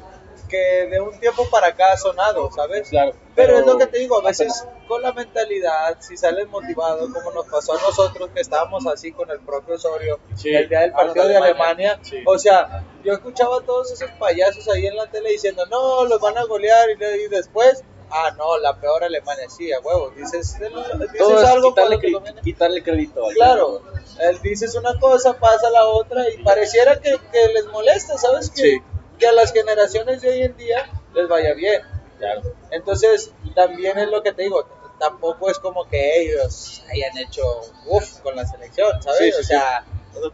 que 0.52 0.86
de 0.90 1.00
un 1.00 1.18
tiempo 1.18 1.48
para 1.50 1.68
acá 1.68 1.92
ha 1.92 1.96
sonado, 1.96 2.50
¿sabes? 2.52 2.90
Claro. 2.90 3.12
Pero, 3.34 3.58
es 3.58 3.66
lo 3.66 3.78
que 3.78 3.86
te 3.86 3.98
digo, 3.98 4.18
a 4.18 4.22
veces 4.22 4.66
con 4.86 5.00
la 5.00 5.12
mentalidad, 5.12 5.96
si 6.00 6.16
sales 6.18 6.46
motivado, 6.48 7.10
como 7.12 7.32
nos 7.32 7.46
pasó 7.48 7.72
a 7.72 7.80
nosotros 7.80 8.28
que 8.34 8.40
estábamos 8.42 8.86
así 8.86 9.10
con 9.12 9.30
el 9.30 9.40
propio 9.40 9.76
Osorio, 9.76 10.20
Sí. 10.36 10.54
el 10.54 10.68
día 10.68 10.80
del 10.80 10.92
partido 10.92 11.26
de 11.26 11.36
Alemania. 11.38 11.92
Alemania, 11.94 11.98
Sí. 12.02 12.22
o 12.26 12.38
sea, 12.38 12.84
yo 13.02 13.14
escuchaba 13.14 13.56
a 13.56 13.60
todos 13.62 13.90
esos 13.90 14.10
payasos 14.18 14.68
ahí 14.68 14.86
en 14.86 14.94
la 14.96 15.06
tele 15.10 15.30
diciendo, 15.30 15.64
no, 15.66 16.04
los 16.04 16.20
van 16.20 16.36
a 16.36 16.44
golear 16.44 16.90
y, 16.90 17.02
y 17.24 17.28
después, 17.28 17.82
ah, 18.10 18.32
no, 18.36 18.58
la 18.58 18.78
peor 18.78 19.02
Alemania, 19.04 19.48
sí, 19.48 19.72
a 19.72 19.80
huevo, 19.80 20.10
dices, 20.14 20.58
dices 20.60 21.18
Todo 21.18 21.38
es 21.42 21.48
algo 21.48 21.70
quitarle, 21.70 22.12
conviene. 22.12 22.40
quitarle 22.42 22.82
crédito. 22.82 23.26
Claro, 23.34 23.82
él 24.20 24.38
dices 24.42 24.74
una 24.74 25.00
cosa, 25.00 25.38
pasa 25.38 25.70
la 25.70 25.86
otra 25.86 26.28
y 26.28 26.42
pareciera 26.42 27.00
que, 27.00 27.18
que 27.32 27.48
les 27.54 27.64
molesta, 27.68 28.18
¿sabes? 28.18 28.50
Que, 28.50 28.62
Sí. 28.62 28.82
Que 29.18 29.26
a 29.26 29.32
las 29.32 29.52
generaciones 29.52 30.20
de 30.22 30.28
hoy 30.30 30.42
en 30.42 30.56
día 30.56 30.90
les 31.14 31.28
vaya 31.28 31.54
bien. 31.54 31.82
Claro. 32.18 32.42
Entonces, 32.70 33.32
también 33.54 33.98
es 33.98 34.08
lo 34.08 34.22
que 34.22 34.32
te 34.32 34.42
digo, 34.44 34.64
tampoco 34.98 35.50
es 35.50 35.58
como 35.58 35.88
que 35.88 36.20
ellos 36.22 36.82
hayan 36.90 37.18
hecho 37.18 37.42
uff 37.86 38.20
con 38.20 38.36
la 38.36 38.46
selección, 38.46 39.02
¿sabes? 39.02 39.18
Sí, 39.18 39.32
sí, 39.32 39.40
o 39.40 39.44
sea, 39.44 39.84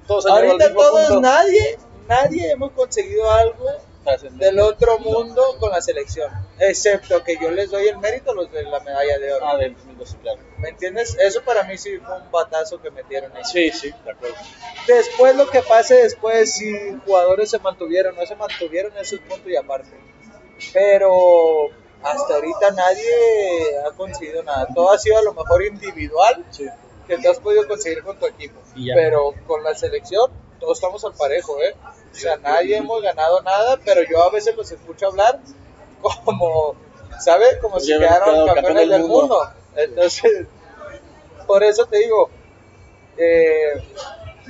Todos 0.06 0.26
ahorita 0.26 0.74
todos, 0.74 1.06
punto. 1.06 1.20
nadie, 1.22 1.78
nadie 2.06 2.50
hemos 2.50 2.72
conseguido 2.72 3.30
algo. 3.30 3.64
Del 4.32 4.58
otro 4.60 4.98
mundo 5.00 5.42
con 5.60 5.70
la 5.70 5.82
selección, 5.82 6.30
excepto 6.58 7.22
que 7.24 7.36
yo 7.40 7.50
les 7.50 7.70
doy 7.70 7.88
el 7.88 7.98
mérito 7.98 8.32
los 8.32 8.50
de 8.50 8.62
la 8.62 8.80
medalla 8.80 9.18
de 9.18 9.32
oro. 9.34 9.46
Ah, 9.46 9.56
del 9.58 9.74
2012, 9.74 10.16
claro. 10.18 10.40
¿Me 10.58 10.70
entiendes? 10.70 11.16
Eso 11.20 11.42
para 11.42 11.64
mí 11.64 11.76
sí 11.76 11.98
fue 11.98 12.16
un 12.16 12.30
batazo 12.30 12.80
que 12.80 12.90
metieron 12.90 13.36
ahí. 13.36 13.44
Sí, 13.44 13.70
sí, 13.70 13.90
de 14.04 14.10
acuerdo. 14.10 14.34
Después 14.86 15.36
lo 15.36 15.48
que 15.50 15.60
pase 15.62 15.96
después, 15.96 16.54
si 16.54 16.74
jugadores 17.04 17.50
se 17.50 17.58
mantuvieron, 17.58 18.16
no 18.16 18.24
se 18.24 18.34
mantuvieron, 18.36 18.96
eso 18.96 19.16
es 19.16 19.20
punto 19.22 19.48
y 19.50 19.56
aparte. 19.56 19.90
Pero 20.72 21.66
hasta 22.02 22.34
ahorita 22.34 22.70
nadie 22.70 23.12
ha 23.86 23.90
conseguido 23.96 24.42
nada. 24.42 24.68
Todo 24.74 24.90
ha 24.92 24.98
sido 24.98 25.18
a 25.18 25.22
lo 25.22 25.34
mejor 25.34 25.64
individual 25.64 26.44
Sí. 26.50 26.66
que 27.06 27.18
te 27.18 27.28
has 27.28 27.38
podido 27.38 27.66
conseguir 27.68 28.02
con 28.02 28.18
tu 28.18 28.26
equipo. 28.26 28.60
Pero 28.94 29.34
con 29.46 29.62
la 29.62 29.74
selección 29.74 30.30
todos 30.60 30.78
estamos 30.78 31.04
al 31.04 31.12
parejo, 31.14 31.60
¿eh? 31.62 31.74
O 32.12 32.14
sea, 32.14 32.36
nadie 32.38 32.76
hemos 32.76 33.02
ganado 33.02 33.40
nada, 33.42 33.78
pero 33.84 34.00
yo 34.08 34.22
a 34.22 34.30
veces 34.30 34.56
los 34.56 34.70
escucho 34.72 35.06
hablar 35.08 35.40
como, 36.24 36.74
¿sabes? 37.20 37.56
Como 37.60 37.74
Pues 37.74 37.86
si 37.86 37.96
quedaron 37.98 38.46
campeones 38.46 38.88
del 38.88 39.04
mundo. 39.04 39.48
Entonces, 39.76 40.46
por 41.46 41.62
eso 41.62 41.86
te 41.86 41.98
digo, 41.98 42.30
eh, 43.16 43.82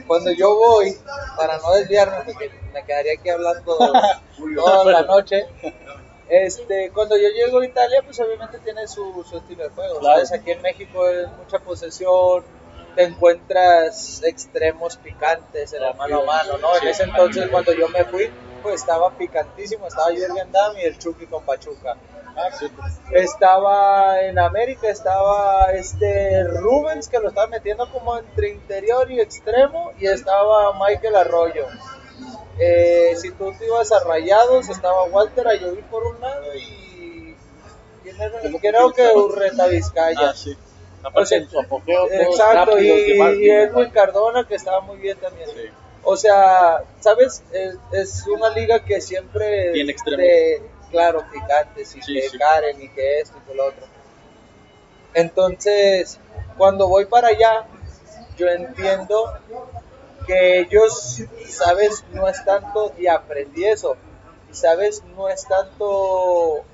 cuando 0.07 0.31
yo 0.33 0.55
voy, 0.57 0.97
para 1.37 1.59
no 1.59 1.73
desviarme, 1.75 2.25
porque 2.33 2.51
me 2.73 2.85
quedaría 2.85 3.13
aquí 3.19 3.29
hablando 3.29 3.77
toda 4.57 4.85
la 4.85 5.03
noche, 5.03 5.47
este, 6.29 6.91
cuando 6.93 7.17
yo 7.17 7.29
llego 7.31 7.61
a 7.61 7.67
Italia, 7.67 8.03
pues 8.05 8.19
obviamente 8.21 8.59
tiene 8.61 8.87
su, 8.87 9.25
su 9.29 9.39
estilo 9.39 9.65
de 9.65 9.71
juego, 9.71 9.99
Claro. 9.99 10.17
¿sabes? 10.27 10.33
Aquí 10.41 10.51
en 10.53 10.63
México 10.63 11.09
es 11.09 11.29
mucha 11.33 11.59
posesión, 11.59 12.45
te 12.99 13.05
encuentras 13.05 14.25
extremos 14.25 14.97
picantes 14.97 15.73
en 15.73 15.85
el 15.85 15.95
mano 15.95 16.23
a 16.23 16.25
mano, 16.25 16.59
¿no? 16.59 16.77
En 16.83 16.89
ese 16.89 17.05
entonces, 17.05 17.49
cuando 17.49 17.73
yo 17.73 17.89
me 17.91 18.05
fui, 18.05 18.29
pues 18.61 18.81
estaba 18.81 19.17
picantísimo, 19.17 19.87
estaba 19.87 20.11
Jürgen 20.11 20.51
Damm 20.51 20.77
y 20.77 20.81
el 20.81 20.99
Chucky 20.99 21.27
con 21.27 21.45
Pachuca. 21.45 21.97
Estaba 23.13 24.21
en 24.23 24.37
América, 24.41 24.89
estaba 24.89 25.67
este 25.75 26.43
Rubens 26.43 27.09
que 27.09 27.21
lo 27.21 27.29
estaba 27.29 27.47
metiendo 27.47 27.89
como 27.93 28.19
entre 28.19 28.49
interior 28.49 29.09
y 29.13 29.21
extremo 29.21 29.93
y 30.01 30.09
estaba 30.09 30.77
Michael 30.85 31.15
Arroyo. 31.15 31.67
Eh, 32.59 33.15
si 33.17 33.31
tú 33.31 33.53
te 33.57 33.67
ibas 33.67 33.93
a 33.93 34.03
Rayados, 34.03 34.69
estaba 34.71 35.05
Walter 35.05 35.47
Ayoví 35.47 35.83
por 35.83 36.05
un 36.05 36.21
lado 36.21 36.53
y 36.57 37.37
¿quién 38.03 38.21
era? 38.21 38.41
creo 38.61 38.93
que 38.93 39.07
Urreta 39.15 39.69
Vizcaya. 39.69 40.31
Ah, 40.31 40.35
sí. 40.35 40.59
Aparte 41.09 41.35
en 41.37 41.49
su 41.51 41.59
apogeo, 41.59 42.11
Exacto, 42.11 42.79
y, 42.79 43.13
demás, 43.13 43.35
y 43.39 43.51
Edwin 43.51 43.91
Cardona 43.91 44.47
que 44.47 44.55
estaba 44.55 44.81
muy 44.81 44.99
bien 44.99 45.19
también. 45.19 45.49
Sí. 45.51 45.63
O 46.05 46.17
sea, 46.17 46.85
¿sabes? 47.01 47.43
Es, 47.53 47.77
es 47.93 48.27
una 48.27 48.51
liga 48.51 48.85
que 48.85 49.01
siempre... 49.01 49.73
Tiene 49.73 49.93
extremos. 49.93 50.25
te- 50.25 50.63
claro, 50.91 51.25
picantes 51.31 51.95
y 51.97 52.03
Sí, 52.03 52.15
que 52.15 52.29
sí. 52.31 52.39
Karen 52.39 52.81
y 52.81 52.89
que 52.89 53.21
esto 53.21 53.37
y 53.43 53.49
que 53.49 53.55
lo 53.55 53.67
otro. 53.67 53.87
Entonces, 55.15 56.19
cuando 56.57 56.89
voy 56.89 57.07
para 57.07 57.29
allá, 57.29 57.67
yo 58.37 58.47
entiendo 58.49 59.33
que 60.27 60.61
ellos, 60.61 61.23
¿sabes? 61.47 62.05
No 62.13 62.29
es 62.29 62.45
tanto, 62.45 62.93
y 62.99 63.07
aprendí 63.07 63.65
eso, 63.65 63.97
y 64.51 64.55
¿sabes? 64.55 65.03
No 65.17 65.29
es 65.29 65.47
tanto... 65.47 66.65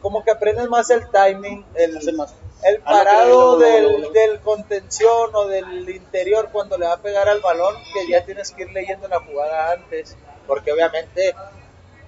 Como 0.00 0.24
que 0.24 0.30
aprendes 0.30 0.68
más 0.68 0.88
el 0.90 1.08
timing, 1.10 1.64
el, 1.74 2.12
más. 2.14 2.34
El 2.62 2.80
Ah, 2.84 2.90
no, 2.90 3.04
parado 3.04 3.58
del, 3.58 4.40
contención 4.40 5.30
o 5.34 5.46
del 5.46 5.88
interior 5.88 6.50
cuando 6.52 6.78
le 6.78 6.86
va 6.86 6.94
a 6.94 7.02
pegar 7.02 7.28
al 7.28 7.40
balón, 7.40 7.74
que 7.92 8.08
ya 8.08 8.24
tienes 8.24 8.50
que 8.52 8.62
ir 8.62 8.70
leyendo 8.72 9.08
la 9.08 9.20
jugada 9.20 9.72
antes, 9.72 10.16
porque 10.46 10.72
obviamente 10.72 11.34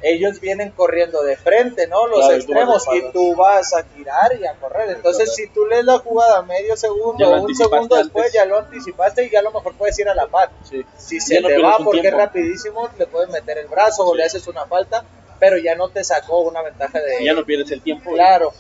ellos 0.03 0.41
vienen 0.41 0.71
corriendo 0.73 1.23
de 1.23 1.37
frente, 1.37 1.87
¿no? 1.87 2.07
Los 2.07 2.27
Claro, 2.27 2.37
y 2.37 2.45
tú 2.45 2.53
vas 2.55 2.67
de 2.67 2.75
extremos, 2.77 2.87
y 2.93 3.13
tú 3.13 3.37
vas 3.37 3.73
a 3.75 3.85
girar 3.85 4.37
y 4.39 4.47
a 4.47 4.55
correr. 4.55 4.91
Entonces, 4.91 5.35
si 5.35 5.49
tú 5.49 5.65
lees 5.67 5.85
la 5.85 5.99
jugada 5.99 6.43
medio 6.43 6.77
segundo 6.77 7.29
o 7.29 7.43
un 7.43 7.55
segundo 7.55 7.97
después, 7.97 8.27
antes. 8.27 8.35
ya 8.35 8.45
lo 8.45 8.59
anticipaste 8.59 9.25
y 9.25 9.31
ya 9.31 9.39
a 9.39 9.43
lo 9.43 9.53
mejor 9.53 9.75
puedes 9.75 9.99
ir 9.99 10.09
a 10.09 10.15
la 10.15 10.27
par. 10.27 10.51
Sí. 10.69 10.85
Si 10.97 11.21
se 11.21 11.41
no 11.41 11.49
te 11.49 11.59
va 11.63 11.77
porque 11.83 12.09
es 12.09 12.15
rapidísimo, 12.15 12.91
le 12.99 13.07
puedes 13.07 13.31
meter 13.31 13.59
el 13.59 13.69
brazo 13.69 14.05
o 14.05 14.15
le 14.15 14.25
haces 14.25 14.47
una 14.49 14.67
falta, 14.67 15.05
pero 15.39 15.57
ya 15.57 15.77
no 15.77 15.89
te 15.89 16.03
sacó 16.03 16.41
una 16.41 16.63
ventaja 16.63 17.01
de... 17.01 17.23
Y 17.23 17.27
ya 17.27 17.35
no 17.35 17.45
pierdes 17.45 17.71
el 17.71 17.81
tiempo. 17.81 18.13
Claro. 18.13 18.53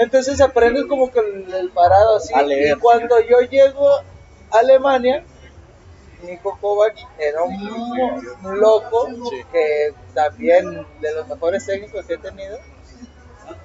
Entonces 0.00 0.40
aprendes 0.40 0.86
como 0.86 1.12
que 1.12 1.20
el, 1.20 1.70
parado 1.74 2.16
así. 2.16 2.32
Leer. 2.46 2.76
Y 2.76 2.80
cuando 2.80 3.20
yo 3.20 3.40
llego 3.42 3.86
a 3.90 4.58
Alemania, 4.58 5.22
Nico 6.22 6.56
Kovac 6.58 6.96
era 7.18 7.42
un, 7.42 7.54
un 8.42 8.60
loco 8.60 9.08
Sí. 9.28 9.44
que 9.52 9.92
también 10.14 10.86
de 11.00 11.14
los 11.14 11.28
mejores 11.28 11.66
técnicos 11.66 12.06
que 12.06 12.14
he 12.14 12.18
tenido. 12.18 12.58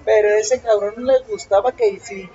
Pero 0.03 0.27
ese 0.29 0.61
cabrón 0.61 1.05
le 1.05 1.19
gustaba 1.19 1.71
que 1.71 2.01
si 2.01 2.29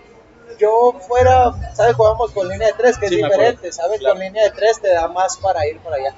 yo 0.58 0.98
fuera, 1.06 1.52
¿sabes? 1.74 1.94
Jugamos 1.94 2.32
con 2.32 2.48
línea 2.48 2.68
de 2.68 2.74
tres, 2.78 2.96
que 2.96 3.06
Sí, 3.08 3.20
es 3.20 3.24
diferente, 3.24 3.70
¿sabes? 3.70 3.98
Claro. 3.98 4.14
Con 4.14 4.24
línea 4.24 4.44
de 4.44 4.50
tres 4.52 4.80
te 4.80 4.88
da 4.88 5.08
más 5.08 5.36
para 5.36 5.66
ir 5.66 5.78
para 5.80 5.96
allá. 5.96 6.14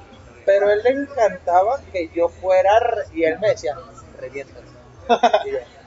Pero 0.46 0.70
él 0.70 0.82
le 0.84 0.90
encantaba 0.90 1.80
que 1.92 2.10
yo 2.14 2.28
fuera, 2.28 2.70
y 3.12 3.24
él 3.24 3.40
me 3.40 3.48
decía, 3.48 3.76
reviéntalo. 4.20 4.68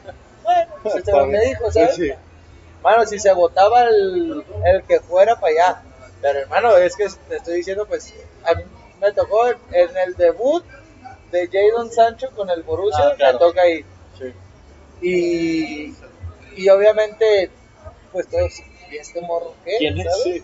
Bueno, 0.45 0.73
pues 0.83 0.95
este 0.95 1.25
me 1.25 1.39
dijo, 1.45 1.71
¿sabes? 1.71 1.95
Sí. 1.95 2.11
Mano, 2.83 3.05
si 3.05 3.19
se 3.19 3.33
votaba 3.33 3.83
el, 3.83 4.43
el 4.65 4.83
que 4.83 4.99
fuera 4.99 5.39
para 5.39 5.51
allá. 5.51 5.81
Pero 6.21 6.39
hermano, 6.39 6.77
es 6.77 6.95
que 6.95 7.07
te 7.27 7.37
estoy 7.37 7.55
diciendo, 7.57 7.85
pues, 7.87 8.13
a 8.45 8.53
mí 8.55 8.63
me 9.01 9.11
tocó 9.11 9.47
en, 9.47 9.57
en 9.71 9.97
el 9.97 10.15
debut 10.15 10.63
de 11.31 11.49
Jadon 11.51 11.91
Sancho 11.91 12.29
con 12.35 12.49
el 12.49 12.63
Borussia, 12.63 13.07
Ah, 13.09 13.13
claro. 13.17 13.33
me 13.33 13.39
toca 13.39 13.61
ahí. 13.61 13.85
Sí. 14.17 14.33
Y, 15.01 15.95
y 16.55 16.69
obviamente, 16.69 17.49
pues 18.11 18.27
todos, 18.29 18.53
¿y 18.91 18.95
este 18.97 19.19
morro 19.21 19.53
qué? 19.65 19.75
¿Quién 19.77 19.99
es? 19.99 20.05
¿Sabes? 20.05 20.23
Sí. 20.23 20.43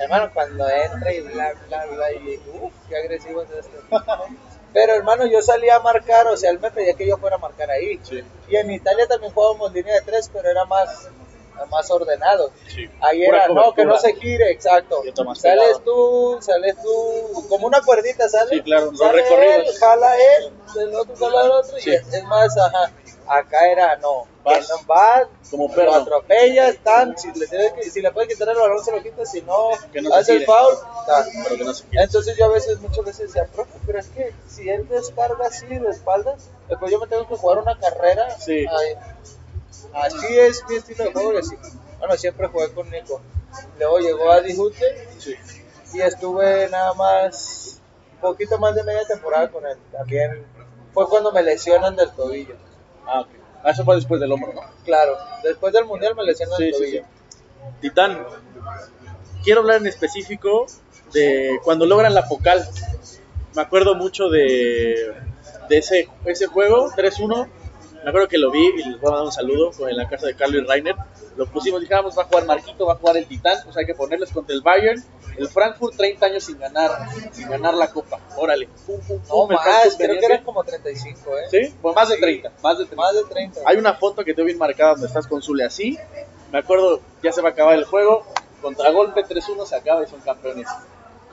Hermano, 0.00 0.30
cuando 0.32 0.68
entra 0.68 1.12
y 1.12 1.20
bla, 1.20 1.52
bla, 1.68 1.84
bla, 1.86 2.12
y 2.12 2.40
uff, 2.62 2.72
qué 2.88 2.96
agresivo 2.96 3.42
es 3.42 3.50
este. 3.50 3.76
Pero 4.72 4.94
hermano, 4.94 5.26
yo 5.26 5.42
salía 5.42 5.76
a 5.76 5.80
marcar, 5.80 6.26
o 6.28 6.36
sea, 6.36 6.50
él 6.50 6.58
me 6.60 6.70
pedía 6.70 6.94
que 6.94 7.06
yo 7.06 7.16
fuera 7.18 7.36
a 7.36 7.38
marcar 7.38 7.70
ahí. 7.70 8.00
Sí. 8.02 8.22
Y 8.48 8.56
en 8.56 8.70
Italia 8.70 9.06
también 9.06 9.32
jugábamos 9.32 9.72
línea 9.72 9.94
de 9.94 10.00
tres, 10.02 10.30
pero 10.32 10.48
era 10.48 10.64
más, 10.64 11.08
más 11.70 11.90
ordenado. 11.90 12.50
Sí. 12.74 12.88
Ahí 13.00 13.24
Pura 13.26 13.44
era, 13.44 13.54
no, 13.54 13.74
que 13.74 13.84
no 13.84 13.96
se 13.98 14.14
gire, 14.14 14.50
exacto. 14.50 15.02
Sales 15.34 15.80
tú, 15.84 16.38
sales 16.40 16.76
tú, 16.82 17.46
como 17.48 17.66
una 17.66 17.80
cuerdita, 17.82 18.28
¿sales? 18.28 18.48
Sí, 18.50 18.62
claro, 18.62 18.86
los 18.90 18.98
Sale 18.98 19.22
recorridos. 19.22 19.68
él, 19.74 19.78
jala 19.78 20.14
él, 20.16 20.52
del 20.74 20.94
otro 20.94 21.16
jala 21.16 21.44
el 21.44 21.50
otro, 21.50 21.78
Sí. 21.78 21.90
y 21.90 21.94
es, 21.94 22.12
es 22.14 22.24
más, 22.24 22.56
ajá. 22.56 22.92
Acá 23.26 23.70
era, 23.70 23.96
no, 23.96 24.26
Vas 24.44 24.68
no 24.68 24.86
va, 24.86 25.28
como 25.50 25.72
lo 25.74 25.94
atropellas, 25.94 26.76
tan, 26.82 27.16
si 27.16 27.28
le, 27.32 27.46
tienes 27.46 27.72
que- 27.74 27.90
si 27.90 28.02
le 28.02 28.10
puedes 28.10 28.32
quitar 28.32 28.48
el 28.48 28.56
balón, 28.58 28.84
se 28.84 28.90
lo 28.90 29.02
quitas, 29.02 29.30
si 29.30 29.40
no, 29.42 29.70
hace 30.14 30.34
el 30.36 30.44
foul, 30.44 30.74
tan. 31.06 31.24
Pero 31.44 31.56
que 31.56 31.64
no 31.64 31.72
se 31.74 31.84
quite. 31.84 32.02
Entonces 32.02 32.36
yo 32.36 32.44
a 32.46 32.48
veces, 32.48 32.80
muchas 32.80 33.04
veces 33.04 33.26
decía, 33.28 33.46
profe, 33.46 33.70
pero 33.86 34.00
es 34.00 34.08
que 34.08 34.34
si 34.48 34.68
él 34.68 34.88
descarga 34.88 35.46
así 35.46 35.66
de 35.66 35.88
espaldas, 35.90 36.50
después 36.68 36.90
yo 36.90 36.98
me 36.98 37.06
tengo 37.06 37.28
que 37.28 37.36
jugar 37.36 37.58
una 37.58 37.78
carrera. 37.78 38.30
Sí. 38.38 38.66
así 39.94 40.38
es 40.38 40.62
mi 40.68 40.76
estilo 40.76 41.04
de 41.04 41.12
juego 41.12 41.34
y 41.34 41.36
así. 41.38 41.56
Bueno, 41.98 42.16
siempre 42.16 42.48
jugué 42.48 42.72
con 42.72 42.90
Nico. 42.90 43.20
Luego 43.78 43.98
llegó 43.98 44.30
a 44.30 44.40
Dijute 44.40 45.08
Sí. 45.18 45.36
y 45.94 46.00
estuve 46.00 46.68
nada 46.70 46.94
más, 46.94 47.78
un 48.14 48.20
poquito 48.20 48.58
más 48.58 48.74
de 48.74 48.82
media 48.82 49.04
temporada 49.06 49.48
con 49.50 49.64
él. 49.66 49.76
También 49.92 50.44
fue 50.92 51.08
cuando 51.08 51.30
me 51.32 51.42
lesionan 51.42 51.94
del 51.94 52.10
tobillo. 52.12 52.56
Ah, 53.06 53.20
ok. 53.20 53.28
Ah, 53.64 53.70
eso 53.70 53.84
fue 53.84 53.94
después 53.96 54.20
del 54.20 54.32
hombro, 54.32 54.52
¿no? 54.52 54.60
Claro, 54.84 55.16
después 55.44 55.72
del 55.72 55.84
mundial 55.84 56.14
me 56.16 56.24
lesionan 56.24 56.56
Sí, 56.56 56.64
el 56.64 56.74
sí, 56.74 56.78
tobillo. 56.78 57.02
sí. 57.02 57.06
Titán, 57.80 58.26
quiero 59.44 59.60
hablar 59.60 59.76
en 59.78 59.86
específico 59.86 60.66
de 61.12 61.58
cuando 61.62 61.86
logran 61.86 62.14
la 62.14 62.24
focal. 62.24 62.66
Me 63.54 63.62
acuerdo 63.62 63.94
mucho 63.94 64.28
de, 64.28 65.14
de 65.68 65.78
ese, 65.78 66.08
ese 66.24 66.46
juego, 66.46 66.90
3-1. 66.96 67.48
Me 68.02 68.08
acuerdo 68.10 68.26
que 68.28 68.38
lo 68.38 68.50
vi 68.50 68.66
y 68.66 68.82
les 68.84 69.00
voy 69.00 69.12
a 69.12 69.16
dar 69.16 69.24
un 69.24 69.32
saludo 69.32 69.70
en 69.88 69.96
la 69.96 70.08
casa 70.08 70.26
de 70.26 70.34
Carlos 70.34 70.62
y 70.62 70.66
Rainer. 70.66 70.96
Lo 71.36 71.46
pusimos, 71.46 71.80
dijéramos, 71.80 72.16
va 72.18 72.22
a 72.22 72.26
jugar 72.26 72.44
Marquito, 72.46 72.84
va 72.86 72.94
a 72.94 72.96
jugar 72.96 73.16
el 73.16 73.26
Titán, 73.26 73.58
pues 73.64 73.76
hay 73.76 73.86
que 73.86 73.94
ponerles 73.94 74.30
contra 74.32 74.54
el 74.54 74.60
Bayern. 74.60 75.02
El 75.38 75.48
Frankfurt, 75.48 75.96
30 75.96 76.26
años 76.26 76.44
sin 76.44 76.58
ganar, 76.58 76.90
sin 77.32 77.48
ganar 77.48 77.72
la 77.74 77.90
copa. 77.90 78.18
Órale, 78.36 78.68
pum, 78.86 79.00
pum, 79.00 79.18
No 79.18 79.28
pum. 79.28 79.50
el 79.52 79.56
más, 79.56 79.96
creo 79.96 80.18
que 80.18 80.26
eran 80.26 80.44
como 80.44 80.62
35, 80.62 81.38
¿eh? 81.38 81.42
¿Sí? 81.50 81.74
Pues 81.80 81.94
más 81.96 82.08
de 82.10 82.16
Sí. 82.16 82.20
30, 82.20 82.52
más 82.62 82.76
de 82.78 82.84
30. 82.84 82.96
Más 83.02 83.14
de 83.14 83.22
30. 83.24 83.60
Hay 83.64 83.76
una 83.78 83.94
foto 83.94 84.24
que 84.24 84.34
tengo 84.34 84.46
bien 84.46 84.58
marcada 84.58 84.92
donde 84.92 85.06
estás 85.06 85.26
con 85.26 85.40
Zule 85.40 85.64
así. 85.64 85.96
Me 86.50 86.58
acuerdo, 86.58 87.00
ya 87.22 87.32
se 87.32 87.40
va 87.40 87.48
a 87.48 87.52
acabar 87.52 87.74
el 87.74 87.84
juego. 87.84 88.26
Contragolpe 88.60 89.24
3-1 89.24 89.64
se 89.64 89.76
acaba 89.76 90.02
y 90.02 90.06
son 90.06 90.20
campeones. 90.20 90.68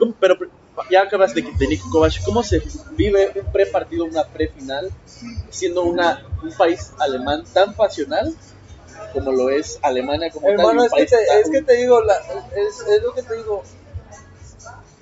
¿Cómo- 0.00 0.14
pero 0.18 0.34
ya 0.90 1.02
acabas 1.02 1.34
de, 1.34 1.42
de 1.42 1.66
Nico 1.68 1.88
Kovac. 1.92 2.14
¿Cómo 2.24 2.42
se 2.42 2.60
vive 2.92 3.30
un 3.36 3.52
pre-partido, 3.52 4.04
una 4.06 4.24
pre-final, 4.24 4.90
siendo 5.50 5.82
una, 5.84 6.24
un 6.42 6.52
país 6.56 6.92
alemán 6.98 7.44
tan 7.52 7.74
pasional 7.74 8.34
como 9.12 9.30
lo 9.32 9.50
es 9.50 9.78
Alemania 9.82 10.30
como 10.30 10.46
tal? 10.46 10.56
y 10.56 10.58
Hermano, 10.60 10.80
un 10.82 10.86
es 10.86 10.92
que, 10.92 11.06
te, 11.06 11.26
tan- 11.26 11.38
es 11.38 11.50
que 11.50 11.62
te 11.62 11.76
digo, 11.76 12.00
la, 12.02 12.14
es, 12.16 12.80
es 12.88 13.02
lo 13.02 13.12
que 13.14 13.22
te 13.22 13.36
digo. 13.36 13.62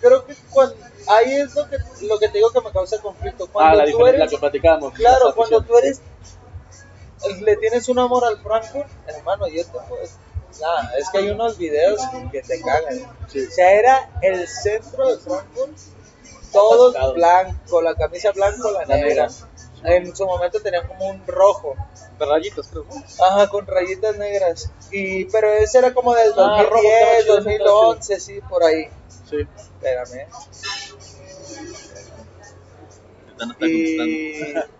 Creo 0.01 0.25
que 0.27 0.35
cuando, 0.51 0.77
ahí 1.09 1.33
es 1.33 1.55
lo 1.57 1.69
que, 1.69 1.77
lo 2.03 2.19
que 2.19 2.29
te 2.29 2.39
digo 2.39 2.51
que 2.51 2.61
me 2.61 2.71
causa 2.71 3.01
conflicto. 3.01 3.45
Ah, 3.47 3.51
Cuando 3.53 3.77
la 3.79 3.83
tú 3.85 3.89
diferencia, 3.89 4.19
la 4.19 4.25
eres, 4.25 4.31
que 4.31 4.39
platicábamos. 4.39 4.93
claro, 4.95 5.27
la 5.29 5.33
cuando 5.33 5.61
tú 5.63 5.77
eres, 5.79 6.01
le 7.41 7.57
tienes 7.57 7.89
un 7.89 7.99
amor 7.99 8.25
al 8.25 8.39
Frankfurt, 8.39 8.89
hermano, 9.07 9.49
yo 9.49 9.65
te 9.65 9.79
pues, 9.89 10.17
nada, 10.61 10.93
es 10.99 11.09
que 11.11 11.19
hay 11.19 11.31
unos 11.31 11.57
videos 11.59 12.01
que 12.33 12.43
te 12.43 12.61
cagan. 12.61 12.95
Sí. 13.29 13.47
O 13.47 13.51
sea, 13.51 13.73
era 13.73 14.11
el 14.23 14.47
centro 14.49 15.09
de 15.09 15.19
Frankfurt, 15.19 15.77
todos 16.53 16.91
Atascado. 16.95 17.15
blanco, 17.15 17.83
la 17.83 17.95
camisa 17.95 18.33
blanco, 18.33 18.71
la 18.73 18.85
negra. 18.87 19.29
En 19.85 20.15
su 20.17 20.27
momento 20.27 20.61
tenían 20.61 20.89
como 20.89 21.07
un 21.09 21.25
rojo. 21.27 21.77
De 22.19 22.27
rayitos, 22.27 22.67
creo. 22.69 22.85
Ajá, 23.21 23.49
con 23.49 23.65
rayitas 23.67 24.17
negras. 24.17 24.71
Y, 24.91 25.27
pero 25.27 25.53
ese 25.53 25.79
era 25.79 25.95
como 25.95 26.15
del 26.15 26.33
Ah, 26.37 26.65
2010, 26.65 26.69
rojo, 26.71 26.89
estaba 26.89 27.21
chido, 27.21 27.65
2011, 27.65 28.21
sí, 28.21 28.41
por 28.49 28.65
ahí. 28.65 28.89
Sí. 29.31 29.37
Espérame. 29.57 30.27
Y. 33.61 34.55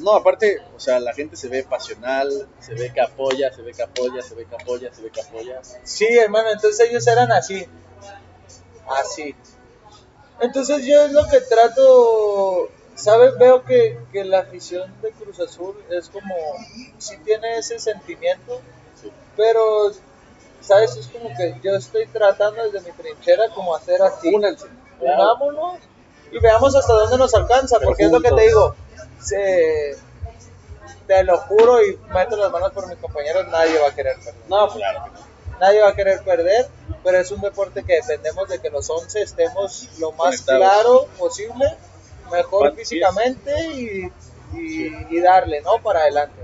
No, 0.00 0.14
aparte, 0.14 0.58
o 0.76 0.80
sea, 0.80 1.00
la 1.00 1.12
gente 1.14 1.36
se 1.36 1.48
ve 1.48 1.62
pasional, 1.64 2.48
se 2.60 2.74
ve 2.74 2.92
que 2.92 3.00
apoya, 3.00 3.52
se 3.52 3.62
ve 3.62 3.72
que 3.72 3.82
apoya, 3.82 4.22
se 4.22 4.34
ve 4.34 4.44
que 4.46 4.54
apoya, 4.54 4.92
se 4.92 5.02
ve 5.02 5.10
que 5.10 5.20
apoya. 5.20 5.60
sí, 5.84 6.06
hermano, 6.06 6.50
entonces 6.50 6.88
ellos 6.88 7.06
eran 7.06 7.32
así. 7.32 7.66
Así. 8.88 9.34
Entonces 10.40 10.84
yo 10.84 11.02
es 11.06 11.12
lo 11.12 11.26
que 11.28 11.40
trato, 11.40 12.68
¿sabes? 12.94 13.36
Veo 13.38 13.64
que, 13.64 13.98
que 14.12 14.24
la 14.24 14.40
afición 14.40 14.92
de 15.00 15.10
Cruz 15.12 15.40
Azul 15.40 15.76
es 15.90 16.08
como, 16.10 16.34
sí 16.98 17.16
tiene 17.24 17.58
ese 17.58 17.78
sentimiento, 17.78 18.60
Sí. 19.00 19.10
pero, 19.36 19.90
¿sabes? 20.60 20.96
Es 20.96 21.08
como 21.08 21.28
que 21.36 21.56
yo 21.62 21.74
estoy 21.74 22.06
tratando 22.06 22.70
desde 22.70 22.86
mi 22.90 22.96
trinchera 22.96 23.48
como 23.54 23.74
hacer 23.74 24.00
así. 24.02 24.34
Únanse. 24.34 24.66
Unámonos 25.00 25.78
y 26.32 26.38
veamos 26.38 26.74
hasta 26.74 26.92
dónde 26.92 27.18
nos 27.18 27.34
alcanza, 27.34 27.76
Pero 27.78 27.90
porque 27.90 28.04
es 28.04 28.12
lo 28.12 28.20
que 28.20 28.30
te 28.30 28.42
digo, 28.42 28.74
se, 29.26 29.96
te 31.06 31.22
lo 31.24 31.38
juro 31.38 31.84
y 31.84 31.98
meto 32.14 32.36
las 32.36 32.50
manos 32.50 32.72
por 32.72 32.86
mis 32.88 32.96
compañeros, 32.98 33.46
nadie 33.48 33.78
va 33.78 33.88
a 33.88 33.94
querer 33.94 34.16
perder. 34.16 34.34
No, 34.48 34.68
claro 34.68 35.04
que 35.04 35.10
no. 35.10 35.26
Nadie 35.58 35.80
va 35.80 35.88
a 35.88 35.94
querer 35.94 36.22
perder, 36.22 36.68
pero 37.02 37.18
es 37.18 37.30
un 37.30 37.40
deporte 37.40 37.82
que 37.82 37.94
dependemos 37.94 38.48
de 38.48 38.60
que 38.60 38.68
los 38.68 38.90
11 38.90 39.22
estemos 39.22 39.88
lo 39.98 40.12
más 40.12 40.42
Conectados. 40.42 40.60
claro 40.60 41.06
posible, 41.18 41.76
mejor 42.30 42.74
físicamente 42.74 43.52
y, 43.68 44.12
y- 44.52 45.06
y 45.10 45.20
darle, 45.20 45.62
¿no? 45.62 45.78
Para 45.82 46.00
adelante. 46.00 46.42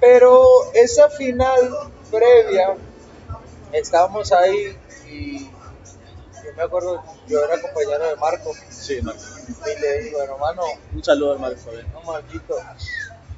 Pero 0.00 0.72
esa 0.74 1.10
final 1.10 1.76
previa, 2.10 2.74
estábamos 3.72 4.32
ahí 4.32 4.76
y 5.10 5.44
yo 5.46 6.52
me 6.56 6.62
acuerdo, 6.62 7.02
yo 7.26 7.44
era 7.44 7.60
compañero 7.60 8.08
de 8.08 8.16
Marco 8.16 8.52
Sí, 8.70 9.00
no. 9.02 9.12
Y 9.48 9.80
le 9.80 10.02
digo, 10.02 10.22
hermano, 10.22 10.62
Un 10.94 11.04
saludo 11.04 11.32
al 11.32 11.38
Marco. 11.38 11.70
no, 11.92 12.02
Marquito, 12.02 12.56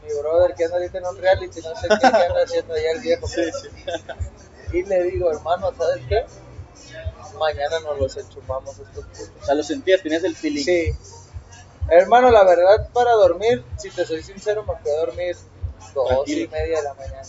mi 0.07 0.15
brother 0.21 0.55
que 0.55 0.65
anda 0.65 0.77
ahorita 0.77 0.99
en 0.99 1.07
un 1.07 1.17
reality, 1.19 1.61
no 1.61 1.75
sé 1.77 1.89
qué, 1.89 1.97
qué 2.01 2.07
anda 2.07 2.43
haciendo 2.45 2.75
allá 2.75 2.91
el 2.93 3.01
viejo. 3.01 3.27
Sí, 3.29 3.43
sí. 3.63 3.69
Y 4.73 4.83
le 4.85 5.03
digo, 5.05 5.31
hermano, 5.31 5.73
¿sabes 5.77 6.03
qué? 6.09 6.25
Mañana 7.39 7.81
nos 7.81 7.99
los 7.99 8.17
enchufamos 8.17 8.79
estos 8.79 9.05
putos. 9.07 9.31
O 9.41 9.45
sea, 9.45 9.55
lo 9.55 9.63
sentías, 9.63 10.03
tenías 10.03 10.25
el 10.25 10.37
feeling. 10.37 10.65
Sí. 10.65 10.95
Hermano, 11.89 12.31
la 12.31 12.45
verdad, 12.45 12.89
para 12.93 13.13
dormir, 13.13 13.65
si 13.79 13.91
te 13.91 14.05
soy 14.07 14.23
sincero, 14.23 14.65
me 14.65 14.75
fui 14.81 14.91
a 14.91 14.97
dormir 15.07 15.37
dos 15.95 16.09
Tranquilo. 16.09 16.45
y 16.45 16.49
media 16.49 16.77
de 16.79 16.83
la 16.85 16.95
mañana. 16.95 17.23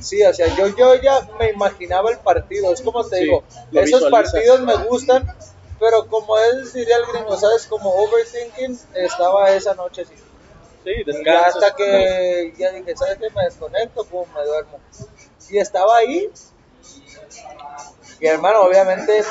Sí, 0.00 0.22
o 0.22 0.32
sea, 0.32 0.46
yo, 0.56 0.68
yo 0.76 0.94
ya 0.96 1.28
me 1.38 1.50
imaginaba 1.50 2.10
el 2.10 2.18
partido. 2.18 2.72
Es 2.72 2.82
como 2.82 3.04
te 3.04 3.16
Sí, 3.18 3.24
digo, 3.24 3.42
esos 3.72 4.04
partidos 4.10 4.60
me 4.60 4.76
gustan, 4.84 5.26
pero 5.78 6.06
como 6.06 6.38
es, 6.38 6.72
diría 6.72 6.96
el 6.96 7.06
gringo, 7.06 7.36
¿sabes? 7.36 7.66
Como 7.66 7.90
overthinking, 7.90 8.78
estaba 8.94 9.50
esa 9.50 9.74
noche 9.74 10.02
así. 10.02 10.14
Sí, 10.84 10.92
Y 11.06 11.28
hasta 11.28 11.74
que 11.74 12.54
ya 12.56 12.70
dije, 12.72 12.96
¿sabes 12.96 13.18
qué? 13.18 13.28
Me 13.30 13.44
desconecto, 13.44 14.04
pum, 14.04 14.26
me 14.34 14.44
duermo. 14.44 14.78
Y 15.50 15.58
estaba 15.58 15.96
ahí. 15.98 16.30
Y 18.20 18.26
hermano, 18.26 18.62
obviamente, 18.62 19.22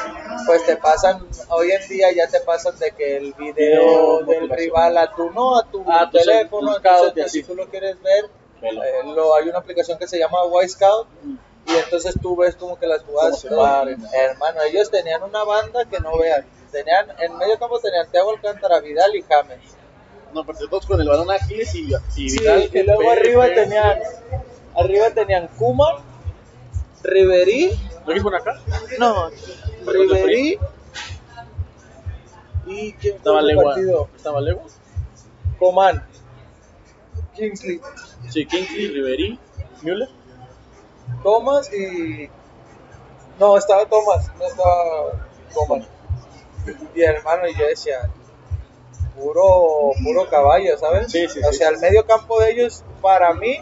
pues 0.46 0.66
te 0.66 0.78
pasan, 0.78 1.28
hoy 1.50 1.72
en 1.72 1.88
día 1.90 2.12
ya 2.14 2.28
te 2.28 2.40
pasan 2.42 2.78
de 2.80 2.92
que 2.92 3.18
el 3.18 3.34
video 3.34 4.20
Video, 4.20 4.26
del 4.26 4.50
rival 4.50 4.98
a 4.98 5.12
tu, 5.12 5.30
no, 5.32 5.58
a 5.58 5.70
tu 5.70 5.84
Ah, 5.88 6.10
teléfono, 6.10 6.78
entonces 6.78 7.32
si 7.32 7.44
tú 7.44 7.54
lo 7.54 7.68
quieres 7.68 8.02
ver, 8.02 8.30
eh, 8.62 9.04
lo, 9.06 9.36
hay 9.36 9.50
una 9.50 9.60
aplicación 9.60 9.98
que 9.98 10.08
se 10.08 10.18
llama 10.18 10.38
Y 10.64 10.70
Scout. 10.70 11.08
Y 11.68 11.74
entonces 11.76 12.16
tú 12.22 12.36
ves 12.36 12.56
como 12.56 12.80
que 12.80 12.88
las 12.88 13.04
jugadas, 13.04 13.42
se 13.42 13.50
paren. 13.50 14.02
hermano, 14.14 14.62
ellos 14.62 14.90
tenían 14.90 15.22
una 15.22 15.44
banda 15.44 15.86
que 15.86 16.00
no 16.00 16.18
vean. 16.18 16.46
Tenían, 16.72 17.08
en 17.20 17.38
medio 17.38 17.60
campo 17.60 17.80
tenían 17.80 18.10
Thiago 18.10 18.32
Alcántara, 18.32 18.80
Vidal 18.80 19.16
y 19.16 19.24
James. 19.24 19.60
No, 20.34 20.46
porque 20.46 20.66
todos 20.70 20.86
con 20.86 21.00
el 21.02 21.08
balón 21.08 21.30
Aquiles 21.32 21.74
y, 21.76 21.94
y 21.94 21.96
Sí, 22.10 22.40
Vidal, 22.40 22.64
y 22.64 22.70
que 22.70 22.84
luego 22.84 23.10
arriba 23.12 23.48
tenían 23.54 24.00
arriba 24.76 25.10
tenían 25.12 25.48
Kuma, 25.58 26.04
Riverí, 27.04 27.72
¿Lo 28.06 28.14
viste 28.14 28.22
por 28.22 28.36
acá? 28.36 28.62
no, 29.00 29.30
Riverí 29.86 30.60
y 32.66 32.94
quién 32.94 33.14
fue 33.14 33.18
Estaba 33.18 33.40
el 33.42 33.56
partido, 33.58 34.10
¿Estaba 34.16 34.42
Legua? 34.42 34.64
Coman, 35.58 36.06
Kingsley, 37.36 37.82
Sí, 38.30 38.46
Kingsley, 38.46 38.88
Riverí, 38.90 39.40
Müller. 39.82 40.10
Thomas 41.24 41.72
y 41.74 42.30
no 43.40 43.58
estaba 43.58 43.86
Thomas, 43.86 44.32
no 44.38 44.46
estaba 44.46 45.12
Coman. 45.54 45.88
Y 46.96 47.02
hermano, 47.02 47.48
y 47.48 47.56
yo 47.58 47.66
decía 47.68 48.10
puro 49.16 49.92
puro 50.04 50.30
caballo, 50.30 50.78
¿sabes? 50.78 51.12
Sí, 51.12 51.28
sí, 51.28 51.40
o 51.40 51.52
sí. 51.52 51.58
sea, 51.58 51.70
el 51.70 51.80
medio 51.80 52.06
campo 52.06 52.40
de 52.40 52.52
ellos 52.52 52.84
para 53.02 53.34
mí, 53.34 53.60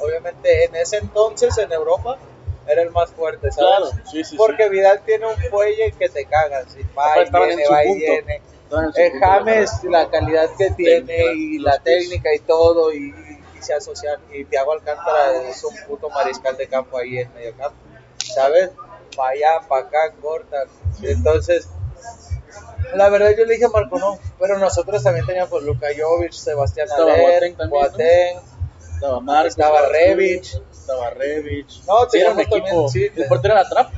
obviamente 0.00 0.64
en 0.64 0.74
ese 0.76 0.98
entonces 0.98 1.56
en 1.58 1.72
Europa 1.72 2.18
era 2.66 2.82
el 2.82 2.90
más 2.90 3.10
fuerte, 3.10 3.50
¿sabes? 3.50 3.90
Claro, 3.90 4.06
sí, 4.10 4.24
sí, 4.24 4.36
Porque. 4.36 4.68
Vidal 4.68 5.02
tiene 5.04 5.26
un 5.26 5.36
fuelle 5.50 5.92
que 5.98 6.08
te 6.08 6.24
cagas, 6.24 6.76
y 6.76 6.82
va 6.96 7.18
y 7.18 7.30
viene, 7.30 7.68
va 7.68 7.84
y 7.84 7.94
viene. 7.98 8.42
James, 9.20 9.84
la 9.84 10.08
calidad 10.08 10.48
que 10.56 10.70
tiene 10.70 11.32
y 11.34 11.58
la 11.58 11.78
técnica 11.80 12.32
y 12.32 12.38
todo, 12.40 12.92
y, 12.92 13.12
y 13.60 13.62
se 13.62 13.74
asocian. 13.74 14.20
Y 14.32 14.44
Thiago 14.44 14.72
Alcántara 14.72 15.42
es 15.48 15.62
un 15.64 15.74
puto 15.86 16.08
mariscal 16.10 16.56
de 16.56 16.66
campo 16.66 16.98
ahí 16.98 17.18
en 17.18 17.32
medio 17.34 17.54
campo, 17.56 17.76
¿sabes? 18.34 18.70
Para 19.16 19.30
allá, 19.30 19.68
para 19.68 19.86
acá, 19.86 19.98
corta. 20.20 20.64
Entonces, 21.02 21.68
la 22.94 23.08
verdad 23.08 23.30
yo 23.36 23.44
le 23.44 23.54
dije 23.54 23.66
a 23.66 23.68
Marco, 23.68 23.98
no, 23.98 24.18
pero 24.38 24.58
nosotros 24.58 25.02
también 25.02 25.26
teníamos 25.26 25.62
Luka 25.62 25.88
Jovic, 25.96 26.32
Sebastián 26.32 26.88
Aller, 26.90 27.54
Boateng. 27.68 28.38
Estaba 28.94 29.20
Marco. 29.20 29.48
Estaba 29.48 29.88
Rebic. 29.88 30.44
Estaba 30.70 31.10
Rebic. 31.10 31.68
No, 31.86 32.08
sí, 32.10 32.18
era 32.18 32.30
un 32.32 32.36
teníamos 32.36 32.40
equipo. 32.40 32.84
también, 32.86 32.88
sí, 32.88 33.10
el 33.16 33.28
portero 33.28 33.54
era 33.54 33.68
Trap. 33.68 33.92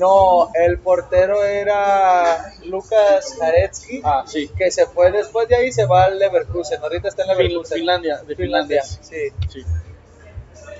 No, 0.00 0.50
el 0.54 0.78
portero 0.78 1.44
era 1.44 2.52
Lucas 2.64 3.36
Jaretsky. 3.38 4.00
Ah, 4.02 4.24
sí. 4.26 4.48
que 4.56 4.70
se 4.70 4.86
fue 4.86 5.10
después 5.12 5.46
de 5.48 5.56
ahí 5.56 5.70
se 5.72 5.84
va 5.86 6.04
al 6.04 6.18
Leverkusen 6.18 6.80
ahorita 6.82 7.08
está 7.08 7.22
en 7.22 7.28
Leverkusen 7.28 7.78
Finlandia, 7.78 8.16
de 8.26 8.34
Finlandia 8.34 8.82
Finlandia. 8.82 9.30
sí 9.50 9.60
Sí. 9.62 9.64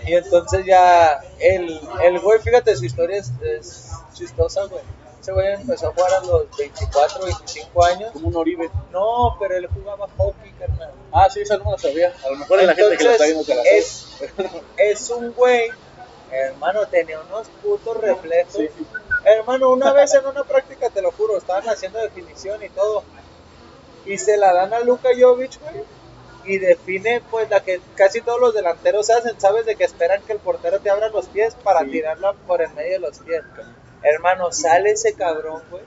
y 0.06 0.14
entonces 0.14 0.64
ya 0.64 1.20
el, 1.38 1.78
el 2.02 2.18
güey 2.20 2.40
fíjate 2.40 2.74
su 2.76 2.84
historia 2.86 3.18
es, 3.18 3.30
es 3.42 3.90
chistosa 4.14 4.64
güey 4.64 4.82
ese 5.20 5.32
güey 5.32 5.52
empezó 5.52 5.88
a 5.88 5.92
jugar 5.92 6.14
a 6.14 6.20
los 6.26 6.56
24 6.56 7.24
25 7.26 7.84
años 7.84 8.10
Como 8.12 8.28
un 8.28 8.36
Oribe. 8.36 8.70
no 8.90 9.36
pero 9.38 9.54
él 9.56 9.66
jugaba 9.68 10.08
hockey 10.16 10.50
carnal 10.58 10.92
Ah, 11.12 11.28
sí, 11.28 11.40
esa 11.40 11.56
no 11.58 11.72
la 11.72 11.76
sabía. 11.76 12.14
A 12.24 12.30
lo 12.30 12.36
mejor 12.36 12.62
la 12.62 12.72
gente 12.74 12.96
que 12.96 13.02
la 13.04 13.12
está 13.12 13.24
viendo 13.24 13.42
se 13.42 13.54
la 13.56 13.62
es, 13.62 14.06
es 14.78 15.10
un 15.10 15.32
güey 15.32 15.68
hermano 16.32 16.86
tenía 16.86 17.20
unos 17.20 17.48
putos 17.62 17.96
reflejos 17.96 18.54
Sí, 18.54 18.68
sí. 18.76 18.86
Hermano, 19.24 19.70
una 19.70 19.92
vez 19.94 20.14
en 20.14 20.26
una 20.26 20.44
práctica, 20.44 20.88
te 20.90 21.02
lo 21.02 21.12
juro, 21.12 21.36
estaban 21.38 21.68
haciendo 21.68 21.98
definición 22.00 22.62
y 22.62 22.68
todo. 22.70 23.02
Y 24.06 24.16
se 24.18 24.36
la 24.36 24.52
dan 24.52 24.72
a 24.72 24.80
Luka 24.80 25.10
Jovic, 25.18 25.60
güey. 25.60 25.84
Y 26.44 26.58
define, 26.58 27.20
pues, 27.30 27.50
la 27.50 27.60
que 27.60 27.80
casi 27.94 28.22
todos 28.22 28.40
los 28.40 28.54
delanteros 28.54 29.10
hacen, 29.10 29.38
¿sabes? 29.38 29.66
De 29.66 29.76
que 29.76 29.84
esperan 29.84 30.22
que 30.22 30.32
el 30.32 30.38
portero 30.38 30.80
te 30.80 30.88
abra 30.88 31.08
los 31.10 31.26
pies 31.26 31.54
para 31.62 31.80
Sí. 31.80 31.90
tirarla 31.90 32.32
por 32.46 32.62
el 32.62 32.72
medio 32.72 32.92
de 32.92 32.98
los 33.00 33.18
pies. 33.18 33.42
Hermano, 34.02 34.50
sale 34.50 34.92
ese 34.92 35.12
cabrón, 35.12 35.62
güey. 35.70 35.82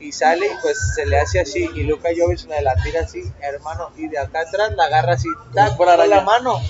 Y 0.00 0.10
sale 0.10 0.46
y 0.46 0.50
pues 0.60 0.94
se 0.96 1.06
le 1.06 1.20
hace 1.20 1.38
así. 1.40 1.70
Y 1.76 1.84
Luka 1.84 2.08
Jovic 2.14 2.44
me 2.48 2.60
la 2.60 2.74
tira 2.74 3.02
así, 3.02 3.22
hermano. 3.40 3.92
Y 3.96 4.08
de 4.08 4.18
acá 4.18 4.40
atrás 4.40 4.72
la 4.74 4.84
agarra 4.86 5.12
así, 5.12 5.28
tac, 5.54 5.76
con 5.76 5.86
la 5.86 6.20
mano. 6.22 6.60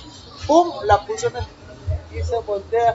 ¡Pum! 0.47 0.71
La 0.85 1.05
puso 1.07 1.29
en 1.29 1.37
el. 1.37 1.45
Y 2.15 2.23
se 2.23 2.37
voltea. 2.39 2.95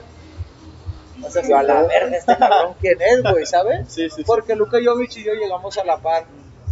O 1.22 1.30
sea, 1.30 1.42
yo 1.46 1.58
a 1.58 1.62
la 1.62 1.82
verga, 1.82 2.16
este 2.16 2.36
cabrón, 2.38 2.74
¿quién 2.80 3.00
es, 3.00 3.22
güey? 3.22 3.44
¿Sabes? 3.46 3.86
Sí, 3.88 4.08
sí, 4.08 4.16
sí. 4.16 4.24
Porque 4.24 4.54
Luka 4.54 4.78
Jovic 4.82 5.16
y 5.18 5.24
yo 5.24 5.34
llegamos 5.34 5.76
a 5.76 5.84
la 5.84 5.98
par 5.98 6.24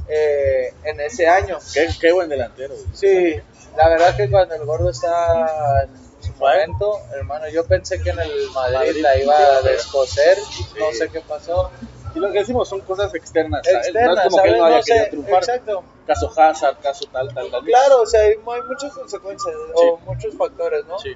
eh, 0.09 0.73
en 0.85 1.01
ese 1.01 1.27
año. 1.29 1.59
Qué, 1.75 1.89
qué 2.01 2.13
buen 2.13 2.29
delantero. 2.29 2.75
güey. 2.75 2.87
Sí, 2.95 3.41
la 3.77 3.89
verdad 3.91 4.17
que 4.17 4.31
cuando 4.31 4.55
el 4.55 4.65
gordo 4.65 4.91
está 4.91 5.83
en 5.85 6.23
su 6.25 6.33
momento, 6.39 6.99
hermano, 7.15 7.49
yo 7.49 7.65
pensé 7.67 8.01
que 8.03 8.11
en 8.11 8.21
el 8.21 8.51
Madrid, 8.55 8.75
Madrid, 8.77 9.03
la 9.03 9.19
iba 9.19 9.37
a 9.37 9.61
sí. 9.63 9.69
descoser, 9.69 10.39
no 10.79 10.93
sé 10.93 11.09
qué 11.11 11.21
pasó. 11.21 11.71
Y 12.15 12.21
lo 12.21 12.33
que 12.33 12.39
decimos 12.39 12.67
son 12.69 12.81
cosas 12.81 13.15
externas. 13.15 13.61
¿sabes? 13.67 13.89
Externa, 13.89 14.15
no 14.15 14.21
es 14.23 14.29
como 14.31 14.43
que 14.43 14.49
él 14.49 14.59
no 14.59 14.65
haya 14.65 14.77
No 14.77 14.83
sé, 14.83 14.93
querido 14.93 15.11
triunfar. 15.11 15.37
exacto. 15.43 15.85
Caso 16.07 16.33
Hazard, 16.35 16.79
caso 16.79 17.05
tal, 17.13 17.35
tal, 17.35 17.51
tal. 17.51 17.65
Claro, 17.65 18.01
o 18.01 18.07
sea, 18.07 18.23
hay, 18.23 18.31
hay 18.31 18.63
muchas 18.67 18.93
consecuencias 18.95 19.55
o 19.75 19.99
muchos 20.07 20.35
factores, 20.39 20.87
¿no? 20.87 20.99
Sí. 20.99 21.15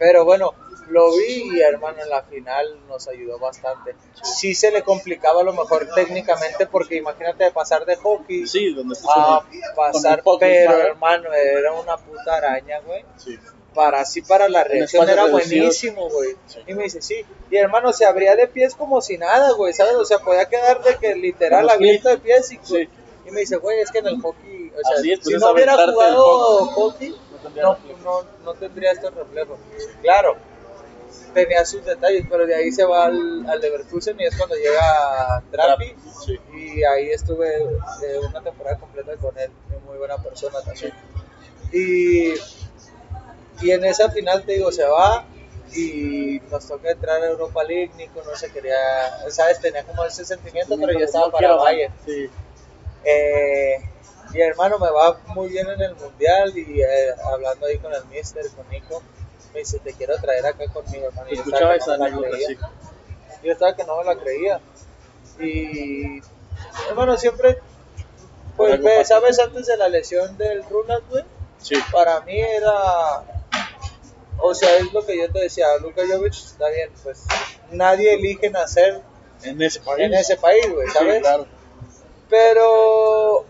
Pero 0.00 0.24
bueno, 0.24 0.54
lo 0.88 1.14
vi 1.14 1.56
y 1.56 1.60
hermano, 1.60 2.02
en 2.02 2.08
la 2.08 2.22
final 2.22 2.80
nos 2.88 3.06
ayudó 3.06 3.38
bastante. 3.38 3.94
Sí 4.24 4.54
se 4.56 4.72
le 4.72 4.82
complicaba 4.82 5.42
a 5.42 5.44
lo 5.44 5.52
mejor 5.52 5.86
técnicamente 5.94 6.66
porque 6.66 6.96
imagínate 6.96 7.50
pasar 7.52 7.84
de 7.84 7.94
hockey 7.96 8.46
Sí, 8.48 8.72
donde 8.74 8.96
a 9.08 9.42
pasar, 9.76 10.22
pero 10.40 10.72
hermano, 10.78 11.32
era 11.32 11.72
una 11.74 11.96
puta 11.96 12.34
araña, 12.36 12.80
güey. 12.80 13.04
Sí. 13.18 13.38
Para 13.74 14.00
así, 14.00 14.20
para 14.22 14.48
la 14.48 14.64
reacción 14.64 15.08
era 15.08 15.26
reducidos. 15.26 15.50
buenísimo, 15.60 16.08
güey. 16.10 16.30
Sí. 16.46 16.58
Y 16.66 16.74
me 16.74 16.82
dice, 16.84 17.00
sí. 17.02 17.24
Y 17.52 17.56
hermano, 17.56 17.92
se 17.92 18.04
abría 18.04 18.34
de 18.34 18.48
pies 18.48 18.74
como 18.74 19.00
si 19.00 19.16
nada, 19.16 19.52
güey, 19.52 19.72
¿sabes? 19.72 19.94
O 19.94 20.04
sea, 20.04 20.18
podía 20.18 20.46
quedar 20.48 20.82
de 20.82 20.96
que 20.96 21.14
literal 21.14 21.70
abierto 21.70 22.08
de 22.08 22.18
pies 22.18 22.50
y, 22.50 22.58
Sí. 22.64 22.88
y 23.26 23.30
me 23.30 23.40
dice, 23.40 23.58
güey, 23.58 23.78
es 23.80 23.92
que 23.92 23.98
en 23.98 24.08
el 24.08 24.20
hockey, 24.20 24.72
o 24.72 24.88
sea, 24.88 24.96
es, 24.96 25.18
pues 25.18 25.26
si 25.28 25.34
es 25.34 25.40
no 25.40 25.52
hubiera 25.52 25.76
jugado 25.76 26.66
hockey, 26.66 27.14
tendría 27.42 27.62
no, 27.64 27.78
no, 28.04 28.22
no 28.44 28.54
tendría 28.54 28.92
estos 28.92 29.14
reflejos. 29.14 29.58
Claro, 30.02 30.36
tenía 31.34 31.64
sus 31.64 31.84
detalles, 31.84 32.24
pero 32.28 32.46
de 32.46 32.54
ahí 32.54 32.72
se 32.72 32.84
va 32.84 33.06
al, 33.06 33.48
al 33.48 33.60
Leverkusen 33.60 34.18
y 34.20 34.24
es 34.24 34.36
cuando 34.36 34.56
llega 34.56 35.42
Trapi. 35.50 35.94
Sí. 36.24 36.38
Y 36.54 36.84
ahí 36.84 37.10
estuve 37.10 37.56
eh, 37.56 38.18
una 38.28 38.42
temporada 38.42 38.78
completa 38.78 39.16
con 39.16 39.36
él, 39.38 39.50
muy 39.86 39.98
buena 39.98 40.16
persona 40.18 40.60
también. 40.62 40.92
Y, 41.72 42.34
y 43.62 43.70
en 43.70 43.84
esa 43.84 44.10
final, 44.10 44.44
te 44.44 44.52
digo, 44.52 44.72
se 44.72 44.84
va 44.84 45.24
y 45.72 46.40
nos 46.50 46.66
toca 46.66 46.90
entrar 46.90 47.22
a 47.22 47.26
Europa 47.26 47.62
League. 47.62 47.92
Nico 47.96 48.22
no 48.24 48.34
se 48.36 48.50
quería, 48.50 48.76
¿sabes? 49.28 49.60
Tenía 49.60 49.84
como 49.84 50.04
ese 50.04 50.24
sentimiento, 50.24 50.76
pero 50.78 50.98
ya 50.98 51.04
estaba 51.04 51.30
para 51.30 51.54
Bayern. 51.54 51.94
Sí. 52.04 52.28
Eh, 53.04 53.76
Y 54.32 54.40
hermano, 54.40 54.78
me 54.78 54.90
va 54.90 55.18
muy 55.28 55.48
bien 55.48 55.68
en 55.70 55.80
el 55.80 55.94
mundial 55.96 56.56
y 56.56 56.82
eh, 56.82 57.14
hablando 57.32 57.66
ahí 57.66 57.78
con 57.78 57.92
el 57.92 58.04
mister, 58.06 58.48
con 58.50 58.68
Nico, 58.68 59.02
me 59.52 59.60
dice, 59.60 59.78
te 59.80 59.92
quiero 59.92 60.16
traer 60.18 60.46
acá 60.46 60.66
conmigo, 60.72 61.06
hermano. 61.08 61.28
Y 61.30 61.36
yo 61.36 61.42
estaba 61.42 61.74
esa 61.74 61.96
no 61.96 62.04
me 62.04 62.10
anécdota, 62.10 62.36
sí. 62.46 62.58
Yo 63.42 63.52
estaba 63.52 63.74
que 63.74 63.84
no 63.84 63.96
me 63.98 64.04
la 64.04 64.16
creía. 64.16 64.60
Y, 65.40 66.20
hermano, 66.88 67.16
siempre, 67.16 67.58
pues, 68.56 68.80
pasa. 68.80 69.04
¿sabes? 69.04 69.38
Antes 69.40 69.66
de 69.66 69.76
la 69.76 69.88
lesión 69.88 70.36
del 70.36 70.62
Runas, 70.64 71.00
güey, 71.08 71.24
Sí, 71.58 71.74
para 71.92 72.20
mí 72.22 72.40
era, 72.40 73.22
o 74.38 74.54
sea, 74.54 74.76
es 74.78 74.92
lo 74.94 75.04
que 75.04 75.18
yo 75.18 75.30
te 75.30 75.40
decía, 75.40 75.66
Luka 75.82 76.02
Jovic, 76.08 76.32
está 76.32 76.68
bien, 76.70 76.90
pues, 77.02 77.24
nadie 77.70 78.14
elige 78.14 78.48
nacer 78.48 79.02
en 79.42 79.60
ese 79.60 79.80
país. 79.80 80.06
en 80.06 80.14
ese 80.14 80.36
país, 80.36 80.72
güey, 80.72 80.86
Sí, 80.86 80.92
¿sabes? 80.94 81.20
claro. 81.20 81.46
Pero 82.30 83.44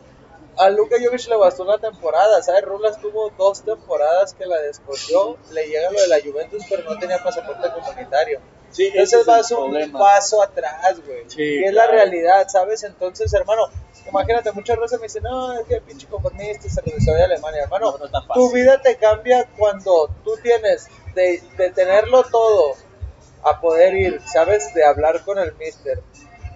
a 0.60 0.70
Luka 0.70 0.96
Jovic 1.02 1.26
le 1.28 1.36
bastó 1.36 1.62
una 1.64 1.78
temporada, 1.78 2.42
¿sabes? 2.42 2.62
Rulas 2.64 3.00
tuvo 3.00 3.30
dos 3.38 3.62
temporadas 3.62 4.34
que 4.34 4.46
la 4.46 4.58
descoció, 4.58 5.36
le 5.52 5.66
llega 5.66 5.90
lo 5.90 6.00
de 6.00 6.08
la 6.08 6.20
Juventus, 6.20 6.62
pero 6.68 6.82
no 6.84 6.98
tenía 6.98 7.18
pasaporte 7.22 7.68
comunitario. 7.72 8.40
Sí, 8.70 8.86
Entonces 8.86 9.12
es 9.14 9.20
el 9.20 9.26
vas 9.26 9.50
un 9.50 9.70
problema. 9.70 9.98
paso 9.98 10.42
atrás, 10.42 11.00
güey. 11.04 11.24
Sí, 11.28 11.42
y 11.42 11.64
es 11.64 11.72
claro. 11.72 11.90
la 11.92 11.96
realidad, 11.98 12.46
¿sabes? 12.48 12.84
Entonces, 12.84 13.32
hermano, 13.34 13.62
imagínate, 14.08 14.52
muchas 14.52 14.78
veces 14.78 15.00
me 15.00 15.06
dicen, 15.06 15.24
no, 15.24 15.58
es 15.58 15.66
que 15.66 15.80
pinche 15.80 16.06
conformista 16.06 16.68
se 16.68 16.80
regresó 16.80 17.12
de 17.14 17.24
Alemania, 17.24 17.62
hermano. 17.64 17.96
No, 17.98 18.06
no 18.06 18.34
tu 18.34 18.52
vida 18.52 18.80
te 18.80 18.96
cambia 18.96 19.48
cuando 19.58 20.08
tú 20.24 20.36
tienes 20.42 20.86
de, 21.14 21.42
de 21.56 21.70
tenerlo 21.70 22.22
todo 22.24 22.74
a 23.42 23.60
poder 23.60 23.94
ir, 23.94 24.20
¿sabes? 24.24 24.72
De 24.74 24.84
hablar 24.84 25.24
con 25.24 25.38
el 25.38 25.52
mister, 25.56 26.00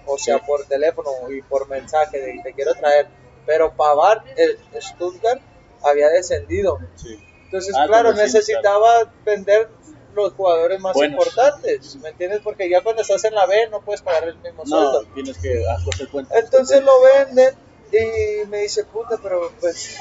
o 0.05 0.17
sea, 0.17 0.37
Sí. 0.37 0.43
por 0.47 0.65
teléfono 0.67 1.09
y 1.31 1.41
por 1.41 1.67
mensaje 1.67 2.19
de 2.21 2.39
te 2.43 2.53
quiero 2.53 2.75
traer. 2.75 3.07
Pero 3.45 3.73
Pavard, 3.75 4.23
el 4.37 4.57
Stuttgart, 4.81 5.41
había 5.83 6.09
descendido. 6.09 6.79
Sí. 6.95 7.19
Entonces, 7.45 7.75
Ah, 7.77 7.85
claro, 7.87 8.11
sí, 8.13 8.17
necesitaba 8.17 9.11
vender 9.23 9.69
los 10.15 10.33
jugadores 10.33 10.79
más 10.79 10.93
Buenos. 10.93 11.19
importantes, 11.25 11.95
¿me 11.97 12.09
entiendes? 12.09 12.39
Porque 12.43 12.69
ya 12.69 12.81
cuando 12.81 13.01
estás 13.01 13.23
en 13.25 13.35
la 13.35 13.45
B 13.45 13.67
no 13.69 13.81
puedes 13.81 14.01
pagar 14.01 14.23
el 14.29 14.37
mismo 14.37 14.63
No, 14.65 14.91
sueldo. 14.91 15.03
tienes 15.13 15.37
que 15.37 15.63
hacer 15.67 16.07
cuenta. 16.09 16.39
Entonces 16.39 16.83
lo 16.83 16.93
venden 17.01 17.53
y 17.91 18.47
me 18.47 18.59
dice, 18.59 18.85
puta, 18.85 19.17
pero 19.21 19.51
pues 19.59 19.97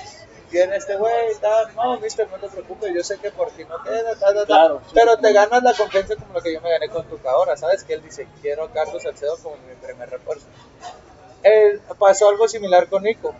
viene 0.51 0.77
este 0.77 0.97
güey 0.97 1.33
y 1.33 1.41
tal. 1.41 1.75
No, 1.75 1.99
mister, 2.01 2.29
no 2.31 2.39
te 2.39 2.49
preocupes, 2.49 2.95
yo 2.95 3.03
sé 3.03 3.19
que 3.19 3.31
por 3.33 3.51
ti 3.51 3.65
no 3.65 3.83
queda, 3.83 4.15
tal, 4.15 4.19
tal, 4.21 4.35
tal. 4.37 4.47
Claro, 4.47 4.81
sí. 4.87 4.93
Pero 4.95 5.16
te 5.19 5.33
ganas 5.33 5.62
la 5.65 5.75
confianza 5.75 6.15
como 6.16 6.33
lo 6.35 6.41
que 6.43 6.53
yo 6.55 6.61
me 6.61 6.71
gané 6.71 6.89
con 6.89 7.05
tu 7.07 7.19
ahora, 7.29 7.57
¿sabes? 7.57 7.83
Que 7.85 7.95
él 7.95 8.03
dice, 8.03 8.27
quiero 8.41 8.65
a 8.65 8.71
Carlos 8.73 9.03
Salcedo 9.03 9.37
como 9.43 9.57
mi 9.57 9.75
primer 9.85 10.09
refuerzo. 10.11 10.47
Eh, 11.45 11.79
pasó 11.99 12.29
algo 12.29 12.49
similar 12.49 12.89
con 12.89 13.03
Nico. 13.03 13.35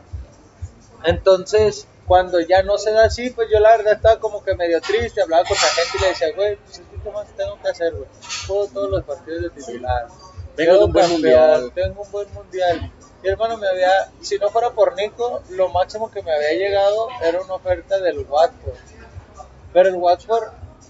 Entonces, 1.05 1.87
cuando 2.07 2.41
ya 2.41 2.63
no 2.63 2.79
se 2.79 2.93
da 2.93 3.05
así, 3.07 3.31
pues 3.31 3.49
yo 3.51 3.59
la 3.61 3.77
verdad 3.77 3.95
estaba 3.95 4.21
como 4.21 4.43
que 4.45 4.55
medio 4.55 4.81
triste, 4.81 5.23
hablaba 5.23 5.45
con 5.45 5.57
la 5.57 5.63
gente 5.69 5.99
y 5.99 6.01
le 6.01 6.09
decía, 6.09 6.29
güey, 6.35 6.57
pues 6.57 6.79
es 6.79 6.87
que 6.87 7.01
¿qué 7.03 7.11
más 7.11 7.27
tengo 7.37 7.59
que 7.63 7.69
hacer, 7.69 7.95
güey? 7.95 8.09
Juego 8.47 8.67
todos 8.69 8.91
los 8.91 9.05
partidos 9.05 9.43
de 9.43 9.51
titular. 9.51 10.07
Vengo 10.57 10.73
de 10.79 10.85
un 10.85 10.93
buen 10.93 11.11
mundial. 11.11 11.73
Tengo 11.75 12.03
un 12.03 12.13
buen 12.13 12.33
mundial. 12.33 12.93
Y 13.23 13.29
hermano, 13.29 13.57
me 13.57 13.67
había, 13.69 14.11
si 14.21 14.39
no 14.39 14.51
fuera 14.51 14.71
por 14.71 14.95
Nico, 14.97 15.43
lo 15.51 15.69
máximo 15.71 16.11
que 16.11 16.23
me 16.23 16.33
había 16.33 16.53
llegado 16.53 17.09
era 17.23 17.41
una 17.41 17.55
oferta 17.55 17.99
del 17.99 18.19
Watford. 18.19 18.75
Pero 19.73 19.89
el 19.89 19.95
Watford, 19.97 20.49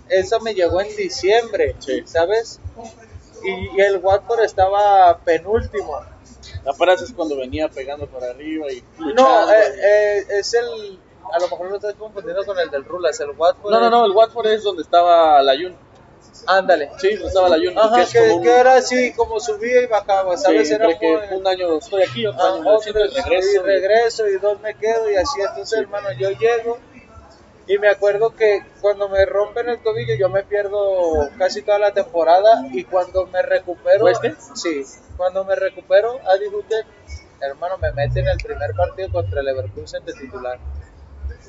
eso 0.08 0.40
me 0.40 0.52
llegó 0.52 0.80
en 0.80 0.94
diciembre, 0.96 1.76
Sí. 1.78 2.02
¿sabes? 2.06 2.60
Y, 3.44 3.76
y 3.76 3.80
el 3.80 3.98
Watford 3.98 4.40
estaba 4.40 5.16
penúltimo. 5.18 6.00
Apenas 6.66 7.02
es 7.02 7.12
cuando 7.12 7.36
venía 7.36 7.68
pegando 7.68 8.06
por 8.06 8.22
arriba 8.24 8.70
y 8.72 8.82
No, 9.14 9.50
eh, 9.52 9.56
eh, 9.82 10.24
es 10.38 10.54
el. 10.54 10.98
A 11.32 11.38
lo 11.38 11.48
mejor 11.48 11.70
lo 11.70 11.76
estás 11.76 11.94
confundiendo 11.94 12.44
con 12.44 12.58
el 12.58 12.70
del 12.70 12.84
Rulas. 12.84 13.18
El 13.20 13.30
Watford. 13.30 13.70
no, 13.72 13.80
no, 13.80 13.90
no, 13.90 14.04
el 14.06 14.12
Watford 14.12 14.46
es 14.48 14.62
donde 14.62 14.82
estaba 14.82 15.42
la 15.42 15.54
Jun. 15.54 15.76
Ándale. 16.46 16.90
Sí, 16.98 17.10
donde 17.14 17.28
estaba 17.28 17.48
la 17.48 17.56
Jun. 17.56 17.78
Ajá, 17.78 18.02
es 18.02 18.12
que, 18.12 18.18
como 18.20 18.34
un- 18.36 18.42
que 18.42 18.50
era 18.56 18.74
así, 18.74 19.12
como 19.14 19.40
subía 19.40 19.80
y 19.82 19.86
bajaba, 19.86 20.36
¿sabes? 20.36 20.68
sí, 20.68 20.74
era 20.74 20.98
que 20.98 21.16
muy- 21.30 21.38
un 21.38 21.46
año 21.46 21.78
estoy 21.78 22.02
aquí, 22.02 22.26
otro 22.26 22.42
Ah, 22.42 22.54
año 22.56 22.74
otro, 22.76 22.90
y 22.90 22.92
regreso. 22.92 23.50
y 23.54 23.58
regreso 23.58 24.28
y 24.28 24.36
dos 24.38 24.60
me 24.60 24.74
quedo 24.74 25.10
y 25.10 25.16
así. 25.16 25.40
Entonces, 25.40 25.80
hermano, 25.80 26.08
yo 26.12 26.30
llego 26.30 26.78
y 27.66 27.78
me 27.78 27.88
acuerdo 27.88 28.34
que 28.34 28.62
cuando 28.80 29.08
me 29.08 29.24
rompen 29.24 29.68
el 29.68 29.82
tobillo 29.82 30.14
yo 30.14 30.28
me 30.28 30.42
pierdo 30.42 31.30
casi 31.38 31.62
toda 31.62 31.78
la 31.78 31.92
temporada 31.92 32.66
y 32.72 32.84
cuando 32.84 33.26
me 33.26 33.40
recupero, 33.42 34.00
¿Fue 34.00 34.12
este? 34.12 34.34
sí, 34.54 34.84
cuando 35.16 35.44
me 35.44 35.54
recupero, 35.56 36.18
Adi 36.28 36.46
Hutter, 36.46 36.84
hermano, 37.40 37.78
me 37.78 37.92
mete 37.92 38.20
en 38.20 38.28
el 38.28 38.38
primer 38.38 38.74
partido 38.74 39.10
contra 39.10 39.40
el 39.40 39.46
Leverkusen 39.46 40.04
de 40.04 40.12
titular. 40.12 40.58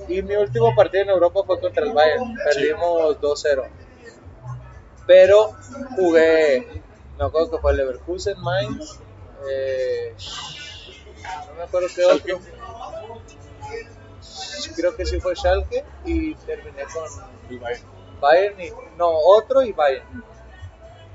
Y 0.08 0.22
mi 0.22 0.36
último 0.36 0.74
partido 0.76 1.04
en 1.04 1.10
Europa 1.10 1.42
fue 1.46 1.60
contra 1.60 1.84
el 1.84 1.94
Bayern, 1.94 2.36
perdimos 2.36 3.20
2-0. 3.20 3.64
Pero 5.08 5.52
jugué, 5.96 6.82
me 7.18 7.26
acuerdo 7.26 7.52
que 7.52 7.58
fue 7.60 7.72
el 7.72 7.78
Leverkusen, 7.78 8.40
Mainz, 8.42 9.00
eh, 9.50 10.16
no 11.50 11.56
me 11.56 11.64
acuerdo 11.64 11.88
qué 11.94 12.06
otro. 12.06 12.40
Creo 14.76 14.96
que 14.96 15.06
sí 15.06 15.20
fue 15.20 15.36
Schalke 15.36 15.84
y 16.04 16.36
terminé 16.36 16.84
con 16.94 17.60
Bayern. 17.60 17.84
Bayern 18.20 18.62
y 18.62 18.70
no, 18.98 19.10
otro 19.10 19.64
y 19.64 19.72
Bayern. 19.72 20.24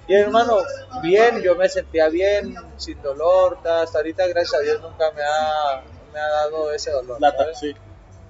Y 0.06 0.14
hermano, 0.14 0.58
bien, 1.02 1.40
yo 1.40 1.54
me 1.54 1.68
sentía 1.68 2.08
bien, 2.08 2.54
sin 2.76 3.00
dolor, 3.00 3.60
ta, 3.62 3.82
hasta 3.82 3.98
ahorita 3.98 4.26
gracias 4.26 4.54
a 4.60 4.64
Dios 4.64 4.80
nunca 4.82 5.10
me 5.12 5.22
ha, 5.22 5.82
me 6.12 6.18
ha 6.18 6.28
dado 6.28 6.72
ese 6.72 6.90
dolor. 6.90 7.20
Lata, 7.20 7.44
¿sabes? 7.44 7.58
sí. 7.58 7.74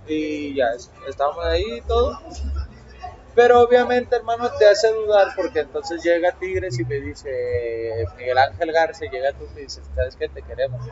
y 0.06 0.54
ya 0.54 0.66
es- 0.76 0.90
estábamos 1.08 1.44
ahí 1.46 1.64
y 1.78 1.80
todo. 1.82 2.18
Pero 3.34 3.60
obviamente, 3.60 4.16
hermano, 4.16 4.50
te 4.58 4.66
hace 4.66 4.92
dudar 4.92 5.28
porque 5.36 5.60
entonces 5.60 6.02
llega 6.02 6.32
Tigres 6.32 6.78
y 6.78 6.84
me 6.84 6.96
dice, 6.96 8.04
Miguel 8.18 8.36
Ángel 8.38 8.72
Garza, 8.72 9.04
llega 9.10 9.32
tú 9.32 9.44
y 9.50 9.54
me 9.54 9.60
dices, 9.62 9.84
¿sabes 9.94 10.16
qué? 10.16 10.28
Te 10.28 10.42
queremos. 10.42 10.84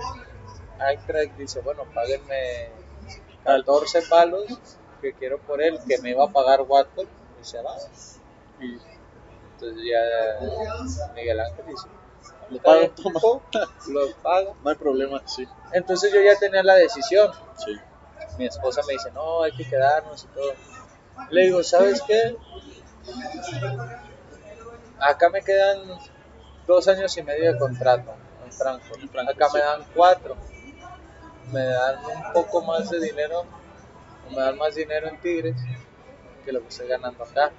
Eintracht 0.81 1.37
dice, 1.37 1.61
bueno, 1.61 1.85
páguenme 1.93 2.70
14 3.57 4.03
palos 4.03 4.45
que 5.01 5.12
quiero 5.15 5.39
por 5.39 5.62
él, 5.62 5.79
que 5.89 5.99
me 5.99 6.11
iba 6.11 6.25
a 6.25 6.29
pagar 6.29 6.62
Watford. 6.62 7.07
Y 7.41 7.45
se 7.45 7.61
va. 7.62 7.75
Y 8.61 8.79
Entonces 9.55 9.85
ya 9.85 11.07
Miguel 11.15 11.41
Ángel 11.41 11.65
dice, 11.66 11.87
lo 12.51 12.57
"Está 12.57 12.70
pago, 12.73 12.91
toma. 13.03 13.20
lo 13.89 14.12
pago. 14.23 14.57
No 14.62 14.70
hay 14.70 14.77
problema, 14.77 15.23
sí. 15.27 15.47
Entonces 15.73 16.12
yo 16.12 16.20
ya 16.20 16.37
tenía 16.39 16.62
la 16.62 16.75
decisión. 16.75 17.31
Sí. 17.57 17.77
mi 18.39 18.47
esposa 18.47 18.83
me 18.87 18.93
dice, 18.93 19.11
no, 19.12 19.43
hay 19.43 19.53
que 19.53 19.69
quedarnos 19.69 20.25
y 20.25 20.27
todo. 20.29 20.53
Le 21.31 21.43
digo, 21.47 21.62
¿sabes 21.65 22.01
qué? 22.03 22.37
Acá 25.01 25.29
me 25.31 25.43
quedan 25.43 25.81
dos 26.66 26.87
años 26.89 27.16
y 27.16 27.23
medio 27.23 27.53
de 27.53 27.59
contrato 27.59 28.12
en 28.45 28.53
Frankfurt. 28.53 29.01
Acá 29.29 29.49
me 29.53 29.61
dan 29.61 29.85
cuatro. 29.95 30.37
Me 31.53 31.65
dan 31.65 31.97
un 32.05 32.33
poco 32.33 32.62
más 32.62 32.91
de 32.91 33.01
dinero, 33.01 33.45
o 34.27 34.31
me 34.31 34.41
dan 34.43 34.57
más 34.59 34.75
dinero 34.75 35.09
en 35.09 35.20
Tigres 35.20 35.57
que 36.45 36.53
lo 36.53 36.61
que 36.62 36.69
estoy 36.69 36.89
ganando 36.89 37.25
acá. 37.25 37.53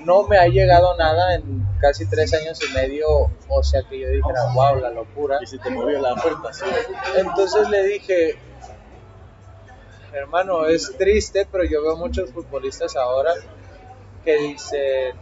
No 0.00 0.26
me 0.26 0.38
ha 0.38 0.46
llegado 0.46 0.96
nada 0.96 1.34
en 1.34 1.66
casi 1.80 2.08
tres 2.08 2.32
años 2.32 2.58
y 2.68 2.72
medio, 2.72 3.06
o 3.48 3.62
sea 3.62 3.82
que 3.82 4.00
yo 4.00 4.08
dijera, 4.08 4.52
wow, 4.54 4.76
la 4.76 4.90
locura. 4.90 5.38
Y 5.42 5.46
se 5.46 5.58
te 5.58 5.70
movió 5.70 6.00
la 6.00 6.14
puerta, 6.14 6.52
sí. 6.52 6.64
Entonces 7.16 7.68
le 7.68 7.84
dije, 7.84 8.38
hermano, 10.12 10.66
es 10.66 10.96
triste, 10.96 11.46
pero 11.50 11.64
yo 11.64 11.82
veo 11.82 11.96
muchos 11.96 12.30
futbolistas 12.30 12.96
ahora 12.96 13.32
que 14.24 14.36
dicen, 14.36 15.14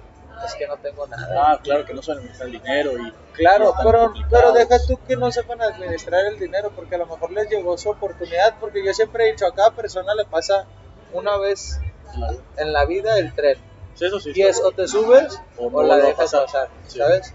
es 0.46 0.54
que 0.54 0.66
no 0.66 0.76
tengo 0.78 1.06
nada. 1.06 1.52
Ah, 1.52 1.60
claro 1.62 1.84
que 1.84 1.94
no 1.94 2.02
saben 2.02 2.20
administrar 2.22 2.48
el 2.48 2.52
dinero 2.52 2.92
y... 2.98 3.12
Claro, 3.34 3.74
pero, 3.84 4.12
pero 4.30 4.52
deja 4.52 4.76
tú 4.86 4.98
que 5.06 5.16
no 5.16 5.30
sepan 5.30 5.62
administrar 5.62 6.26
el 6.26 6.38
dinero, 6.38 6.70
porque 6.74 6.94
a 6.96 6.98
lo 6.98 7.06
mejor 7.06 7.30
les 7.30 7.48
llegó 7.48 7.76
su 7.78 7.90
oportunidad, 7.90 8.56
porque 8.58 8.84
yo 8.84 8.92
siempre 8.92 9.28
he 9.28 9.32
dicho, 9.32 9.46
a 9.46 9.54
cada 9.54 9.70
persona 9.70 10.14
le 10.14 10.24
pasa 10.24 10.66
una 11.12 11.36
vez 11.38 11.80
Claro. 12.14 12.38
en 12.56 12.72
la 12.72 12.84
vida 12.86 13.18
el 13.18 13.34
tren. 13.34 13.58
Sí, 13.94 14.06
Eso 14.06 14.18
sí. 14.20 14.32
Y 14.34 14.42
es 14.42 14.60
o 14.62 14.70
te 14.72 14.88
subes 14.88 15.38
O 15.58 15.66
o, 15.66 15.70
no 15.70 15.82
la 15.82 15.96
dejas 15.96 16.14
pasar. 16.16 16.44
pasar, 16.46 16.68
Sí. 16.86 16.98
¿sabes? 16.98 17.34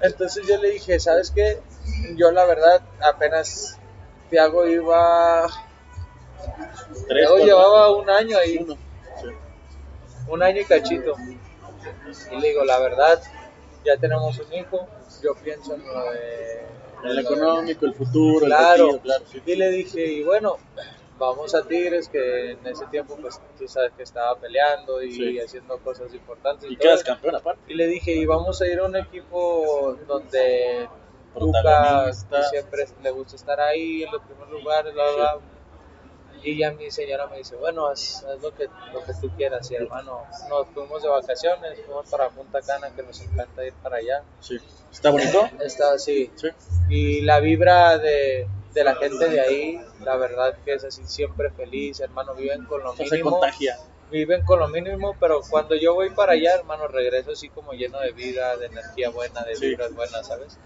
Entonces 0.00 0.46
yo 0.46 0.58
le 0.58 0.70
dije, 0.70 0.98
¿sabes 1.00 1.30
qué? 1.30 1.60
Yo 2.16 2.30
la 2.32 2.44
verdad 2.44 2.82
apenas 3.00 3.78
Thiago 4.30 4.66
iba... 4.66 5.46
Tres, 7.08 7.28
cuatro, 7.28 7.44
llevaba 7.46 7.90
un 7.96 8.10
año 8.10 8.36
ahí. 8.36 8.58
Sí. 9.20 9.28
un 10.28 10.42
año 10.42 10.60
y 10.60 10.64
cachito. 10.64 11.14
Y 12.30 12.36
le 12.40 12.48
digo, 12.48 12.64
la 12.64 12.78
verdad, 12.78 13.20
ya 13.84 13.96
tenemos 13.96 14.38
un 14.38 14.52
hijo, 14.52 14.86
yo 15.22 15.34
pienso 15.34 15.74
en 15.74 15.86
lo 15.86 16.04
de... 16.12 16.62
El 17.04 17.10
en 17.10 17.16
de- 17.16 17.22
económico, 17.22 17.86
el 17.86 17.94
futuro, 17.94 18.46
Claro. 18.46 18.90
el 18.90 18.98
partido, 18.98 19.00
claro. 19.02 19.24
Sí. 19.32 19.42
Y 19.44 19.56
le 19.56 19.68
dije, 19.70 20.04
y 20.06 20.22
bueno, 20.22 20.56
vamos 21.18 21.52
a 21.54 21.62
Tigres, 21.66 22.08
que 22.08 22.52
en 22.52 22.66
ese 22.66 22.86
tiempo, 22.86 23.16
pues 23.20 23.40
tú 23.58 23.66
sabes 23.66 23.92
que 23.96 24.04
estaba 24.04 24.36
peleando 24.38 25.02
y 25.02 25.12
Sí. 25.12 25.40
haciendo 25.40 25.78
cosas 25.78 26.12
importantes. 26.14 26.70
Y 26.70 26.76
quedas 26.76 27.02
campeón 27.02 27.34
aparte. 27.36 27.60
Y 27.66 27.74
le 27.74 27.86
dije, 27.88 28.12
y 28.12 28.24
vamos 28.24 28.60
a 28.62 28.66
ir 28.68 28.78
a 28.78 28.84
un 28.84 28.94
equipo 28.96 29.96
donde 30.06 30.88
Tuca 31.36 32.12
siempre 32.50 32.86
le 33.02 33.10
gusta 33.10 33.36
estar 33.36 33.60
ahí 33.60 34.02
en 34.04 34.12
los 34.12 34.22
primeros 34.22 34.50
lugares, 34.50 34.92
bla, 34.94 35.04
bla, 35.16 35.34
bla. 35.34 35.40
Y 36.44 36.58
ya 36.58 36.72
mi 36.72 36.90
señora 36.90 37.26
me 37.28 37.38
dice, 37.38 37.54
bueno, 37.56 37.86
haz, 37.86 38.24
haz 38.24 38.40
lo, 38.42 38.52
que, 38.54 38.66
lo 38.92 39.04
que 39.04 39.12
tú 39.20 39.30
quieras. 39.36 39.70
Y 39.70 39.76
hermano, 39.76 40.24
nos 40.48 40.66
fuimos 40.68 41.02
de 41.02 41.08
vacaciones, 41.08 41.78
fuimos 41.84 42.10
para 42.10 42.28
Punta 42.30 42.60
Cana, 42.62 42.90
que 42.94 43.02
nos 43.02 43.20
encanta 43.20 43.64
ir 43.64 43.72
para 43.74 43.96
allá. 43.98 44.22
Sí. 44.40 44.58
¿Está 44.90 45.10
bonito? 45.10 45.48
Está 45.60 45.92
así. 45.92 46.30
Sí. 46.34 46.48
Y 46.88 47.20
la 47.22 47.38
vibra 47.40 47.96
de, 47.98 48.48
de 48.74 48.84
la 48.84 48.96
gente 48.96 49.28
de 49.28 49.40
ahí, 49.40 49.80
la 50.04 50.16
verdad 50.16 50.56
que 50.64 50.74
es 50.74 50.84
así, 50.84 51.02
siempre 51.06 51.50
feliz, 51.50 52.00
hermano, 52.00 52.34
viven 52.34 52.64
con 52.66 52.82
lo 52.82 52.90
O 52.90 52.96
sea, 52.96 53.06
se 53.06 53.14
mínimo. 53.16 53.38
contagia. 53.38 53.78
Viven 54.10 54.42
con 54.44 54.58
lo 54.58 54.68
mínimo, 54.68 55.16
pero 55.18 55.40
cuando 55.48 55.74
yo 55.74 55.94
voy 55.94 56.10
para 56.10 56.32
allá, 56.32 56.56
hermano, 56.56 56.86
regreso 56.88 57.30
así 57.30 57.48
como 57.48 57.72
lleno 57.72 57.98
de 58.00 58.12
vida, 58.12 58.56
de 58.58 58.66
energía 58.66 59.08
buena, 59.10 59.42
de 59.44 59.56
Sí. 59.56 59.68
vibras 59.70 59.94
buenas, 59.94 60.26
¿sabes? 60.26 60.58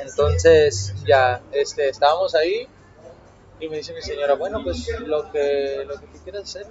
Entonces, 0.00 0.94
ya, 1.06 1.40
este, 1.52 1.88
estábamos 1.88 2.34
ahí 2.34 2.68
y 3.60 3.68
me 3.68 3.76
dice 3.78 3.92
mi 3.94 4.02
señora, 4.02 4.34
bueno, 4.34 4.62
pues 4.62 4.88
lo 5.00 5.30
que, 5.30 5.84
lo 5.86 5.98
que 6.00 6.06
tú 6.06 6.18
quieras 6.22 6.44
hacer. 6.44 6.66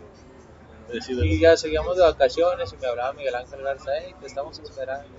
Decídelo. 0.91 1.25
Y 1.25 1.39
ya 1.39 1.57
seguíamos 1.57 1.97
de 1.97 2.03
vacaciones 2.03 2.71
y 2.71 2.77
me 2.77 2.87
hablaba 2.87 3.13
Miguel 3.13 3.35
Ángel 3.35 3.61
Garza, 3.61 3.91
hey, 4.01 4.15
te 4.19 4.27
estamos 4.27 4.57
esperando. 4.59 5.17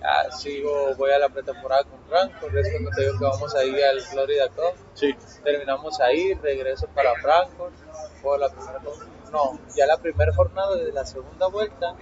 Ya 0.00 0.30
sigo, 0.30 0.94
voy 0.96 1.10
a 1.10 1.18
la 1.18 1.28
pretemporada 1.28 1.84
con 1.84 2.00
Frankfurt, 2.08 2.54
es 2.54 2.70
cuando 2.70 2.90
te 2.90 3.02
digo 3.02 3.18
que 3.18 3.24
vamos 3.24 3.54
ahí 3.54 3.82
al 3.82 4.00
Florida 4.00 4.48
Cup. 4.48 4.74
Sí. 4.94 5.14
Terminamos 5.42 6.00
ahí, 6.00 6.34
regreso 6.34 6.86
para 6.94 7.14
Frankfurt, 7.16 7.74
juego 8.22 8.38
la 8.38 8.48
primera 8.48 8.80
no, 9.32 9.58
ya 9.76 9.86
la 9.86 9.98
primera 9.98 10.32
jornada 10.32 10.76
de 10.76 10.92
la 10.92 11.04
segunda 11.04 11.48
vuelta 11.48 11.94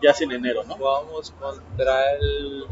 Ya 0.00 0.10
es 0.10 0.20
en 0.20 0.32
enero, 0.32 0.62
¿no? 0.64 0.76
jugamos 0.76 1.32
contra 1.32 2.12
el, 2.12 2.64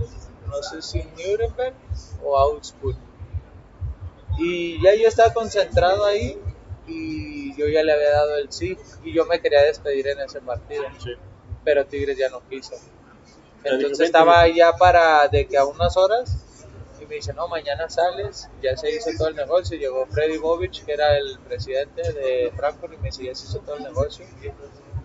no 0.47 0.63
sé 0.63 0.83
si 0.83 1.03
Nuremberg 1.03 1.75
o 2.23 2.39
Augsburg. 2.39 2.97
Y 4.39 4.83
ya 4.83 4.95
yo 4.95 5.09
estaba 5.09 5.33
concentrado 5.33 6.05
ahí 6.07 6.39
y 6.87 7.55
yo 7.57 7.69
ya 7.69 7.83
le 7.83 7.93
había 7.93 8.11
dado 8.11 8.37
el 8.37 8.51
sí 8.53 8.77
y 9.05 9.13
yo 9.13 9.25
me 9.27 9.41
quería 9.41 9.63
despedir 9.63 10.09
en 10.09 10.21
ese 10.21 10.41
partido, 10.41 10.85
Sí. 10.99 11.11
pero 11.65 11.87
Tigres 11.87 12.17
ya 12.19 12.29
no 12.29 12.41
quiso. 12.49 12.75
Entonces 13.65 13.91
"Vente, 13.91 14.05
estaba 14.05 14.49
ya 14.49 14.73
para 14.73 15.29
de 15.29 15.47
que 15.47 15.57
a 15.57 15.65
unas 15.65 15.97
horas 15.97 16.37
y 17.01 17.07
me 17.07 17.17
dice, 17.17 17.33
no, 17.33 17.47
mañana 17.49 17.89
sales, 17.89 18.49
ya 18.63 18.77
se 18.77 18.91
hizo 18.91 19.11
todo 19.19 19.29
el 19.29 19.37
negocio, 19.37 19.77
llegó 19.77 20.07
Freddy 20.07 20.39
Bovich, 20.39 20.85
que 20.85 20.93
era 20.93 21.17
el 21.17 21.39
presidente 21.41 22.13
de 22.13 22.53
Frankfurt, 22.57 22.95
y 22.95 22.97
me 22.99 23.05
dice, 23.09 23.25
ya 23.25 23.35
se 23.35 23.47
hizo 23.47 23.59
todo 23.61 23.77
el 23.77 23.83
negocio. 23.85 24.25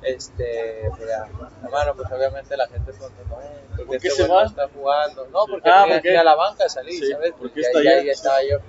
Este, 0.04 0.90
pues 0.95 1.10
ya, 1.10 1.28
hermano, 1.64 1.95
pues 1.95 2.12
obviamente 2.12 2.56
la 2.56 2.68
gente 2.68 2.91
es 2.91 2.98
contenta, 2.98 3.36
"No, 3.36 3.78
¿Por 3.86 3.98
qué 3.99 4.08
este 4.08 4.10
se 4.24 4.28
va? 4.28 4.45
está 4.45 4.68
jugando. 4.70 5.28
No, 5.28 5.45
porque 5.49 5.70
Ah, 5.70 5.86
¿por 5.88 6.02
qué? 6.02 6.12
ni 6.12 6.18
a 6.18 6.24
la 6.24 6.36
banca 6.36 6.70
salí, 6.70 6.94
Sí, 6.94 7.12
¿sabes? 7.12 7.34
porque 7.38 7.62
ya, 7.62 7.84
ya, 7.84 8.04
ya 8.04 8.12
estaba 8.12 8.38
yo. 8.44 8.60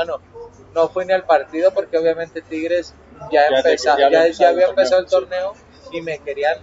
Hermano, 0.00 0.20
no 0.74 0.88
fui 0.88 1.04
ni 1.06 1.12
al 1.12 1.24
partido 1.24 1.72
porque 1.72 1.96
obviamente 1.98 2.42
Tigres 2.42 2.94
ya, 3.30 3.48
Ya 3.48 3.62
te- 3.62 3.70
empeza- 3.70 3.96
ya 3.98 4.06
había 4.06 4.10
ya, 4.10 4.24
empezado 4.26 4.42
ya 4.42 4.48
el 4.48 4.54
había 4.56 4.66
empezado 4.68 5.00
el 5.02 5.06
torneo, 5.06 5.52
torneo 5.52 5.64
y 5.92 6.02
me 6.02 6.18
querían 6.18 6.58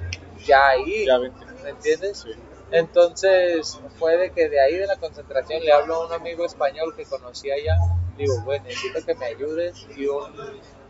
ya 0.46 0.72
vente. 1.18 1.46
¿me 1.64 1.70
entiendes? 1.70 2.20
Sí. 2.20 2.32
Entonces 2.72 3.80
fue 4.00 4.18
de 4.18 4.32
que 4.32 4.50
de 4.50 4.60
ahí 4.62 4.76
de 4.78 4.88
la 4.88 4.98
concentración 4.98 5.64
le 5.64 5.72
hablo 5.72 5.96
a 5.96 6.08
un 6.08 6.14
amigo 6.14 6.46
español 6.46 6.94
que 6.96 7.06
conocía 7.06 7.56
allá, 7.56 7.78
digo, 8.18 8.42
güey, 8.44 8.60
necesito 8.62 9.06
que 9.06 9.14
me 9.16 9.26
ayudes 9.28 9.86
y 9.96 10.08
un, 10.08 10.34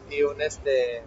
y 0.09 0.23
un 0.23 0.41
este 0.41 1.03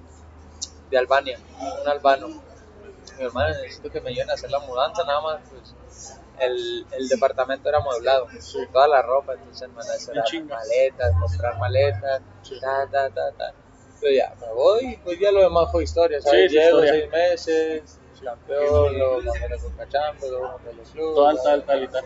de 0.91 0.99
Albania, 0.99 1.39
un 1.83 1.89
albano. 1.89 2.29
Mi 2.29 3.25
hermano, 3.25 3.55
necesito 3.61 3.91
que 3.91 4.01
me 4.01 4.11
ayuden 4.11 4.31
a 4.31 4.35
hacer 4.35 4.51
la 4.51 4.59
mudanza, 4.61 5.05
nada 5.05 5.21
más, 5.21 5.41
pues 5.51 6.19
el, 6.41 6.87
el 6.93 7.09
departamento 7.09 7.69
era 7.69 7.79
amueblado, 7.79 8.27
toda 8.73 8.89
la 8.89 9.03
ropa, 9.03 9.35
entonces 9.35 9.63
hermano, 9.63 9.93
eso 9.93 10.13
era 10.13 10.25
maletas, 10.57 11.13
comprar 11.21 11.59
maletas, 11.59 12.23
Sí. 12.43 12.61
ta, 12.61 12.87
ta, 12.91 13.09
ta, 13.11 13.31
ta. 13.37 13.53
Pero 14.01 14.15
ya, 14.15 14.35
me 14.41 14.53
voy 14.53 14.99
pues 15.03 15.19
ya 15.19 15.33
lo 15.33 15.41
demás 15.43 15.71
fue 15.73 15.85
historia, 15.85 16.21
Sí, 16.21 16.29
¿sabes? 16.29 16.45
es 16.47 16.53
Llego 16.53 16.85
historia. 16.85 16.93
seis 16.93 17.11
meses, 17.13 17.99
campeón, 18.23 18.99
luego 18.99 19.19
campeón 19.33 19.61
con 19.61 19.73
Cachampo, 19.73 20.27
luego 20.29 20.61
de 20.65 20.75
los 20.75 20.89
clubes. 20.91 21.43
Tal, 21.43 21.43
tal, 21.45 21.65
tal 21.65 21.83
y 21.85 21.89
tal. 21.89 22.05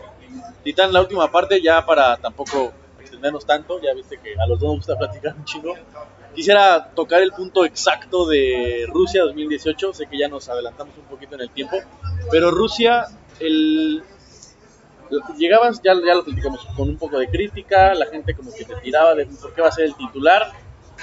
Titán, 0.63 0.93
la 0.93 1.01
última 1.01 1.31
parte, 1.31 1.61
ya 1.61 1.85
para 1.85 2.17
tampoco 2.17 2.71
extendernos 2.99 3.45
tanto, 3.45 3.81
ya 3.81 3.93
viste 3.93 4.17
que 4.19 4.33
a 4.39 4.45
los 4.45 4.59
dos 4.59 4.67
nos 4.69 4.77
gusta 4.77 4.95
platicar 4.97 5.35
un 5.35 5.45
chingo. 5.45 5.73
Quisiera 6.35 6.91
tocar 6.93 7.21
el 7.21 7.31
punto 7.31 7.65
exacto 7.65 8.25
de 8.27 8.85
Rusia 8.87 9.23
2018, 9.23 9.93
sé 9.93 10.05
que 10.07 10.17
ya 10.17 10.27
nos 10.27 10.47
adelantamos 10.47 10.95
un 10.97 11.05
poquito 11.05 11.35
en 11.35 11.41
el 11.41 11.49
tiempo, 11.49 11.77
pero 12.31 12.51
Rusia, 12.51 13.07
el... 13.39 14.03
llegabas, 15.37 15.81
ya, 15.81 15.93
ya 15.93 16.15
lo 16.15 16.23
platicamos, 16.23 16.65
con 16.75 16.89
un 16.89 16.97
poco 16.97 17.17
de 17.19 17.27
crítica, 17.29 17.93
la 17.93 18.05
gente 18.07 18.33
como 18.33 18.51
que 18.53 18.65
te 18.65 18.75
tiraba 18.75 19.15
de 19.15 19.25
por 19.25 19.53
qué 19.53 19.61
va 19.61 19.69
a 19.69 19.71
ser 19.71 19.85
el 19.85 19.95
titular, 19.95 20.51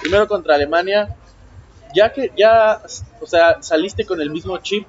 primero 0.01 0.27
contra 0.29 0.55
Alemania, 0.55 1.17
ya 1.95 2.13
que 2.13 2.33
ya, 2.37 2.83
o 3.21 3.27
sea, 3.27 3.63
saliste 3.63 4.05
con 4.05 4.21
el 4.21 4.31
mismo 4.31 4.59
chip 4.59 4.87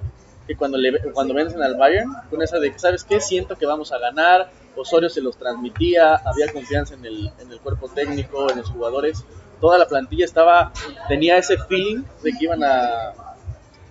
que 0.48 0.56
cuando, 0.56 0.77
le, 0.77 0.99
cuando 1.11 1.34
vencen 1.34 1.61
al 1.61 1.76
Bayern, 1.76 2.11
con 2.30 2.41
esa 2.41 2.60
de 2.60 2.77
¿sabes 2.80 3.03
qué? 3.03 3.19
Siento 3.19 3.56
que 3.56 3.65
vamos 3.65 3.91
a 3.91 3.98
ganar, 3.98 4.49
Osorio 4.76 5.10
se 5.10 5.22
los 5.22 5.38
transmitía, 5.38 6.15
había 6.15 6.52
confianza 6.52 6.94
en 6.94 7.06
el, 7.06 7.31
en 7.39 7.52
el 7.52 7.60
cuerpo 7.60 7.89
técnico, 7.89 8.49
en 8.49 8.60
los 8.60 8.69
jugadores, 8.69 9.26
toda 9.60 9.77
la 9.77 9.88
plantilla 9.88 10.26
estaba, 10.26 10.72
tenía 11.07 11.38
ese 11.38 11.57
feeling 11.57 12.03
de 12.23 12.31
que 12.31 12.45
iban 12.45 12.64
a, 12.64 13.14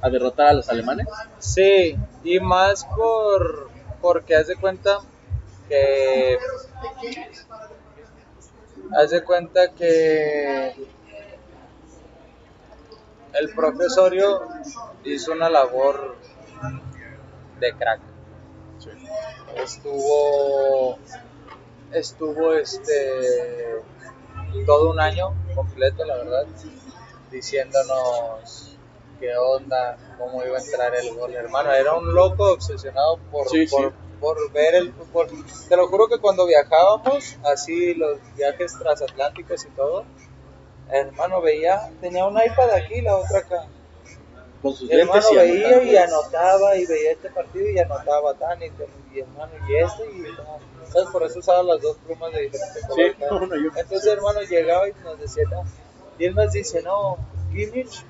a 0.01 0.11
derrotar 0.11 0.49
a 0.49 0.53
los 0.55 0.69
alemanes. 0.69 1.07
Sí, 1.39 1.97
y 2.25 2.41
más 2.41 2.85
por 2.85 3.69
porque 4.01 4.37
haz 4.37 4.47
de 4.47 4.57
cuenta 4.57 4.99
que 5.69 6.39
haz 8.97 9.11
de 9.11 9.23
cuenta 9.25 9.73
que 9.73 10.75
el 13.35 13.55
profesorio 13.55 14.43
hizo 15.05 15.33
una 15.33 15.49
labor 15.49 16.17
de 17.61 17.73
crack. 17.75 18.01
Estuvo 19.57 20.99
estuvo 21.93 22.53
este 22.55 23.83
todo 24.67 24.91
un 24.91 25.01
año 25.01 25.35
completo, 25.55 26.05
la 26.05 26.17
verdad, 26.17 26.47
diciéndonos 27.31 28.77
qué 29.21 29.37
onda, 29.37 29.97
cómo 30.19 30.45
iba 30.45 30.59
a 30.59 30.61
entrar 30.61 30.95
el 30.95 31.15
gol, 31.15 31.35
hermano. 31.35 31.73
Era 31.73 31.95
un 31.95 32.15
loco 32.15 32.53
obsesionado 32.53 33.19
por, 33.31 33.49
Sí, 33.49 33.67
sí. 33.67 33.77
Por, 34.21 34.53
ver 34.53 34.75
el 34.75 34.93
fútbol. 34.93 35.29
Te 35.69 35.77
lo 35.77 35.89
juro 35.89 36.09
que 36.09 36.19
cuando 36.19 36.47
viajábamos, 36.47 37.37
así 37.45 37.95
los 37.95 38.19
viajes 38.37 38.79
transatlánticos 38.79 39.65
y 39.65 39.69
todo, 39.71 40.05
hermano 40.91 41.41
veía, 41.41 41.91
tenía 42.01 42.27
un 42.27 42.37
iPad 42.37 42.71
aquí, 42.71 43.01
la 43.01 43.17
otra 43.17 43.39
acá. 43.39 43.67
Con 44.63 44.75
sus 44.75 44.89
Mi 44.89 45.01
hermano 45.01 45.23
y 45.33 45.37
veía 45.37 45.83
y 45.83 45.97
anotaba 45.97 46.77
y 46.77 46.87
veía 46.87 47.13
este 47.13 47.31
partido 47.31 47.69
y 47.69 47.79
anotaba 47.79 48.35
tan 48.35 48.63
y, 48.63 48.73
y 49.15 49.21
hermano 49.21 49.53
y 49.69 49.77
este 49.77 50.07
y 50.11 50.21
no, 50.21 50.59
¿sabes? 50.91 51.09
por 51.11 51.23
eso 51.25 51.39
usaba 51.39 51.63
las 51.63 51.83
dos 51.83 51.97
plumas 51.99 52.33
de 52.33 52.43
diferente 52.43 52.81
color. 52.89 53.15
Sí, 53.19 53.65
y. 53.77 53.81
Entonces 53.81 54.07
hermano 54.07 54.41
llegaba 54.41 54.89
y 54.89 54.93
nos 55.05 55.21
decía 55.21 55.45
no, 55.51 55.65
y 56.19 56.25
él 56.25 56.35
nos 56.35 56.53
dice 56.53 56.83
no, 56.83 57.19
Kimmich 57.53 58.05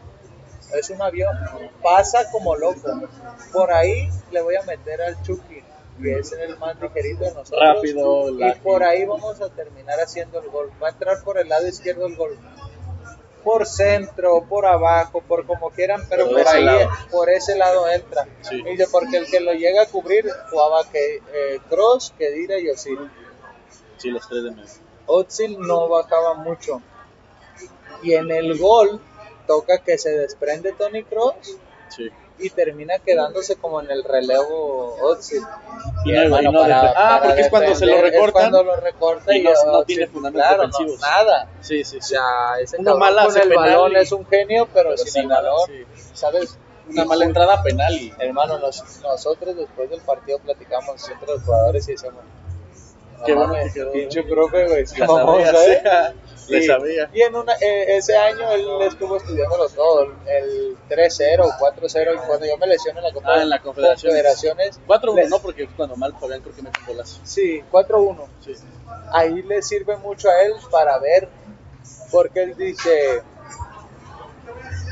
es 0.73 0.91
un 0.91 1.03
avión, 1.03 1.37
pasa 1.83 2.31
como 2.31 2.57
loco, 2.57 3.09
por 3.53 3.73
ahí 3.73 4.09
le 4.31 4.41
voy 4.43 4.57
a 4.57 4.63
meter 4.63 5.01
al 5.03 5.21
Chucky 5.23 5.66
que 6.03 6.19
es 6.19 6.33
el 6.33 6.59
más 6.59 6.81
ligerito 6.81 7.25
de 7.25 7.33
nosotros 7.35 7.61
Rápido, 7.61 8.29
y 8.31 8.39
lágil. 8.39 8.63
por 8.63 8.83
ahí 8.85 9.05
vamos 9.05 9.41
a 9.41 9.49
terminar 9.51 9.99
haciendo 10.01 10.41
el 10.41 10.49
gol, 10.51 10.71
va 10.83 10.89
a 10.89 10.91
entrar 10.91 11.23
por 11.25 11.39
el 11.39 11.49
lado 11.49 11.67
izquierdo 11.67 12.07
el 12.07 12.17
gol 12.17 12.39
por 13.45 13.65
centro, 13.65 14.45
por 14.49 14.67
abajo, 14.67 15.21
por 15.21 15.47
como 15.47 15.71
quieran, 15.71 16.03
pero 16.09 16.29
Por 16.29 16.47
ahí, 16.49 16.65
lado. 16.65 16.89
por 17.13 17.31
ese 17.31 17.57
lado 17.57 17.89
entra. 17.89 18.27
Sí. 18.41 18.61
Dice, 18.65 18.89
porque 18.91 19.19
el 19.19 19.27
que 19.31 19.39
lo 19.39 19.53
llega 19.53 19.83
a 19.83 19.87
cubrir 19.87 20.27
jugaba 20.51 20.83
que 20.91 21.23
eh, 21.33 21.61
Cross, 21.71 22.13
Kedira 22.19 22.59
y 22.59 22.69
Ozil. 22.71 22.99
Sí, 23.99 24.11
los 24.11 24.29
tres 24.29 24.43
de 24.43 24.51
medio. 24.51 24.69
Ozil 25.07 25.61
no 25.61 25.89
bajaba 25.89 26.35
mucho. 26.35 26.83
Y 28.03 28.15
en 28.15 28.33
el 28.33 28.59
gol 28.59 29.01
toca 29.47 29.79
que 29.79 29.97
se 29.97 30.11
desprende 30.11 30.73
Tony 30.73 31.05
Cross 31.05 31.57
Sí. 31.89 32.11
Y 32.39 32.51
termina 32.51 32.99
quedándose 32.99 33.57
como 33.57 33.81
en 33.81 33.91
el 33.91 34.05
relevo 34.05 34.97
Ozil. 35.03 35.43
Y 36.05 36.13
no- 36.13 36.41
y 36.41 36.45
no 36.45 36.65
defe- 36.65 36.93
ah, 36.97 37.21
porque 37.25 37.41
es 37.41 37.49
cuando 37.49 37.75
se 37.75 37.87
lo 37.87 37.93
defender, 37.93 38.07
es 38.07 38.13
recortan 38.21 38.51
cuando 38.51 38.63
lo 38.63 38.77
recorta 38.77 39.35
y 39.37 39.43
no- 39.43 39.51
no 39.73 39.83
tiene 39.85 40.07
fundamentos 40.07 40.49
claro, 40.49 40.69
no, 40.69 40.97
nada. 40.99 41.49
Sí, 41.61 41.83
sí, 41.85 41.97
O 41.99 42.03
sí. 42.03 42.09
sea, 42.15 42.23
ese 42.61 42.77
Una 42.79 42.95
mala 42.95 43.25
con 43.27 43.39
el 43.41 43.49
balón 43.55 43.93
y- 43.93 43.97
es 43.97 44.13
un 44.13 44.27
genio, 44.27 44.69
pero, 44.73 44.91
pero 44.91 44.99
sin 44.99 45.09
sin 45.13 45.23
el 45.23 45.29
balón, 45.29 45.61
sí. 45.67 45.85
¿sabes? 46.15 46.59
Una 46.89 47.05
mala 47.05 47.25
entrada 47.25 47.63
penal 47.63 47.93
y 47.95 48.13
Hermano, 48.19 48.59
nos- 48.59 49.01
nosotros 49.03 49.57
después 49.57 49.91
del 49.91 50.01
partido 50.03 50.39
platicamos 50.39 51.09
entre 51.09 51.27
los 51.29 51.43
jugadores 51.43 51.89
y 51.89 51.93
decíamos, 51.93 52.21
Qué 53.25 53.35
"No 53.35 53.47
bueno 53.49 53.55
que 53.65 53.73
quedó". 53.73 53.93
pinche 53.93 54.23
profe, 54.25 54.69
güey, 54.69 54.87
sabía, 54.87 55.07
¿sabes? 55.53 55.83
sí. 56.47 56.53
Le 56.53 56.59
Y- 56.59 56.67
sabía. 56.67 57.11
Y 57.13 57.23
en 57.23 57.35
una, 57.35 57.53
eh, 57.55 57.97
ese 57.97 58.17
año 58.17 58.51
él 58.53 58.67
estuvo 58.83 59.17
estudiándolos 59.17 59.75
todo, 59.75 60.03
el 60.27 60.77
3-0, 60.89 61.45
4-0, 61.59 62.15
y 62.15 62.19
cuando 62.27 62.47
yo 62.47 62.57
me 62.59 62.67
lesioné 62.67 62.99
en 63.01 63.05
la 63.07 63.13
Copa 63.13 63.29
Ah, 63.35 63.43
en 63.43 63.51
la 63.51 63.61
Confederaciones. 63.61 64.03
Confederaciones, 64.23 64.81
4-1, 64.87 65.23
le- 65.25 65.29
no, 65.29 65.39
porque 65.41 65.69
cuando 65.77 65.97
mal 65.97 66.15
Fabián 66.19 66.41
creo 66.43 66.55
que 66.55 66.63
mete 66.63 66.79
un 66.81 66.87
golazo. 66.87 67.21
Sí, 67.25 67.63
4-1. 67.71 68.27
Sí. 68.45 68.55
Ahí 69.13 69.43
le 69.43 69.61
sirve 69.63 69.97
mucho 69.97 70.29
a 70.31 70.43
él 70.43 70.53
para 70.71 70.99
ver, 70.99 71.29
porque 72.11 72.43
él 72.45 72.57
dice 72.57 73.23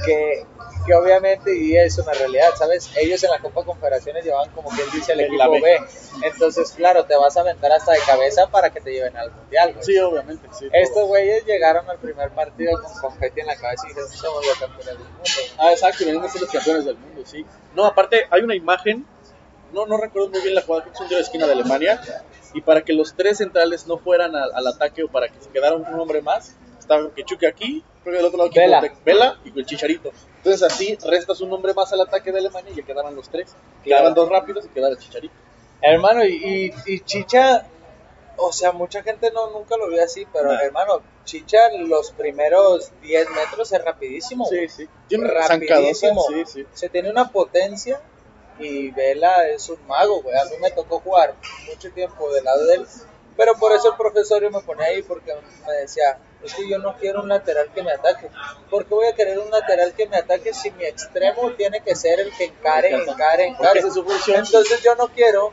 que, 0.05 0.45
que 0.87 0.95
obviamente, 0.95 1.57
y 1.57 1.77
es 1.77 1.99
una 1.99 2.13
realidad, 2.13 2.51
¿sabes? 2.57 2.91
Ellos 2.97 3.23
en 3.25 3.31
la 3.31 3.39
Copa 3.39 3.65
Confederaciones 3.65 4.25
llevaban 4.25 4.51
como 4.51 4.71
él 4.71 4.87
dice 4.93 5.13
el 5.13 5.21
equipo 5.21 5.51
B. 5.53 5.61
B. 5.61 5.81
Entonces, 6.23 6.73
claro, 6.73 7.05
te 7.05 7.17
vas 7.17 7.37
a 7.37 7.41
aventar 7.41 7.73
hasta 7.73 7.93
de 7.93 7.99
cabeza 8.07 8.49
para 8.49 8.71
que 8.71 8.81
te 8.81 8.93
lleven 8.93 9.17
al 9.17 9.31
Mundial. 9.31 9.73
güey. 9.73 9.85
Sí, 9.85 9.99
obviamente, 9.99 10.49
sí. 10.53 10.69
Estos 10.73 11.07
güeyes 11.09 11.45
llegaron 11.47 11.89
al 11.89 11.99
primer 11.99 12.31
partido 12.31 12.81
con 12.83 12.93
confeti 13.01 13.41
en 13.41 13.47
la 13.47 13.57
cabeza 13.57 13.87
y 13.87 13.89
dijeron, 13.89 14.11
somos 14.11 14.47
los 14.47 14.59
campeones 14.59 14.87
del 14.87 14.99
mundo. 14.99 15.23
Ah, 15.59 15.73
exacto, 15.73 16.05
venían 16.05 16.25
a 16.25 16.29
ser 16.29 16.41
los 16.43 16.51
campeones 16.51 16.85
del 16.85 16.97
mundo, 16.97 17.23
sí. 17.25 17.45
No, 17.75 17.87
aparte, 17.87 18.27
hay 18.31 18.43
una 18.43 18.55
imagen, 18.55 19.07
no, 19.73 19.87
no 19.87 19.97
recuerdo 19.97 20.29
muy 20.29 20.41
bien 20.43 20.55
la 20.55 20.63
jugada, 20.63 20.85
que 20.85 20.91
es 20.91 21.01
un 21.01 21.09
tiro 21.09 21.19
de 21.19 21.25
esquina 21.25 21.47
de 21.47 21.53
Alemania, 21.53 22.01
y 22.53 22.61
para 22.61 22.83
que 22.83 22.93
los 22.93 23.15
tres 23.15 23.39
centrales 23.39 23.87
no 23.87 23.99
fueran 23.99 24.37
al, 24.37 24.53
al 24.55 24.67
ataque 24.67 25.03
o 25.03 25.09
para 25.09 25.29
que 25.29 25.41
se 25.41 25.51
quedara 25.51 25.75
un 25.77 25.99
hombre 25.99 26.23
más, 26.23 26.55
estaba 26.79 27.11
Quechuque 27.15 27.47
aquí, 27.47 27.83
creo 28.03 28.13
que 28.13 28.19
del 28.19 28.27
otro 28.27 28.39
lado 28.39 28.51
Vela. 28.55 28.93
Vela 29.05 29.41
y 29.45 29.51
con 29.51 29.65
Chicharito. 29.65 30.13
Entonces 30.45 30.63
así 30.63 30.99
restas 31.03 31.41
un 31.41 31.51
hombre 31.55 31.73
más 31.73 31.91
al 31.95 32.03
ataque 32.03 32.31
de 32.31 32.39
Alemania 32.39 32.71
y 32.71 32.77
ya 32.77 32.83
quedaban 32.85 33.15
los 33.17 33.31
tres. 33.31 33.55
Quedaban 33.83 34.13
dos 34.13 34.29
rápidos 34.29 34.67
y 34.67 34.69
quedaba 34.69 34.95
Chicharito. 34.95 35.33
Hermano, 35.81 36.23
y, 36.23 36.35
y, 36.87 36.95
y 36.95 37.01
Chicha, 37.01 37.67
o 38.37 38.53
sea, 38.53 38.73
mucha 38.73 39.03
gente 39.03 39.31
no 39.33 39.51
nunca 39.51 39.77
lo 39.79 39.89
vio 39.89 40.05
así, 40.05 40.27
pero 40.31 40.53
No. 40.53 40.61
hermano, 40.61 41.01
Chicha 41.25 41.57
los 41.79 42.11
primeros 42.13 42.91
10 43.01 43.27
metros 43.31 43.73
es 43.73 43.83
rapidísimo. 43.83 44.45
Sí, 44.45 44.69
sí. 44.69 44.87
Tiene 45.09 45.29
rapidísimo. 45.29 46.23
zancadota, 46.23 46.47
sí, 46.51 46.61
sí. 46.61 46.67
Se 46.75 46.91
tiene 46.91 47.11
una 47.11 47.31
potencia 47.31 48.03
y 48.59 48.91
Vela 48.91 49.49
es 49.49 49.67
un 49.71 49.79
mago, 49.87 50.21
güey. 50.21 50.37
A 50.37 50.45
mí 50.45 50.57
me 50.61 50.71
tocó 50.73 51.01
jugar 51.01 51.35
mucho 51.71 51.91
tiempo 51.93 52.31
del 52.35 52.45
lado 52.45 52.67
de 52.67 52.75
él, 52.75 52.87
pero 53.37 53.55
por 53.55 53.73
eso 53.73 53.91
el 53.91 53.97
profesor 53.97 54.43
yo 54.43 54.51
me 54.51 54.61
ponía 54.61 54.87
ahí 54.87 55.03
porque 55.03 55.35
me 55.67 55.73
decía, 55.75 56.19
es 56.43 56.55
que 56.55 56.69
yo 56.69 56.79
no 56.79 56.95
quiero 56.97 57.23
un 57.23 57.29
lateral 57.29 57.71
que 57.75 57.83
me 57.83 57.93
ataque. 57.93 58.29
¿Por 58.71 58.85
qué 58.87 58.95
voy 58.95 59.07
a 59.07 59.15
querer 59.15 59.39
un 59.39 59.51
lateral 59.51 59.93
que 59.95 60.07
me 60.09 60.17
ataque 60.19 60.53
si 60.53 60.71
mi 60.73 60.85
extremo 60.85 61.51
tiene 61.53 61.81
que 61.81 61.95
ser 61.95 62.21
el 62.21 62.31
que 62.37 62.45
encare, 62.45 62.91
encare, 62.91 63.55
Porque 63.57 63.79
encare? 63.79 63.81
es 63.81 63.95
su. 63.95 64.05
Entonces 64.35 64.83
yo 64.83 64.95
no 64.97 65.09
quiero 65.09 65.53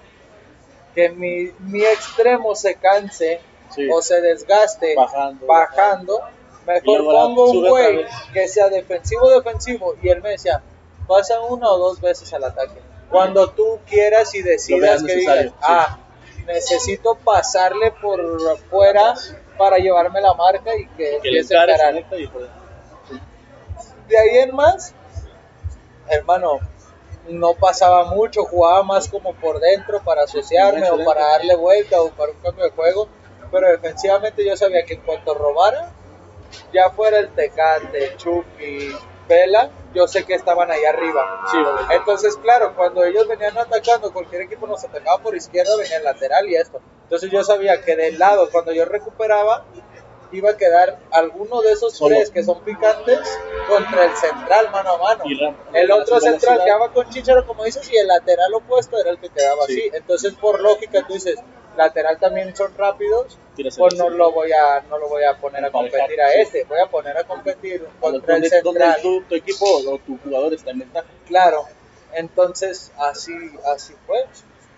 que 0.93 1.09
mi, 1.09 1.51
mi 1.59 1.83
extremo 1.83 2.55
se 2.55 2.75
canse 2.75 3.41
Sí. 3.73 3.87
o 3.89 4.01
se 4.01 4.19
desgaste 4.19 4.95
Bajando. 4.95 5.45
bajando. 5.45 6.19
Mejor 6.67 7.05
pongo 7.05 7.51
un 7.51 7.69
güey 7.69 8.05
que 8.33 8.49
sea 8.49 8.67
defensivo 8.67 9.29
defensivo 9.29 9.95
y 10.03 10.09
él 10.09 10.21
me 10.21 10.31
decía, 10.31 10.61
pasa 11.07 11.39
una 11.39 11.69
o 11.69 11.77
dos 11.77 12.01
veces 12.01 12.33
al 12.33 12.43
ataque. 12.43 12.81
Cuando 13.09 13.49
tú 13.51 13.79
quieras 13.87 14.35
y 14.35 14.41
decidas 14.41 15.01
que 15.03 15.15
digas, 15.15 15.53
ah, 15.61 15.99
necesito 16.53 17.15
pasarle 17.15 17.91
por 17.91 18.57
fuera 18.69 19.13
para 19.57 19.77
llevarme 19.77 20.21
la 20.21 20.33
marca 20.33 20.75
y 20.75 20.87
que 20.89 21.19
Que 21.21 21.31
le 21.31 21.39
empiece 21.39 21.57
a 21.57 21.63
encarar. 21.63 22.05
De 24.07 24.17
ahí 24.17 24.37
en 24.39 24.55
más, 24.55 24.93
hermano, 26.07 26.59
no 27.29 27.53
pasaba 27.53 28.05
mucho, 28.05 28.43
jugaba 28.43 28.83
más 28.83 29.07
como 29.07 29.33
por 29.35 29.59
dentro 29.59 30.03
para 30.03 30.23
asociarme 30.23 30.89
o 30.89 31.03
para 31.05 31.25
darle 31.27 31.55
vuelta 31.55 32.01
o 32.01 32.09
para 32.09 32.31
un 32.31 32.37
cambio 32.39 32.65
de 32.65 32.71
juego, 32.71 33.07
pero 33.51 33.69
defensivamente 33.69 34.45
yo 34.45 34.57
sabía 34.57 34.83
que 34.83 34.95
en 34.95 35.01
cuanto 35.01 35.33
robara, 35.33 35.93
ya 36.73 36.89
fuera 36.89 37.19
el 37.19 37.29
Tecate, 37.29 38.17
Chucky, 38.17 38.95
Yo 39.93 40.07
sé 40.07 40.23
que 40.25 40.33
estaban 40.35 40.71
ahí 40.71 40.83
arriba. 40.85 41.45
Sí. 41.51 41.57
Entonces, 41.91 42.37
claro, 42.37 42.73
cuando 42.75 43.03
ellos 43.03 43.27
venían 43.27 43.57
atacando, 43.57 44.11
cualquier 44.13 44.43
equipo 44.43 44.67
nos 44.67 44.83
atacaba 44.83 45.21
por 45.21 45.35
izquierda, 45.35 45.75
venía 45.77 45.97
el 45.97 46.03
lateral 46.03 46.47
y 46.49 46.55
esto. 46.55 46.79
Entonces 47.03 47.29
yo 47.29 47.43
sabía 47.43 47.81
que 47.81 47.95
del 47.95 48.17
lado, 48.17 48.49
cuando 48.51 48.71
yo 48.71 48.85
recuperaba, 48.85 49.65
iba 50.31 50.51
a 50.51 50.57
quedar 50.57 50.97
alguno 51.11 51.61
de 51.61 51.73
esos 51.73 51.93
Solo. 51.93 52.15
tres 52.15 52.29
que 52.29 52.41
son 52.43 52.61
picantes 52.61 53.19
contra 53.67 54.05
el 54.05 54.15
central 54.15 54.71
mano 54.71 54.93
a 54.93 54.97
mano. 54.97 55.23
El 55.73 55.91
otro 55.91 56.19
central 56.21 56.63
quedaba 56.63 56.91
con 56.93 57.09
Chicharo, 57.09 57.45
como 57.45 57.65
dices, 57.65 57.91
y 57.91 57.97
el 57.97 58.07
lateral 58.07 58.53
opuesto 58.53 58.97
era 58.97 59.09
el 59.11 59.19
que 59.19 59.29
quedaba 59.29 59.65
Sí. 59.67 59.73
así. 59.73 59.91
Entonces, 59.93 60.33
por 60.35 60.61
lógica, 60.61 61.05
tú 61.05 61.13
dices, 61.13 61.37
lateral 61.77 62.19
también 62.19 62.56
son 62.56 62.76
rápidos, 62.77 63.38
pues 63.77 63.95
no 63.95 64.10
lo 64.10 64.31
voy 64.31 64.52
a, 64.52 64.81
no 64.89 64.98
lo 64.98 65.07
voy 65.10 65.23
a 65.23 65.38
poner 65.38 65.64
a 65.65 65.72
competir 65.72 66.19
a 66.22 66.34
este, 66.34 66.64
voy 66.65 66.80
a 66.80 66.88
poner 66.88 67.18
a 67.18 67.23
competir 67.23 67.85
contra 67.99 68.38
el 68.38 68.49
central. 68.49 69.02
tu, 69.02 69.22
tu 69.23 69.35
equipo 69.35 69.65
o 69.65 69.98
tu 69.99 70.18
jugador 70.18 70.53
está 70.53 70.72
en 70.72 70.80
ventaja. 70.80 71.07
Claro, 71.27 71.65
entonces 72.14 72.91
así, 72.98 73.34
así 73.73 73.93
fue. 74.06 74.26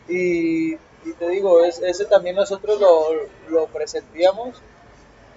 Y, 0.07 0.74
y 0.76 1.14
te 1.18 1.30
digo, 1.30 1.64
es, 1.64 1.80
ese 1.80 2.06
también 2.06 2.36
nosotros 2.36 2.80
lo, 2.80 3.07
lo 3.49 3.68
presentíamos. 3.68 4.61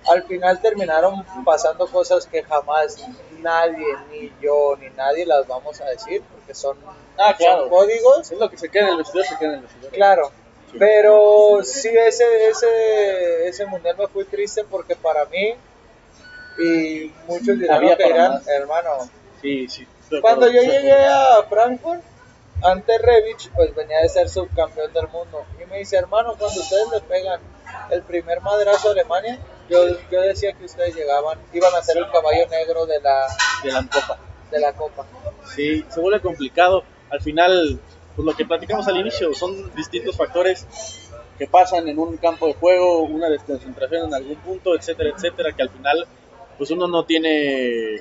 Al 0.09 0.23
final 0.23 0.61
terminaron 0.61 1.25
pasando 1.45 1.87
cosas 1.89 2.27
que 2.27 2.43
jamás 2.45 2.97
nadie, 3.41 3.85
ni 4.11 4.33
yo, 4.41 4.77
ni 4.81 4.89
nadie 4.91 5.27
las 5.27 5.49
vamos 5.49 5.81
a 5.81 5.87
decir, 5.87 6.23
porque 6.33 6.55
son, 6.55 6.77
Ah, 7.19 7.35
claro. 7.37 7.63
son 7.63 7.71
códigos. 7.71 8.31
Es 8.31 8.39
lo 8.39 8.49
que 8.49 8.57
se 8.57 8.69
queda 8.69 8.85
en 8.85 8.91
el 8.93 8.97
vestidor, 8.99 9.27
se 9.27 9.37
queda 9.39 9.49
en 9.49 9.55
el 9.57 9.61
vestidor. 9.63 9.91
Claro. 9.93 10.31
Pero 10.79 11.61
sí, 11.63 11.89
ese, 11.89 12.49
ese, 12.49 13.49
ese 13.49 13.67
mundial 13.67 13.97
me 13.99 14.07
fui 14.09 14.25
triste 14.25 14.65
porque 14.65 14.97
para 14.97 15.25
mí, 15.27 15.55
y 16.59 17.13
muchos 17.27 17.59
dirán 17.59 17.77
Había 17.79 17.97
que 17.97 18.15
más. 18.15 18.47
hermano, 18.49 18.91
Sí, 19.43 19.69
sí. 19.69 19.87
cuando 20.21 20.47
yo 20.51 20.63
llegué 20.63 20.93
a 21.05 21.43
Frankfurt, 21.49 22.01
ante 22.63 22.97
Revich, 22.99 23.51
pues 23.55 23.75
venía 23.75 24.01
de 24.01 24.09
ser 24.09 24.29
subcampeón 24.31 24.93
del 24.93 25.09
mundo. 25.09 25.45
Y 25.63 25.67
me 25.71 25.79
dice, 25.79 25.97
hermano, 25.97 26.35
cuando 26.39 26.59
ustedes 26.61 26.87
le 26.91 27.01
pegan 27.03 27.41
el 27.91 28.03
primer 28.03 28.41
madrazo 28.41 28.89
a 28.89 28.93
Alemania, 28.93 29.39
yo, 29.69 29.85
yo 30.11 30.21
decía 30.23 30.53
que 30.55 30.65
ustedes 30.65 30.95
llegaban, 30.95 31.39
iban 31.53 31.75
a 31.75 31.83
ser 31.83 31.99
el 31.99 32.11
caballo 32.11 32.47
negro 32.49 32.87
de 32.87 33.01
la. 33.01 33.27
De 33.63 33.73
la 33.73 33.83
Copa. 33.83 34.19
de 34.51 34.59
la 34.61 34.73
Copa. 34.73 35.05
Sí, 35.55 35.85
se 35.91 36.01
vuelve 36.01 36.21
complicado. 36.21 36.83
Al 37.11 37.21
final, 37.21 37.79
pues 38.17 38.25
lo 38.25 38.35
que 38.35 38.47
platicamos 38.47 38.89
al 38.89 38.97
inicio, 38.97 39.35
son 39.35 39.75
distintos 39.75 40.17
factores 40.17 40.67
que 41.39 41.47
pasan 41.47 41.87
en 41.87 41.99
un 41.99 42.17
campo 42.17 42.47
de 42.47 42.55
juego, 42.55 43.03
una 43.03 43.29
desconcentración 43.29 44.09
en 44.09 44.15
algún 44.15 44.37
punto, 44.37 44.75
etcétera, 44.75 45.11
etcétera, 45.15 45.53
que 45.53 45.63
al 45.63 45.69
final, 45.69 46.07
pues 46.57 46.71
uno 46.71 46.89
no 46.89 47.05
tiene, 47.05 48.01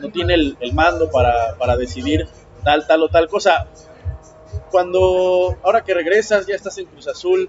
no 0.00 0.10
tiene 0.10 0.34
el, 0.34 0.56
el 0.58 0.74
mando 0.74 1.08
para, 1.08 1.56
para 1.56 1.76
decidir 1.76 2.26
tal, 2.64 2.84
tal 2.86 3.04
o 3.04 3.08
tal 3.08 3.28
cosa. 3.28 3.68
Cuando, 4.72 5.56
ahora 5.62 5.84
que 5.84 5.94
regresas, 5.94 6.46
ya 6.46 6.56
estás 6.56 6.76
en 6.78 6.86
Cruz 6.86 7.06
Azul, 7.06 7.48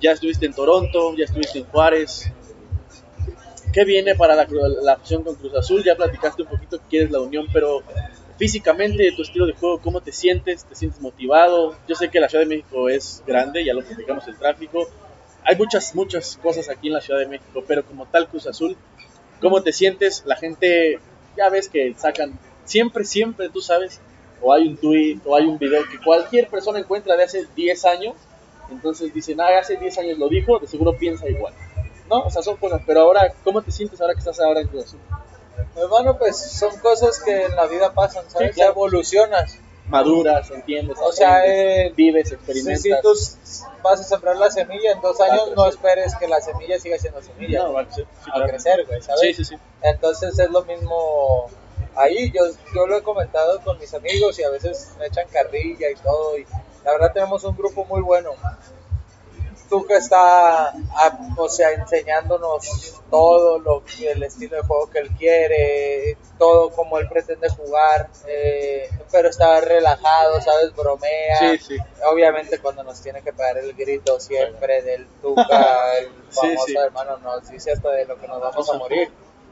ya 0.00 0.10
estuviste 0.10 0.46
en 0.46 0.54
Toronto, 0.54 1.14
ya 1.16 1.24
estuviste 1.24 1.60
en 1.60 1.66
Juárez, 1.66 2.32
¿Qué 3.74 3.84
viene 3.84 4.14
para 4.14 4.36
la, 4.36 4.46
la 4.82 4.96
fusión 4.98 5.24
con 5.24 5.34
Cruz 5.34 5.52
Azul? 5.56 5.82
Ya 5.82 5.96
platicaste 5.96 6.42
un 6.42 6.48
poquito 6.48 6.78
que 6.78 6.84
quieres 6.88 7.10
la 7.10 7.18
unión, 7.18 7.48
pero 7.52 7.82
físicamente, 8.36 9.12
tu 9.12 9.22
estilo 9.22 9.46
de 9.46 9.52
juego, 9.52 9.80
¿cómo 9.80 10.00
te 10.00 10.12
sientes? 10.12 10.64
¿Te 10.64 10.74
sientes 10.74 11.00
motivado? 11.00 11.76
Yo 11.86 11.94
sé 11.94 12.08
que 12.10 12.20
la 12.20 12.28
Ciudad 12.28 12.44
de 12.44 12.48
México 12.48 12.88
es 12.88 13.22
grande, 13.26 13.64
ya 13.64 13.74
lo 13.74 13.82
platicamos 13.82 14.26
el 14.28 14.36
tráfico. 14.36 14.88
Hay 15.44 15.56
muchas, 15.56 15.94
muchas 15.94 16.38
cosas 16.42 16.68
aquí 16.68 16.88
en 16.88 16.94
la 16.94 17.00
Ciudad 17.00 17.20
de 17.20 17.26
México, 17.26 17.62
pero 17.66 17.84
como 17.84 18.06
tal 18.06 18.28
Cruz 18.28 18.46
Azul, 18.46 18.76
¿cómo 19.40 19.62
te 19.62 19.72
sientes? 19.72 20.24
La 20.26 20.36
gente, 20.36 20.98
ya 21.36 21.48
ves 21.50 21.68
que 21.68 21.94
sacan, 21.96 22.38
siempre, 22.64 23.04
siempre, 23.04 23.48
tú 23.50 23.60
sabes, 23.60 24.00
o 24.40 24.52
hay 24.52 24.68
un 24.68 24.76
tweet 24.76 25.18
o 25.24 25.36
hay 25.36 25.46
un 25.46 25.58
video 25.58 25.82
que 25.90 25.98
cualquier 25.98 26.48
persona 26.48 26.78
encuentra 26.78 27.16
de 27.16 27.24
hace 27.24 27.46
10 27.54 27.84
años, 27.84 28.14
entonces 28.70 29.12
dicen, 29.12 29.40
ah, 29.40 29.58
hace 29.58 29.76
10 29.76 29.98
años 29.98 30.18
lo 30.18 30.28
dijo, 30.28 30.58
de 30.58 30.66
seguro 30.66 30.96
piensa 30.96 31.28
igual. 31.28 31.54
No, 32.08 32.20
o 32.20 32.30
sea, 32.30 32.42
son 32.42 32.56
cosas, 32.56 32.82
pero 32.86 33.00
ahora, 33.00 33.32
¿cómo 33.42 33.62
te 33.62 33.70
sientes 33.70 34.00
ahora 34.00 34.14
que 34.14 34.18
estás 34.18 34.40
ahora 34.40 34.60
en 34.60 34.68
Cruz 34.68 34.84
Azul? 34.84 35.00
Hermano, 35.76 36.18
pues 36.18 36.36
son 36.38 36.76
cosas 36.78 37.20
que 37.20 37.44
en 37.44 37.56
la 37.56 37.66
vida 37.66 37.92
pasan, 37.92 38.28
¿sabes? 38.28 38.48
Sí, 38.50 38.54
claro. 38.54 38.72
Evolucionas. 38.72 39.58
Maduras, 39.86 40.50
entiendes, 40.50 40.96
O 41.02 41.12
sea, 41.12 41.44
eh, 41.44 41.92
vives, 41.94 42.32
experimentas. 42.32 42.82
si 42.82 42.90
tú 43.02 43.12
vas 43.82 44.00
a 44.00 44.02
sembrar 44.02 44.36
la 44.36 44.50
semilla 44.50 44.92
en 44.92 45.00
dos 45.02 45.20
años, 45.20 45.50
no 45.54 45.66
esperes 45.68 46.16
que 46.16 46.26
la 46.26 46.40
semilla 46.40 46.78
siga 46.80 46.98
siendo 46.98 47.20
semilla. 47.20 47.64
No, 47.64 47.74
va 47.74 47.82
a 47.82 47.84
crecer, 47.84 48.06
sí, 48.24 48.30
a 48.30 48.32
claro. 48.32 48.48
crecer, 48.48 48.86
güey, 48.86 49.02
¿sabes? 49.02 49.20
Sí, 49.20 49.34
sí, 49.34 49.44
sí. 49.44 49.56
Entonces 49.82 50.38
es 50.38 50.50
lo 50.50 50.64
mismo 50.64 51.50
ahí. 51.96 52.32
Yo, 52.32 52.44
yo 52.74 52.86
lo 52.86 52.96
he 52.96 53.02
comentado 53.02 53.60
con 53.62 53.78
mis 53.78 53.92
amigos 53.92 54.38
y 54.38 54.44
a 54.44 54.48
veces 54.48 54.94
me 54.98 55.06
echan 55.06 55.26
carrilla 55.30 55.90
y 55.90 55.94
todo. 55.96 56.38
Y 56.38 56.46
la 56.82 56.92
verdad 56.92 57.12
tenemos 57.12 57.44
un 57.44 57.54
grupo 57.54 57.84
muy 57.84 58.00
bueno. 58.00 58.30
Tuca 59.78 59.96
está, 59.98 60.68
a- 60.68 61.34
o 61.36 61.48
sea, 61.48 61.72
enseñándonos 61.72 63.00
todo 63.10 63.58
lo 63.58 63.82
el 64.02 64.22
estilo 64.22 64.56
de 64.56 64.62
juego 64.62 64.88
que 64.90 64.98
él 65.00 65.10
quiere. 65.18 66.16
todo 66.38 66.70
como 66.70 66.98
él 66.98 67.08
pretende 67.08 67.48
jugar, 67.48 68.08
eh, 68.26 68.88
pero 69.10 69.28
está 69.30 69.60
relajado, 69.60 70.40
¿sabes? 70.40 70.74
Bromea. 70.74 71.38
Sí, 71.38 71.58
sí. 71.58 71.76
Obviamente 72.10 72.58
cuando 72.58 72.82
nos 72.82 73.00
tiene 73.00 73.22
que 73.22 73.32
pegar 73.32 73.56
el 73.58 73.72
grito 73.74 74.18
siempre 74.20 74.82
del 74.82 75.06
Tuca, 75.22 75.44
el 75.98 76.08
famoso 76.30 76.66
sí. 76.66 76.76
hermano, 76.76 77.18
nos 77.18 77.48
dice 77.48 77.72
hasta 77.72 77.90
de 77.90 78.04
lo 78.06 78.18
que 78.20 78.26
nos 78.28 78.40
vamos 78.40 78.68
a 78.70 78.78
morir. 78.78 79.10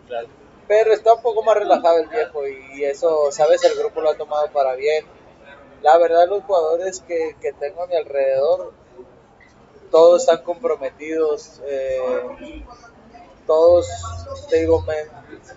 Claro. 0.09 0.29
Pero 0.69 0.93
está 0.93 1.15
un 1.15 1.23
poco 1.23 1.43
más 1.43 1.57
relajado 1.57 1.99
el 1.99 2.09
viejo 2.09 2.47
y 2.47 2.85
eso, 2.85 3.31
¿sabes? 3.33 3.63
El 3.65 3.77
grupo 3.79 4.01
lo 4.01 4.11
ha 4.11 4.17
tomado 4.17 4.51
para 4.53 4.75
bien. 4.75 5.05
La 5.83 5.99
verdad, 5.99 6.29
los 6.29 6.43
jugadores 6.45 7.01
que, 7.01 7.37
que 7.41 7.53
tengo 7.55 7.83
a 7.83 7.87
mi 7.87 7.97
alrededor, 7.97 8.73
todos 9.93 10.23
están 10.23 10.43
comprometidos. 10.43 11.61
eh, 11.67 12.65
todos, 13.47 13.89
te 14.49 14.61
digo, 14.61 14.83
me, 14.83 14.95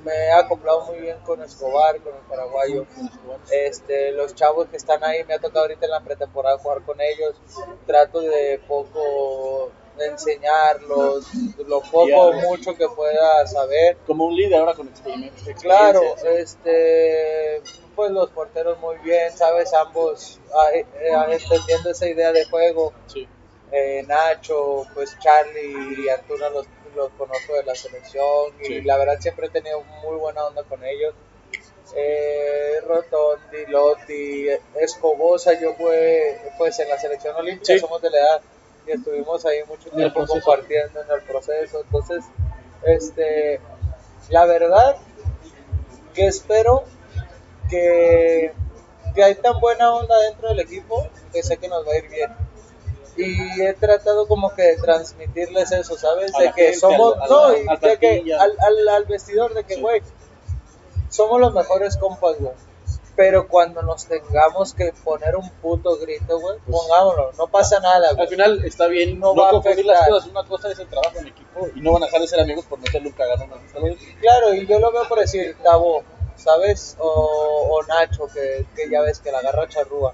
me 0.04 0.12
he 0.12 0.32
acoplado 0.32 0.86
muy 0.86 1.00
bien 1.00 1.18
con 1.26 1.42
Escobar, 1.42 2.00
con 2.02 2.14
el 2.14 2.22
paraguayo. 2.28 2.86
Este, 3.52 4.12
los 4.12 4.36
chavos 4.36 4.68
que 4.70 4.78
están 4.78 5.04
ahí, 5.04 5.24
me 5.24 5.36
ha 5.36 5.40
tocado 5.40 5.62
ahorita 5.62 5.86
en 5.86 5.92
la 5.92 6.02
pretemporada 6.02 6.58
jugar 6.58 6.82
con 6.82 7.00
ellos. 7.00 7.36
Trato 7.86 8.22
de 8.22 8.60
poco 8.68 9.72
de 9.98 10.08
enseñarlos, 10.08 11.26
lo 11.68 11.80
poco 11.82 12.22
o 12.22 12.34
mucho 12.34 12.76
que 12.76 12.88
pueda 12.90 13.48
saber. 13.48 13.98
Como 14.06 14.26
un 14.26 14.36
líder 14.36 14.60
ahora 14.60 14.74
con 14.74 14.88
experiencia. 14.88 15.54
Claro, 15.54 16.02
este, 16.26 17.62
pues 17.96 18.12
los 18.12 18.30
porteros 18.32 18.78
muy 18.80 18.98
bien, 18.98 19.32
sabes, 19.32 19.74
ambos 19.74 20.40
ah, 20.54 20.70
eh, 20.74 20.86
eh, 21.00 21.14
entendiendo 21.30 21.92
esa 21.92 22.08
idea 22.08 22.34
de 22.34 22.46
juego. 22.46 22.94
Sí. 23.08 23.28
Eh, 23.78 24.04
Nacho, 24.08 24.86
pues 24.94 25.18
Charlie 25.20 26.04
y 26.06 26.08
Antuna 26.10 26.50
los, 26.50 26.66
los 26.96 27.10
conozco 27.18 27.56
de 27.56 27.64
la 27.64 27.76
selección 27.76 28.54
y 28.62 28.66
Sí. 28.66 28.82
la 28.84 28.96
verdad 28.98 29.18
siempre 29.20 29.48
he 29.48 29.50
tenido 29.50 29.82
muy 30.04 30.16
buena 30.18 30.46
onda 30.46 30.64
con 30.64 30.82
ellos. 30.86 31.14
Eh, 31.96 32.80
Rotondi, 32.88 33.66
Lotti, 33.68 34.48
Escobosa, 34.80 35.60
yo 35.60 35.74
fue 35.76 36.40
pues 36.58 36.80
en 36.80 36.88
la 36.90 36.98
selección 36.98 37.36
olímpica, 37.36 37.74
Sí. 37.74 37.80
somos 37.80 38.02
de 38.02 38.10
la 38.12 38.18
edad 38.20 38.42
y 38.88 38.92
estuvimos 38.92 39.46
ahí 39.46 39.64
mucho 39.68 39.90
tiempo 39.92 40.26
compartiendo 40.26 41.02
en 41.02 41.12
el 41.12 41.22
proceso. 41.24 41.82
Entonces, 41.82 42.24
este, 42.86 43.60
la 44.30 44.46
verdad 44.46 44.96
que 46.14 46.28
espero 46.28 46.86
que, 47.70 48.54
que 49.14 49.24
hay 49.24 49.36
tan 49.36 49.60
buena 49.60 49.94
onda 49.94 50.18
dentro 50.20 50.48
del 50.50 50.60
equipo 50.62 51.08
que 51.34 51.44
sé 51.44 51.58
que 51.58 51.68
nos 51.68 51.86
va 51.86 51.92
a 51.92 51.98
ir 51.98 52.10
bien. 52.10 52.32
Y 53.18 53.62
he 53.62 53.74
tratado 53.74 54.28
como 54.28 54.54
que 54.54 54.62
de 54.64 54.78
transmitirles 54.78 55.72
eso, 55.72 55.98
¿sabes? 55.98 56.34
A 56.36 56.40
De 56.42 56.52
que 56.54 56.64
gente, 56.64 56.80
somos, 56.80 57.16
no, 57.30 57.56
y 57.56 57.64
de 57.82 57.98
que 57.98 58.34
al, 58.34 58.56
al, 58.60 58.88
al 58.90 59.06
vestidor, 59.06 59.54
de 59.54 59.64
que, 59.64 59.76
Sí. 59.76 59.82
güey, 59.82 60.02
somos 61.10 61.40
los 61.40 61.54
mejores 61.54 61.98
compas, 61.98 62.36
güey. 62.40 62.54
Pero 63.16 63.48
cuando 63.48 63.82
nos 63.82 64.06
tengamos 64.08 64.74
que 64.74 64.92
poner 65.04 65.38
un 65.38 65.50
puto 65.62 65.96
grito, 65.98 66.38
güey, 66.38 66.58
Pues- 66.66 66.78
pongámoslo, 66.82 67.32
no 67.38 67.48
pasa 67.48 67.80
nada, 67.80 68.10
güey. 68.12 68.22
Al 68.24 68.28
final 68.28 68.66
está 68.66 68.88
bien 68.88 69.20
No 69.22 69.34
no, 69.34 69.42
va 69.42 69.48
a 69.48 69.52
confundir 69.52 69.86
las 69.86 69.96
afectar. 70.02 70.14
cosas. 70.20 70.32
Una 70.32 70.44
cosa 70.46 70.72
es 70.72 70.80
el 70.80 70.88
trabajo 70.90 71.18
en 71.20 71.28
equipo 71.28 71.68
y 71.74 71.80
no 71.80 71.94
van 71.94 72.04
a 72.04 72.06
dejar 72.08 72.20
de 72.22 72.28
ser 72.28 72.40
amigos 72.42 72.66
por 72.66 72.78
no 72.80 72.86
ser 72.88 73.02
un 73.06 73.14
cagado. 73.14 73.46
Claro, 74.20 74.54
y 74.54 74.68
yo 74.68 74.80
lo 74.80 74.92
veo 74.92 75.08
por 75.08 75.20
decir 75.20 75.56
Tabo, 75.64 76.04
¿sabes? 76.36 76.98
O, 77.00 77.70
o 77.72 77.84
Nacho, 77.84 78.28
que, 78.34 78.66
que 78.76 78.90
ya 78.90 79.00
ves 79.00 79.20
que 79.20 79.32
la 79.32 79.40
agarra 79.40 79.66
charrúa. 79.70 80.14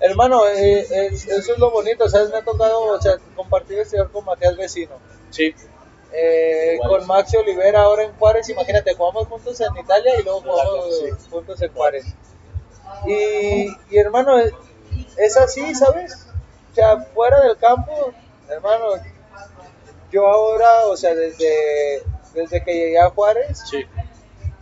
Hermano, 0.00 0.46
eh, 0.46 0.80
es- 1.10 1.26
eso 1.26 1.52
es 1.52 1.58
lo 1.58 1.70
bonito, 1.70 2.08
¿sabes? 2.08 2.30
Me 2.30 2.38
ha 2.38 2.44
tocado 2.44 2.80
o 2.92 3.00
sea, 3.00 3.16
compartir 3.36 3.78
vestidor 3.78 4.10
con 4.10 4.24
Matías 4.24 4.56
Vecino. 4.56 4.96
Sí. 5.30 5.54
Eh, 6.12 6.78
con 6.86 7.04
Maxi 7.06 7.36
Olivera 7.36 7.82
ahora 7.82 8.04
en 8.04 8.12
Juárez, 8.14 8.48
imagínate, 8.48 8.94
jugamos 8.94 9.26
juntos 9.26 9.60
en 9.60 9.76
Italia 9.76 10.12
y 10.20 10.22
luego 10.22 10.40
jugamos 10.42 10.98
sí. 10.98 11.06
juntos 11.30 11.60
en 11.60 11.72
Juárez. 11.72 12.04
Y, 13.06 13.66
y 13.90 13.98
hermano, 13.98 14.38
es, 14.38 14.52
es 15.16 15.36
así, 15.36 15.74
¿sabes? 15.74 16.26
O 16.72 16.74
sea, 16.74 16.98
fuera 17.14 17.40
del 17.40 17.56
campo, 17.56 18.12
hermano, 18.48 18.86
yo 20.10 20.26
ahora, 20.26 20.86
o 20.86 20.96
sea, 20.96 21.14
desde, 21.14 22.02
desde 22.34 22.62
que 22.62 22.74
llegué 22.74 22.98
a 22.98 23.10
Juárez, 23.10 23.62
Sí. 23.68 23.84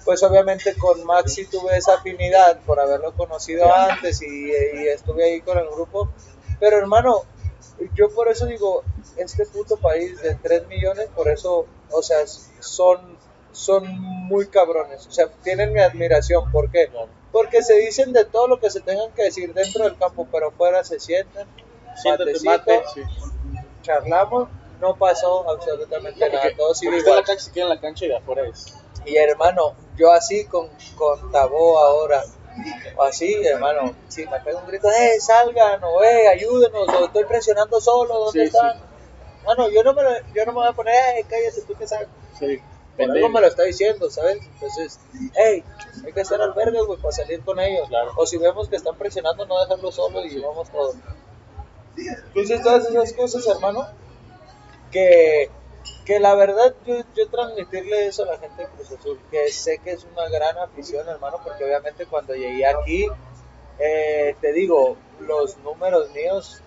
Pues 0.04 0.22
obviamente 0.22 0.74
con 0.76 1.04
Maxi 1.04 1.46
tuve 1.46 1.76
esa 1.76 1.94
afinidad 1.94 2.60
por 2.60 2.80
haberlo 2.80 3.12
conocido 3.12 3.72
antes 3.74 4.22
y, 4.22 4.50
y 4.50 4.88
estuve 4.88 5.24
ahí 5.24 5.40
con 5.40 5.58
el 5.58 5.68
grupo. 5.68 6.08
Pero 6.58 6.78
hermano, 6.78 7.22
yo 7.94 8.10
por 8.10 8.28
eso 8.28 8.46
digo, 8.46 8.82
este 9.16 9.46
puto 9.46 9.76
país 9.76 10.20
de 10.22 10.34
3 10.34 10.68
millones, 10.68 11.08
por 11.14 11.28
eso, 11.28 11.66
o 11.90 12.02
sea, 12.02 12.18
son, 12.60 13.16
son 13.52 13.86
muy 13.88 14.46
cabrones. 14.46 15.06
O 15.06 15.12
sea, 15.12 15.28
tienen 15.42 15.72
mi 15.72 15.80
admiración. 15.80 16.50
¿Por 16.50 16.70
qué? 16.70 16.90
Porque 17.30 17.62
se 17.62 17.74
dicen 17.78 18.12
de 18.12 18.24
todo 18.24 18.48
lo 18.48 18.60
que 18.60 18.70
se 18.70 18.80
tengan 18.80 19.10
que 19.12 19.24
decir 19.24 19.52
dentro 19.54 19.84
del 19.84 19.96
campo, 19.96 20.26
pero 20.30 20.50
fuera 20.52 20.84
se 20.84 21.00
sientan, 21.00 21.46
matecito, 22.04 22.50
mate. 22.50 22.82
Sí. 22.94 23.02
charlamos, 23.82 24.48
no 24.80 24.96
pasó 24.96 25.48
absolutamente 25.48 26.20
nada. 26.20 26.42
Porque, 26.42 26.56
Todo 26.56 26.74
sigue 26.74 26.90
porque 26.90 26.98
está 26.98 27.10
en 27.10 27.16
igual. 27.16 27.20
la 27.20 27.26
cancha, 27.26 27.44
se 27.44 27.52
queda 27.52 27.64
en 27.64 27.70
la 27.70 27.80
cancha 27.80 28.04
y 28.04 28.08
de 28.08 28.16
afuera 28.16 28.48
es. 28.48 28.81
Y 29.04 29.16
hermano, 29.16 29.74
yo 29.96 30.12
así 30.12 30.44
con, 30.46 30.68
con 30.96 31.30
Tabó 31.32 31.78
ahora, 31.78 32.22
o 32.96 33.02
así, 33.02 33.34
hermano, 33.46 33.94
si 34.08 34.26
me 34.26 34.38
pega 34.40 34.58
un 34.58 34.66
grito, 34.66 34.88
eh, 34.90 35.18
salgan, 35.20 35.82
o 35.84 36.02
eh, 36.04 36.28
ayúdenos, 36.28 36.88
o 36.88 37.04
estoy 37.06 37.24
presionando 37.24 37.80
solo, 37.80 38.14
¿dónde 38.26 38.40
Sí, 38.40 38.46
están? 38.46 38.80
Mano, 39.44 39.68
yo 39.70 39.82
no, 39.82 39.92
me, 39.94 40.02
lo- 40.02 40.20
yo 40.34 40.44
no 40.46 40.52
me 40.52 40.58
voy 40.58 40.68
a 40.68 40.72
poner, 40.72 40.94
eh, 41.18 41.26
cállate, 41.28 41.62
tú 41.66 41.74
que 41.74 41.86
sabes. 41.88 42.08
Sí. 42.38 42.60
Por 42.96 43.10
algo 43.10 43.28
me 43.30 43.40
lo 43.40 43.46
está 43.46 43.62
diciendo, 43.64 44.10
¿sabes? 44.10 44.38
Entonces, 44.54 45.00
hey, 45.34 45.64
hay 46.04 46.12
que 46.12 46.20
estar 46.20 46.40
al 46.42 46.52
verde, 46.52 46.78
güey, 46.84 47.00
para 47.00 47.10
salir 47.12 47.42
con 47.42 47.58
ellos. 47.58 47.88
Claro. 47.88 48.12
O 48.16 48.26
si 48.26 48.36
vemos 48.36 48.68
que 48.68 48.76
están 48.76 48.96
presionando, 48.96 49.46
no 49.46 49.58
dejarlo 49.60 49.90
solo 49.90 50.24
y 50.24 50.38
vamos 50.38 50.68
todos. 50.70 50.94
Entonces, 51.96 52.62
todas 52.62 52.84
esas 52.86 53.12
cosas, 53.14 53.46
hermano, 53.46 53.86
que, 54.90 55.50
que 56.04 56.18
la 56.20 56.34
verdad 56.34 56.74
yo, 56.84 56.96
yo 57.14 57.28
transmitirle 57.28 58.06
eso 58.06 58.24
a 58.24 58.26
la 58.26 58.38
gente 58.38 58.62
de 58.62 58.68
Cruz 58.68 58.90
Azul, 58.92 59.20
que 59.30 59.48
sé 59.50 59.78
que 59.78 59.92
es 59.92 60.04
una 60.12 60.28
gran 60.28 60.58
afición, 60.58 61.08
hermano, 61.08 61.38
porque 61.44 61.64
obviamente 61.64 62.06
cuando 62.06 62.34
llegué 62.34 62.66
aquí, 62.66 63.06
eh, 63.78 64.36
te 64.40 64.52
digo, 64.52 64.96
los 65.20 65.56
números 65.58 66.10
míos 66.10 66.60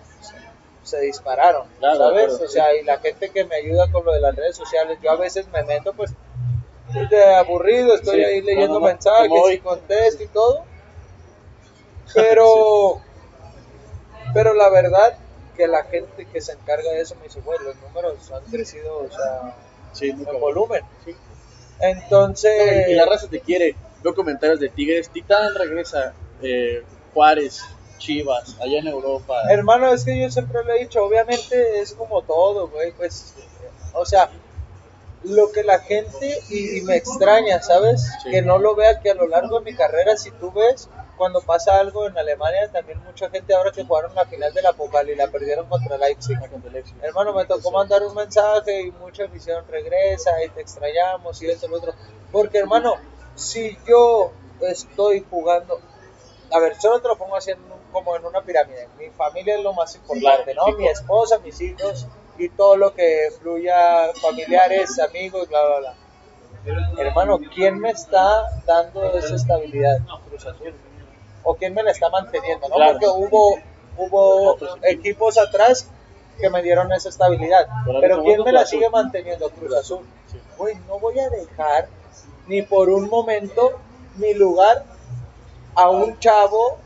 se 0.82 1.00
dispararon, 1.00 1.66
Claro, 1.78 1.98
¿sabes? 1.98 2.26
claro, 2.28 2.44
o 2.44 2.48
sea, 2.48 2.74
y 2.76 2.84
la 2.84 2.98
gente 2.98 3.30
que 3.30 3.44
me 3.44 3.56
ayuda 3.56 3.90
con 3.90 4.04
lo 4.04 4.12
de 4.12 4.20
las 4.20 4.34
redes 4.36 4.56
sociales, 4.56 4.98
yo 5.02 5.10
a 5.10 5.16
veces 5.16 5.48
me 5.48 5.62
meto, 5.64 5.92
pues, 5.92 6.12
de 7.10 7.34
aburrido, 7.34 7.94
estoy 7.94 8.18
Sí, 8.20 8.24
ahí 8.24 8.40
leyendo 8.42 8.74
no, 8.74 8.80
no, 8.80 8.86
mensajes 8.86 9.30
y 9.52 9.58
contesto 9.58 10.22
y 10.22 10.28
todo, 10.28 10.64
pero, 12.14 13.00
pero 14.34 14.54
la 14.54 14.68
verdad 14.70 15.18
que 15.56 15.66
la 15.66 15.84
gente 15.84 16.26
que 16.26 16.40
se 16.40 16.52
encarga 16.52 16.90
de 16.92 17.00
eso 17.00 17.14
me 17.16 17.24
dice, 17.24 17.40
güey, 17.40 17.58
los 17.64 17.76
números 17.76 18.30
han 18.32 18.44
crecido, 18.44 18.98
o 18.98 19.10
sea, 19.10 19.54
Sí, 19.92 20.10
en 20.10 20.24
volumen. 20.40 20.82
Sí. 21.04 21.16
Entonces, 21.80 22.88
Y 22.88 22.94
la 22.94 23.06
raza 23.06 23.28
te 23.28 23.40
quiere. 23.40 23.74
Veo 24.02 24.14
comentarios 24.14 24.60
de 24.60 24.68
Tigres. 24.68 25.08
Titán 25.08 25.54
regresa. 25.54 26.12
Eh, 26.42 26.84
Juárez, 27.14 27.62
Chivas, 27.96 28.56
allá 28.60 28.78
en 28.80 28.88
Europa. 28.88 29.42
hermano, 29.48 29.92
es 29.94 30.04
que 30.04 30.20
yo 30.20 30.30
siempre 30.30 30.62
lo 30.62 30.74
he 30.74 30.80
dicho, 30.80 31.02
obviamente 31.02 31.80
es 31.80 31.94
como 31.94 32.20
todo, 32.20 32.68
güey, 32.68 32.92
pues, 32.92 33.32
o 33.94 34.04
sea, 34.04 34.28
lo 35.24 35.50
que 35.50 35.64
la 35.64 35.78
gente, 35.78 36.38
y, 36.50 36.78
y 36.78 36.82
me 36.82 36.96
extraña, 36.96 37.62
¿sabes? 37.62 38.06
Sí. 38.22 38.30
Que 38.30 38.42
no 38.42 38.58
lo 38.58 38.74
vea, 38.74 39.00
que 39.00 39.12
a 39.12 39.14
lo 39.14 39.26
largo 39.28 39.60
de 39.60 39.70
mi 39.70 39.74
carrera, 39.74 40.14
si 40.18 40.30
tú 40.32 40.52
ves, 40.52 40.90
cuando 41.16 41.40
pasa 41.40 41.78
algo 41.78 42.06
en 42.06 42.16
Alemania, 42.18 42.70
también 42.72 43.02
mucha 43.04 43.28
gente 43.30 43.54
ahora 43.54 43.72
que 43.72 43.84
jugaron 43.84 44.14
la 44.14 44.24
final 44.26 44.52
de 44.52 44.62
la 44.62 44.72
Pokal 44.72 45.08
y 45.10 45.16
la 45.16 45.28
perdieron 45.28 45.66
contra 45.68 45.96
Leipzig. 45.98 46.38
Hermano, 47.02 47.32
me 47.32 47.44
tocó 47.46 47.70
mandar 47.70 48.02
un 48.02 48.14
mensaje 48.14 48.82
y 48.82 48.90
mucha 48.92 49.24
afición 49.24 49.64
regresa 49.68 50.30
y 50.44 50.48
te 50.50 50.60
extrañamos 50.60 51.40
y 51.42 51.50
esto 51.50 51.66
y 51.66 51.70
lo 51.70 51.76
otro. 51.78 51.92
Porque, 52.30 52.58
hermano, 52.58 52.94
si 53.34 53.76
yo 53.86 54.32
estoy 54.62 55.24
jugando, 55.30 55.80
a 56.52 56.58
ver, 56.60 56.74
solo 56.80 57.00
te 57.00 57.08
lo 57.08 57.16
pongo 57.16 57.36
así 57.36 57.50
en 57.50 57.58
un- 57.60 57.76
como 57.92 58.14
en 58.16 58.24
una 58.24 58.42
pirámide. 58.42 58.88
Mi 58.98 59.08
familia 59.10 59.56
es 59.56 59.62
lo 59.62 59.72
más 59.72 59.94
importante, 59.96 60.54
¿no? 60.54 60.66
Mi 60.78 60.86
esposa, 60.88 61.38
mis 61.38 61.60
hijos 61.60 62.06
y 62.38 62.48
todo 62.50 62.76
lo 62.76 62.94
que 62.94 63.28
fluya, 63.40 64.12
familiares, 64.20 64.98
amigos, 64.98 65.48
bla, 65.48 65.64
bla, 65.66 65.78
bla. 65.78 65.94
Hermano, 66.98 67.38
¿quién 67.54 67.78
me 67.78 67.90
está 67.90 68.50
dando 68.66 69.04
esa 69.16 69.34
estabilidad? 69.36 69.98
Cruz 70.28 70.46
Azul. 70.46 70.74
¿O 71.48 71.54
quién 71.54 71.74
me 71.74 71.82
la 71.82 71.92
está 71.92 72.10
manteniendo? 72.10 72.68
¿no? 72.68 72.74
Claro. 72.74 72.98
Porque 72.98 73.06
hubo, 73.06 73.58
hubo 73.96 74.58
equipos 74.82 75.38
atrás 75.38 75.88
que 76.38 76.50
me 76.50 76.62
dieron 76.62 76.92
esa 76.92 77.08
estabilidad. 77.08 77.66
Pero 77.86 78.00
Pero 78.00 78.22
¿quién 78.22 78.42
me 78.42 78.52
la 78.52 78.66
sigue 78.66 78.90
manteniendo? 78.90 79.48
Cruz 79.50 79.74
Azul. 79.74 80.04
Sí. 80.30 80.40
Güey, 80.58 80.74
no 80.88 80.98
voy 80.98 81.18
a 81.20 81.30
dejar 81.30 81.88
ni 82.48 82.62
por 82.62 82.90
un 82.90 83.08
momento 83.08 83.78
mi 84.16 84.34
lugar 84.34 84.84
a 85.74 85.88
un 85.90 86.18
chavo 86.18 86.78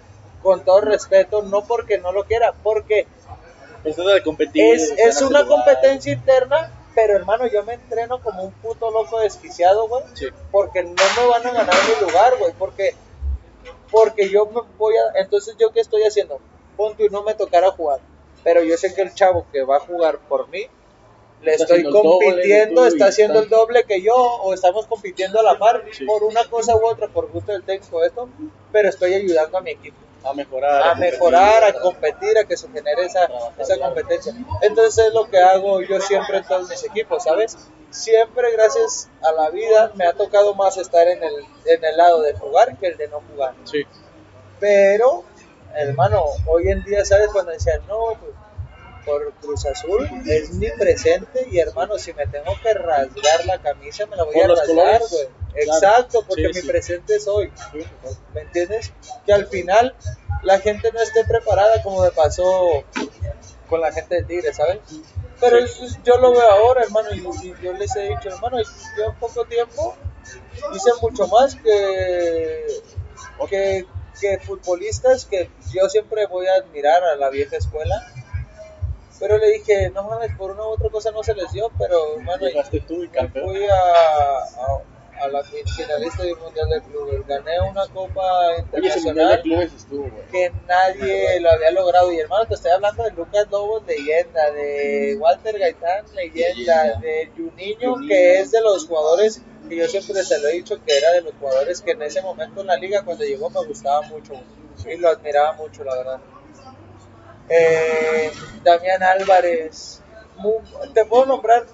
con 0.42 0.64
todo 0.64 0.82
respeto, 0.82 1.42
no 1.42 1.64
porque 1.64 1.98
no 1.98 2.12
lo 2.12 2.24
quiera, 2.24 2.52
porque 2.62 3.06
es, 3.84 3.98
es 4.98 5.22
una 5.22 5.46
competencia 5.46 6.12
interna 6.12 6.70
Pero 6.94 7.16
hermano, 7.16 7.46
yo 7.46 7.62
me 7.64 7.74
entreno 7.74 8.20
como 8.20 8.42
un 8.42 8.52
puto 8.52 8.90
loco 8.90 9.20
desquiciado, 9.20 9.88
güey. 9.88 10.02
Sí. 10.14 10.26
Porque 10.50 10.82
no 10.82 10.90
me 10.90 11.26
van 11.28 11.46
a 11.46 11.52
ganar 11.52 11.74
mi 11.74 12.06
lugar, 12.06 12.36
güey. 12.38 12.52
Porque, 12.58 12.94
porque 13.90 14.28
yo 14.28 14.46
me 14.46 14.60
voy 14.78 14.94
a. 14.96 15.20
Entonces, 15.20 15.56
¿yo 15.58 15.70
qué 15.72 15.80
estoy 15.80 16.02
haciendo? 16.02 16.38
Punto 16.76 17.04
y 17.04 17.08
no 17.08 17.22
me 17.22 17.34
tocará 17.34 17.70
jugar. 17.70 18.00
Pero 18.42 18.62
yo 18.62 18.76
sé 18.76 18.94
que 18.94 19.02
el 19.02 19.14
chavo 19.14 19.46
que 19.52 19.62
va 19.62 19.76
a 19.76 19.80
jugar 19.80 20.18
por 20.28 20.48
mí, 20.48 20.66
le 21.42 21.52
Está 21.54 21.64
estoy 21.74 21.90
compitiendo, 21.90 22.86
está 22.86 23.06
haciendo 23.06 23.40
está- 23.40 23.44
el 23.44 23.50
doble 23.60 23.84
que 23.84 24.02
yo, 24.02 24.14
o 24.14 24.52
estamos 24.54 24.86
compitiendo 24.86 25.40
a 25.40 25.42
la 25.42 25.58
par 25.58 25.84
Sí. 25.92 26.04
por 26.04 26.22
una 26.24 26.44
cosa 26.44 26.76
u 26.76 26.86
otra, 26.86 27.08
por 27.08 27.30
gusto 27.30 27.52
del 27.52 27.62
técnico, 27.64 28.02
esto. 28.04 28.28
Pero 28.72 28.88
estoy 28.88 29.14
ayudando 29.14 29.58
a 29.58 29.60
mi 29.60 29.70
equipo 29.72 29.96
A 30.22 30.34
mejorar. 30.34 30.82
a 30.82 30.94
mejorar, 30.94 31.64
a 31.64 31.72
competir. 31.72 31.82
competir, 31.82 32.38
a 32.38 32.44
que 32.44 32.56
se 32.56 32.68
genere 32.68 33.06
esa, 33.06 33.28
esa 33.58 33.78
competencia. 33.78 34.34
Entonces 34.60 35.06
es 35.06 35.14
lo 35.14 35.28
que 35.28 35.38
hago 35.38 35.80
yo 35.80 36.00
siempre 36.00 36.38
en 36.38 36.44
todos 36.44 36.68
mis 36.68 36.84
equipos, 36.84 37.24
¿sabes? 37.24 37.56
Siempre 37.90 38.52
gracias 38.52 39.08
a 39.22 39.32
la 39.32 39.50
vida 39.50 39.90
me 39.94 40.06
ha 40.06 40.12
tocado 40.12 40.54
más 40.54 40.76
estar 40.76 41.08
en 41.08 41.22
el, 41.22 41.34
en 41.64 41.84
el 41.84 41.96
lado 41.96 42.22
de 42.22 42.34
jugar 42.34 42.76
que 42.76 42.88
el 42.88 42.96
de 42.96 43.08
no 43.08 43.20
jugar. 43.30 43.54
Sí. 43.64 43.84
Pero, 44.60 45.24
hermano, 45.74 46.24
hoy 46.46 46.68
en 46.68 46.84
día, 46.84 47.04
¿sabes? 47.04 47.30
Cuando 47.32 47.52
decían, 47.52 47.80
no, 47.88 48.14
pues, 48.20 48.32
por 49.04 49.32
Cruz 49.34 49.66
Azul 49.66 50.08
es 50.26 50.52
mi 50.52 50.70
presente 50.70 51.46
y 51.50 51.58
hermano, 51.58 51.98
si 51.98 52.12
me 52.12 52.26
tengo 52.26 52.52
que 52.62 52.72
rasgar 52.74 53.44
la 53.46 53.60
camisa, 53.60 54.06
me 54.06 54.16
la 54.16 54.24
voy 54.24 54.34
Por 54.34 54.44
a 54.44 54.48
los 54.48 54.58
rasgar, 54.60 55.00
güey. 55.10 55.28
Exacto, 55.54 56.24
porque 56.26 56.42
Sí, 56.44 56.48
mi 56.48 56.60
sí. 56.62 56.66
presente 56.68 57.16
es 57.16 57.26
hoy. 57.28 57.52
¿Me 58.34 58.42
entiendes? 58.42 58.92
Que 59.26 59.32
al 59.32 59.46
final 59.46 59.94
la 60.42 60.58
gente 60.60 60.90
no 60.92 61.00
esté 61.00 61.24
preparada 61.24 61.82
como 61.82 62.02
me 62.02 62.10
pasó 62.12 62.84
con 63.68 63.80
la 63.80 63.92
gente 63.92 64.16
de 64.16 64.22
Tigre, 64.24 64.52
¿sabes? 64.54 64.78
Pero 65.40 65.58
eso 65.58 65.84
yo 66.04 66.18
lo 66.18 66.32
veo 66.32 66.50
ahora, 66.50 66.82
hermano, 66.82 67.08
y, 67.12 67.18
y 67.46 67.54
yo 67.62 67.72
les 67.72 67.94
he 67.96 68.08
dicho, 68.08 68.28
hermano, 68.28 68.58
yo 68.98 69.04
en 69.06 69.14
poco 69.16 69.44
tiempo 69.46 69.96
hice 70.74 70.90
mucho 71.00 71.26
más 71.28 71.54
que, 71.56 72.66
que, 73.48 73.86
que 74.20 74.38
futbolistas 74.40 75.24
que 75.24 75.50
yo 75.72 75.88
siempre 75.88 76.26
voy 76.26 76.46
a 76.46 76.54
admirar 76.56 77.02
a 77.04 77.16
la 77.16 77.30
vieja 77.30 77.56
escuela. 77.56 78.06
Pero 79.20 79.36
le 79.38 79.50
dije, 79.52 79.90
no 79.90 80.02
mames, 80.04 80.34
por 80.36 80.50
una 80.52 80.62
u 80.62 80.70
otra 80.70 80.88
cosa 80.88 81.10
no 81.10 81.22
se 81.22 81.34
les 81.34 81.52
dio, 81.52 81.70
pero 81.78 82.16
Llegaste 82.40 82.80
tú 82.80 83.04
y 83.04 83.08
campeón. 83.08 83.48
fui 83.50 83.64
a, 83.66 83.74
a, 83.74 85.24
a 85.24 85.28
la 85.28 85.44
finalista 85.44 86.22
del 86.22 86.36
Mundial 86.36 86.68
de 86.70 86.80
Clubes. 86.82 87.26
Gané 87.26 87.60
una 87.60 87.86
Copa 87.88 88.22
Oye, 88.48 88.54
de 88.56 88.60
Internacional 88.62 89.42
estuvo, 89.76 90.02
güey. 90.08 90.26
que 90.32 90.50
nadie 90.66 91.38
lo 91.40 91.50
había 91.50 91.70
logrado. 91.70 92.10
Y 92.12 92.18
hermano, 92.18 92.46
te 92.46 92.54
estoy 92.54 92.70
hablando 92.72 93.04
de 93.04 93.10
Lucas 93.10 93.46
Lobos, 93.50 93.82
leyenda, 93.86 94.50
de 94.52 95.16
Walter 95.20 95.58
Gaitán, 95.58 96.04
leyenda, 96.14 96.98
de 97.00 97.30
Juninho, 97.36 97.96
que 98.08 98.40
es 98.40 98.50
de 98.52 98.62
los 98.62 98.86
jugadores 98.86 99.42
que 99.68 99.76
yo 99.76 99.86
siempre 99.86 100.24
se 100.24 100.38
lo 100.38 100.48
he 100.48 100.52
dicho 100.52 100.82
que 100.84 100.96
era 100.96 101.12
de 101.12 101.20
los 101.20 101.34
jugadores 101.38 101.80
que 101.82 101.90
en 101.92 102.02
ese 102.02 102.22
momento 102.22 102.62
en 102.62 102.68
la 102.68 102.76
liga, 102.76 103.04
cuando 103.04 103.22
llegó, 103.24 103.50
me 103.50 103.64
gustaba 103.66 104.00
mucho 104.02 104.32
y 104.90 104.96
lo 104.96 105.10
admiraba 105.10 105.52
mucho, 105.52 105.84
la 105.84 105.94
verdad. 105.94 106.20
Eh, 107.50 108.30
Damián 108.62 109.02
Álvarez, 109.02 110.00
te 110.94 111.04
puedo 111.04 111.26
nombrar 111.26 111.66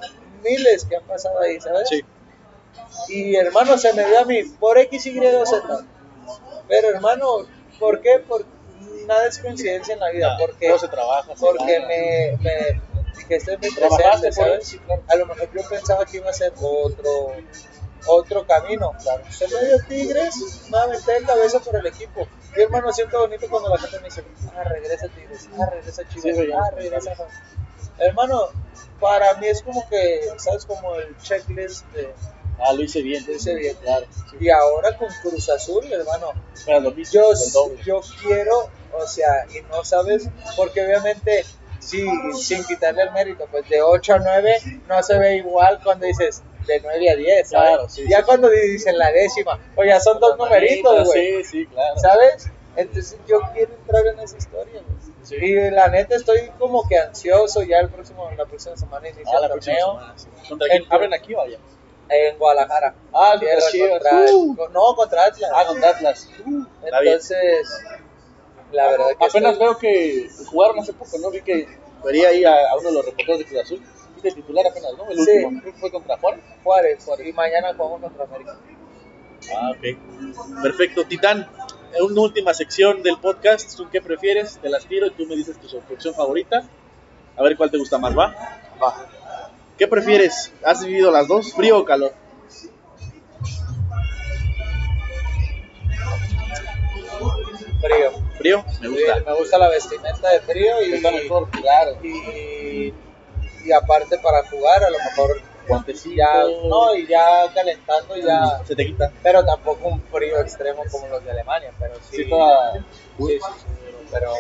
miles 0.43 0.85
que 0.85 0.97
han 0.97 1.05
pasado 1.05 1.41
ahí, 1.41 1.61
¿sabes? 1.61 1.89
Sí. 1.89 2.03
Y 3.09 3.37
hermano, 3.37 3.77
se 3.77 3.93
me 3.93 4.05
dio 4.07 4.21
a 4.21 4.25
mí 4.25 4.43
por 4.59 4.79
X, 4.79 5.07
Y 5.07 5.15
Z. 5.21 5.85
Pero 6.69 6.89
hermano, 6.89 7.47
¿por 7.79 8.01
qué? 8.01 8.23
Porque 8.27 8.49
nada 9.07 9.27
es 9.27 9.39
coincidencia 9.39 9.95
en 9.95 10.01
la 10.01 10.11
vida. 10.11 10.37
Porque, 10.39 10.69
Todo 10.69 10.79
se 10.79 10.89
trabaja. 10.89 11.37
se 11.37 11.41
porque 11.47 11.73
gana. 11.75 11.87
me, 11.89 12.37
me 12.41 12.83
dije, 13.17 13.37
este 13.37 13.55
es 13.55 13.61
mi 13.61 13.71
presente, 13.71 14.33
¿sabes? 14.33 14.79
A 15.09 15.17
lo 15.17 15.27
mejor 15.27 15.49
yo 15.55 15.69
pensaba 15.69 16.05
que 16.07 16.17
iba 16.19 16.31
a 16.31 16.33
ser 16.33 16.53
otro 16.61 17.35
otro 18.07 18.47
camino. 18.47 18.93
Se 19.31 19.49
me 19.49 19.67
dio 19.67 19.79
Tigres, 19.89 20.35
me 20.71 20.79
aventé 20.79 21.21
de 21.21 21.23
cabeza 21.27 21.61
por 21.61 21.77
el 21.77 21.87
equipo. 21.87 22.27
Y 22.57 22.63
hermano, 22.63 22.93
siento 22.93 23.19
bonito 23.21 23.47
cuando 23.49 23.69
la 23.71 23.79
gente 23.79 23.99
me 23.99 24.05
dice, 24.05 24.25
ah, 24.57 24.65
regresa 24.65 25.09
Tigres, 25.09 25.49
ah, 25.59 25.67
regresa 25.71 26.09
Chivas, 26.09 26.37
Sí, 26.37 26.53
ah, 26.53 26.71
regresa. 26.75 27.13
Hermano, 27.99 28.49
para 29.01 29.35
mí 29.35 29.47
es 29.47 29.63
como 29.63 29.89
que, 29.89 30.21
¿sabes? 30.39 30.65
Como 30.67 30.95
el 30.97 31.17
checklist 31.19 31.85
de 31.93 32.13
Ah, 32.59 32.73
lo 32.73 32.83
hice 32.83 33.03
bien. 33.03 33.25
Lo 33.27 33.35
hice 33.35 33.55
bien. 33.55 33.77
Claro. 33.83 34.07
Sí. 34.31 34.37
Y 34.41 34.51
ahora 34.51 34.97
con 34.97 35.09
Cruz 35.23 35.49
Azul, 35.49 35.85
hermano, 35.93 36.33
Era 36.67 36.81
lo 36.81 36.91
mismo. 36.93 37.13
yo, 37.21 37.33
el 37.33 37.85
yo 37.85 38.01
quiero, 38.23 38.71
o 38.93 39.07
sea, 39.07 39.47
y 39.55 39.61
no 39.71 39.85
sabes, 39.85 40.29
porque 40.57 40.85
obviamente, 40.85 41.45
sí, 41.81 42.07
sin 42.41 42.65
quitarle 42.65 43.03
el 43.03 43.13
mérito, 43.13 43.47
pues 43.51 43.69
de 43.69 43.83
8 43.83 44.15
a 44.15 44.19
9 44.19 44.83
no 44.89 45.03
se 45.03 45.19
ve 45.19 45.37
igual 45.37 45.81
cuando 45.85 46.07
dices 46.07 46.43
de 46.67 46.81
9 46.81 47.11
a 47.11 47.17
10, 47.17 47.49
¿sabes? 47.49 47.69
Claro, 47.71 47.89
sí, 47.89 48.05
ya 48.09 48.19
sí, 48.19 48.23
cuando 48.25 48.49
dicen 48.51 48.99
la 48.99 49.11
décima, 49.13 49.59
o 49.77 49.85
ya 49.85 50.01
son 50.01 50.19
dos 50.21 50.37
numeritos, 50.39 51.05
güey, 51.07 51.45
Sí, 51.45 51.51
sí, 51.51 51.67
claro. 51.67 51.99
¿sabes? 51.99 52.51
Entonces 52.77 53.19
yo 53.27 53.41
quiero 53.55 53.73
entrar 53.73 54.07
en 54.07 54.19
esa 54.21 54.37
historia, 54.37 54.83
güey. 54.87 55.17
Sí. 55.23 55.35
Y 55.37 55.71
la 55.71 55.89
neta 55.89 56.15
estoy 56.15 56.51
como 56.59 56.87
que 56.89 56.99
ansioso, 56.99 57.63
ya 57.63 57.79
el 57.79 57.89
próximo, 57.89 58.31
la 58.37 58.45
próxima 58.47 58.77
semana 58.77 59.09
inicia 59.09 59.39
Ah, 59.39 59.41
el 59.45 59.49
torneo. 59.51 60.01
¿Contra 60.49 60.69
quién? 60.69 60.83
En- 60.83 60.93
¿Abren 60.93 61.15
aquí 61.15 61.35
o 61.35 61.41
allá? 61.41 61.59
en 62.09 62.39
Guadalajara. 62.39 62.95
Ah, 63.13 63.35
Tierra 63.41 63.61
contra- 63.91 64.33
Uh. 64.33 64.57
no, 64.73 64.95
contra 64.95 65.25
Atlas. 65.25 65.51
Ah, 65.53 65.65
contra 65.67 65.91
Atlas. 65.91 66.29
Uh. 66.47 66.65
Entonces, 66.85 67.69
la 68.71 68.89
verdad 68.91 69.07
que 69.19 69.25
Apenas 69.27 69.53
estoy- 69.55 69.59
veo 69.67 69.79
que 69.79 70.29
jugaron 70.49 70.79
hace 70.79 70.93
poco, 70.93 71.19
¿no? 71.19 71.31
Vi 71.31 71.41
que 71.43 71.67
vería 72.05 72.29
ahí 72.29 72.45
a, 72.45 72.71
a 72.71 72.77
uno 72.77 72.89
de 72.91 72.95
los 72.95 73.05
reporteros 73.07 73.39
de 73.41 73.45
Cruz 73.47 73.61
Azul. 73.63 73.83
Viste 74.17 74.33
titular 74.33 74.67
apenas, 74.67 74.93
¿no? 74.97 75.09
El 75.11 75.19
Sí. 75.19 75.45
último. 75.45 75.73
Fue 75.79 75.91
contra 75.91 76.17
Juárez. 76.17 76.43
Juárez, 76.65 77.07
y 77.25 77.33
mañana 77.33 77.75
jugamos 77.77 78.01
contra 78.01 78.25
América. 78.25 78.59
Ah, 79.55 79.71
ok. 79.71 80.63
Perfecto. 80.63 81.05
Titán, 81.05 81.47
en 81.95 82.03
una 82.05 82.23
última 82.23 82.55
sección 82.55 83.03
del 83.03 83.19
podcast. 83.19 83.77
¿Tú 83.77 83.89
qué 83.91 84.01
prefieres? 84.01 84.59
Te 84.59 84.69
las 84.69 84.87
tiro 84.87 85.07
y 85.07 85.11
tú 85.11 85.27
me 85.27 85.37
dices 85.37 85.59
tu 85.61 85.77
opción 85.93 86.15
favorita. 86.15 86.65
A 87.37 87.43
ver 87.43 87.57
cuál 87.57 87.71
te 87.71 87.79
gusta 87.79 87.99
más, 87.99 88.17
¿va? 88.17 88.35
Va. 88.83 89.07
¿Qué 89.77 89.87
prefieres? 89.87 90.53
¿Has 90.65 90.85
vivido 90.85 91.11
las 91.11 91.29
dos? 91.29 91.53
¿Frío 91.53 91.79
o 91.79 91.85
calor? 91.85 92.13
Frío. 97.81 98.13
¿Frío? 98.39 98.65
Me 98.81 98.89
gusta. 98.89 99.15
Sí, 99.19 99.23
me 99.27 99.35
gusta 99.35 99.59
la 99.59 99.69
vestimenta 99.69 100.29
de 100.31 100.41
frío 100.41 100.83
y, 100.83 101.01
claro. 101.01 101.99
y, 102.03 102.93
y 103.67 103.73
aparte 103.73 104.19
para 104.19 104.43
jugar 104.49 104.85
a 104.85 104.91
lo 104.91 104.99
mejor 104.99 105.41
Guantecito. 105.69 106.15
ya 106.17 106.45
no 106.69 106.95
y 106.95 107.07
ya 107.09 107.53
calentando 107.53 108.17
ya 108.17 108.63
Se 108.65 108.77
te 108.77 108.87
quita. 108.87 109.11
pero 109.23 109.45
tampoco 109.45 109.89
un 109.89 110.01
frío 110.03 110.41
extremo 110.41 110.83
como 110.91 111.09
los 111.09 111.25
de 111.25 111.31
Alemania 111.33 111.73
pero 111.79 111.95
sí 112.09 112.19
Sí, 112.25 112.31
toda- 112.31 112.73
sí, 113.19 113.39
sí, 113.41 113.67
pero 114.13 114.31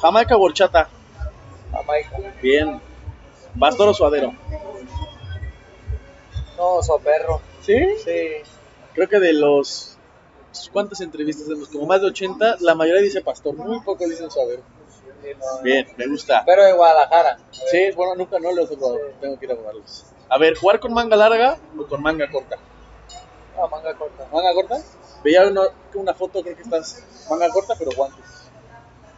Jamaica 0.00 0.36
o 0.36 0.42
horchata. 0.42 0.88
Jamaica 1.72 2.18
Bien. 2.42 2.80
Pastor 3.58 3.88
o 3.88 3.94
suadero. 3.94 4.32
no 6.58 6.82
soperro 6.82 7.40
¿Sí? 7.62 7.78
sí 8.04 8.28
Creo 8.94 9.08
que 9.08 9.18
de 9.18 9.32
los. 9.32 9.96
¿Cuántas 10.72 11.00
entrevistas 11.00 11.46
hacemos? 11.46 11.68
Como 11.68 11.84
más 11.84 12.00
de 12.00 12.06
80, 12.06 12.58
la 12.60 12.76
mayoría 12.76 13.02
dice 13.02 13.22
pastor. 13.22 13.54
Muy 13.56 13.80
pocos 13.80 14.08
dicen 14.08 14.30
suadero. 14.30 14.62
Bien, 15.62 15.86
me 15.96 16.06
gusta. 16.06 16.42
pero 16.44 16.64
de 16.64 16.72
Guadalajara 16.72 17.38
Sí, 17.50 17.90
bueno, 17.94 18.14
nunca 18.14 18.38
no 18.38 18.52
los 18.52 18.70
he 18.70 18.76
probado. 18.76 19.00
Tengo 19.20 19.38
que 19.38 19.46
ir 19.46 19.52
a 19.52 19.54
probarlos. 19.54 20.04
A 20.28 20.38
ver, 20.38 20.56
¿jugar 20.56 20.80
con 20.80 20.92
manga 20.92 21.16
larga 21.16 21.58
o 21.78 21.86
con 21.86 22.02
manga 22.02 22.30
corta? 22.30 22.56
no, 23.56 23.68
manga 23.68 23.94
corta 23.94 24.26
¿Manga 24.32 24.54
corta? 24.54 24.82
Veía 25.22 25.46
una, 25.46 25.62
una 25.94 26.14
foto, 26.14 26.42
creo 26.42 26.56
que 26.56 26.62
estás 26.62 27.02
manga 27.30 27.48
corta, 27.48 27.74
pero 27.78 27.90
guantes. 27.96 28.24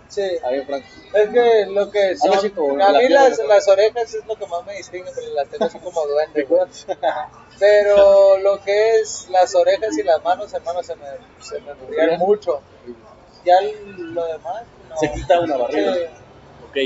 sí 0.09 0.23
Ahí 0.45 0.61
en 0.61 0.67
Franco. 0.67 0.87
Es 1.15 1.29
que 1.31 1.67
lo 1.67 1.91
que 1.91 2.17
son, 2.17 2.35
así 2.35 2.51
como 2.51 2.85
a 2.85 2.93
la 2.93 2.99
mí 2.99 3.09
las, 3.09 3.39
las 3.39 3.67
orejas 3.69 4.15
es 4.15 4.27
lo 4.27 4.37
que 4.37 4.47
más 4.47 4.65
me 4.65 4.75
distingue, 4.75 5.11
porque 5.13 5.31
las 5.31 5.49
tengo 5.49 5.65
así 5.65 5.79
como 5.79 6.07
duende. 6.07 6.47
Pero 7.59 8.39
lo 8.39 8.61
que 8.63 9.01
es 9.01 9.29
las 9.31 9.55
orejas 9.55 9.97
y 9.97 10.03
las 10.03 10.23
manos, 10.23 10.53
hermano, 10.53 10.83
se 10.83 10.95
me, 10.97 11.07
se 11.41 11.61
me 11.61 12.19
mucho. 12.19 12.61
Ya 13.45 13.61
lo 13.63 14.27
demás. 14.27 14.65
Se 15.01 15.13
quita 15.13 15.41
una 15.41 15.57
barrera. 15.57 15.95
Sí. 15.95 16.01
Ok. 16.69 16.77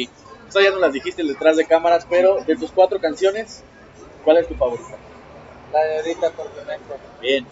Estas 0.48 0.64
ya 0.64 0.70
no 0.70 0.78
las 0.78 0.92
dijiste 0.92 1.22
detrás 1.22 1.56
de 1.56 1.64
cámaras, 1.66 2.06
pero 2.10 2.40
de 2.44 2.56
tus 2.56 2.72
cuatro 2.72 3.00
canciones, 3.00 3.62
¿cuál 4.24 4.38
es 4.38 4.48
tu 4.48 4.54
favorita? 4.54 4.96
La 5.72 5.80
de 5.84 5.96
ahorita 5.98 6.30
por 6.30 6.50
Connector. 6.50 6.96
Bien, 7.20 7.46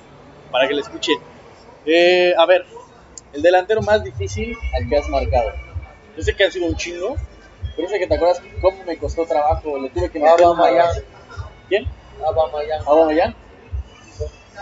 para 0.51 0.66
que 0.66 0.74
la 0.74 0.80
escuchen. 0.80 1.18
Eh, 1.86 2.35
a 2.36 2.44
ver, 2.47 2.66
el 3.32 3.43
delantero 3.43 3.82
más 3.82 4.02
difícil 4.02 4.56
al 4.76 4.89
que 4.89 4.97
has 4.97 5.09
marcado. 5.09 5.52
Yo 6.16 6.22
sé 6.24 6.35
que 6.35 6.44
ha 6.44 6.51
sido 6.51 6.66
un 6.66 6.74
chingo, 6.76 7.14
pero 7.76 7.89
sé 7.89 7.98
que 8.01 8.09
te 8.09 8.16
acuerdas 8.16 8.43
cómo 8.60 8.82
me 8.85 8.98
costó 8.98 9.24
trabajo, 9.26 9.78
le 9.78 9.90
tuve 9.90 10.10
que 10.10 10.18
meter 10.18 10.35
una- 10.35 10.47
Aubameyang. 10.48 11.02
¿Quién? 11.68 11.86
Aubameyang. 12.24 12.82
Aubameyang. 12.86 13.35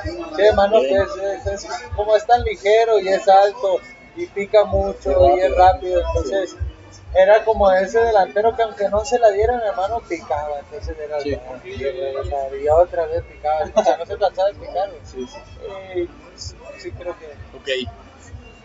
Sí, 0.04 0.42
hermano, 0.42 0.80
que 0.82 0.94
es, 0.94 1.46
es- 1.46 1.64
es- 1.64 1.68
como 1.96 2.14
es 2.14 2.26
tan 2.26 2.42
ligero 2.42 3.00
y 3.00 3.08
es 3.08 3.26
alto 3.26 3.80
y 4.16 4.26
pica 4.26 4.64
mucho 4.64 5.36
y 5.36 5.40
es 5.40 5.56
rápido, 5.56 6.00
entonces 6.06 6.56
era 7.14 7.44
como 7.44 7.70
ese 7.72 7.98
delantero 8.00 8.54
que 8.56 8.62
aunque 8.62 8.88
no 8.88 9.04
se 9.04 9.18
la 9.18 9.30
diera, 9.30 9.56
mi 9.56 9.66
hermano 9.66 10.00
picaba. 10.06 10.58
Entonces 10.60 10.96
era 10.98 11.20
Sí. 11.20 11.38
y 12.62 12.68
otra 12.68 13.06
vez 13.06 13.22
picaba. 13.24 13.64
O 13.74 13.82
sea, 13.84 13.96
no 13.96 14.06
se 14.06 14.18
cansaba 14.18 14.48
de 14.48 14.54
picar. 14.54 14.90
Sí, 15.04 15.26
sí. 15.26 15.38
Eh, 15.94 16.08
sí, 16.78 16.90
creo 16.92 17.16
que. 17.18 17.26
Ok. 17.56 17.90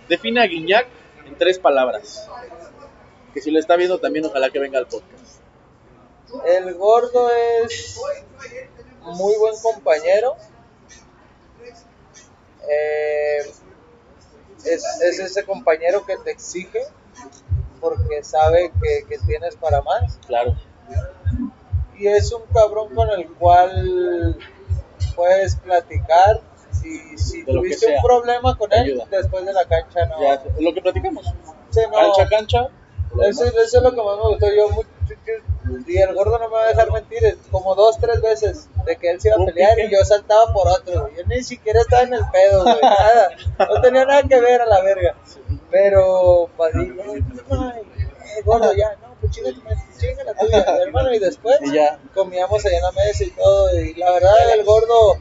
Define 0.09 0.41
a 0.41 0.45
Guiñac 0.47 0.87
en 1.25 1.37
tres 1.37 1.59
palabras. 1.59 2.27
Que 3.33 3.39
si 3.41 3.51
lo 3.51 3.59
está 3.59 3.77
viendo 3.77 3.99
también, 3.99 4.25
ojalá 4.25 4.49
que 4.49 4.59
venga 4.59 4.79
al 4.79 4.87
podcast. 4.87 5.39
El 6.45 6.73
gordo 6.73 7.29
es 7.63 8.01
muy 9.03 9.35
buen 9.37 9.55
compañero. 9.61 10.35
Eh, 12.69 13.51
es, 14.65 14.83
es 15.01 15.19
ese 15.19 15.43
compañero 15.45 16.05
que 16.05 16.17
te 16.17 16.31
exige 16.31 16.81
porque 17.79 18.23
sabe 18.23 18.71
que, 18.81 19.05
que 19.07 19.17
tienes 19.25 19.55
para 19.55 19.81
más. 19.81 20.19
Claro. 20.27 20.55
Y 21.97 22.07
es 22.07 22.31
un 22.31 22.43
cabrón 22.53 22.93
con 22.95 23.09
el 23.09 23.27
cual 23.33 24.37
puedes 25.15 25.55
platicar. 25.57 26.41
Si, 26.71 27.17
si 27.17 27.43
tuviste 27.43 27.87
sea. 27.87 27.97
un 27.97 28.03
problema 28.03 28.57
con 28.57 28.71
él, 28.71 28.79
ayuda. 28.79 29.05
después 29.11 29.45
de 29.45 29.53
la 29.53 29.65
cancha 29.65 30.05
no. 30.05 30.21
Ya, 30.21 30.41
lo 30.57 30.73
que 30.73 30.81
platicamos. 30.81 31.25
Sí, 31.69 31.81
no. 31.91 31.97
Cancha, 31.97 32.29
cancha. 32.29 32.69
Eso, 33.27 33.45
es 33.45 33.73
lo 33.73 33.91
que 33.91 34.01
más 34.01 34.17
me 34.17 34.29
gustó. 34.29 34.47
Yo, 34.47 34.67
y 35.87 35.97
el 35.97 36.13
gordo 36.13 36.37
no 36.39 36.47
me 36.49 36.55
va 36.55 36.63
a 36.63 36.67
dejar 36.67 36.91
mentir, 36.91 37.37
como 37.51 37.75
dos, 37.75 37.97
tres 37.99 38.21
veces 38.21 38.67
de 38.85 38.95
que 38.97 39.09
él 39.11 39.21
se 39.21 39.29
iba 39.29 39.37
a 39.41 39.45
pelear 39.45 39.79
y 39.79 39.89
yo 39.91 40.03
saltaba 40.05 40.51
por 40.53 40.67
otro. 40.67 41.01
güey. 41.01 41.15
Yo 41.17 41.23
ni 41.27 41.43
siquiera 41.43 41.81
estaba 41.81 42.03
en 42.03 42.13
el 42.13 42.23
pedo, 42.31 42.63
güey, 42.63 42.79
nada. 42.81 43.29
No 43.59 43.81
tenía 43.81 44.05
nada 44.05 44.23
que 44.23 44.39
ver 44.39 44.61
a 44.61 44.65
la 44.65 44.81
verga. 44.81 45.15
Pero, 45.69 46.49
padrino, 46.57 47.03
ay, 47.13 47.23
eh, 48.37 48.41
gordo, 48.43 48.73
ya, 48.73 48.95
no, 49.01 49.15
pues 49.19 49.31
chinga, 49.31 49.51
tu 49.53 49.61
madre, 49.61 49.77
chinga 49.99 50.23
la 50.23 50.33
tuya, 50.33 50.65
hermano. 50.83 51.13
Y 51.13 51.19
después 51.19 51.57
Y 51.61 51.73
ya. 51.73 51.99
comíamos 52.13 52.65
allá 52.65 52.77
en 52.77 52.83
la 52.83 52.91
mesa 52.91 53.23
y 53.23 53.31
todo. 53.31 53.79
Y 53.79 53.93
la 53.95 54.11
verdad, 54.11 54.53
el 54.53 54.63
gordo, 54.65 55.17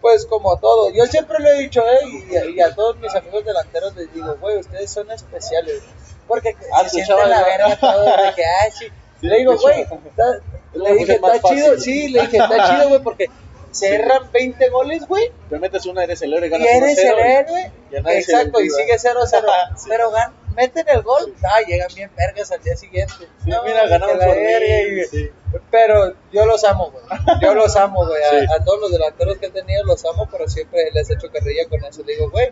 pues 0.00 0.26
como 0.26 0.58
todo. 0.58 0.90
Yo 0.90 1.04
siempre 1.06 1.38
lo 1.40 1.48
he 1.48 1.58
dicho, 1.60 1.82
¿eh? 1.82 2.00
Y, 2.30 2.36
a- 2.36 2.44
y 2.46 2.60
a 2.60 2.74
todos 2.74 2.96
mis 2.98 3.14
amigos 3.14 3.44
delanteros 3.44 3.94
les 3.96 4.12
digo, 4.12 4.36
güey, 4.40 4.58
ustedes 4.58 4.90
son 4.90 5.10
especiales. 5.10 5.82
Porque 6.28 6.56
Ah, 6.72 6.82
se 6.84 6.90
sienten 7.04 7.28
la 7.28 7.42
verga 7.44 7.76
todos 7.78 8.06
de 8.06 8.34
que, 8.34 8.44
ay, 8.44 8.70
sí. 8.70 8.86
Le 9.22 9.38
digo, 9.38 9.56
güey, 9.56 9.78
le 9.78 9.86
pues, 9.86 10.98
dije, 10.98 11.12
está 11.14 11.40
chido, 11.40 11.78
sí, 11.78 12.08
le 12.08 12.20
dije, 12.22 12.36
está 12.38 12.70
chido, 12.70 12.88
güey, 12.88 13.02
porque 13.02 13.26
cerran 13.70 14.30
20 14.32 14.68
goles, 14.68 15.06
güey, 15.06 15.30
Te 15.48 15.58
metes 15.58 15.86
una, 15.86 16.04
eres 16.04 16.20
el 16.22 16.34
héroe, 16.34 16.48
y 16.48 16.50
ganas 16.50 16.68
eres 16.68 16.98
1-0 16.98 17.12
el 17.12 17.18
héroe. 17.20 17.72
y 17.90 17.96
Exacto, 17.96 18.60
y 18.60 18.68
sigue 18.68 18.94
0-0. 18.98 19.44
Sí. 19.76 19.86
Pero 19.88 20.10
gan- 20.12 20.32
meten 20.52 20.84
el 20.88 21.02
gol, 21.02 21.34
ah, 21.44 21.60
llegan 21.66 21.88
bien 21.94 22.10
vergas 22.16 22.50
al 22.52 22.62
día 22.62 22.76
siguiente. 22.76 23.14
Sí, 23.18 23.50
No, 23.50 23.62
mira, 23.64 23.86
ganamos 23.86 24.16
por 24.16 24.34
verga, 24.36 25.04
sí. 25.10 25.30
Pero 25.70 26.14
yo 26.32 26.46
los 26.46 26.64
amo, 26.64 26.90
güey. 26.90 27.04
Yo 27.42 27.54
los 27.54 27.76
amo, 27.76 28.06
güey. 28.06 28.22
A, 28.22 28.30
Sí. 28.30 28.46
a 28.58 28.64
todos 28.64 28.80
los 28.80 28.90
delanteros 28.92 29.36
que 29.36 29.46
he 29.46 29.50
tenido 29.50 29.84
los 29.84 30.02
amo, 30.06 30.26
pero 30.32 30.48
siempre 30.48 30.90
les 30.94 31.10
he 31.10 31.14
hecho 31.14 31.30
carrilla 31.30 31.68
con 31.68 31.84
eso. 31.84 32.02
Le 32.06 32.14
digo, 32.14 32.30
güey, 32.30 32.50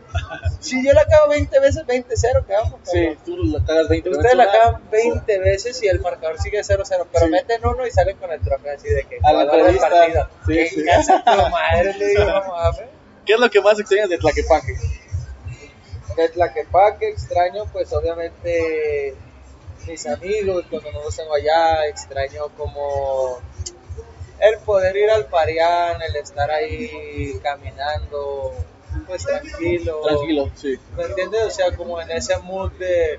si 0.60 0.84
yo 0.84 0.92
la 0.92 1.00
acabo 1.02 1.30
20 1.30 1.60
veces, 1.60 1.86
20-0, 1.86 2.44
¿qué 2.46 2.52
vamos? 2.52 2.80
Sí, 2.84 3.16
tú 3.24 3.36
la 3.38 3.64
cagas 3.64 3.88
20 3.88 4.10
Ustedes 4.10 4.34
la 4.34 4.44
veces. 4.44 4.60
acaban 4.60 4.90
20 4.90 5.38
veces 5.38 5.82
y 5.82 5.88
el 5.88 6.00
marcador 6.00 6.38
sigue 6.40 6.60
0-0, 6.62 7.06
pero 7.10 7.28
meten 7.28 7.64
uno 7.66 7.86
y 7.86 7.90
salen 7.90 8.16
con 8.18 8.30
el 8.32 8.40
trofeo 8.42 8.74
así 8.76 8.88
de 8.90 9.04
que 9.04 9.18
A 9.22 9.32
la 9.32 9.42
entrevista. 9.44 9.88
partido. 9.88 10.28
Sí, 10.46 10.52
¿Qué 10.54 10.66
sí. 10.68 10.84
casa 10.84 11.22
tu 11.24 11.48
madre? 11.48 11.94
Le 11.94 12.06
digo, 12.06 12.24
no 12.24 12.48
mames. 12.48 12.80
¿Qué 13.24 13.34
es 13.34 13.40
lo 13.40 13.50
que 13.50 13.60
más 13.62 13.78
extrañas 13.80 14.08
de 14.10 14.18
Tlaquepaque? 14.18 14.74
De 16.16 16.28
Tlaquepaque 16.28 17.08
extraño, 17.08 17.64
pues 17.72 17.92
obviamente 17.92 19.14
mis 19.86 20.06
amigos 20.06 20.64
cuando 20.68 20.92
no 20.92 21.04
los 21.04 21.16
tengo 21.16 21.34
allá, 21.34 21.86
extraño 21.86 22.48
como 22.56 23.38
el 24.40 24.58
poder 24.58 24.96
ir 24.96 25.10
al 25.10 25.26
Parián, 25.26 26.00
el 26.02 26.16
estar 26.16 26.50
ahí 26.50 27.38
caminando, 27.42 28.52
pues 29.06 29.24
tranquilo. 29.24 30.00
Tranquilo, 30.02 30.50
sí. 30.54 30.78
¿Me 30.96 31.04
entiendes? 31.04 31.42
O 31.44 31.50
sea, 31.50 31.76
como 31.76 32.00
en 32.00 32.10
ese 32.10 32.36
mood 32.38 32.72
de 32.72 33.18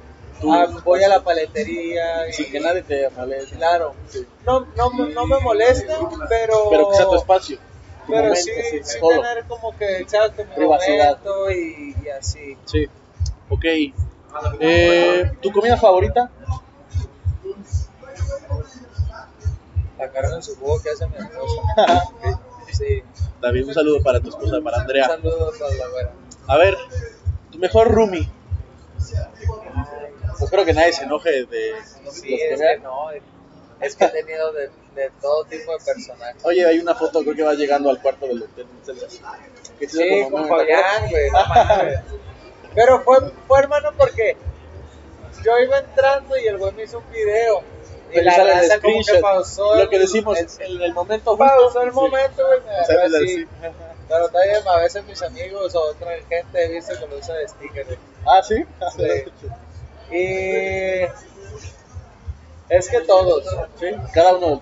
ah, 0.49 0.67
voy 0.83 1.03
a 1.03 1.09
la 1.09 1.23
paletería 1.23 2.27
y 2.27 2.33
Sin 2.33 2.51
que 2.51 2.59
nadie 2.59 2.81
te 2.81 3.09
moleste. 3.11 3.55
claro. 3.55 3.93
Sí. 4.07 4.25
No, 4.45 4.67
no, 4.75 4.89
no 4.89 5.27
me 5.27 5.39
molesta, 5.39 5.93
pero 6.27 6.69
Pero 6.69 6.89
que 6.89 6.95
sea 6.95 7.05
tu 7.05 7.15
espacio. 7.15 7.59
Pero 8.07 8.19
momento, 8.21 8.35
sí, 8.41 8.51
sí, 8.71 8.79
sí 8.83 8.99
todo. 8.99 9.09
tener 9.21 9.45
como 9.47 9.77
que 9.77 9.97
exacto 9.99 10.43
mi 10.45 10.55
Privacidad. 10.55 11.19
momento 11.23 11.51
y, 11.51 11.95
y 12.03 12.09
así. 12.09 12.57
Sí. 12.65 12.87
Ok. 13.49 13.65
Eh, 14.59 15.31
¿Tu 15.41 15.51
comida 15.51 15.77
favorita? 15.77 16.29
La 19.99 20.09
carne 20.09 20.35
en 20.35 20.43
su 20.43 20.55
jugo 20.55 20.81
que 20.81 20.89
hace 20.89 21.07
mi 21.07 21.15
esposa. 21.17 21.61
Sí. 22.71 23.03
David, 23.41 23.67
un 23.67 23.73
saludo 23.73 24.01
para 24.01 24.21
tu 24.21 24.29
esposa, 24.29 24.61
para 24.63 24.77
Un 24.77 24.81
Andrea. 24.83 25.05
saludo 25.05 25.51
para 25.59 25.75
la 25.75 25.87
güera. 25.89 26.11
A 26.47 26.57
ver, 26.57 26.77
tu 27.51 27.59
mejor 27.59 27.91
roomie. 27.91 28.29
Pues 28.95 30.41
espero 30.41 30.63
que 30.63 30.71
nadie 30.73 30.93
se 30.93 31.03
enoje 31.03 31.29
de 31.31 31.45
de 31.47 31.71
los 32.05 32.21
que 32.21 32.35
es 32.53 32.59
que 32.61 32.77
no, 32.81 33.09
es 33.81 33.95
que 33.95 34.05
he 34.05 34.09
tenido 34.09 34.51
de, 34.53 34.69
de 34.95 35.11
todo 35.21 35.43
tipo 35.45 35.71
de 35.77 35.83
personajes. 35.83 36.43
Oye, 36.43 36.65
hay 36.65 36.79
una 36.79 36.95
foto, 36.95 37.21
creo 37.21 37.35
que 37.35 37.43
va 37.43 37.53
llegando 37.53 37.89
al 37.89 38.01
cuarto 38.01 38.27
del 38.27 38.43
hotel. 38.43 38.65
Que 39.79 39.89
Sí, 39.89 40.23
como 40.29 40.47
con 40.47 40.57
güey. 40.57 41.29
Pero 42.75 43.01
fue, 43.01 43.17
fue 43.47 43.59
hermano 43.59 43.89
porque 43.97 44.37
yo 45.43 45.57
iba 45.59 45.79
entrando 45.79 46.37
y 46.37 46.47
el 46.47 46.57
güey 46.57 46.71
me 46.73 46.83
hizo 46.83 46.99
un 46.99 47.09
video. 47.11 47.63
Y 48.11 48.15
Pero 48.15 48.25
la 48.25 48.43
raza 48.43 48.79
como 48.81 49.01
que 49.03 49.19
pausó. 49.19 49.75
Lo 49.75 49.89
que 49.89 49.99
decimos, 49.99 50.37
el- 50.37 50.75
en 50.77 50.81
el 50.81 50.93
momento 50.93 51.35
justo. 51.37 51.45
pausó 51.45 51.81
el 51.81 51.91
momento, 51.93 52.45
güey, 52.45 52.59
me 52.61 53.17
así. 53.17 53.27
sí. 53.37 53.45
Pero 54.09 54.27
también 54.27 54.67
a 54.67 54.77
veces 54.77 55.05
mis 55.05 55.21
amigos 55.21 55.73
o 55.73 55.81
otra 55.91 56.11
gente 56.27 56.65
he 56.65 56.67
visto 56.69 56.93
que 56.99 57.07
lo 57.07 57.17
usa 57.17 57.35
de 57.35 57.47
sticker. 57.47 57.85
güey. 57.85 57.97
Ah, 58.25 58.41
sí. 58.43 58.65
Sí. 58.97 60.13
Y 60.13 61.07
es 62.71 62.89
que 62.89 63.01
todos. 63.01 63.43
Sí, 63.79 63.87
cada 64.13 64.37
uno. 64.37 64.61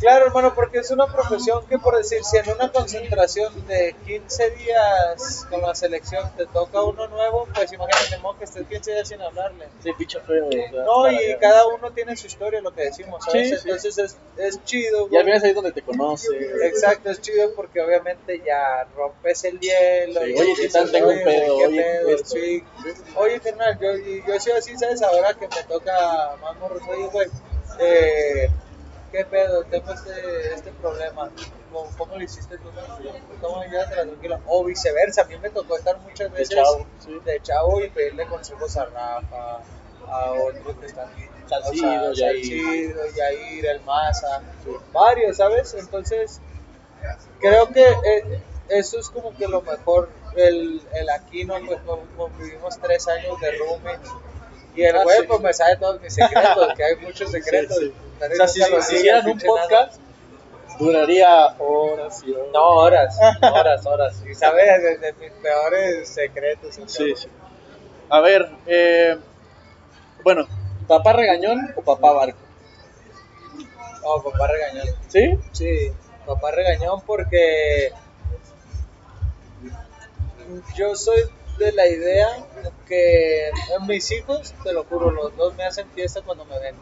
Claro, 0.00 0.26
hermano, 0.26 0.54
porque 0.54 0.78
es 0.78 0.90
una 0.90 1.06
profesión 1.06 1.66
que, 1.66 1.78
por 1.78 1.94
decir, 1.96 2.24
si 2.24 2.38
en 2.38 2.48
una 2.50 2.72
concentración 2.72 3.66
de 3.66 3.94
15 4.06 4.50
días 4.52 5.46
con 5.50 5.60
la 5.60 5.74
selección 5.74 6.26
te 6.38 6.46
toca 6.46 6.82
uno 6.82 7.06
nuevo, 7.08 7.46
pues 7.54 7.70
imagínate, 7.70 8.16
mo, 8.22 8.36
que 8.38 8.44
estés 8.44 8.66
15 8.66 8.92
días 8.92 9.08
sin 9.08 9.20
hablarle. 9.20 9.68
Sí, 9.82 9.90
picho 9.98 10.20
feo. 10.26 10.48
No, 10.86 11.10
y 11.10 11.36
cada 11.38 11.66
uno 11.66 11.90
tiene 11.92 12.16
su 12.16 12.28
historia, 12.28 12.62
lo 12.62 12.72
que 12.74 12.84
decimos, 12.84 13.22
¿sabes? 13.24 13.50
Sí, 13.50 13.56
sí. 13.56 13.62
Entonces 13.68 13.98
es, 13.98 14.16
es 14.38 14.64
chido, 14.64 15.00
Y 15.10 15.16
al 15.16 15.22
güey. 15.22 15.24
final 15.24 15.36
es 15.36 15.44
ahí 15.44 15.52
donde 15.52 15.72
te 15.72 15.82
conoce. 15.82 16.28
Exacto, 16.64 17.10
es 17.10 17.20
chido 17.20 17.54
porque 17.54 17.82
obviamente 17.82 18.40
ya 18.44 18.86
rompes 18.96 19.44
el 19.44 19.60
hielo. 19.60 20.22
Sí, 20.22 20.30
y 20.30 20.32
oye, 20.34 20.44
dices, 20.46 20.66
Titán, 20.68 20.90
tengo 20.92 21.08
un 21.08 21.14
"Oye, 21.16 21.24
pedo, 21.24 21.58
¿qué 21.58 21.66
oye, 21.66 21.82
pedo?". 21.82 22.08
esto. 22.08 22.28
Sí. 22.30 22.64
Oye, 23.16 23.40
carnal, 23.40 23.78
yo, 23.78 23.96
y 23.98 24.24
yo 24.26 24.40
soy 24.40 24.52
así, 24.52 24.78
¿sabes? 24.78 25.02
Ahora 25.02 25.34
que 25.34 25.46
me 25.46 25.62
toca 25.68 26.36
más 26.40 26.56
morros, 26.58 26.80
oye, 26.88 27.06
güey, 27.12 27.28
eh, 27.80 28.50
¿qué 29.12 29.24
pedo? 29.24 29.64
Tengo 29.64 29.92
este, 29.92 30.54
este 30.54 30.70
problema. 30.72 31.30
¿Cómo, 31.72 31.90
cómo 31.96 32.16
lo 32.16 32.22
hiciste 32.22 32.56
tú? 32.58 32.70
¿Cómo 33.40 33.62
llegaste 33.62 33.94
a 33.94 33.98
la 33.98 34.04
tranquila? 34.10 34.40
O 34.46 34.64
viceversa, 34.64 35.22
a 35.22 35.24
mí 35.26 35.36
me 35.38 35.50
tocó 35.50 35.76
estar 35.76 35.98
muchas 36.00 36.30
veces 36.32 36.50
chavo, 36.56 36.86
sí. 36.98 37.18
de 37.24 37.40
chavo 37.42 37.80
y 37.80 37.90
pedirle 37.90 38.26
consejos 38.26 38.76
a 38.76 38.84
Rafa, 38.86 39.60
a 40.08 40.30
otros 40.32 40.76
que 40.78 40.86
están 40.86 41.08
Salcido, 41.48 42.10
o 42.10 42.14
sea, 42.14 42.32
Yair. 42.32 43.66
El 43.66 43.80
Maza, 43.82 44.40
varios, 44.92 45.36
¿sabes? 45.36 45.74
Entonces, 45.74 46.40
creo 47.40 47.68
que 47.68 47.82
eh, 47.82 48.40
eso 48.68 48.98
es 48.98 49.08
como 49.10 49.34
que 49.36 49.46
lo 49.48 49.62
mejor. 49.62 50.08
El, 50.36 50.80
el 50.94 51.10
Aquino, 51.10 51.54
pues 51.66 51.80
con- 51.80 52.06
convivimos 52.16 52.78
tres 52.80 53.08
años 53.08 53.40
de 53.40 53.50
roomie. 53.58 53.98
Y 54.76 54.84
el 54.84 54.96
Ah, 54.96 55.02
güey, 55.02 55.18
sí. 55.22 55.26
pues 55.26 55.40
me 55.40 55.52
sabe 55.52 55.76
todos 55.76 56.00
mis 56.00 56.14
secretos, 56.14 56.72
que 56.76 56.84
hay 56.84 56.96
muchos 56.96 57.32
secretos. 57.32 57.78
O 58.20 58.34
sea, 58.34 58.48
si, 58.48 58.60
si 58.82 58.96
hicieran 58.96 59.26
un 59.28 59.38
podcast, 59.38 60.00
duraría 60.78 61.46
horas 61.58 62.22
y 62.26 62.32
horas. 62.32 62.48
No, 62.52 62.68
horas, 62.68 63.18
horas, 63.42 63.86
horas. 63.86 64.22
Y 64.28 64.34
sabes 64.34 64.82
de, 64.82 64.96
de 64.98 65.12
mis 65.14 65.30
peores 65.32 66.08
secretos. 66.08 66.78
Sí, 66.86 67.14
sí. 67.16 67.28
A 68.08 68.20
ver, 68.20 68.50
eh, 68.66 69.16
bueno, 70.24 70.46
¿papá 70.88 71.12
regañón 71.12 71.72
o 71.76 71.82
papá 71.82 72.12
barco? 72.12 72.38
No, 74.02 74.22
papá 74.22 74.48
regañón. 74.48 74.94
¿Sí? 75.08 75.38
Sí, 75.52 75.92
papá 76.26 76.50
regañón 76.50 77.00
porque 77.06 77.92
yo 80.74 80.94
soy 80.96 81.22
de 81.58 81.72
la 81.72 81.86
idea 81.86 82.26
que 82.86 83.50
mis 83.86 84.10
hijos, 84.10 84.54
te 84.64 84.72
lo 84.72 84.84
juro, 84.84 85.10
los 85.10 85.36
dos 85.36 85.54
me 85.54 85.64
hacen 85.64 85.88
fiesta 85.90 86.22
cuando 86.22 86.44
me 86.44 86.58
ven. 86.58 86.74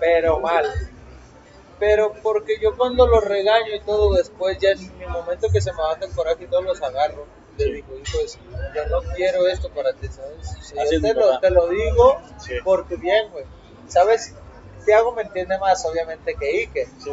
Pero 0.00 0.40
mal. 0.40 0.66
Pero 1.78 2.12
porque 2.22 2.58
yo 2.60 2.76
cuando 2.76 3.06
los 3.06 3.24
regaño 3.24 3.74
y 3.74 3.80
todo 3.80 4.14
después, 4.14 4.58
ya 4.58 4.70
en 4.70 4.98
mi 4.98 5.06
momento 5.06 5.48
que 5.52 5.60
se 5.60 5.72
me 5.72 5.78
baja 5.78 6.04
el 6.04 6.12
coraje 6.12 6.44
y 6.44 6.46
todo 6.48 6.62
los 6.62 6.82
agarro. 6.82 7.26
le 7.56 7.64
digo, 7.72 7.88
hijo, 7.96 8.18
yo 8.74 8.86
no 8.86 9.00
quiero 9.14 9.46
esto 9.48 9.68
para 9.70 9.92
ti, 9.92 10.06
¿sabes? 10.08 10.72
Yo 10.74 10.80
es 10.82 11.02
te 11.02 11.14
lo, 11.14 11.20
papá. 11.28 11.40
te 11.40 11.50
lo 11.50 11.68
digo 11.68 12.20
Sí. 12.38 12.54
por 12.64 12.86
tu 12.88 12.96
bien, 12.98 13.30
güey. 13.32 13.44
¿Sabes? 13.88 14.34
Tiago 14.84 15.12
me 15.12 15.22
entiende 15.22 15.58
más, 15.58 15.84
obviamente, 15.84 16.34
que 16.34 16.60
Ike. 16.62 16.88
Sí. 17.02 17.10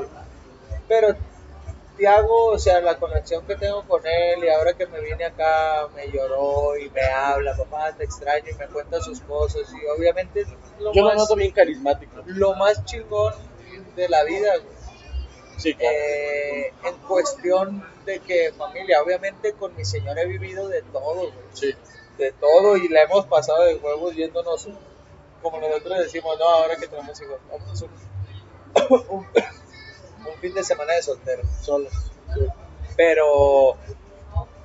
Pero 0.88 1.16
Tiago, 1.98 2.48
o 2.48 2.60
sea, 2.60 2.82
la 2.82 2.98
conexión 2.98 3.46
que 3.46 3.56
tengo 3.56 3.84
con 3.88 4.02
él 4.06 4.44
y 4.44 4.50
ahora 4.50 4.74
que 4.74 4.86
me 4.88 5.00
vine 5.02 5.26
acá 5.26 5.88
me 5.96 6.10
lloró 6.12 6.78
y 6.78 6.90
me 6.90 7.02
habla, 7.02 7.56
papá, 7.56 7.94
te 7.94 8.04
extraño 8.04 8.46
y 8.52 8.54
me 8.56 8.68
cuenta 8.68 9.02
sus 9.02 9.22
cosas 9.22 9.62
y 9.72 9.86
obviamente 9.98 10.42
es 10.42 10.48
lo, 10.80 10.94
Yo 10.94 11.02
lo 11.04 11.08
más, 11.10 11.18
noto 11.18 11.36
bien 11.36 11.52
carismático. 11.52 12.22
lo 12.26 12.56
más 12.56 12.84
chingón 12.86 13.34
de 13.96 14.10
la 14.10 14.24
vida, 14.24 14.58
güey. 14.58 14.76
Sí, 15.58 15.74
claro. 15.74 15.96
Eh, 15.98 16.74
en 16.84 16.96
cuestión 17.08 17.86
de 18.06 18.20
que 18.20 18.52
familia, 18.58 19.02
obviamente 19.02 19.54
con 19.54 19.76
mi 19.76 19.86
señor 19.86 20.20
he 20.20 20.26
vivido 20.26 20.68
de 20.68 20.82
todo, 20.82 21.16
güey, 21.16 21.32
Sí. 21.54 21.74
de 22.18 22.32
todo 22.34 22.76
y 22.78 22.90
la 22.90 23.04
hemos 23.04 23.26
pasado 23.26 23.64
de 23.64 23.76
huevos 23.76 24.14
yéndonos, 24.16 24.68
como 25.42 25.60
nosotros 25.60 26.00
decimos, 26.00 26.38
no, 26.40 26.46
ahora 26.46 26.76
que 26.76 26.88
tenemos 26.88 27.22
hijos, 27.22 27.38
vamos 27.50 27.82
un, 27.82 29.06
un, 29.10 29.28
un 30.34 30.40
fin 30.40 30.54
de 30.54 30.64
semana 30.64 30.94
de 30.94 31.02
soltero. 31.02 31.44
Solos. 31.62 31.94
Pero 32.96 33.76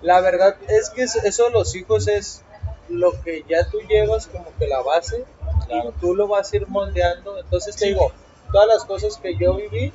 la 0.03 0.21
verdad 0.21 0.57
es 0.69 0.91
que 0.91 1.03
eso 1.03 1.21
eso 1.25 1.45
de 1.45 1.51
los 1.51 1.75
hijos 1.75 2.09
es 2.09 2.43
lo 2.89 3.21
que 3.23 3.45
ya 3.49 3.69
tú 3.69 3.79
llevas 3.89 4.27
como 4.27 4.47
que 4.59 4.67
la 4.67 4.83
base 4.83 5.25
Claro. 5.67 5.91
y 5.97 6.01
tú 6.01 6.15
lo 6.15 6.27
vas 6.27 6.53
a 6.53 6.57
ir 6.57 6.67
moldeando. 6.69 7.39
Entonces 7.39 7.77
te 7.77 7.87
digo, 7.87 8.13
todas 8.53 8.67
las 8.67 8.85
cosas 8.85 9.17
que 9.19 9.37
yo 9.37 9.55
viví, 9.55 9.93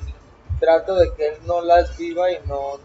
trato 0.58 0.94
de 0.96 1.12
que 1.14 1.28
él 1.28 1.34
no 1.44 1.60
las 1.60 1.96
viva 1.98 2.30
y 2.30 2.38
no, 2.46 2.78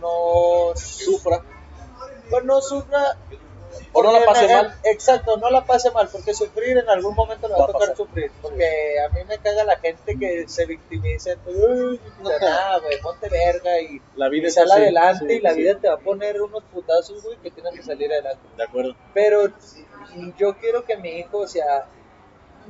no 0.00 0.72
sufra. 0.76 1.42
Pues 2.28 2.44
no 2.44 2.60
sufra. 2.60 3.16
O 3.92 4.02
no 4.04 4.12
la 4.12 4.24
pase 4.24 4.46
mal. 4.46 4.74
Exacto, 4.84 5.36
no 5.36 5.50
la 5.50 5.64
pase 5.64 5.90
mal, 5.90 6.08
porque 6.12 6.32
sufrir 6.32 6.78
en 6.78 6.88
algún 6.88 7.14
momento 7.14 7.48
le 7.48 7.54
va 7.54 7.58
Va 7.60 7.64
a 7.64 7.66
tocar 7.68 7.80
pasar. 7.80 7.96
sufrir. 7.96 8.30
Porque 8.40 9.00
a 9.04 9.08
mí 9.08 9.20
me 9.28 9.38
caga 9.38 9.64
la 9.64 9.76
gente 9.78 10.16
que 10.18 10.48
se 10.48 10.64
victimiza. 10.66 11.30
Uy, 11.46 12.00
nada, 12.22 12.78
güey, 12.78 13.00
ponte 13.00 13.28
verga 13.28 13.80
y 13.80 14.00
La 14.16 14.28
vida 14.28 14.46
y 14.48 14.50
sal 14.52 14.70
adelante 14.70 15.26
sí, 15.28 15.34
y 15.34 15.40
la 15.40 15.52
vida 15.54 15.78
te 15.80 15.88
va 15.88 15.94
a 15.94 15.98
poner 15.98 16.40
unos 16.40 16.62
putazos, 16.72 17.22
güey, 17.22 17.36
que 17.38 17.50
tienes 17.50 17.74
que 17.74 17.82
salir 17.82 18.12
adelante. 18.12 18.42
De 18.56 18.62
acuerdo. 18.62 18.94
Pero 19.12 19.48
yo 20.38 20.56
quiero 20.58 20.84
que 20.84 20.96
mi 20.96 21.18
hijo, 21.18 21.38
o 21.38 21.48
sea, 21.48 21.86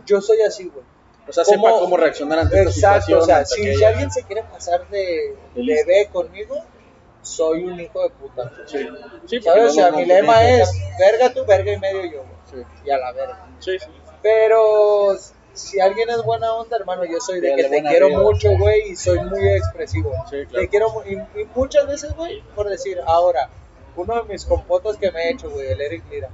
yo 0.07 0.21
soy 0.21 0.41
así, 0.43 0.69
güey. 0.69 0.85
O 1.29 1.33
sea, 1.33 1.45
¿Cómo? 1.45 1.67
sepa 1.69 1.81
cómo 1.81 1.97
reaccionar 1.97 2.39
ante 2.41 2.57
esta 2.63 2.71
Exacto, 2.71 3.01
situación. 3.07 3.21
o 3.21 3.25
sea, 3.27 3.45
si, 3.45 3.77
si 3.77 3.85
alguien 3.85 4.11
se 4.11 4.23
quiere 4.25 4.43
pasar 4.45 4.89
de 4.89 5.37
De 5.55 5.63
bebé 5.85 6.09
conmigo, 6.11 6.57
soy 7.23 7.65
un 7.65 7.79
hijo 7.81 8.03
de 8.03 8.11
puta. 8.11 8.51
Sí. 8.67 8.87
Sí, 9.27 9.41
¿Sabes? 9.43 9.65
O 9.65 9.71
sea, 9.71 9.91
no- 9.91 9.99
mi 9.99 10.03
no- 10.07 10.15
lema 10.15 10.49
es, 10.49 10.71
verga 10.99 11.33
tú, 11.33 11.45
verga 11.45 11.73
y 11.73 11.79
medio 11.79 12.05
yo. 12.05 12.25
Sí. 12.51 12.57
Y 12.85 12.91
a 12.91 12.99
la 12.99 13.13
verga. 13.13 13.47
Sí, 13.59 13.79
sí. 13.79 13.87
Pero 14.23 15.17
si 15.53 15.81
alguien 15.81 16.09
es 16.11 16.23
buena 16.23 16.53
onda, 16.55 16.77
hermano, 16.77 17.05
yo 17.05 17.19
soy 17.21 17.41
de 17.41 17.51
Dale 17.51 17.63
que 17.65 17.69
te 17.69 17.83
quiero 17.83 18.09
vida. 18.09 18.19
mucho, 18.19 18.57
güey, 18.59 18.91
y 18.93 18.97
soy 18.97 19.21
muy 19.21 19.47
expresivo. 19.49 20.13
Sí, 20.31 20.47
claro. 20.47 20.61
Te 20.63 20.69
quiero 20.69 20.87
y, 21.07 21.15
y 21.41 21.45
muchas 21.55 21.87
veces, 21.87 22.15
güey, 22.17 22.43
por 22.55 22.69
decir, 22.69 22.99
ahora, 23.07 23.51
uno 23.97 24.15
de 24.23 24.23
mis 24.33 24.45
compotas 24.45 24.97
que 24.97 25.11
me 25.11 25.25
he 25.25 25.31
hecho, 25.33 25.51
güey, 25.51 25.69
el 25.69 25.81
Eric 25.81 26.05
Lira. 26.11 26.29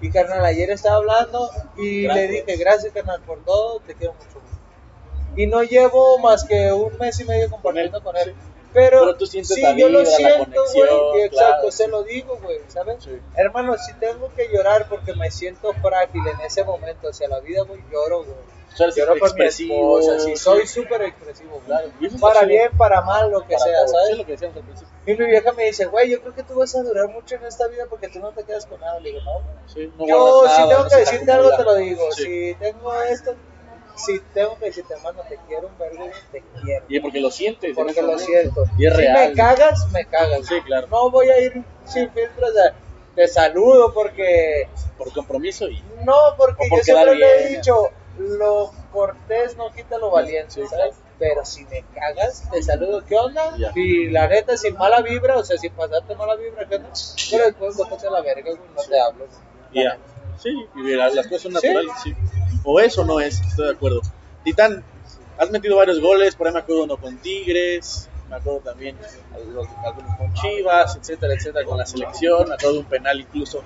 Y 0.00 0.10
carnal, 0.10 0.44
ayer 0.44 0.70
estaba 0.70 0.96
hablando 0.96 1.50
y 1.76 2.04
Gracias. 2.04 2.30
le 2.30 2.32
dije, 2.32 2.56
gracias, 2.56 2.92
carnal, 2.92 3.20
por 3.22 3.42
todo, 3.44 3.80
te 3.80 3.94
quiero 3.94 4.14
mucho. 4.14 4.40
güey". 4.40 5.42
Y 5.42 5.46
no 5.46 5.62
llevo 5.62 6.18
más 6.18 6.44
que 6.44 6.72
un 6.72 6.96
mes 6.98 7.18
y 7.20 7.24
medio 7.24 7.50
compartiendo 7.50 8.02
con 8.02 8.16
él. 8.16 8.34
Pero, 8.72 9.00
Pero 9.00 9.16
tú 9.16 9.26
sientes 9.26 9.54
sí, 9.54 9.62
la 9.62 9.76
yo 9.76 9.88
lo 9.88 10.04
siento, 10.04 10.62
güey. 10.74 11.22
Exacto, 11.22 11.30
claro. 11.30 11.70
se 11.70 11.88
lo 11.88 12.02
digo, 12.02 12.38
güey, 12.42 12.60
¿sabes? 12.68 13.02
Sí. 13.02 13.18
Hermano, 13.34 13.76
si 13.78 13.94
tengo 13.94 14.30
que 14.34 14.48
llorar 14.52 14.86
porque 14.88 15.14
me 15.14 15.30
siento 15.30 15.72
frágil 15.74 16.22
en 16.26 16.40
ese 16.42 16.64
momento 16.64 17.08
hacia 17.08 17.28
la 17.28 17.40
vida, 17.40 17.62
güey, 17.62 17.80
lloro, 17.90 18.24
güey. 18.24 18.36
Lloro 18.94 19.16
por 19.18 19.34
mi 19.34 19.44
esposa, 19.46 20.20
sí, 20.20 20.36
soy 20.36 20.66
súper 20.66 21.02
expresivo. 21.02 21.60
Claro. 21.66 21.88
Para 22.20 22.44
bien, 22.44 22.70
para 22.76 23.00
mal, 23.00 23.30
lo 23.30 23.40
que 23.40 23.54
Para 23.54 23.64
sea, 23.64 23.86
todo. 23.86 23.88
¿sabes? 23.88 24.10
Es 24.10 24.18
lo 24.18 24.26
que 24.26 24.32
decíamos 24.32 24.56
al 24.58 24.62
principio. 24.62 24.94
Y 25.06 25.14
mi 25.16 25.26
vieja 25.26 25.52
me 25.52 25.64
dice, 25.64 25.86
güey, 25.86 26.10
yo 26.10 26.20
creo 26.20 26.34
que 26.34 26.42
tú 26.42 26.54
vas 26.54 26.74
a 26.76 26.82
durar 26.82 27.08
mucho 27.08 27.34
en 27.36 27.44
esta 27.46 27.66
vida 27.66 27.86
porque 27.88 28.08
tú 28.08 28.20
no 28.20 28.30
te 28.32 28.44
quedas 28.44 28.66
con 28.66 28.78
nada. 28.80 29.00
Le 29.00 29.10
digo, 29.10 29.22
no. 29.22 29.32
güey. 29.32 29.44
Sí, 29.66 29.92
no 29.98 30.06
yo, 30.06 30.42
si 30.42 30.60
nada, 30.60 30.68
tengo 30.68 30.82
no 30.84 30.90
que 30.90 30.96
decirte 30.96 31.32
algo, 31.32 31.56
te 31.56 31.64
lo 31.64 31.74
digo. 31.76 32.12
Si 32.12 32.54
tengo 32.60 33.02
esto, 33.02 33.34
si 33.98 34.20
tengo 34.32 34.58
que 34.58 34.66
decirte, 34.66 34.94
hermano, 34.94 35.22
te 35.28 35.38
quiero 35.46 35.68
un 35.68 35.78
vergo, 35.78 36.08
te 36.32 36.42
quiero. 36.62 36.84
Y 36.88 37.00
porque 37.00 37.20
lo 37.20 37.30
sientes. 37.30 37.70
en 37.70 37.74
Porque 37.76 38.02
lo 38.02 38.18
siento. 38.18 38.64
Y 38.78 38.86
es 38.86 38.92
si 38.94 38.98
real. 39.00 39.30
me 39.30 39.34
cagas, 39.34 39.88
me 39.92 40.04
cagas. 40.06 40.46
Sí, 40.46 40.60
claro. 40.62 40.86
No 40.88 41.10
voy 41.10 41.28
a 41.28 41.40
ir 41.40 41.62
sin 41.84 42.10
filtros 42.10 42.54
de, 42.54 42.72
te 43.14 43.28
saludo 43.28 43.92
porque... 43.92 44.68
Por 44.96 45.12
compromiso 45.12 45.68
y. 45.68 45.82
No, 46.04 46.14
porque 46.36 46.66
O 46.66 46.68
por 46.68 46.78
yo 46.78 46.84
siempre 46.84 47.14
le 47.14 47.36
he 47.36 47.56
dicho, 47.56 47.90
lo 48.18 48.72
cortés 48.92 49.56
no 49.56 49.70
quita 49.72 49.98
lo 49.98 50.10
valiente, 50.10 50.50
Sí, 50.52 50.66
¿sabes? 50.66 50.96
Pero 51.18 51.44
si 51.44 51.64
me 51.64 51.84
cagas, 51.94 52.48
te 52.50 52.62
saludo, 52.62 53.04
¿qué 53.04 53.16
onda? 53.16 53.56
Ya. 53.58 53.72
Y 53.74 54.08
la 54.08 54.28
neta, 54.28 54.56
sin 54.56 54.74
mala 54.76 55.02
vibra, 55.02 55.36
o 55.36 55.44
sea, 55.44 55.58
sin 55.58 55.72
pasarte 55.72 56.14
mala 56.14 56.36
vibra, 56.36 56.68
¿qué 56.68 56.76
onda? 56.76 56.90
Pero 57.30 57.44
después 57.44 57.76
botate 57.76 58.06
a 58.06 58.10
la 58.10 58.20
verga, 58.22 58.52
no 58.52 58.82
te 58.82 59.00
hablo. 59.00 59.26
ya. 59.72 59.98
Sí, 60.38 60.50
y 60.76 60.94
las, 60.94 61.14
las 61.14 61.26
cosas 61.26 61.42
son 61.42 61.52
Sí. 61.52 61.66
naturales, 61.66 61.92
sí. 62.02 62.14
O 62.64 62.80
eso 62.80 63.04
no 63.04 63.20
es, 63.20 63.40
estoy 63.40 63.66
de 63.66 63.72
acuerdo. 63.72 64.00
Titán, 64.44 64.84
has 65.36 65.50
metido 65.50 65.76
varios 65.76 66.00
goles, 66.00 66.34
por 66.34 66.46
ahí 66.46 66.52
me 66.52 66.60
acuerdo 66.60 66.84
uno 66.84 66.96
con 66.96 67.16
Tigres, 67.18 68.08
me 68.28 68.36
acuerdo 68.36 68.60
también 68.60 68.96
algunos, 69.34 69.66
con 70.18 70.32
Chivas, 70.34 70.96
etcétera, 70.96 71.34
etcétera, 71.34 71.64
con 71.64 71.78
la 71.78 71.86
selección, 71.86 72.48
me 72.48 72.54
acuerdo 72.54 72.74
de 72.74 72.78
un 72.80 72.84
penal 72.86 73.20
incluso 73.20 73.62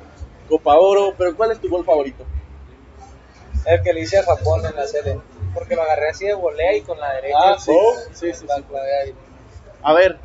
Copa 0.48 0.78
Oro, 0.78 1.14
pero 1.16 1.36
¿cuál 1.36 1.52
es 1.52 1.60
tu 1.60 1.68
gol 1.68 1.84
favorito? 1.84 2.24
El 3.64 3.82
que 3.82 3.92
le 3.92 4.00
hice 4.00 4.18
a 4.18 4.24
Japón 4.24 4.64
en 4.66 4.74
la 4.74 4.86
serie. 4.86 5.20
Porque 5.54 5.76
lo 5.76 5.82
agarré 5.82 6.08
así 6.10 6.24
de 6.26 6.34
volea 6.34 6.74
y 6.76 6.80
con 6.80 6.98
la 6.98 7.12
derecha. 7.14 7.36
Ah, 7.38 7.56
sí. 7.58 7.72
Sí, 8.12 8.32
sí, 8.32 8.46
sí. 8.46 9.14
A 9.82 9.92
ver, 9.92 10.18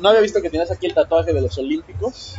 no 0.00 0.08
había 0.08 0.20
visto 0.20 0.40
que 0.40 0.48
tenías 0.48 0.70
aquí 0.70 0.86
el 0.86 0.94
tatuaje 0.94 1.32
de 1.32 1.40
los 1.40 1.58
Olímpicos. 1.58 2.36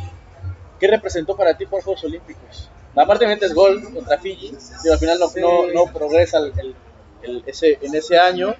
¿Qué 0.80 0.88
representó 0.88 1.36
para 1.36 1.56
ti 1.56 1.66
por 1.66 1.82
Juegos 1.82 2.04
Olímpicos? 2.04 2.70
Aparte 2.96 3.26
metes 3.26 3.52
gol 3.54 3.82
contra 3.92 4.18
Fiji, 4.18 4.56
y 4.84 4.88
al 4.88 4.98
final 4.98 5.18
no, 5.18 5.28
Sí. 5.28 5.40
no, 5.40 5.66
no 5.68 5.92
progresa 5.92 6.38
el, 6.38 6.52
el- 6.58 6.74
el- 7.22 7.42
ese, 7.46 7.78
en 7.82 7.94
ese 7.94 8.18
año, 8.18 8.54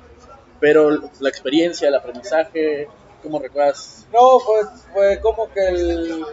pero 0.61 0.91
la 1.21 1.29
experiencia, 1.29 1.89
el 1.89 1.95
aprendizaje, 1.95 2.89
¿cómo 3.23 3.39
recuerdas? 3.39 4.07
No, 4.13 4.39
fue, 4.41 4.61
fue 4.93 5.21
como 5.21 5.51
que 5.53 5.67
el. 5.69 6.25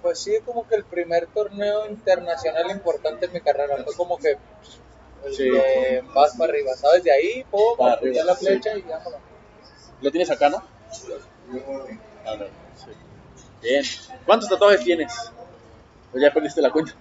Pues 0.00 0.20
sí, 0.20 0.32
como 0.46 0.66
que 0.66 0.76
el 0.76 0.84
primer 0.84 1.26
torneo 1.26 1.86
internacional 1.90 2.70
importante 2.70 3.26
en 3.26 3.32
mi 3.32 3.40
carrera. 3.40 3.76
Fue 3.84 3.94
como 3.94 4.16
que. 4.18 4.36
El 5.24 5.34
Sí. 5.34 5.50
de 5.50 6.04
vas 6.14 6.36
para 6.36 6.52
arriba, 6.52 6.72
¿sabes? 6.76 7.02
De 7.02 7.10
ahí, 7.12 7.44
pum, 7.50 7.76
Para 7.76 7.94
arriba, 7.94 8.22
la 8.24 8.36
flecha 8.36 8.76
y 8.76 8.82
vámonos. 8.82 9.20
¿Lo 10.00 10.10
tienes 10.12 10.30
acá, 10.30 10.48
no? 10.48 10.62
Sí. 12.76 12.90
Bien. 13.62 13.84
¿Cuántos 14.24 14.48
tatuajes 14.48 14.84
tienes? 14.84 15.12
Pues 16.10 16.22
ya 16.22 16.32
perdiste 16.32 16.62
la 16.62 16.70
cuenta. 16.70 16.92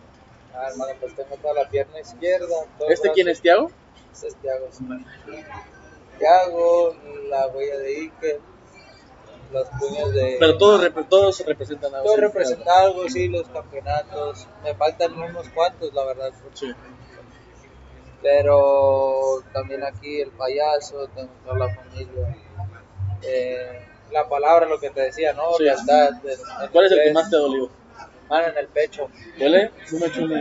Ah, 0.53 0.69
hermano, 0.71 0.93
pues 0.99 1.15
tengo 1.15 1.35
toda 1.37 1.53
la 1.53 1.69
pierna 1.69 1.99
izquierda. 1.99 2.65
todo 2.77 2.89
¿Este 2.89 3.09
el 3.09 3.13
quién 3.13 3.27
es, 3.29 3.41
Tiago? 3.41 3.71
Este 4.11 4.27
es 4.27 4.35
Thiago. 4.37 4.69
Thiago, 6.17 6.95
la 7.29 7.47
huella 7.47 7.77
de 7.77 7.97
Ike, 7.99 8.39
los 9.51 9.67
puños 9.79 10.13
de. 10.13 10.37
Pero 10.39 10.57
todos, 10.57 11.07
todos 11.09 11.45
representan 11.45 11.93
algo. 11.93 12.05
Todo 12.05 12.15
sí. 12.15 12.21
representa 12.21 12.79
algo, 12.79 13.09
sí, 13.09 13.27
los 13.27 13.47
campeonatos. 13.49 14.47
Me 14.63 14.73
faltan 14.73 15.13
unos 15.13 15.47
cuantos, 15.49 15.93
la 15.93 16.05
verdad. 16.05 16.31
Sí. 16.53 16.73
Pero 18.21 19.43
también 19.53 19.83
aquí 19.83 20.21
el 20.21 20.31
payaso, 20.31 21.07
tengo 21.15 21.29
toda 21.45 21.59
la 21.59 21.75
familia. 21.75 22.35
Eh, 23.21 23.85
la 24.11 24.27
palabra, 24.27 24.65
lo 24.65 24.79
que 24.79 24.89
te 24.89 25.01
decía, 25.01 25.33
¿no? 25.33 25.53
Sí. 25.57 25.67
En 25.67 26.67
¿Cuál 26.71 26.85
es 26.85 26.91
el 26.91 27.03
que 27.03 27.13
más 27.13 27.29
te 27.29 27.35
ha 27.35 27.39
Mano 28.29 28.47
en 28.47 28.57
el 28.57 28.67
pecho. 28.67 29.09
¿Duele? 29.37 29.71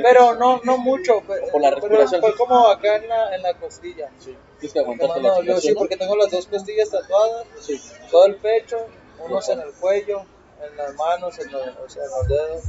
Pero 0.03 0.35
no, 0.35 0.61
no 0.65 0.79
mucho. 0.79 1.21
pe- 1.21 1.41
Por 1.53 1.61
la 1.61 1.69
pero 1.71 1.81
respiración. 1.83 2.21
fue 2.21 2.35
como 2.37 2.69
acá 2.69 2.97
en 2.97 3.09
la, 3.09 3.35
en 3.37 3.43
la 3.43 3.55
costilla. 3.55 4.11
Sí. 4.19 4.37
Tienes 4.61 4.73
que 4.73 4.85
más 5.07 5.21
la 5.23 5.35
dolió, 5.35 5.61
sí, 5.61 5.73
porque 5.75 5.97
tengo 5.97 6.17
las 6.17 6.31
dos 6.31 6.47
costillas 6.47 6.91
tatuadas, 6.91 7.47
Sí. 7.61 7.81
todo 8.11 8.27
el 8.27 8.37
pecho, 8.37 8.77
unos 9.25 9.49
en 9.51 9.61
el 9.61 9.71
cuello, 9.73 10.23
en 10.69 10.77
las 10.77 10.95
manos, 10.95 11.39
en 11.39 11.53
los, 11.53 11.63
o 11.63 11.89
sea, 11.89 12.03
en 12.05 12.11
los 12.11 12.29
dedos. 12.29 12.63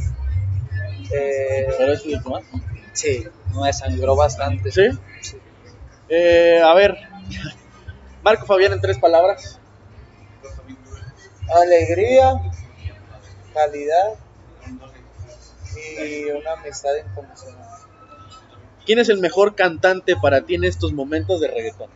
Eh, 1.12 1.68
Pero 1.78 1.94
es 1.94 2.06
más. 2.26 2.44
sí, 2.94 3.26
me 3.60 3.72
sangró 3.74 4.16
bastante. 4.16 4.72
¿Sí? 4.72 4.88
Eh, 6.10 6.62
a 6.64 6.74
ver. 6.74 6.96
Marco 8.24 8.46
Fabián 8.46 8.74
en 8.74 8.82
tres 8.82 8.98
palabras. 9.00 9.60
Alegría, 11.50 12.34
calidad 13.54 14.16
y 15.78 16.32
una 16.32 16.54
amistad 16.54 16.92
incondicional. 17.06 17.68
¿Quién 18.86 19.00
es 19.00 19.10
el 19.10 19.20
mejor 19.20 19.56
cantante 19.56 20.16
para 20.16 20.42
ti 20.42 20.56
en 20.56 20.64
estos 20.64 20.94
momentos 20.94 21.42
de 21.42 21.48
reggaetón? 21.48 21.90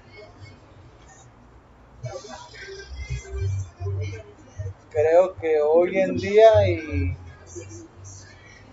creo 4.91 5.35
que 5.35 5.61
hoy 5.61 5.99
en 5.99 6.17
día 6.17 6.67
y 6.67 7.15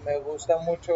me 0.04 0.18
gusta 0.20 0.58
mucho 0.58 0.94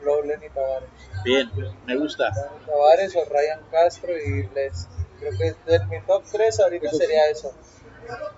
Flow 0.00 0.22
Lenny 0.22 0.48
Tavares. 0.50 0.88
Bien, 1.24 1.50
me 1.86 1.96
gusta. 1.96 2.30
Lenny 2.30 2.66
Tavares 2.66 3.16
o 3.16 3.24
Ryan 3.24 3.60
Castro 3.70 4.12
y 4.16 4.48
les 4.54 4.88
creo 5.18 5.32
que 5.38 5.70
de 5.70 5.86
mi 5.86 6.00
top 6.06 6.22
3 6.30 6.60
ahorita 6.60 6.90
sería 6.90 7.28
eso. 7.30 7.52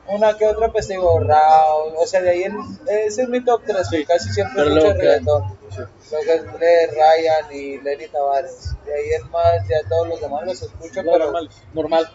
Una 0.07 0.37
que 0.37 0.47
otra 0.47 0.69
pues 0.71 0.89
digo 0.89 1.15
o 1.15 2.07
sea 2.07 2.21
de 2.21 2.31
ahí 2.31 2.43
en, 2.43 2.57
ese 2.89 3.23
es 3.23 3.29
mi 3.29 3.45
top 3.45 3.63
3, 3.65 4.07
casi 4.07 4.33
siempre 4.33 4.65
escucho 4.65 4.93
reggaetón. 4.93 5.59
Sí. 5.71 5.81
Lo 6.13 6.21
que 6.23 6.35
es 6.35 6.45
de 6.59 6.87
Ryan 6.89 7.53
y 7.53 7.79
Lenny 7.79 8.09
Tavares. 8.09 8.75
De 8.85 8.93
ahí 8.93 9.13
en 9.21 9.31
más, 9.31 9.69
ya 9.69 9.89
todos 9.89 10.09
los 10.09 10.21
demás 10.21 10.45
los 10.45 10.63
escucho, 10.63 11.03
No, 11.05 11.13
pero 11.13 11.25
normal, 11.27 11.51
normal. 11.73 12.11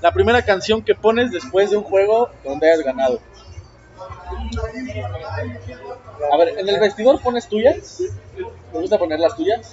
La 0.00 0.12
primera 0.12 0.42
canción 0.42 0.82
que 0.82 0.94
pones 0.94 1.30
después 1.30 1.70
de 1.70 1.76
un 1.76 1.84
juego 1.84 2.30
donde 2.42 2.70
hayas 2.70 2.84
ganado. 2.84 3.20
A 6.32 6.36
ver, 6.38 6.58
¿en 6.58 6.68
el 6.68 6.80
vestidor 6.80 7.20
pones 7.20 7.46
tuyas? 7.48 8.02
¿Te 8.72 8.78
gusta 8.78 8.98
poner 8.98 9.20
las 9.20 9.36
tuyas? 9.36 9.70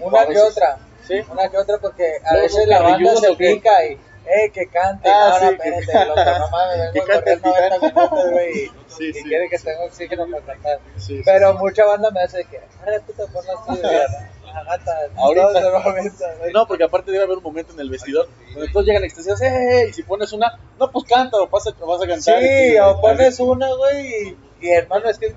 una 0.00 0.22
que 0.22 0.28
veces. 0.28 0.50
otra. 0.50 0.78
Sí. 1.06 1.14
Una 1.30 1.48
que 1.48 1.58
otra 1.58 1.78
porque 1.78 2.18
a 2.24 2.32
Luego 2.32 2.42
veces 2.44 2.66
la 2.66 2.82
banda 2.82 3.16
se 3.16 3.34
pica 3.36 3.84
y, 3.84 3.98
eh, 4.26 4.50
que 4.52 4.66
cante. 4.68 5.08
Ah, 5.08 5.38
no, 5.40 5.50
no, 5.50 5.50
sí, 5.50 5.56
que- 5.62 5.68
espérate, 5.78 6.08
loco, 6.08 6.38
no 6.38 6.48
mames, 6.50 6.90
Que 6.92 7.00
vengo 7.00 7.12
a 7.12 7.14
correr 7.16 7.28
el 7.34 7.42
90 7.42 7.78
minutos, 7.78 8.30
güey, 8.32 8.64
y, 8.64 8.70
Sí, 8.88 9.04
y 9.08 9.12
sí. 9.12 9.22
quiere 9.24 9.48
que 9.48 9.58
tenga 9.58 9.84
oxígeno 9.84 10.26
para 10.30 10.42
cantar. 10.44 10.78
Pero 11.24 11.54
mucha 11.54 11.84
banda 11.84 12.10
me 12.10 12.22
hace 12.22 12.44
que, 12.44 12.60
ahora 12.80 13.00
tú 13.00 13.12
te 13.12 13.26
pones 13.26 13.50
agata, 13.50 14.98
Ahorita. 15.16 16.34
No, 16.52 16.66
porque 16.66 16.84
aparte 16.84 17.10
debe 17.12 17.24
haber 17.24 17.36
un 17.38 17.42
momento 17.42 17.72
en 17.74 17.80
el 17.80 17.90
vestidor 17.90 18.28
donde 18.54 18.70
todos 18.72 18.86
llegan 18.86 19.04
extasiados, 19.04 19.42
¡eh! 19.42 19.86
Y 19.90 19.92
si 19.92 20.02
pones 20.02 20.32
una, 20.32 20.58
no, 20.78 20.90
pues 20.90 21.04
canta 21.04 21.36
o 21.38 21.48
pasa, 21.48 21.72
vas 21.86 22.02
a 22.02 22.06
cantar. 22.06 22.40
Sí, 22.40 22.72
Y- 22.74 22.78
o 22.78 23.00
pones 23.00 23.38
una, 23.40 23.68
güey, 23.74 24.06
y, 24.28 24.36
y 24.66 24.70
hermano, 24.70 25.08
es 25.10 25.18
que 25.18 25.26
es 25.26 25.34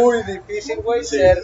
muy 0.00 0.22
difícil, 0.24 0.80
güey, 0.82 1.04
ser, 1.04 1.38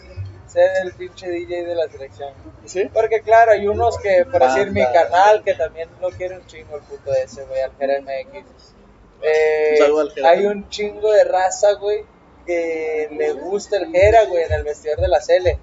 ser 0.64 0.86
el 0.86 0.92
pinche 0.94 1.28
DJ 1.28 1.64
de 1.64 1.74
la 1.74 1.88
selección. 1.88 2.32
¿Sí? 2.64 2.88
Porque 2.92 3.20
claro, 3.20 3.52
hay 3.52 3.66
unos 3.68 3.98
que, 3.98 4.24
por 4.30 4.40
decir, 4.42 4.70
mi 4.72 4.82
Banda. 4.82 5.02
canal, 5.10 5.44
que 5.44 5.54
también 5.54 5.88
lo 6.00 6.10
quiere 6.10 6.36
un 6.36 6.46
chingo 6.46 6.76
el 6.76 6.82
puto 6.82 7.12
ese, 7.14 7.44
güey, 7.44 7.60
al 7.60 7.72
Jera 7.78 8.00
MX. 8.00 8.44
Eh, 9.22 9.78
al 9.82 10.10
Jera. 10.12 10.28
hay 10.30 10.46
un 10.46 10.68
chingo 10.68 11.12
de 11.12 11.24
raza, 11.24 11.72
güey, 11.74 12.04
que 12.46 13.08
le 13.12 13.32
gusta 13.34 13.76
el 13.76 13.90
Jera, 13.92 14.24
güey, 14.24 14.44
en 14.44 14.52
el 14.52 14.64
vestidor 14.64 14.98
de 15.00 15.08
la 15.08 15.20
Cele. 15.20 15.58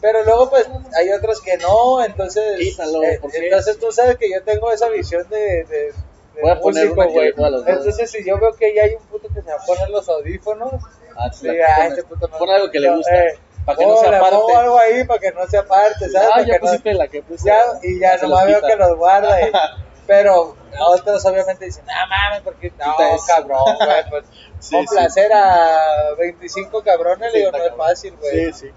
Pero 0.00 0.24
luego, 0.24 0.48
pues, 0.48 0.66
hay 0.96 1.10
otros 1.10 1.40
que 1.42 1.58
no, 1.58 2.02
entonces... 2.02 2.58
Quítalo, 2.58 3.02
eh, 3.02 3.18
¿por 3.20 3.30
qué? 3.30 3.38
entonces 3.44 3.78
tú 3.78 3.92
sabes 3.92 4.16
que 4.16 4.30
yo 4.30 4.42
tengo 4.42 4.72
esa 4.72 4.88
visión 4.88 5.28
de... 5.28 5.64
de 5.64 5.92
de 6.34 6.42
Voy 6.42 6.50
a 6.52 6.60
poner 6.60 6.84
músico, 6.94 7.08
güey. 7.10 7.34
Entonces, 7.66 8.08
si 8.10 8.24
yo 8.24 8.38
veo 8.38 8.54
que 8.54 8.72
ya 8.72 8.84
hay 8.84 8.94
un 8.94 9.02
puto 9.06 9.26
que 9.28 9.42
se 9.42 9.50
va 9.50 9.56
a 9.56 9.66
poner 9.66 9.90
los 9.90 10.08
audífonos, 10.08 10.72
Ah, 11.16 11.30
Sí, 11.32 11.48
ah, 11.48 11.74
pones- 11.76 11.92
ese 11.92 12.02
puto 12.04 12.28
no- 12.28 12.38
pon 12.38 12.48
algo 12.50 12.70
que 12.70 12.78
le 12.78 12.94
gusta, 12.96 13.24
eh, 13.26 13.38
para 13.64 13.78
que 13.78 13.86
no 13.86 13.96
se 13.96 14.06
aparte. 14.06 14.36
pongo 14.36 14.56
algo 14.58 14.78
ahí 14.78 15.04
para 15.04 15.20
que 15.20 15.32
no 15.32 15.46
se 15.46 15.58
aparte, 15.58 16.08
¿sabes? 16.10 16.28
Ah, 16.34 16.40
ya 16.40 16.46
que 16.46 16.52
no- 16.52 16.60
pusiste 16.66 16.94
la 16.94 17.08
que 17.08 17.22
puse. 17.22 17.46
ya, 17.46 17.58
y 17.82 17.98
ya 18.00 18.16
nomás 18.18 18.46
veo 18.46 18.60
que 18.62 18.76
los 18.76 18.96
guarda. 18.96 19.40
y- 19.42 19.52
pero 20.06 20.56
otros 20.80 21.24
obviamente 21.26 21.66
dicen, 21.66 21.84
no 21.86 21.92
mames, 22.08 22.40
porque 22.42 22.72
no, 22.78 22.94
cabrón, 23.26 23.76
güey, 23.78 24.10
pues 24.10 24.24
Sí, 24.60 24.74
complacer 24.74 25.32
a 25.32 26.14
25 26.18 26.82
cabrones, 26.82 27.28
Sí, 27.32 27.38
le 27.38 27.38
digo, 27.46 27.52
no 27.52 27.58
es 27.58 27.68
cabrón. 27.70 27.86
fácil, 27.88 28.16
güey. 28.20 28.52
Sí, 28.52 28.66
sí. 28.66 28.70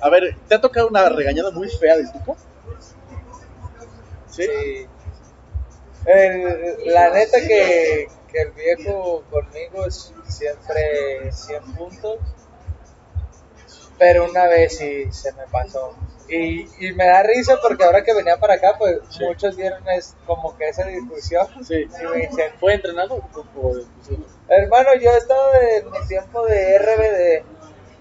A 0.00 0.08
ver, 0.08 0.36
¿te 0.48 0.54
ha 0.54 0.60
tocado 0.60 0.88
una 0.88 1.08
regañada 1.08 1.50
muy 1.50 1.68
fea 1.68 1.96
de 1.96 2.04
Tuco? 2.12 2.36
¿Sí? 4.30 4.44
Sí. 4.44 4.86
El- 6.06 6.78
la 6.92 7.10
neta 7.10 7.38
que, 7.40 8.08
que 8.30 8.40
el 8.42 8.50
viejo 8.52 9.22
conmigo 9.30 9.84
es 9.86 10.12
siempre 10.28 11.30
100 11.32 11.62
puntos, 11.74 12.18
pero 13.98 14.28
una 14.28 14.46
vez 14.46 14.76
sí 14.78 15.10
se 15.12 15.32
me 15.32 15.44
pasó. 15.50 15.94
Y, 16.28 16.62
y 16.86 16.92
me 16.94 17.04
da 17.06 17.22
risa 17.22 17.58
porque 17.60 17.84
ahora 17.84 18.02
que 18.04 18.14
venía 18.14 18.38
para 18.38 18.54
acá, 18.54 18.76
pues 18.78 18.98
Sí. 19.10 19.24
muchos 19.24 19.54
vieron 19.56 19.86
es 19.90 20.14
como 20.26 20.56
que 20.56 20.68
esa 20.68 20.84
discusión. 20.84 21.46
Sí. 21.64 21.74
Y 22.00 22.06
me 22.06 22.26
dicen, 22.26 22.52
¿Fue 22.58 22.74
entrenado? 22.74 23.16
o- 23.16 23.60
o- 23.60 23.74
sí. 24.06 24.16
hermano, 24.48 24.94
yo 25.00 25.10
he 25.10 25.16
estado 25.18 25.50
en 25.54 25.90
mi 25.90 26.06
tiempo 26.08 26.44
de 26.46 26.76
RBD 26.76 27.44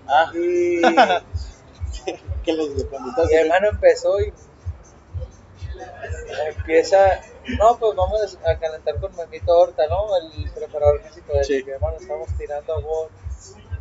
Ah, 0.07 0.31
y, 0.33 0.81
¿qué 2.43 2.53
les 2.53 2.69
mi 2.75 3.33
hermano 3.35 3.69
empezó 3.69 4.19
y 4.21 4.33
empieza, 6.57 7.21
no, 7.59 7.77
pues 7.77 7.95
vamos 7.95 8.37
a 8.45 8.55
calentar 8.57 8.99
con 8.99 9.15
Memito 9.15 9.57
Horta, 9.57 9.83
¿no? 9.87 10.07
El 10.17 10.49
preparador 10.51 11.01
físico 11.01 11.33
de 11.33 11.43
Sí. 11.43 11.63
mi 11.65 11.71
hermano, 11.71 11.97
estamos 11.99 12.27
tirando 12.37 12.73
a 12.73 12.79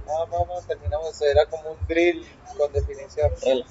gol. 0.06 0.14
Ah, 0.18 0.24
vamos, 0.30 0.66
terminamos, 0.66 1.20
era 1.22 1.46
como 1.46 1.70
un 1.72 1.86
drill 1.86 2.26
con 2.56 2.72
definición. 2.72 3.30
Rela. 3.42 3.64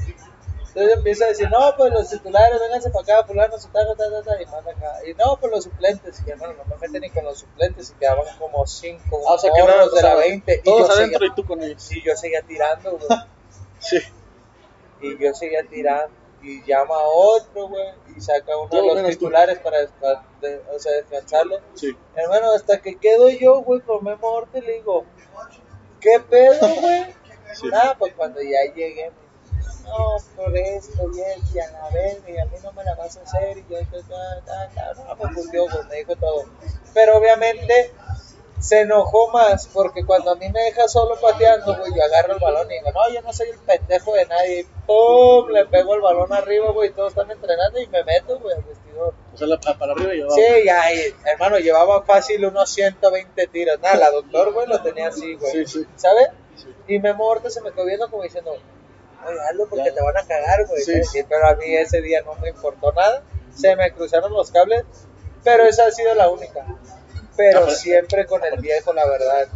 Entonces 0.69 0.97
empieza 0.97 1.25
a 1.25 1.27
decir, 1.29 1.49
no, 1.49 1.73
pues 1.75 1.91
los 1.91 2.09
titulares, 2.09 2.59
vénganse 2.59 2.91
para 2.91 3.01
acá, 3.01 3.27
fulano, 3.27 3.57
su 3.57 3.69
taca, 3.69 3.95
ta, 3.97 4.09
ta, 4.11 4.21
ta, 4.21 4.41
y 4.41 4.45
manda 4.45 4.71
acá. 4.71 4.99
Y 5.07 5.13
no, 5.15 5.35
pues 5.39 5.51
los 5.51 5.63
suplentes, 5.63 6.21
y 6.25 6.29
hermano, 6.29 6.53
no 6.53 6.63
me 6.65 6.77
meten 6.77 7.01
ni 7.01 7.09
con 7.09 7.25
los 7.25 7.39
suplentes, 7.39 7.89
y 7.89 7.93
quedaban 7.99 8.25
como 8.37 8.65
cinco 8.67 9.19
Ah, 9.27 9.33
o 9.33 9.39
sea 9.39 9.51
que 9.51 9.61
no, 9.63 9.89
de 9.89 10.01
la 10.03 10.15
20. 10.15 10.53
y 10.55 10.61
Todos 10.61 10.87
yo 10.87 10.93
adentro 10.93 11.19
seguía- 11.19 11.31
y 11.31 11.35
tú 11.35 11.47
con 11.47 11.63
ellos. 11.63 11.91
y 11.91 12.03
yo 12.03 12.15
seguía 12.15 12.41
tirando, 12.43 12.91
güey. 12.97 13.07
Sí. 13.79 13.97
Y 15.01 15.17
yo 15.17 15.33
seguía 15.33 15.63
tirando. 15.67 16.13
Y 16.41 16.63
llama 16.65 16.95
a 16.95 17.07
otro, 17.07 17.67
güey. 17.67 17.85
Y 18.15 18.21
saca 18.21 18.55
uno 18.55 18.69
de 18.69 18.81
los 18.93 19.01
tú. 19.03 19.09
titulares 19.09 19.57
para 19.59 19.79
de- 20.41 20.61
o 20.73 20.79
sea, 20.79 20.91
descansarlo. 20.93 21.59
Sí. 21.73 21.97
Hermano, 22.15 22.51
hasta 22.53 22.79
que 22.79 22.97
quedo 22.97 23.27
yo, 23.29 23.61
güey, 23.61 23.81
con 23.81 24.03
Memo 24.03 24.27
Orte, 24.27 24.61
le 24.61 24.73
digo, 24.73 25.03
¿qué 25.99 26.19
pedo, 26.29 26.75
güey? 26.81 27.05
Sí. 27.53 27.69
Ah, 27.73 27.95
pues 27.97 28.13
cuando 28.13 28.41
ya 28.41 28.73
llegué, 28.75 29.11
no, 29.83 30.17
por 30.35 30.55
esto 30.55 31.09
y 31.13 31.21
esto, 31.21 31.55
y 31.55 31.59
a 31.59 31.71
la 31.71 31.89
verga, 31.89 32.29
y 32.29 32.37
a 32.37 32.45
mí 32.45 32.57
no 32.63 32.71
me 32.73 32.83
la 32.83 32.95
vas 32.95 33.17
a 33.17 33.21
hacer, 33.21 33.57
y 33.57 33.65
yo, 33.69 33.79
ta, 34.07 34.41
ta, 34.45 34.69
ta, 34.69 34.93
no, 34.93 35.15
me 35.15 35.33
fundió, 35.33 35.65
pues 35.65 35.87
me 35.87 35.95
dijo 35.97 36.15
todo. 36.15 36.45
Pero 36.93 37.17
obviamente 37.17 37.91
se 38.59 38.81
enojó 38.81 39.29
más 39.29 39.67
porque 39.67 40.05
cuando 40.05 40.31
a 40.31 40.35
mí 40.35 40.49
me 40.49 40.61
deja 40.63 40.87
solo 40.87 41.15
pateando, 41.19 41.75
güey, 41.77 41.93
yo 41.95 42.03
agarro 42.03 42.33
el 42.33 42.39
balón 42.39 42.69
y 42.71 42.75
digo, 42.75 42.91
no, 42.91 43.09
yo 43.13 43.21
no 43.21 43.31
soy 43.33 43.49
el 43.49 43.57
pendejo 43.59 44.13
de 44.13 44.25
nadie. 44.25 44.65
¡Pum! 44.85 45.49
Le 45.49 45.65
pego 45.65 45.95
el 45.95 46.01
balón 46.01 46.31
arriba, 46.33 46.71
güey, 46.71 46.89
todos 46.91 47.09
están 47.09 47.31
entrenando 47.31 47.79
y 47.79 47.87
me 47.87 48.03
meto, 48.03 48.37
güey, 48.39 48.55
al 48.55 48.63
vestidor. 48.63 49.13
O 49.33 49.37
sea, 49.37 49.47
la- 49.47 49.59
para 49.59 49.93
arriba 49.93 50.25
abajo. 50.25 50.35
Sí, 50.35 50.43
y, 50.65 51.27
hermano, 51.29 51.57
llevaba 51.59 52.03
fácil 52.03 52.45
unos 52.45 52.69
120 52.69 53.47
tiros. 53.47 53.79
Nada, 53.79 53.95
la 53.95 54.11
doctor, 54.11 54.51
güey, 54.53 54.67
lo 54.67 54.81
tenía 54.81 55.07
así, 55.07 55.35
güey. 55.35 55.51
Sí, 55.51 55.65
sí. 55.65 55.87
¿Sabes? 55.95 56.27
Sí. 56.57 56.67
Y 56.87 56.99
Memo 56.99 57.25
Horta 57.27 57.49
se 57.49 57.61
me 57.61 57.71
quedó 57.71 57.85
viendo 57.85 58.09
como 58.09 58.23
diciendo, 58.23 58.51
oye, 58.51 59.39
hazlo 59.49 59.67
porque 59.69 59.85
Ya. 59.89 59.95
te 59.95 60.01
van 60.01 60.17
a 60.17 60.27
cagar, 60.27 60.65
güey. 60.67 60.81
Sí, 60.81 61.01
sí. 61.05 61.23
Pero 61.29 61.47
a 61.47 61.55
mí 61.55 61.65
ese 61.75 62.01
día 62.01 62.21
no 62.23 62.33
me 62.35 62.49
importó 62.49 62.91
nada. 62.91 63.23
Se 63.55 63.75
me 63.77 63.91
cruzaron 63.93 64.33
los 64.33 64.51
cables, 64.51 64.83
pero 65.43 65.63
esa 65.63 65.85
ha 65.85 65.91
sido 65.91 66.13
la 66.15 66.29
única. 66.29 66.65
Pero 67.39 67.59
Ah, 67.59 67.61
pero- 67.67 67.75
siempre 67.77 68.25
con 68.25 68.43
el 68.43 68.59
viejo, 68.59 68.91
la 68.91 69.07
verdad, 69.07 69.47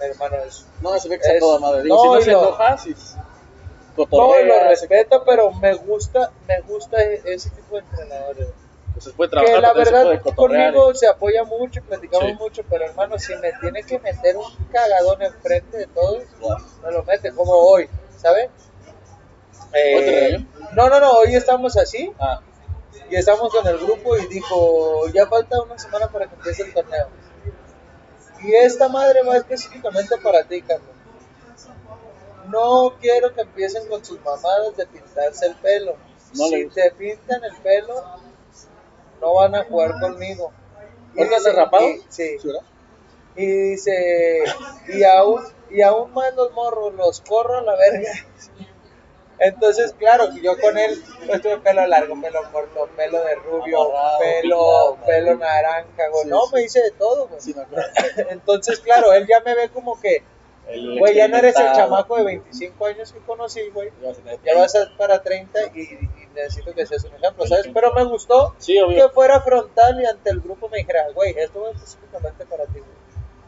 hermano, 0.00 0.38
es... 0.44 0.66
No, 0.80 0.98
se 0.98 1.08
ve 1.08 1.20
que 1.20 1.34
Es- 1.36 1.38
toda 1.38 1.60
madre. 1.60 1.84
Digo, 1.84 1.94
no, 1.94 2.02
si 2.02 2.08
no 2.08 2.20
se 2.20 2.30
lo- 2.32 2.78
si 2.78 2.90
No, 2.90 3.94
cotorrea, 3.94 4.44
lo 4.64 4.68
respeto, 4.70 5.22
pero 5.24 5.52
me 5.52 5.72
gusta, 5.74 6.32
me 6.48 6.60
gusta 6.62 7.00
e- 7.00 7.22
ese 7.26 7.50
tipo 7.50 7.76
de 7.76 7.82
entrenadores. 7.82 8.48
pues 8.92 9.04
se 9.04 9.12
puede 9.12 9.30
trabajar, 9.30 9.54
que 9.54 9.60
la 9.62 9.68
se 9.72 9.78
verdad 9.78 10.22
conmigo 10.34 10.94
se 10.94 11.06
apoya 11.06 11.44
mucho, 11.44 11.80
platicamos 11.82 12.26
Sí. 12.30 12.34
mucho, 12.34 12.62
pero 12.68 12.84
hermano, 12.86 13.18
si 13.18 13.34
me 13.36 13.52
tiene 13.60 13.84
que 13.84 13.98
meter 14.00 14.36
un 14.36 14.52
cagadón 14.72 15.22
enfrente 15.22 15.78
de 15.78 15.86
todos, 15.86 16.24
Wow. 16.40 16.56
me 16.84 16.90
lo 16.90 17.02
mete, 17.04 17.32
como 17.32 17.52
hoy, 17.52 17.88
¿sabes? 18.18 18.50
Eh, 19.72 20.44
no, 20.74 20.88
no, 20.90 21.00
no, 21.00 21.12
hoy 21.12 21.34
estamos 21.34 21.76
así 21.78 22.12
Ah, 22.18 22.40
y 23.12 23.16
estamos 23.16 23.52
con 23.52 23.66
el 23.66 23.76
grupo 23.78 24.16
y 24.16 24.26
dijo, 24.26 25.06
ya 25.08 25.26
falta 25.26 25.60
una 25.62 25.78
semana 25.78 26.08
para 26.08 26.26
que 26.28 26.34
empiece 26.34 26.62
el 26.62 26.72
torneo. 26.72 27.08
Y 28.42 28.54
esta 28.54 28.88
madre 28.88 29.22
va 29.22 29.36
específicamente 29.36 30.16
para 30.16 30.42
ti, 30.44 30.62
Carlos. 30.62 30.88
No 32.48 32.94
quiero 33.00 33.34
que 33.34 33.42
empiecen 33.42 33.86
con 33.88 34.02
sus 34.04 34.18
mamadas 34.22 34.76
de 34.76 34.86
pintarse 34.86 35.46
el 35.46 35.54
pelo. 35.56 35.96
No 36.34 36.46
si 36.46 36.66
te 36.68 36.90
pintan 36.92 37.44
el 37.44 37.54
pelo, 37.56 37.94
no 39.20 39.34
van 39.34 39.54
a 39.54 39.64
jugar 39.64 40.00
conmigo. 40.00 40.50
¿Ahorita 41.16 41.36
dice- 41.36 41.50
se 41.50 41.52
rapado? 41.52 41.88
y- 41.88 42.02
sí. 42.08 42.36
Y 43.36 43.46
dice, 43.46 44.42
y 44.88 45.04
aún, 45.04 45.42
y 45.70 45.82
aún 45.82 46.12
más 46.14 46.34
los 46.34 46.50
morros, 46.52 46.94
los 46.94 47.20
corro 47.20 47.58
a 47.58 47.62
la 47.62 47.76
verga. 47.76 48.10
Entonces, 49.38 49.94
claro, 49.98 50.28
yo 50.40 50.58
con 50.60 50.78
él, 50.78 51.02
pues 51.26 51.42
tuve 51.42 51.58
pelo 51.58 51.86
largo, 51.86 52.20
pelo 52.20 52.40
corto, 52.52 52.88
pelo 52.96 53.22
de 53.24 53.34
rubio, 53.36 53.82
Amarrado, 53.90 54.18
pelo, 54.20 54.58
pintado, 54.92 54.98
pelo 55.06 55.34
naranja, 55.36 56.08
güey. 56.10 56.22
Sí, 56.24 56.28
no, 56.28 56.46
sí. 56.46 56.54
me 56.54 56.62
hice 56.62 56.80
de 56.82 56.90
todo, 56.92 57.26
güey. 57.28 57.40
Sí. 57.40 57.54
Entonces, 58.30 58.80
claro, 58.80 59.12
él 59.12 59.26
ya 59.26 59.40
me 59.40 59.54
ve 59.54 59.68
como 59.70 60.00
que, 60.00 60.22
El 60.68 60.98
güey, 60.98 61.14
ya 61.16 61.26
no 61.28 61.38
eres 61.38 61.56
el 61.58 61.72
chamaco 61.72 62.16
de 62.16 62.24
25 62.24 62.86
años 62.86 63.12
que 63.12 63.18
conocí, 63.20 63.68
güey. 63.70 63.90
Ya 64.44 64.54
vas 64.56 64.76
a 64.76 64.96
para 64.96 65.22
30 65.22 65.58
y, 65.74 65.80
y 65.80 66.28
necesito 66.34 66.72
que 66.72 66.86
seas 66.86 67.04
un 67.04 67.14
ejemplo, 67.14 67.46
¿sabes? 67.46 67.68
Pero 67.74 67.92
me 67.94 68.04
gustó 68.04 68.54
que 68.64 69.08
fuera 69.12 69.40
frontal 69.40 70.00
y 70.00 70.06
ante 70.06 70.30
el 70.30 70.40
grupo 70.40 70.68
me 70.68 70.78
dijera, 70.78 71.08
güey, 71.14 71.34
esto 71.36 71.62
va 71.62 71.70
específicamente 71.70 72.46
para 72.46 72.64
ti, 72.66 72.78
güey. 72.78 73.02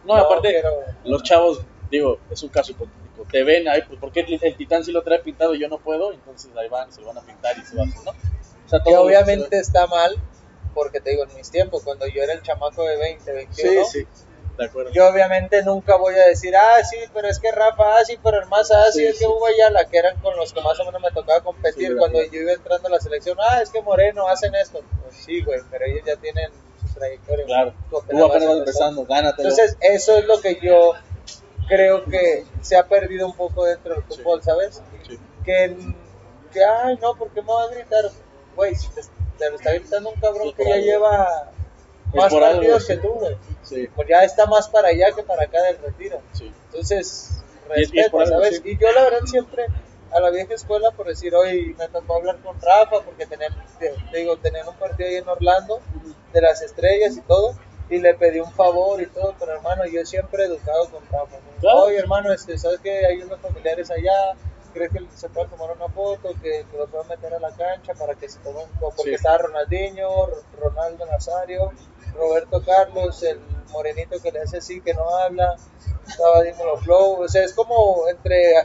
No, 0.04 0.14
aparte, 0.16 0.50
quiero- 0.50 0.82
los 1.04 1.22
chavos, 1.22 1.60
digo, 1.90 2.18
es 2.30 2.42
un 2.42 2.48
caso 2.50 2.72
hipotético. 2.72 3.03
Te 3.30 3.42
ven 3.44 3.68
ahí, 3.68 3.82
pues, 3.86 3.98
¿por 3.98 4.12
qué 4.12 4.20
el, 4.20 4.38
el 4.42 4.56
titán 4.56 4.84
sí 4.84 4.92
lo 4.92 5.02
trae 5.02 5.18
pintado 5.20 5.54
y 5.54 5.60
yo 5.60 5.68
no 5.68 5.78
puedo? 5.78 6.12
Entonces 6.12 6.50
ahí 6.56 6.68
van, 6.68 6.92
se 6.92 7.00
lo 7.00 7.08
van 7.08 7.18
a 7.18 7.22
pintar 7.22 7.56
y 7.58 7.62
se 7.62 7.76
va 7.76 7.82
a 7.82 7.86
hacer, 7.86 8.04
¿no? 8.04 8.10
O 8.10 8.68
sea, 8.68 8.78
Que 8.80 8.90
todo 8.92 9.02
obviamente 9.02 9.58
está 9.58 9.86
mal, 9.86 10.16
porque 10.74 11.00
te 11.00 11.10
digo, 11.10 11.24
en 11.24 11.34
mis 11.34 11.50
tiempos, 11.50 11.82
cuando 11.84 12.06
yo 12.06 12.22
era 12.22 12.32
el 12.32 12.42
chamaco 12.42 12.84
de 12.84 12.96
20, 12.96 13.32
21, 13.32 13.84
Sí, 13.84 14.00
sí, 14.00 14.06
de 14.56 14.64
acuerdo. 14.66 14.92
yo 14.92 15.08
obviamente 15.08 15.62
nunca 15.64 15.96
voy 15.96 16.14
a 16.14 16.26
decir, 16.26 16.54
ah, 16.56 16.82
sí, 16.84 16.96
pero 17.12 17.28
es 17.28 17.38
que 17.40 17.50
Rafa, 17.50 17.96
ah, 17.98 18.04
sí, 18.04 18.18
pero 18.22 18.40
el 18.40 18.46
más, 18.48 18.70
ah, 18.70 18.84
sí, 18.92 19.00
Sí, 19.00 19.06
es 19.06 19.12
que 19.14 19.18
sí. 19.18 19.26
Hugo 19.26 19.46
Ayala, 19.46 19.84
que 19.88 19.98
eran 19.98 20.16
con 20.20 20.36
los 20.36 20.52
que 20.52 20.60
más 20.60 20.78
o 20.80 20.84
menos 20.84 21.00
me 21.02 21.10
tocaba 21.10 21.40
competir 21.42 21.88
Sí, 21.88 21.94
cuando 21.96 22.22
yo 22.22 22.40
iba 22.40 22.52
entrando 22.52 22.88
a 22.88 22.90
la 22.92 23.00
selección, 23.00 23.36
ah, 23.40 23.60
es 23.62 23.70
que 23.70 23.82
Moreno, 23.82 24.28
hacen 24.28 24.54
esto. 24.54 24.80
Pues 25.02 25.16
sí, 25.16 25.42
güey, 25.42 25.60
pero 25.70 25.84
ellos 25.86 26.02
ya 26.06 26.16
tienen 26.16 26.50
su 26.80 26.94
trayectoria. 26.94 27.44
Claro, 27.46 27.74
Tú 27.90 27.98
apenas 27.98 28.28
vas 28.28 28.42
empezando, 28.58 29.04
gánatelo. 29.04 29.48
Entonces, 29.48 29.76
eso 29.80 30.16
es 30.18 30.24
lo 30.26 30.40
que 30.40 30.58
yo 30.62 30.92
creo 31.66 32.04
que 32.04 32.44
se 32.60 32.76
ha 32.76 32.86
perdido 32.86 33.26
un 33.26 33.34
poco 33.34 33.64
dentro 33.64 33.94
del 33.94 34.04
fútbol, 34.04 34.42
¿sabes? 34.42 34.82
Sí. 35.06 35.18
Que, 35.44 35.76
que, 36.52 36.64
ay, 36.64 36.98
no, 37.00 37.14
¿por 37.16 37.30
qué 37.30 37.42
me 37.42 37.52
va 37.52 37.64
a 37.64 37.68
gritar? 37.68 38.10
Güey, 38.56 38.74
si 38.74 38.88
te, 38.90 39.02
te 39.38 39.50
lo 39.50 39.56
está 39.56 39.72
gritando 39.72 40.10
un 40.10 40.20
cabrón 40.20 40.48
Sí, 40.48 40.54
que 40.54 40.64
ya 40.64 40.74
algo. 40.74 40.86
lleva 40.86 41.50
más 42.14 42.32
partidos 42.32 42.86
que 42.86 42.96
tú, 42.98 43.08
güey. 43.14 43.36
Pues 43.94 44.08
ya 44.08 44.24
está 44.24 44.46
más 44.46 44.68
para 44.68 44.88
allá 44.88 45.12
que 45.14 45.22
para 45.22 45.44
acá 45.44 45.62
del 45.62 45.78
retiro. 45.78 46.20
Entonces, 46.66 47.42
y 47.76 48.00
algo, 48.00 48.24
¿sabes? 48.26 48.62
Y 48.64 48.76
yo 48.78 48.92
la 48.92 49.04
verdad 49.04 49.24
siempre 49.26 49.66
a 50.12 50.20
la 50.20 50.30
vieja 50.30 50.54
escuela 50.54 50.92
por 50.92 51.06
decir, 51.08 51.34
hoy 51.34 51.74
me 51.76 51.88
tocó 51.88 52.14
hablar 52.16 52.36
con 52.38 52.60
Rafa 52.60 53.00
porque 53.04 53.26
tenían, 53.26 53.52
te, 53.80 53.92
te 54.12 54.18
digo, 54.18 54.36
tenían 54.36 54.68
un 54.68 54.76
partido 54.76 55.08
ahí 55.08 55.16
en 55.16 55.28
Orlando 55.28 55.80
de 56.32 56.40
las 56.40 56.62
estrellas 56.62 57.16
y 57.16 57.20
todo. 57.22 57.56
Y 57.90 57.98
le 57.98 58.14
pedí 58.14 58.40
un 58.40 58.50
favor 58.52 59.00
y 59.02 59.06
todo, 59.06 59.34
pero 59.38 59.52
hermano, 59.52 59.84
yo 59.86 60.04
siempre 60.06 60.44
he 60.44 60.46
educado 60.46 60.88
con 60.90 61.04
Rafa. 61.10 61.36
¿no? 61.62 61.82
Oye, 61.84 61.98
hermano, 61.98 62.32
este, 62.32 62.56
¿sabes 62.58 62.80
que 62.80 63.04
hay 63.06 63.20
unos 63.22 63.38
familiares 63.40 63.90
allá? 63.90 64.34
¿Crees 64.72 64.90
que 64.90 65.00
se 65.14 65.28
puede 65.28 65.48
tomar 65.48 65.70
una 65.76 65.88
foto? 65.88 66.30
Que, 66.42 66.64
que 66.70 66.76
los 66.76 66.88
puedan 66.90 67.06
meter 67.08 67.32
a 67.34 67.38
la 67.38 67.50
cancha 67.50 67.94
para 67.94 68.14
que 68.14 68.28
se 68.28 68.38
tomen 68.40 68.66
porque 68.80 69.02
Sí. 69.04 69.14
estaba 69.14 69.38
Ronaldinho, 69.38 70.08
Ronaldo 70.58 71.06
Nazario, 71.06 71.70
Roberto 72.14 72.62
Carlos, 72.64 73.22
el 73.22 73.38
morenito 73.70 74.20
que 74.20 74.32
le 74.32 74.40
hace 74.40 74.56
así, 74.58 74.80
que 74.80 74.94
no 74.94 75.08
habla, 75.18 75.54
estaba 76.08 76.42
Dímelo 76.42 76.76
Flow, 76.78 77.22
o 77.22 77.28
sea, 77.28 77.44
es 77.44 77.52
como 77.52 78.08
entre 78.08 78.56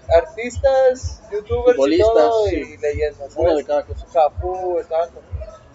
artistas, 0.44 1.22
youtubers 1.32 1.78
y 1.88 2.00
todo, 2.00 2.46
sí. 2.48 2.56
y 2.56 2.78
leyendas, 2.78 3.34
¿sabes? 3.34 3.58
de 3.58 3.66
cada 3.66 3.84
cosa. 3.86 4.06
Cafú, 4.12 4.80
estaban 4.80 5.10
con- 5.12 5.24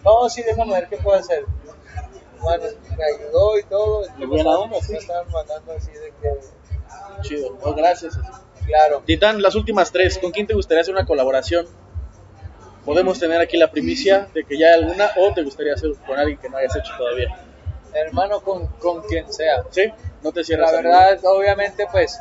No, 0.03 0.29
sí, 0.29 0.43
déjame 0.43 0.73
ver 0.75 0.89
qué 0.89 0.97
puedo 0.99 1.19
hacer. 1.19 1.45
Bueno, 2.45 2.65
me 2.97 3.05
ayudó 3.05 3.59
y 3.59 3.62
todo. 3.65 4.03
De 4.19 4.27
buena 4.27 4.51
onda, 4.59 4.81
sí. 4.81 4.93
Me 4.93 4.99
estaban 4.99 5.31
mandando 5.31 5.73
así 5.73 5.93
de 5.93 6.12
que, 6.21 6.31
Chido. 7.23 7.59
Oh, 7.62 7.75
gracias. 7.75 8.19
claro. 8.66 9.03
Titán, 9.05 9.43
las 9.43 9.55
últimas 9.55 9.91
tres, 9.91 10.19
¿con 10.19 10.31
quién 10.31 10.47
te 10.47 10.55
gustaría 10.55 10.83
hacer 10.83 10.95
una 10.95 11.07
colaboración? 11.07 11.66
Podemos 12.85 13.19
tener 13.19 13.41
aquí 13.41 13.57
la 13.57 13.71
primicia 13.71 14.29
de 14.35 14.45
que 14.45 14.59
ya 14.59 14.69
hay 14.69 14.75
alguna 14.75 15.11
o 15.16 15.33
te 15.33 15.43
gustaría 15.43 15.73
hacer 15.73 15.91
con 16.07 16.19
alguien 16.19 16.39
que 16.39 16.51
no 16.51 16.59
hayas 16.59 16.77
hecho 16.77 16.93
todavía. 16.99 17.35
Hermano, 17.95 18.41
con, 18.41 18.66
con 18.66 19.03
quien 19.03 19.33
sea. 19.33 19.65
¿Sí? 19.71 19.91
No 20.23 20.33
te 20.33 20.45
cierras. 20.45 20.71
La 20.71 20.83
verdad, 20.83 21.21
obviamente, 21.25 21.87
pues, 21.91 22.21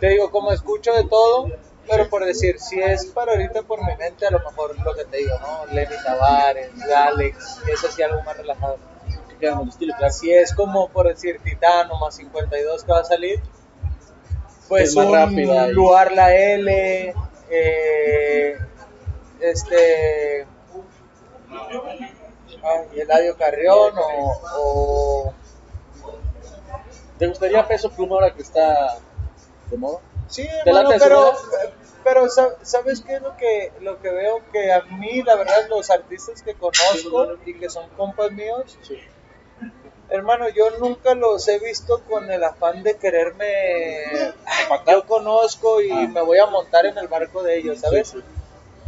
te 0.00 0.08
digo, 0.08 0.30
como 0.30 0.52
escucho 0.52 0.92
de 0.92 1.04
todo, 1.04 1.50
pero 1.88 2.10
por 2.10 2.24
decir, 2.24 2.58
si 2.58 2.80
es 2.80 3.06
para 3.06 3.32
ahorita 3.32 3.62
por 3.62 3.78
mi 3.86 3.94
mente, 3.96 4.26
a 4.26 4.30
lo 4.30 4.40
mejor 4.40 4.76
lo 4.84 4.94
que 4.94 5.04
te 5.04 5.18
digo, 5.18 5.38
¿no? 5.40 5.72
Lenny 5.72 5.94
Tavares, 6.04 6.70
Alex, 6.94 7.60
eso 7.72 7.90
sí, 7.90 8.02
algo 8.02 8.22
más 8.22 8.36
relajado. 8.36 8.78
Estilo. 9.40 9.94
Si 10.10 10.32
es 10.32 10.54
como, 10.54 10.88
por 10.88 11.08
decir, 11.08 11.40
Titano 11.42 11.98
más 11.98 12.16
52 12.16 12.84
que 12.84 12.92
va 12.92 13.00
a 13.00 13.04
salir, 13.04 13.40
pues 14.68 14.90
Es 14.90 14.96
más 14.96 15.06
un 15.06 15.72
lugar 15.72 16.12
la 16.12 16.34
L, 16.34 17.14
eh, 17.50 18.58
este, 19.40 20.46
ay, 22.62 23.00
Eladio 23.00 23.36
Carrión 23.36 23.92
o, 23.96 24.40
o 24.58 25.34
¿Te 27.18 27.26
gustaría 27.28 27.66
peso 27.66 27.90
pluma 27.90 28.16
ahora 28.16 28.34
que 28.34 28.42
está 28.42 28.98
de 29.70 29.76
moda? 29.78 30.00
Sí, 30.28 30.46
¿Te 30.64 30.70
hermano, 30.70 30.90
late 30.90 31.02
pero, 31.04 31.32
eso, 31.32 31.48
pero 32.04 32.28
sa- 32.28 32.56
¿sabes 32.62 33.00
qué 33.00 33.14
es 33.14 33.22
lo 33.22 33.36
que, 33.36 33.72
lo 33.80 34.00
que 34.02 34.10
veo? 34.10 34.42
Que 34.52 34.72
a 34.72 34.82
mí, 34.82 35.22
la 35.22 35.36
verdad, 35.36 35.66
los 35.70 35.88
artistas 35.90 36.42
que 36.42 36.54
conozco 36.54 37.36
y 37.46 37.54
que 37.58 37.70
son 37.70 37.88
compas 37.90 38.32
míos, 38.32 38.76
Sí. 38.82 38.98
Hermano, 40.10 40.48
yo 40.48 40.70
nunca 40.78 41.14
los 41.14 41.46
he 41.48 41.58
visto 41.58 42.02
con 42.08 42.30
el 42.30 42.42
afán 42.44 42.82
de 42.82 42.96
quererme... 42.96 44.34
Yo 44.86 45.04
conozco 45.06 45.80
y 45.80 45.90
me 46.08 46.20
voy 46.22 46.38
a 46.38 46.46
montar 46.46 46.86
en 46.86 46.96
el 46.98 47.08
barco 47.08 47.42
de 47.42 47.58
ellos, 47.58 47.80
¿sabes? 47.80 48.08
Sí, 48.08 48.18
sí. 48.18 48.24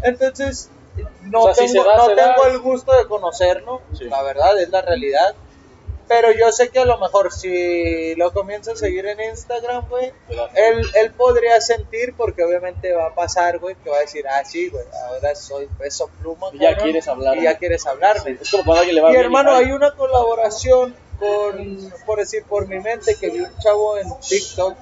Entonces, 0.02 0.70
no, 1.22 1.42
O 1.44 1.54
sea, 1.54 1.66
si 1.66 1.72
tengo, 1.72 1.84
se 1.84 1.90
da, 1.90 1.96
no 1.96 2.14
tengo 2.14 2.46
el 2.46 2.58
gusto 2.60 2.92
de 2.92 3.06
conocerlo, 3.06 3.80
Sí. 3.96 4.04
la 4.04 4.22
verdad, 4.22 4.58
es 4.60 4.68
la 4.70 4.82
realidad. 4.82 5.34
Pero 6.08 6.32
yo 6.32 6.50
sé 6.52 6.70
que 6.70 6.78
a 6.78 6.86
lo 6.86 6.96
mejor 6.96 7.30
si 7.34 8.14
lo 8.14 8.32
comienzo 8.32 8.72
a 8.72 8.76
seguir 8.76 9.04
en 9.04 9.20
Instagram, 9.20 9.90
güey, 9.90 10.10
él, 10.54 10.82
él 10.94 11.10
podría 11.12 11.60
sentir, 11.60 12.14
porque 12.16 12.42
obviamente 12.44 12.94
va 12.94 13.08
a 13.08 13.14
pasar, 13.14 13.58
güey, 13.58 13.74
que 13.74 13.90
va 13.90 13.98
a 13.98 14.00
decir, 14.00 14.26
ah, 14.26 14.42
sí, 14.42 14.70
güey, 14.70 14.84
ahora 15.06 15.34
soy 15.34 15.66
peso 15.78 16.08
pluma. 16.22 16.46
Y 16.54 16.60
ya 16.60 16.70
cabrón, 16.70 16.84
quieres 16.84 17.08
hablarme. 17.08 17.40
Y 17.40 17.44
ya 17.44 17.58
quieres 17.58 17.86
hablarme. 17.86 18.38
Es 18.40 18.50
como 18.50 18.64
cuando 18.64 18.76
a 18.76 18.80
alguien 18.80 18.94
le 18.94 19.02
va 19.02 19.08
Y 19.10 19.12
bien 19.12 19.24
hermano, 19.24 19.54
hay 19.54 19.70
una 19.70 19.94
colaboración 19.94 20.96
con, 21.18 21.92
por 22.06 22.18
decir, 22.18 22.44
por 22.44 22.66
mi 22.68 22.80
mente, 22.80 23.16
que 23.16 23.30
vi 23.30 23.40
un 23.40 23.56
chavo 23.58 23.98
en 23.98 24.08
TikTok. 24.20 24.76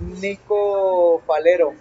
Nico 0.00 1.22
Falero. 1.26 1.74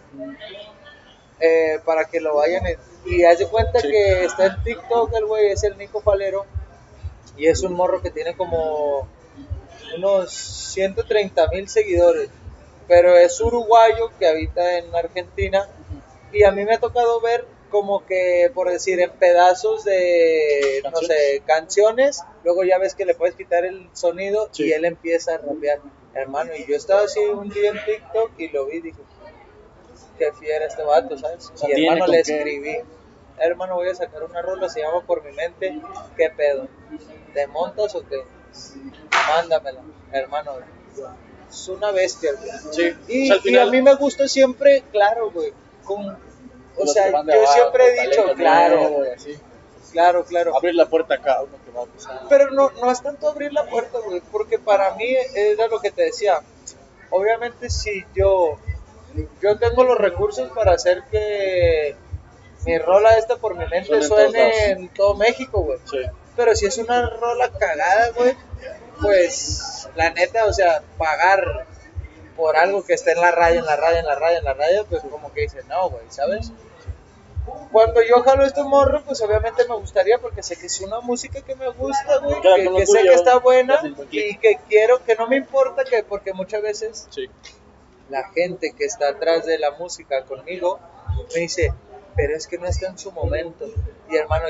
Eh, 1.39 1.79
para 1.83 2.05
que 2.05 2.21
lo 2.21 2.35
vayan 2.35 2.65
en- 2.67 2.77
y 3.05 3.25
haz 3.25 3.39
de 3.39 3.47
cuenta 3.47 3.79
Sí. 3.81 3.89
que 3.89 4.23
está 4.25 4.45
en 4.45 4.63
TikTok 4.63 5.13
el 5.13 5.25
güey 5.25 5.51
es 5.51 5.63
el 5.63 5.77
Nico 5.77 5.99
Falero 6.01 6.45
y 7.35 7.47
es 7.47 7.63
un 7.63 7.73
morro 7.73 8.01
que 8.01 8.11
tiene 8.11 8.33
como 8.37 9.07
unos 9.97 10.31
130 10.31 11.47
mil 11.49 11.67
seguidores 11.67 12.29
pero 12.87 13.17
es 13.17 13.41
uruguayo 13.41 14.11
que 14.19 14.27
habita 14.27 14.77
en 14.77 14.95
Argentina 14.95 15.67
y 16.31 16.43
a 16.45 16.51
mí 16.51 16.63
me 16.63 16.75
ha 16.75 16.79
tocado 16.79 17.19
ver 17.19 17.45
como 17.69 18.05
que 18.05 18.49
por 18.53 18.69
decir 18.69 19.01
en 19.01 19.09
pedazos 19.11 19.83
de 19.83 20.81
no 20.89 20.97
sé 20.99 21.41
canciones 21.45 22.21
luego 22.43 22.63
ya 22.63 22.77
ves 22.77 22.95
que 22.95 23.05
le 23.05 23.15
puedes 23.15 23.35
quitar 23.35 23.65
el 23.65 23.89
sonido 23.93 24.49
Sí. 24.51 24.65
y 24.65 24.71
él 24.73 24.85
empieza 24.85 25.35
a 25.35 25.37
rapear 25.37 25.79
hermano 26.13 26.51
y 26.55 26.65
yo 26.65 26.75
estaba 26.75 27.03
así 27.03 27.19
un 27.19 27.49
día 27.49 27.71
en 27.71 27.77
TikTok 27.85 28.31
y 28.37 28.49
lo 28.49 28.65
vi 28.67 28.77
y 28.77 28.81
dije 28.81 28.99
qué 30.17 30.31
fiera 30.33 30.65
este 30.65 30.83
vato 30.83 31.17
sabes 31.17 31.51
sea, 31.55 31.69
y 31.77 31.85
hermano 31.85 32.07
le 32.07 32.21
qué. 32.23 32.37
escribí 32.37 32.77
hermano 33.39 33.75
voy 33.75 33.89
a 33.89 33.95
sacar 33.95 34.23
una 34.23 34.41
rola 34.41 34.69
se 34.69 34.81
llama 34.81 35.01
por 35.01 35.23
mi 35.23 35.31
mente 35.31 35.79
qué 36.15 36.29
pedo 36.29 36.67
te 37.33 37.47
montas 37.47 37.95
o 37.95 38.07
qué 38.07 38.21
mándamela 39.27 39.81
hermano 40.11 40.51
es 41.49 41.67
una 41.67 41.91
bestia 41.91 42.31
güey. 42.33 42.49
Sí. 42.71 42.95
Y, 43.07 43.23
O 43.23 43.25
sea, 43.27 43.35
al 43.35 43.39
y 43.39 43.43
final, 43.43 43.67
a 43.67 43.71
mí 43.71 43.81
me 43.83 43.93
gusta 43.95 44.27
siempre, 44.27 44.83
claro, 44.91 45.29
güey. 45.29 45.53
Con, 45.83 46.17
o 46.77 46.87
sea, 46.87 47.11
yo 47.11 47.45
siempre 47.47 47.83
he 47.95 48.07
dicho, 48.07 48.23
claro, 48.35 48.75
nuevo 48.79 49.05
y 49.05 49.09
así. 49.09 49.39
Claro, 49.93 50.25
claro. 50.25 50.57
Abrir 50.57 50.75
la 50.75 50.87
puerta 50.87 51.15
acá 51.15 51.41
uno 51.41 51.57
que 51.63 51.71
va 51.71 51.81
a 51.81 51.83
empezar. 51.83 52.21
Pero 52.27 52.51
no, 52.51 52.71
no 52.71 52.91
es 52.91 53.01
tanto 53.01 53.29
abrir 53.29 53.53
la 53.53 53.65
puerta, 53.65 53.99
güey, 53.99 54.21
porque 54.31 54.59
para 54.59 54.93
mí 54.95 55.15
era 55.35 55.67
lo 55.67 55.79
que 55.79 55.91
te 55.91 56.03
decía. 56.03 56.41
Obviamente, 57.09 57.69
si 57.69 58.03
yo, 58.13 58.57
yo 59.41 59.57
tengo 59.57 59.83
los 59.83 59.97
recursos 59.97 60.51
para 60.51 60.73
hacer 60.73 61.03
que 61.09 61.95
mi 62.65 62.77
rola 62.77 63.17
esta 63.17 63.37
por 63.37 63.55
mi 63.55 63.65
mente 63.67 64.01
Suene 64.01 64.01
en 64.01 64.07
suene 64.07 64.71
en 64.71 64.87
todo 64.89 65.13
México, 65.15 65.61
güey. 65.61 65.79
Sí. 65.89 65.99
Pero 66.35 66.55
si 66.55 66.65
es 66.65 66.77
una 66.79 67.09
rola 67.09 67.49
cagada, 67.51 68.09
güey, 68.15 68.35
pues 68.99 69.87
la 69.95 70.09
neta, 70.09 70.45
o 70.45 70.53
sea, 70.53 70.81
pagar 70.97 71.67
por 72.35 72.57
algo 72.57 72.83
que 72.83 72.93
esté 72.93 73.11
en 73.11 73.21
la 73.21 73.31
raya, 73.31 73.59
en 73.59 73.65
la 73.65 73.75
raya, 73.75 73.99
en 73.99 74.05
la 74.05 74.15
raya, 74.15 74.37
en 74.39 74.43
la 74.43 74.53
raya, 74.53 74.83
pues 74.89 75.03
como 75.03 75.31
que 75.31 75.41
dice, 75.41 75.61
no, 75.69 75.89
güey, 75.89 76.03
¿sabes? 76.09 76.51
Cuando 77.71 78.01
yo 78.01 78.21
jalo 78.21 78.45
este 78.45 78.63
morro, 78.63 79.03
pues 79.05 79.21
obviamente 79.21 79.67
me 79.67 79.75
gustaría 79.75 80.17
porque 80.19 80.43
sé 80.43 80.55
que 80.55 80.67
es 80.67 80.79
una 80.81 81.01
música 81.01 81.41
que 81.41 81.55
me 81.55 81.69
gusta, 81.69 82.19
güey, 82.19 82.39
Claro, 82.41 82.75
que, 82.75 82.85
sé 82.85 83.01
que 83.01 83.13
está 83.13 83.39
buena 83.39 83.79
y 84.11 84.37
que 84.37 84.59
quiero, 84.69 85.03
que 85.03 85.15
no 85.15 85.27
me 85.27 85.35
importa 85.37 85.83
que, 85.83 86.03
porque 86.03 86.33
muchas 86.33 86.61
veces 86.61 87.07
Sí. 87.09 87.29
la 88.09 88.29
gente 88.29 88.73
que 88.77 88.85
está 88.85 89.09
atrás 89.09 89.45
de 89.45 89.57
la 89.59 89.71
música 89.71 90.23
conmigo 90.23 90.79
me 91.33 91.41
dice, 91.41 91.73
pero 92.15 92.35
es 92.37 92.47
que 92.47 92.57
no 92.57 92.65
está 92.67 92.87
en 92.87 92.97
su 92.97 93.11
momento. 93.11 93.65
Y 94.09 94.15
hermano, 94.15 94.45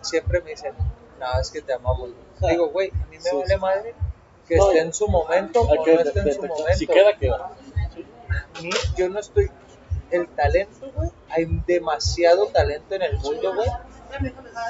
siempre 0.00 0.40
me 0.40 0.50
dicen, 0.50 0.72
no, 1.18 1.40
es 1.40 1.50
que 1.50 1.60
te 1.62 1.72
amamos. 1.74 2.10
Digo, 2.48 2.68
güey, 2.68 2.90
a 2.90 3.06
mí 3.08 3.16
me 3.16 3.20
Sí, 3.20 3.36
vale 3.36 3.46
sí. 3.48 3.56
madre 3.60 3.94
que 4.48 4.56
No, 4.56 4.66
esté 4.68 4.78
en 4.80 4.92
su 4.94 5.06
momento 5.08 5.62
o 5.62 5.84
que- 5.84 5.94
no 5.94 6.00
esté 6.00 6.20
en 6.20 6.32
su 6.34 6.40
momento. 6.42 6.74
Si 6.76 6.86
queda, 6.86 7.16
queda. 7.18 7.50
Yo 8.96 9.08
no 9.08 9.18
estoy... 9.20 9.50
El 10.10 10.28
talento, 10.28 10.90
güey, 10.94 11.08
hay 11.32 11.46
demasiado 11.66 12.46
talento 12.48 12.94
en 12.94 13.02
el 13.02 13.18
mundo, 13.18 13.54
güey, 13.54 13.68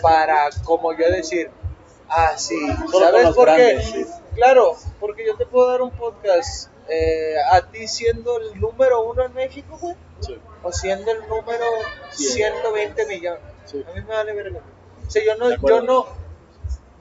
para, 0.03 0.49
como 0.65 0.93
yo 0.93 1.11
decir, 1.11 1.51
Ah, 2.15 2.35
sí. 2.37 2.55
¿Sabes 2.93 3.31
por 3.31 3.49
qué? 3.57 3.81
sí. 3.81 4.07
Claro, 4.35 4.77
porque 5.01 5.25
yo 5.25 5.35
te 5.37 5.47
puedo 5.47 5.71
dar 5.71 5.81
un 5.81 5.91
podcast 5.93 6.69
eh, 6.89 7.37
a 7.51 7.63
ti 7.71 7.89
siendo 7.89 8.39
el 8.39 8.61
número 8.61 9.03
uno 9.09 9.25
en 9.25 9.33
México, 9.33 9.79
güey. 9.81 9.97
Sí. 10.21 10.39
O 10.63 10.71
siendo 10.71 11.11
el 11.11 11.27
número 11.27 11.65
Sí. 12.11 12.25
120 12.25 13.07
millones. 13.07 13.41
A 13.73 13.93
mí 13.95 14.01
me 14.03 14.15
vale 14.15 14.35
verga. 14.35 14.61
O 15.07 15.11
sea, 15.11 15.25
yo 15.25 15.37
no, 15.37 15.57
yo 15.67 15.81
no, 15.81 16.07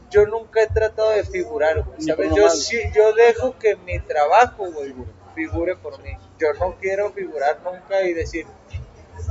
yo 0.09 0.25
nunca 0.27 0.63
he 0.63 0.67
tratado 0.67 1.09
de 1.09 1.25
figurar, 1.25 1.83
güey. 1.83 2.01
¿Sabes? 2.01 2.33
Yo, 2.33 2.49
sí, 2.49 2.79
yo 2.95 3.11
dejo 3.13 3.57
que 3.59 3.75
mi 3.75 3.99
trabajo, 3.99 4.71
güey, 4.71 4.93
figure 5.35 5.75
por 5.75 6.01
mí. 6.01 6.11
Yo 6.39 6.53
no 6.53 6.77
quiero 6.79 7.11
figurar 7.11 7.59
nunca 7.65 8.01
y 8.03 8.13
decir, 8.13 8.45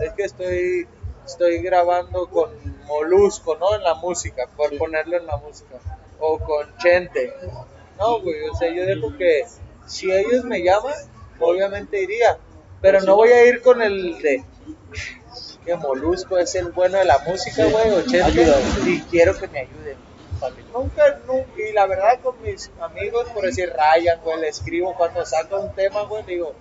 es 0.02 0.12
que 0.15 0.23
estoy, 0.23 0.89
estoy 1.27 1.59
grabando 1.59 2.28
con 2.28 2.51
Molusco, 2.86 3.57
¿no? 3.57 3.74
En 3.74 3.82
la 3.82 3.94
música, 3.94 4.48
por 4.57 4.77
ponerlo 4.78 5.16
en 5.16 5.27
la 5.27 5.36
música. 5.36 5.77
O 6.19 6.39
con 6.39 6.77
Chente. 6.78 7.32
No, 7.98 8.20
güey, 8.20 8.48
o 8.48 8.55
sea, 8.55 8.73
yo 8.73 8.85
dejo 8.85 9.16
que 9.16 9.47
si 9.86 10.11
ellos 10.11 10.44
me 10.44 10.62
llaman, 10.62 10.94
obviamente 11.39 12.02
iría. 12.02 12.39
Pero 12.81 13.01
no 13.02 13.16
voy 13.16 13.31
a 13.31 13.47
ir 13.47 13.61
con 13.62 13.82
el 13.82 14.20
de 14.23 14.44
que 15.65 15.77
Molusco 15.77 16.39
es 16.39 16.55
el 16.55 16.73
bueno 16.73 16.98
de 16.98 17.05
la 17.05 17.19
música, 17.19 17.65
güey, 17.66 17.90
o 17.90 18.02
Chente, 18.02 18.47
y 18.86 19.01
quiero 19.02 19.39
que 19.39 19.48
me 19.48 19.61
ayuden. 19.61 19.97
Nunca, 20.73 21.20
nunca, 21.27 21.51
y 21.69 21.73
la 21.73 21.86
verdad 21.86 22.19
con 22.23 22.40
mis 22.40 22.70
amigos, 22.81 23.28
por 23.35 23.44
decir 23.44 23.70
Ryan, 23.70 24.20
güey, 24.24 24.40
le 24.40 24.48
escribo 24.48 24.94
cuando 24.94 25.24
saca 25.27 25.57
un 25.57 25.74
tema, 25.74 26.02
güey, 26.05 26.23
digo, 26.24 26.55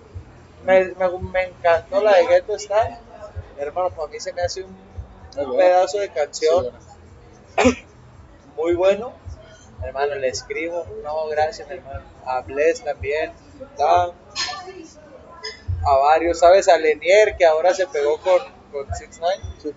me, 0.64 0.84
me, 0.84 1.08
me 1.32 1.44
encantó 1.44 2.02
la 2.02 2.16
de 2.16 2.26
Ghetto 2.26 2.58
Style, 2.58 2.98
hermano, 3.60 3.90
para 3.90 4.08
mí 4.08 4.18
se 4.20 4.32
me 4.32 4.42
hace 4.42 4.62
un, 4.62 4.70
Muy 4.70 5.44
un 5.44 5.52
bueno. 5.52 5.56
pedazo 5.58 5.98
de 5.98 6.08
canción 6.10 6.70
Sí, 7.62 7.86
muy 8.56 8.74
bueno, 8.74 9.12
hermano, 9.82 10.14
le 10.16 10.28
escribo, 10.28 10.86
no, 11.02 11.26
gracias, 11.28 11.68
hermano, 11.70 12.02
a 12.24 12.40
Bless 12.42 12.82
también, 12.82 13.32
a, 13.78 14.10
a 15.86 15.96
varios, 15.98 16.38
¿sabes? 16.38 16.68
A 16.68 16.76
Lenier, 16.78 17.36
que 17.36 17.46
ahora 17.46 17.74
se 17.74 17.86
pegó 17.86 18.18
con, 18.20 18.40
con 18.72 18.86
6 18.94 19.16
9 19.20 19.36
Sí. 19.62 19.72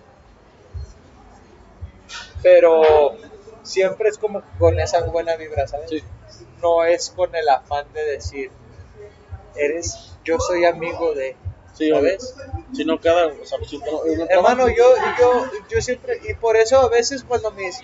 pero 2.42 3.16
siempre 3.62 4.08
es 4.10 4.18
como 4.18 4.42
con 4.58 4.78
esa 4.78 5.02
buena 5.04 5.36
vibra, 5.36 5.66
¿sabes? 5.66 5.90
Sí. 5.90 6.04
No 6.60 6.84
es 6.84 7.10
con 7.10 7.34
el 7.34 7.48
afán 7.48 7.90
de 7.92 8.04
decir, 8.04 8.50
eres, 9.56 10.16
yo 10.24 10.38
soy 10.38 10.64
amigo 10.64 11.14
de, 11.14 11.36
Sí. 11.74 11.90
Si 12.72 12.84
no, 12.84 13.00
cada. 13.00 13.26
O 13.26 13.44
sea, 13.44 13.58
si 13.66 13.78
no- 13.78 14.04
en 14.06 14.20
un 14.22 14.30
Hermano, 14.30 14.68
yo, 14.68 14.94
yo, 15.18 15.44
yo 15.68 15.80
siempre, 15.82 16.20
y 16.28 16.34
por 16.34 16.56
eso 16.56 16.78
a 16.78 16.88
veces 16.88 17.24
cuando 17.24 17.50
mis, 17.50 17.80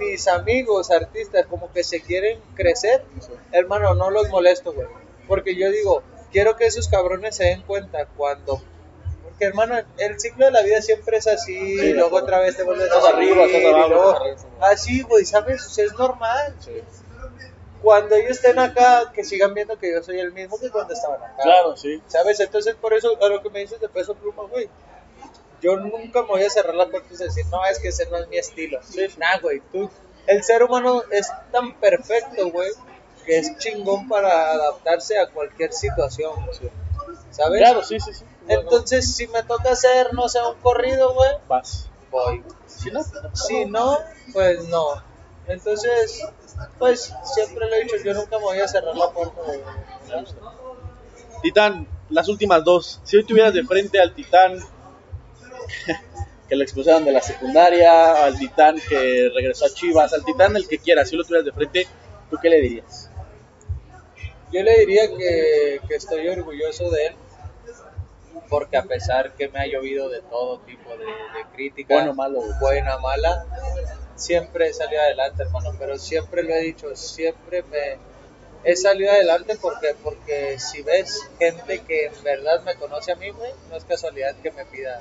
mis 0.00 0.28
amigos 0.28 0.90
artistas 0.90 1.46
como 1.46 1.72
que 1.72 1.82
se 1.84 2.00
quieren 2.00 2.40
crecer, 2.54 3.04
hermano, 3.52 3.94
no 3.94 4.10
los 4.10 4.28
molesto, 4.28 4.72
güey. 4.72 4.86
Porque 5.28 5.56
yo 5.56 5.70
digo, 5.70 6.02
quiero 6.32 6.56
que 6.56 6.66
esos 6.66 6.88
cabrones 6.88 7.36
se 7.36 7.44
den 7.44 7.62
cuenta 7.62 8.06
cuando... 8.16 8.62
Porque, 9.24 9.44
hermano, 9.44 9.74
el 9.98 10.18
ciclo 10.20 10.46
de 10.46 10.52
la 10.52 10.62
vida 10.62 10.80
siempre 10.80 11.18
es 11.18 11.26
así, 11.26 11.52
y 11.56 11.92
luego 11.92 12.16
otra 12.18 12.38
vez 12.40 12.56
te 12.56 12.62
vuelves 12.62 12.90
a 12.90 13.08
arriba. 13.08 13.44
Así, 14.60 15.02
güey, 15.02 15.24
¿sabes? 15.26 15.66
O 15.66 15.68
sea, 15.68 15.84
es 15.84 15.92
normal. 15.94 16.54
Sí. 16.60 16.70
Cuando 17.86 18.16
ellos 18.16 18.32
estén 18.32 18.58
acá, 18.58 19.12
que 19.14 19.22
sigan 19.22 19.54
viendo 19.54 19.78
que 19.78 19.92
yo 19.92 20.02
soy 20.02 20.18
el 20.18 20.32
mismo 20.32 20.58
que 20.58 20.70
cuando 20.70 20.92
estaban 20.92 21.22
acá. 21.22 21.40
Claro, 21.40 21.76
sí. 21.76 22.02
¿Sabes? 22.08 22.40
Entonces, 22.40 22.74
por 22.74 22.92
eso, 22.92 23.16
a 23.22 23.28
lo 23.28 23.40
que 23.40 23.48
me 23.48 23.60
dices 23.60 23.78
de 23.78 23.88
peso 23.88 24.16
pluma, 24.16 24.42
güey. 24.50 24.68
Yo 25.62 25.76
nunca 25.76 26.22
me 26.22 26.26
voy 26.26 26.42
a 26.42 26.50
cerrar 26.50 26.74
las 26.74 26.88
puertas 26.88 27.20
y 27.20 27.22
decir, 27.22 27.46
no, 27.46 27.64
es 27.64 27.78
que 27.78 27.90
ese 27.90 28.10
no 28.10 28.16
es 28.16 28.26
mi 28.26 28.38
estilo. 28.38 28.80
Sí. 28.82 29.06
Nah, 29.18 29.38
güey, 29.40 29.62
tú. 29.70 29.88
El 30.26 30.42
ser 30.42 30.64
humano 30.64 31.04
es 31.12 31.30
tan 31.52 31.78
perfecto, 31.78 32.50
güey, 32.50 32.72
que 33.24 33.38
es 33.38 33.56
chingón 33.58 34.08
para 34.08 34.50
adaptarse 34.50 35.16
a 35.20 35.28
cualquier 35.28 35.72
situación, 35.72 36.44
güey. 36.44 36.72
¿Sabes? 37.30 37.60
Claro, 37.60 37.84
sí, 37.84 38.00
sí, 38.00 38.12
sí. 38.12 38.24
Entonces, 38.48 39.14
si 39.14 39.28
me 39.28 39.44
toca 39.44 39.70
hacer, 39.70 40.12
no 40.12 40.28
sé, 40.28 40.40
un 40.42 40.60
corrido, 40.60 41.14
güey, 41.14 41.30
vas. 41.46 41.88
voy. 42.10 42.42
Si 42.66 42.90
no, 42.90 43.04
Si 43.32 43.64
no, 43.64 43.96
pues 44.32 44.66
no. 44.66 45.04
Entonces, 45.46 46.26
pues 46.78 47.14
siempre 47.24 47.68
lo 47.68 47.74
he 47.74 47.84
dicho, 47.84 47.96
yo 48.04 48.14
nunca 48.14 48.38
me 48.38 48.44
voy 48.44 48.60
a 48.60 48.68
cerrar 48.68 48.96
la 48.96 49.10
puerta. 49.10 49.40
güey. 49.44 49.60
Titán, 51.42 51.86
las 52.10 52.28
últimas 52.28 52.64
dos. 52.64 53.00
Si 53.04 53.16
hoy 53.16 53.24
tuvieras 53.24 53.54
de 53.54 53.64
frente 53.64 54.00
al 54.00 54.14
Titán 54.14 54.58
que 56.48 56.56
lo 56.56 56.62
expulsaron 56.62 57.04
de 57.04 57.12
la 57.12 57.22
secundaria, 57.22 58.24
al 58.24 58.38
Titán 58.38 58.76
que 58.88 59.30
regresó 59.34 59.66
a 59.66 59.70
Chivas, 59.70 60.12
al 60.12 60.24
Titán 60.24 60.56
el 60.56 60.68
que 60.68 60.78
quieras, 60.78 61.08
si 61.08 61.16
lo 61.16 61.24
tuvieras 61.24 61.44
de 61.44 61.52
frente, 61.52 61.86
¿tú 62.30 62.36
qué 62.40 62.48
le 62.48 62.60
dirías? 62.60 63.10
Yo 64.52 64.62
le 64.62 64.78
diría 64.78 65.08
que, 65.08 65.80
que 65.88 65.94
estoy 65.94 66.28
orgulloso 66.28 66.88
de 66.90 67.06
él, 67.06 67.16
porque 68.48 68.76
a 68.76 68.84
pesar 68.84 69.32
que 69.34 69.48
me 69.48 69.58
ha 69.58 69.66
llovido 69.66 70.08
de 70.08 70.20
todo 70.22 70.60
tipo 70.60 70.90
de, 70.90 71.04
de 71.04 71.46
críticas, 71.52 71.96
Bueno 71.96 72.14
malo, 72.14 72.40
buena 72.60 72.96
mala, 72.98 73.44
siempre 74.16 74.68
he 74.68 74.72
salido 74.72 75.00
adelante, 75.02 75.42
hermano. 75.44 75.72
Pero 75.78 75.98
siempre 75.98 76.42
lo 76.42 76.54
he 76.54 76.60
dicho, 76.60 76.94
siempre 76.96 77.62
me 77.64 77.98
he 78.64 78.74
salido 78.74 79.12
adelante 79.12 79.56
porque 79.60 79.94
porque 80.02 80.58
si 80.58 80.82
ves 80.82 81.20
gente 81.38 81.80
que 81.86 82.06
en 82.06 82.22
verdad 82.24 82.62
me 82.62 82.74
conoce 82.74 83.12
a 83.12 83.16
mí, 83.16 83.30
güey, 83.30 83.52
no 83.70 83.76
es 83.76 83.84
casualidad 83.84 84.34
que 84.42 84.50
me 84.50 84.64
pida, 84.66 85.00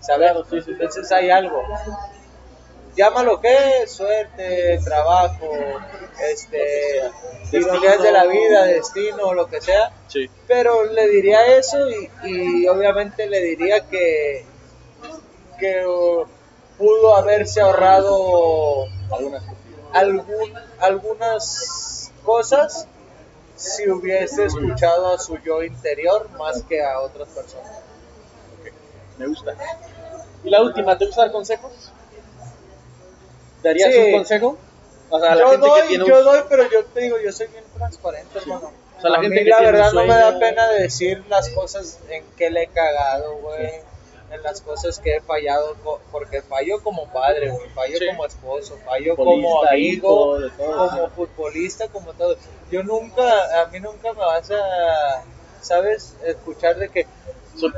¿sabes? 0.00 0.30
Claro, 0.30 0.44
sí, 0.48 0.58
sí, 0.60 0.64
sí. 0.66 0.70
Entonces 0.72 1.10
hay 1.10 1.30
algo. 1.30 1.62
Llámalo 2.96 3.40
que 3.40 3.88
suerte, 3.88 4.78
trabajo, 4.84 5.50
este, 6.30 7.00
ironías 7.50 8.00
de 8.00 8.12
la 8.12 8.24
vida, 8.24 8.66
destino, 8.66 9.34
lo 9.34 9.48
que 9.48 9.60
sea 9.60 9.90
Sí. 10.06 10.30
pero 10.46 10.84
le 10.84 11.08
diría 11.08 11.56
eso 11.56 11.90
y, 11.90 12.08
y 12.22 12.68
obviamente 12.68 13.26
le 13.26 13.40
diría 13.40 13.80
que 13.88 14.44
que 15.58 15.84
pudo 16.78 17.14
haberse 17.16 17.60
ahorrado 17.60 18.86
Algunas 19.12 19.42
algún, 19.92 20.52
algunas 20.80 22.10
cosas 22.24 22.86
si 23.56 23.88
hubiese 23.88 24.46
escuchado 24.46 25.08
a 25.14 25.18
su 25.18 25.38
yo 25.38 25.62
interior 25.62 26.28
más 26.38 26.62
que 26.62 26.82
a 26.84 27.00
otras 27.00 27.28
personas. 27.28 27.70
Me 29.18 29.28
gusta. 29.28 29.54
Y 30.42 30.50
la 30.50 30.60
última, 30.62 30.98
¿te 30.98 31.06
gusta 31.06 31.22
dar 31.22 31.30
consejos? 31.32 31.70
¿Darías 33.62 33.92
Sí. 33.94 33.98
un 34.00 34.12
consejo? 34.12 34.58
O 35.10 35.20
sea, 35.20 35.32
a 35.32 35.34
la 35.36 35.40
Yo 35.42 35.50
gente 35.50 35.66
doy, 35.68 35.80
que 35.82 35.88
tiene 35.88 36.04
un- 36.04 36.10
yo 36.10 36.24
doy, 36.24 36.40
pero 36.48 36.68
yo 36.70 36.84
te 36.86 37.00
digo, 37.00 37.18
yo 37.20 37.32
soy 37.32 37.46
bien 37.48 37.64
transparente, 37.76 38.38
hermano. 38.38 38.72
O 38.98 39.00
sea, 39.00 39.10
la 39.10 39.18
a 39.18 39.20
gente 39.22 39.36
mí 39.36 39.44
que 39.44 39.50
la 39.50 39.56
tiene 39.58 39.72
verdad 39.72 39.92
no 39.92 40.02
me 40.02 40.08
da 40.14 40.22
sueño- 40.22 40.38
pena 40.40 40.68
decir 40.70 41.24
las 41.28 41.48
cosas 41.50 41.98
en 42.08 42.24
que 42.36 42.50
le 42.50 42.62
he 42.64 42.66
cagado, 42.68 43.36
güey. 43.36 43.70
En 44.34 44.42
las 44.42 44.60
cosas 44.60 44.98
que 44.98 45.16
he 45.16 45.20
fallado, 45.20 45.76
porque 46.10 46.42
fallo 46.42 46.82
como 46.82 47.06
padre, 47.12 47.50
güey, 47.50 47.68
fallo 47.70 47.98
Sí. 47.98 48.06
como 48.08 48.26
esposo, 48.26 48.76
fallo 48.84 49.14
Futbolista, 49.14 49.48
como 49.48 49.64
amigo, 49.66 50.36
hijo, 50.36 50.38
de 50.40 50.50
todo, 50.50 50.88
como 50.88 51.06
sí. 51.06 51.12
futbolista, 51.14 51.88
como 51.88 52.12
todo. 52.14 52.36
Yo 52.70 52.82
nunca, 52.82 53.62
a 53.62 53.66
mí 53.66 53.78
nunca 53.78 54.12
me 54.12 54.18
vas 54.20 54.50
a, 54.50 55.22
¿sabes? 55.60 56.16
Escuchar 56.26 56.76
de 56.76 56.88
que, 56.88 57.06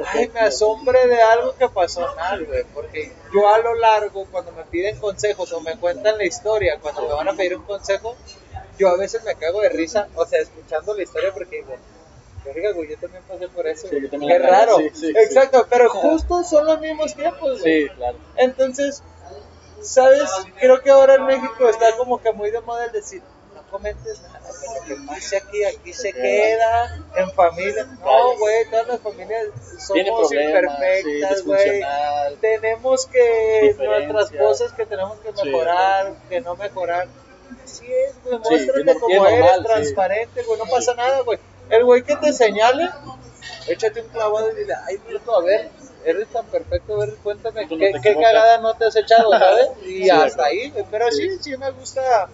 ay, 0.07 0.31
me 0.33 0.41
asombre 0.41 1.07
de 1.07 1.21
algo 1.23 1.55
que 1.57 1.69
pasó 1.69 2.07
mal, 2.17 2.45
güey, 2.47 2.65
porque 2.73 3.13
yo 3.35 3.49
a 3.49 3.59
lo 3.59 3.75
largo, 3.75 4.25
cuando 4.33 4.53
me 4.53 4.65
piden 4.65 4.99
consejos 4.99 5.53
o 5.53 5.61
me 5.61 5.77
cuentan 5.77 6.17
la 6.17 6.25
historia, 6.25 6.79
cuando 6.81 7.03
me 7.03 7.13
van 7.13 7.29
a 7.29 7.35
pedir 7.35 7.57
un 7.57 7.65
consejo, 7.65 8.17
yo 8.79 8.89
a 8.89 8.97
veces 8.97 9.23
me 9.25 9.35
cago 9.35 9.61
de 9.61 9.69
risa, 9.69 10.09
o 10.15 10.25
sea, 10.25 10.41
escuchando 10.41 10.95
la 10.95 11.03
historia 11.03 11.33
porque 11.35 11.57
digo, 11.57 11.75
verga, 12.47 12.73
güey, 12.73 12.91
yo 12.91 12.97
también 12.99 13.23
pasé 13.29 13.49
por 13.49 13.67
eso, 13.67 13.89
Sí, 13.89 13.97
yo 14.01 14.11
cagué, 14.11 14.39
raro, 14.39 14.77
sí, 14.79 14.91
sí, 14.93 15.01
sí. 15.01 15.15
exacto, 15.17 15.67
pero 15.69 15.91
justo 15.91 16.45
son 16.45 16.67
los 16.67 16.81
mismos 16.81 17.15
tiempos, 17.15 17.61
güey. 17.61 17.89
Sí, 17.89 17.95
claro. 17.95 18.19
Entonces, 18.37 19.03
¿sabes? 19.83 20.31
Creo 20.59 20.81
que 20.83 20.91
ahora 20.91 21.15
en 21.15 21.27
México 21.27 21.69
está 21.69 21.97
como 21.97 22.21
que 22.21 22.33
muy 22.33 22.51
de 22.51 22.61
moda 22.61 22.87
el 22.87 22.93
decir, 22.93 23.23
no 23.55 23.63
comentes 23.71 24.21
nada, 24.23 24.41
lo 24.41 24.87
que 24.87 24.97
pase 25.07 25.37
aquí, 25.37 25.65
aquí 25.65 25.93
se 25.93 26.13
queda, 26.13 27.05
en 27.17 27.31
familia. 27.33 27.85
No, 28.05 28.37
güey, 28.39 28.69
todas 28.71 28.87
las 28.89 29.01
familias 29.01 29.47
somos 29.79 30.33
imperfectas, 30.33 31.45
güey. 31.45 31.83
tenemos 32.41 33.07
que, 33.07 33.77
nuestras 33.79 34.31
cosas 34.33 34.73
que 34.73 34.87
tenemos 34.87 35.19
que 35.21 35.33
mejorar, 35.45 36.15
que 36.29 36.41
no 36.41 36.57
mejorar. 36.57 37.09
Así 37.65 37.87
es, 37.87 38.15
güey, 38.25 38.39
muéstrate 38.39 38.91
es 38.91 38.99
como 38.99 39.27
eres, 39.27 39.63
transparente, 39.65 40.43
güey, 40.43 40.59
no 40.59 40.67
pasa 40.67 40.95
nada, 40.95 41.21
güey. 41.23 41.39
El 41.71 41.85
güey 41.85 42.03
que 42.03 42.17
te 42.17 42.33
señale, 42.33 42.89
échate 43.67 44.01
un 44.03 44.09
clavado 44.09 44.51
y 44.53 44.57
dile, 44.57 44.75
ay, 44.87 44.99
Milton, 45.07 45.43
a 45.43 45.45
ver, 45.45 45.71
eres 46.05 46.29
tan 46.29 46.45
perfecto, 46.47 46.95
a 46.95 47.07
ver, 47.07 47.15
cuéntame, 47.23 47.67
no 47.67 47.77
¿qué, 47.77 47.93
qué 48.03 48.15
cagada 48.15 48.59
no 48.59 48.75
te 48.75 48.87
has 48.87 48.97
echado, 48.97 49.31
¿sabes? 49.33 49.69
Y 49.85 50.05
Sí, 50.05 50.11
hasta 50.11 50.45
ahí, 50.47 50.73
pero 50.91 51.11
sí, 51.11 51.39
sí 51.41 51.57
me 51.57 51.71
gusta, 51.73 52.29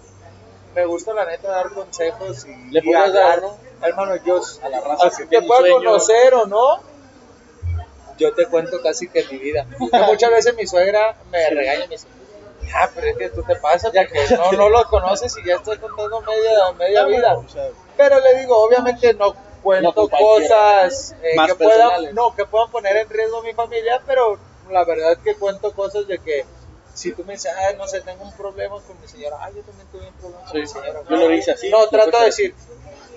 me 0.74 0.84
gusta 0.84 1.14
la 1.14 1.24
neta 1.24 1.48
dar 1.48 1.70
consejos 1.70 2.46
y, 2.46 2.70
Le 2.70 2.80
hablar. 2.96 3.12
dar, 3.12 3.42
¿no? 3.42 3.56
Hermano, 3.82 4.16
yo, 4.24 4.40
A 4.62 4.68
la 4.68 4.80
raza 4.80 5.06
así 5.08 5.26
que 5.26 5.40
te 5.40 5.46
sueño. 5.46 5.74
conocer 5.76 6.34
o 6.34 6.46
no, 6.46 6.80
yo 8.18 8.32
te 8.34 8.46
cuento 8.46 8.80
casi 8.82 9.08
que 9.08 9.24
mi 9.24 9.38
vida. 9.38 9.66
Muchas 10.06 10.30
veces 10.30 10.54
mi 10.54 10.66
suegra 10.66 11.16
me 11.30 11.50
regaña 11.50 11.84
y 11.84 11.88
me 11.88 11.94
dice, 11.94 12.06
Ah, 12.74 12.88
pero 12.94 13.08
es 13.08 13.16
que 13.16 13.28
tú 13.30 13.42
te 13.42 13.56
pasas, 13.56 13.92
ya 13.92 14.06
que 14.06 14.18
no, 14.36 14.52
no 14.52 14.68
lo 14.70 14.84
conoces 14.88 15.36
y 15.36 15.46
ya 15.46 15.56
estoy 15.56 15.76
contando 15.78 16.20
media, 16.22 16.72
media 16.78 17.04
vida. 17.04 17.34
O 17.36 17.48
sea, 17.48 17.68
Pero 18.02 18.18
le 18.20 18.40
digo, 18.40 18.56
obviamente 18.64 19.14
no 19.14 19.32
cuento 19.62 19.92
No 20.02 20.08
cualquiera. 20.08 20.88
cosas 20.88 21.14
eh, 21.22 21.36
que 21.46 21.54
puedan, 21.54 22.14
no, 22.14 22.34
que 22.34 22.44
puedan 22.46 22.68
poner 22.72 22.96
en 22.96 23.08
riesgo 23.08 23.38
a 23.38 23.42
mi 23.42 23.52
familia, 23.52 24.02
pero 24.04 24.38
la 24.70 24.84
verdad 24.84 25.12
es 25.12 25.18
que 25.18 25.36
cuento 25.36 25.72
cosas 25.72 26.08
de 26.08 26.18
que 26.18 26.44
si 26.94 27.12
tú 27.12 27.24
me 27.24 27.34
dices, 27.34 27.52
ay, 27.56 27.76
no 27.76 27.86
sé, 27.86 28.00
tengo 28.00 28.24
un 28.24 28.32
problema 28.32 28.74
con 28.86 29.00
mi 29.00 29.06
señora, 29.06 29.36
ay, 29.40 29.52
yo 29.54 29.62
también 29.62 29.86
tuve 29.92 30.08
un 30.08 30.14
problema 30.14 30.42
con 30.42 30.50
Sí, 30.52 30.58
mi 30.58 30.66
señora. 30.66 31.02
yo 31.08 31.16
lo 31.16 31.32
hice 31.32 31.52
así, 31.52 31.70
No, 31.70 31.86
trato 31.86 32.18
de 32.18 32.24
decir, 32.24 32.54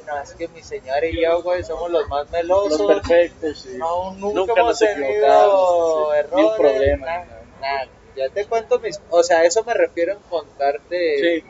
no, 0.06 0.22
es 0.22 0.32
que 0.34 0.48
mi 0.50 0.62
señora 0.62 1.04
y 1.08 1.20
yo, 1.20 1.42
güey, 1.42 1.64
somos 1.64 1.90
los 1.90 2.08
más 2.08 2.30
melosos. 2.30 2.80
los 2.80 2.88
perfectos, 3.02 3.60
sí. 3.62 3.78
No, 3.78 4.12
nunca, 4.14 4.36
Nunca 4.40 4.54
hemos 4.54 4.68
nos 4.70 4.80
tenido 4.80 6.12
sí. 6.12 6.18
errores. 6.20 6.36
Ni 6.36 6.44
un 6.44 6.56
problema, 6.58 7.06
nada, 7.08 7.42
nada. 7.60 7.88
Ya 8.16 8.30
te 8.30 8.46
cuento 8.46 8.80
mis, 8.80 9.02
o 9.10 9.24
sea, 9.24 9.40
a 9.40 9.44
eso 9.46 9.64
me 9.64 9.74
refiero 9.74 10.14
en 10.14 10.20
contarte 10.30 11.18
Sí. 11.20 11.44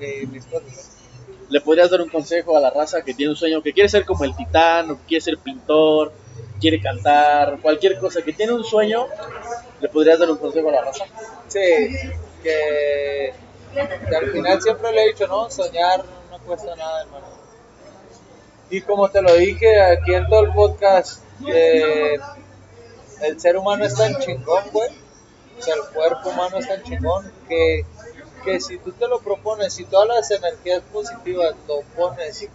eh, 0.00 0.26
mis 0.30 0.44
cosas. 0.44 0.90
Le 1.48 1.60
podrías 1.60 1.90
dar 1.90 2.00
un 2.00 2.08
consejo 2.08 2.56
a 2.56 2.60
la 2.60 2.70
raza 2.70 3.02
que 3.02 3.14
tiene 3.14 3.30
un 3.30 3.36
sueño, 3.36 3.62
que 3.62 3.72
quiere 3.72 3.88
ser 3.88 4.04
como 4.04 4.24
el 4.24 4.34
titán, 4.34 4.90
o 4.90 4.98
quiere 5.06 5.20
ser 5.20 5.38
pintor, 5.38 6.12
quiere 6.60 6.80
cantar, 6.80 7.58
cualquier 7.60 7.98
cosa, 7.98 8.22
que 8.22 8.32
tiene 8.32 8.52
un 8.52 8.64
sueño, 8.64 9.06
le 9.80 9.88
podrías 9.88 10.18
dar 10.18 10.30
un 10.30 10.38
consejo 10.38 10.68
a 10.68 10.72
la 10.72 10.82
raza. 10.82 11.04
Sí, 11.48 11.58
que, 12.42 13.32
al 13.76 14.30
final 14.30 14.62
siempre 14.62 14.92
le 14.92 15.04
he 15.04 15.08
dicho, 15.08 15.26
¿no? 15.26 15.50
Soñar 15.50 16.04
no 16.30 16.38
cuesta 16.38 16.74
nada, 16.76 17.02
hermano. 17.02 17.26
Y 18.70 18.80
como 18.80 19.10
te 19.10 19.20
lo 19.20 19.34
dije 19.34 19.80
aquí 19.82 20.14
en 20.14 20.26
todo 20.28 20.40
el 20.40 20.52
podcast, 20.52 21.22
el 21.46 22.20
ser 23.40 23.56
humano 23.56 23.84
es 23.84 23.94
tan 23.94 24.18
chingón, 24.18 24.64
güey. 24.72 24.88
O 25.58 25.62
sea, 25.62 25.74
el 25.74 25.82
cuerpo 25.94 26.30
humano 26.30 26.58
es 26.58 26.68
tan 26.68 26.82
chingón 26.82 27.30
que, 27.48 27.84
que 28.44 28.60
si 28.60 28.78
tú 28.78 28.92
te 28.92 29.08
lo 29.08 29.20
propones, 29.20 29.72
si 29.74 29.84
todas 29.84 30.08
las 30.08 30.30
energías 30.30 30.82
positivas 30.92 31.54
lo 31.66 31.80
pones 31.96 32.48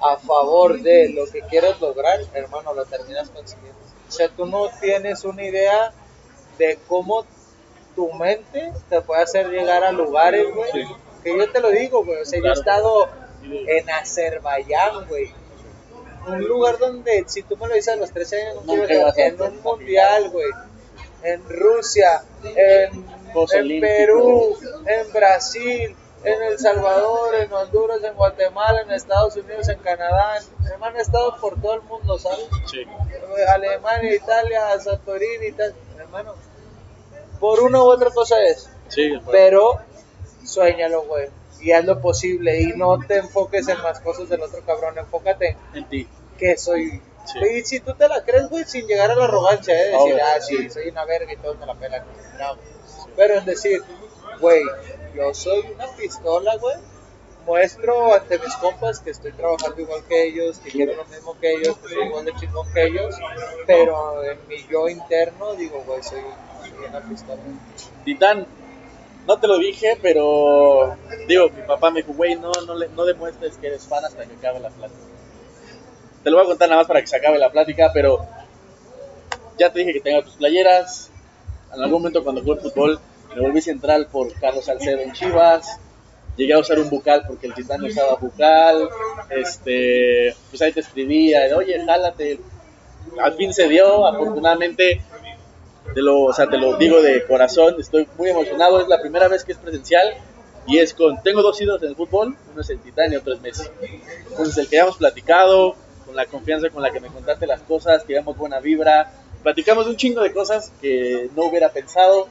a 0.00 0.16
favor 0.16 0.80
de 0.80 1.10
lo 1.10 1.26
que 1.26 1.42
quieres 1.42 1.80
lograr, 1.80 2.20
hermano, 2.34 2.74
lo 2.74 2.84
terminas 2.84 3.30
consiguiendo. 3.30 3.78
O 4.08 4.12
sea, 4.12 4.28
tú 4.28 4.46
no 4.46 4.68
tienes 4.80 5.24
una 5.24 5.44
idea 5.44 5.92
de 6.58 6.78
cómo 6.88 7.24
tu 7.94 8.12
mente 8.12 8.72
te 8.88 9.00
puede 9.00 9.22
hacer 9.22 9.48
llegar 9.48 9.84
a 9.84 9.92
lugares, 9.92 10.46
güey. 10.54 10.70
Que 11.22 11.36
yo 11.36 11.50
te 11.50 11.60
lo 11.60 11.70
digo, 11.70 12.04
güey. 12.04 12.20
O 12.20 12.24
sea, 12.24 12.40
yo 12.40 12.48
he 12.48 12.52
estado 12.52 13.08
en 13.42 13.90
Azerbaiyán, 13.90 15.06
güey. 15.08 15.32
Un 16.26 16.44
lugar 16.44 16.78
donde, 16.78 17.24
si 17.26 17.42
tú 17.42 17.56
me 17.56 17.68
lo 17.68 17.74
dices 17.74 17.94
a 17.94 17.96
los 17.96 18.12
13 18.12 18.42
años, 18.42 18.64
no 18.64 18.74
quiero 18.86 19.16
en 19.16 19.40
un 19.40 19.62
mundial, 19.62 20.30
güey. 20.30 20.50
En 21.22 21.48
Rusia, 21.48 22.24
en, 22.44 23.04
en. 23.52 23.80
Perú, 23.80 24.56
en 24.86 25.12
Brasil, 25.12 25.96
en 26.24 26.42
El 26.42 26.58
Salvador, 26.58 27.34
en 27.34 27.52
Honduras, 27.52 28.02
en 28.02 28.14
Guatemala, 28.14 28.82
en 28.82 28.90
Estados 28.92 29.36
Unidos, 29.36 29.68
en 29.68 29.78
Canadá. 29.78 30.38
Hermano, 30.70 30.98
he 30.98 31.02
estado 31.02 31.36
por 31.40 31.60
todo 31.60 31.74
el 31.74 31.82
mundo, 31.82 32.18
¿sabes? 32.18 32.48
Sí. 32.70 32.84
Alemania, 33.48 34.14
Italia, 34.14 34.78
Santorini, 34.80 35.52
tal. 35.52 35.74
Hermano, 35.98 36.34
por 37.40 37.60
una 37.60 37.82
u 37.82 37.86
otra 37.86 38.10
cosa 38.10 38.40
es. 38.42 38.70
Sí, 38.88 39.12
Pero 39.30 39.80
sueñalo, 40.44 41.02
güey. 41.02 41.28
Y 41.60 41.72
haz 41.72 41.84
lo 41.84 42.00
posible. 42.00 42.60
Y 42.60 42.66
no 42.76 42.98
te 42.98 43.18
enfoques 43.18 43.68
en 43.68 43.82
las 43.82 44.00
cosas 44.00 44.28
del 44.28 44.42
otro 44.42 44.60
cabrón. 44.64 44.98
Enfócate 44.98 45.56
en 45.72 45.78
en 45.78 45.88
ti. 45.88 46.08
que 46.38 46.56
soy. 46.56 47.02
Sí. 47.24 47.38
Y 47.38 47.64
si 47.64 47.80
tú 47.80 47.94
te 47.94 48.08
la 48.08 48.24
crees, 48.24 48.48
güey, 48.48 48.64
sin 48.64 48.86
llegar 48.86 49.10
a 49.10 49.14
la 49.14 49.24
arrogancia, 49.24 49.74
¿eh? 49.74 49.90
Decir, 49.90 50.20
ah, 50.20 50.40
sí, 50.40 50.70
soy 50.70 50.88
una 50.88 51.04
verga 51.04 51.32
y 51.32 51.36
todos 51.36 51.56
me 51.58 51.66
la 51.66 51.74
pelan. 51.74 52.04
No. 52.38 52.56
Pero 53.16 53.34
en 53.34 53.44
decir, 53.44 53.82
güey, 54.40 54.62
yo 55.14 55.34
soy 55.34 55.60
una 55.74 55.86
pistola, 55.96 56.56
güey. 56.56 56.76
Muestro 57.46 58.14
ante 58.14 58.38
mis 58.38 58.54
compas 58.56 59.00
que 59.00 59.10
estoy 59.10 59.32
trabajando 59.32 59.80
igual 59.80 60.04
que 60.08 60.28
ellos, 60.28 60.58
que 60.58 60.70
quiero 60.70 60.94
lo 60.94 61.04
mismo 61.06 61.36
que 61.40 61.52
ellos, 61.54 61.76
que 61.78 61.88
soy 61.88 62.04
igual 62.06 62.24
de 62.24 62.34
chingón 62.36 62.72
que 62.72 62.84
ellos. 62.84 63.16
Pero 63.66 64.22
en 64.22 64.38
mi 64.46 64.64
yo 64.70 64.88
interno, 64.88 65.54
digo, 65.54 65.82
güey, 65.84 66.02
soy, 66.02 66.20
una 66.88 67.00
pistola. 67.00 67.42
Titán, 68.04 68.46
no 69.26 69.38
te 69.38 69.46
lo 69.48 69.58
dije, 69.58 69.98
pero 70.00 70.96
digo, 71.26 71.48
mi 71.50 71.62
papá 71.62 71.90
me 71.90 72.02
dijo, 72.02 72.12
güey, 72.12 72.36
no, 72.36 72.52
no, 72.66 72.74
no 72.74 73.04
demuestres 73.04 73.56
que 73.56 73.68
eres 73.68 73.86
fan 73.86 74.04
hasta 74.04 74.24
que 74.24 74.34
acabe 74.34 74.60
la 74.60 74.70
plática. 74.70 75.00
Te 76.22 76.30
lo 76.30 76.36
voy 76.36 76.46
a 76.46 76.48
contar 76.48 76.68
nada 76.68 76.82
más 76.82 76.88
para 76.88 77.00
que 77.00 77.08
se 77.08 77.16
acabe 77.16 77.38
la 77.38 77.50
plática, 77.50 77.90
pero 77.92 78.24
ya 79.58 79.72
te 79.72 79.80
dije 79.80 79.92
que 79.92 80.00
tenga 80.00 80.22
tus 80.22 80.34
playeras. 80.34 81.11
En 81.74 81.82
algún 81.82 82.00
momento 82.00 82.22
cuando 82.22 82.42
jugué 82.42 82.60
fútbol 82.60 83.00
me 83.34 83.40
volví 83.40 83.60
central 83.60 84.06
por 84.10 84.32
Carlos 84.34 84.64
Salcedo 84.64 85.00
en 85.00 85.12
Chivas. 85.12 85.78
Llegué 86.36 86.54
a 86.54 86.58
usar 86.58 86.78
un 86.78 86.88
bucal 86.88 87.24
porque 87.26 87.46
el 87.46 87.54
Titán 87.54 87.82
usaba 87.84 88.16
bucal. 88.16 88.88
Este, 89.30 90.34
pues 90.50 90.62
ahí 90.62 90.72
te 90.72 90.80
escribía, 90.80 91.40
oye, 91.56 91.82
jálate. 91.84 92.40
Al 93.20 93.34
fin 93.34 93.52
se 93.52 93.68
dio, 93.68 94.06
afortunadamente 94.06 95.02
te 95.94 96.00
lo, 96.00 96.22
o 96.22 96.32
sea, 96.32 96.46
te 96.46 96.56
lo 96.56 96.76
digo 96.76 97.02
de 97.02 97.26
corazón, 97.26 97.74
estoy 97.78 98.08
muy 98.16 98.30
emocionado, 98.30 98.80
es 98.80 98.88
la 98.88 99.00
primera 99.00 99.28
vez 99.28 99.44
que 99.44 99.52
es 99.52 99.58
presencial 99.58 100.14
y 100.66 100.78
es 100.78 100.94
con, 100.94 101.20
tengo 101.22 101.42
dos 101.42 101.60
ídolos 101.60 101.82
en 101.82 101.90
el 101.90 101.96
fútbol, 101.96 102.36
uno 102.52 102.60
es 102.60 102.70
el 102.70 102.78
Titán 102.78 103.12
y 103.12 103.16
otro 103.16 103.34
es 103.34 103.40
Messi. 103.40 103.68
Entonces 104.30 104.56
el 104.56 104.68
que 104.68 104.76
ya 104.76 104.82
hemos 104.82 104.96
platicado, 104.96 105.74
con 106.06 106.16
la 106.16 106.26
confianza 106.26 106.70
con 106.70 106.82
la 106.82 106.90
que 106.90 107.00
me 107.00 107.08
contaste 107.08 107.46
las 107.46 107.62
cosas, 107.62 108.04
que 108.04 108.18
buena 108.20 108.60
vibra, 108.60 109.10
platicamos 109.42 109.86
un 109.86 109.96
chingo 109.96 110.20
de 110.20 110.32
cosas 110.32 110.72
que 110.80 111.28
no 111.36 111.44
hubiera 111.44 111.70
pensado, 111.70 112.28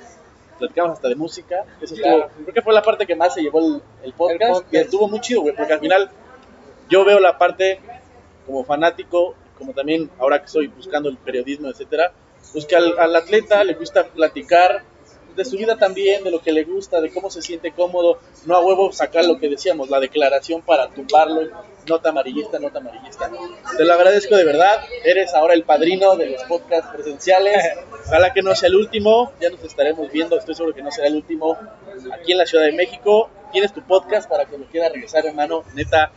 platicamos 0.59 0.93
hasta 0.93 1.09
de 1.09 1.15
música, 1.15 1.65
eso 1.81 1.95
estuvo, 1.95 2.15
Claro. 2.15 2.29
creo 2.43 2.53
que 2.53 2.61
fue 2.61 2.73
la 2.73 2.81
parte 2.81 3.05
que 3.05 3.15
más 3.15 3.33
se 3.33 3.41
llevó 3.41 3.59
el, 3.59 3.81
el 4.03 4.13
podcast, 4.13 4.41
El 4.41 4.47
podcast. 4.49 4.73
y 4.73 4.77
estuvo 4.77 5.07
muy 5.07 5.19
chido, 5.21 5.41
güey, 5.41 5.55
porque 5.55 5.73
al 5.73 5.79
final 5.79 6.09
yo 6.89 7.03
veo 7.05 7.19
la 7.19 7.37
parte 7.37 7.79
como 8.45 8.63
fanático, 8.63 9.35
como 9.57 9.73
también 9.73 10.09
ahora 10.19 10.39
que 10.39 10.45
estoy 10.45 10.67
buscando 10.67 11.09
el 11.09 11.17
periodismo, 11.17 11.67
etcétera, 11.69 12.11
pues 12.51 12.65
que 12.65 12.75
al, 12.75 12.97
al 12.99 13.15
atleta 13.15 13.63
le 13.63 13.73
gusta 13.75 14.05
platicar 14.07 14.83
de 15.35 15.45
su 15.45 15.57
vida 15.57 15.77
también, 15.77 16.23
de 16.23 16.31
lo 16.31 16.41
que 16.41 16.51
le 16.51 16.63
gusta, 16.63 17.01
de 17.01 17.11
cómo 17.11 17.29
se 17.29 17.41
siente 17.41 17.71
cómodo, 17.71 18.19
no 18.45 18.55
a 18.55 18.65
huevo 18.65 18.91
sacar 18.91 19.25
lo 19.25 19.39
que 19.39 19.49
decíamos, 19.49 19.89
la 19.89 19.99
declaración 19.99 20.61
para 20.61 20.89
tumbarlo, 20.89 21.49
nota 21.87 22.09
amarillista, 22.09 22.59
nota 22.59 22.79
amarillista. 22.79 23.31
Te 23.77 23.85
lo 23.85 23.93
agradezco 23.93 24.35
de 24.35 24.45
verdad, 24.45 24.81
eres 25.03 25.33
ahora 25.33 25.53
el 25.53 25.63
padrino 25.63 26.15
de 26.15 26.31
los 26.31 26.43
podcasts 26.43 26.89
presenciales, 26.93 27.57
ojalá 28.07 28.33
que 28.33 28.41
no 28.41 28.55
sea 28.55 28.69
el 28.69 28.75
último, 28.75 29.31
ya 29.39 29.49
nos 29.49 29.63
estaremos 29.63 30.11
viendo, 30.11 30.37
estoy 30.37 30.55
seguro 30.55 30.75
que 30.75 30.83
no 30.83 30.91
será 30.91 31.07
el 31.07 31.15
último 31.15 31.57
aquí 32.13 32.31
en 32.31 32.37
la 32.37 32.45
Ciudad 32.45 32.65
de 32.65 32.73
México, 32.73 33.29
tienes 33.51 33.73
tu 33.73 33.81
podcast 33.81 34.29
para 34.29 34.45
que 34.45 34.57
lo 34.57 34.65
quiera 34.65 34.89
regresar 34.89 35.25
hermano, 35.25 35.63
neta, 35.73 36.11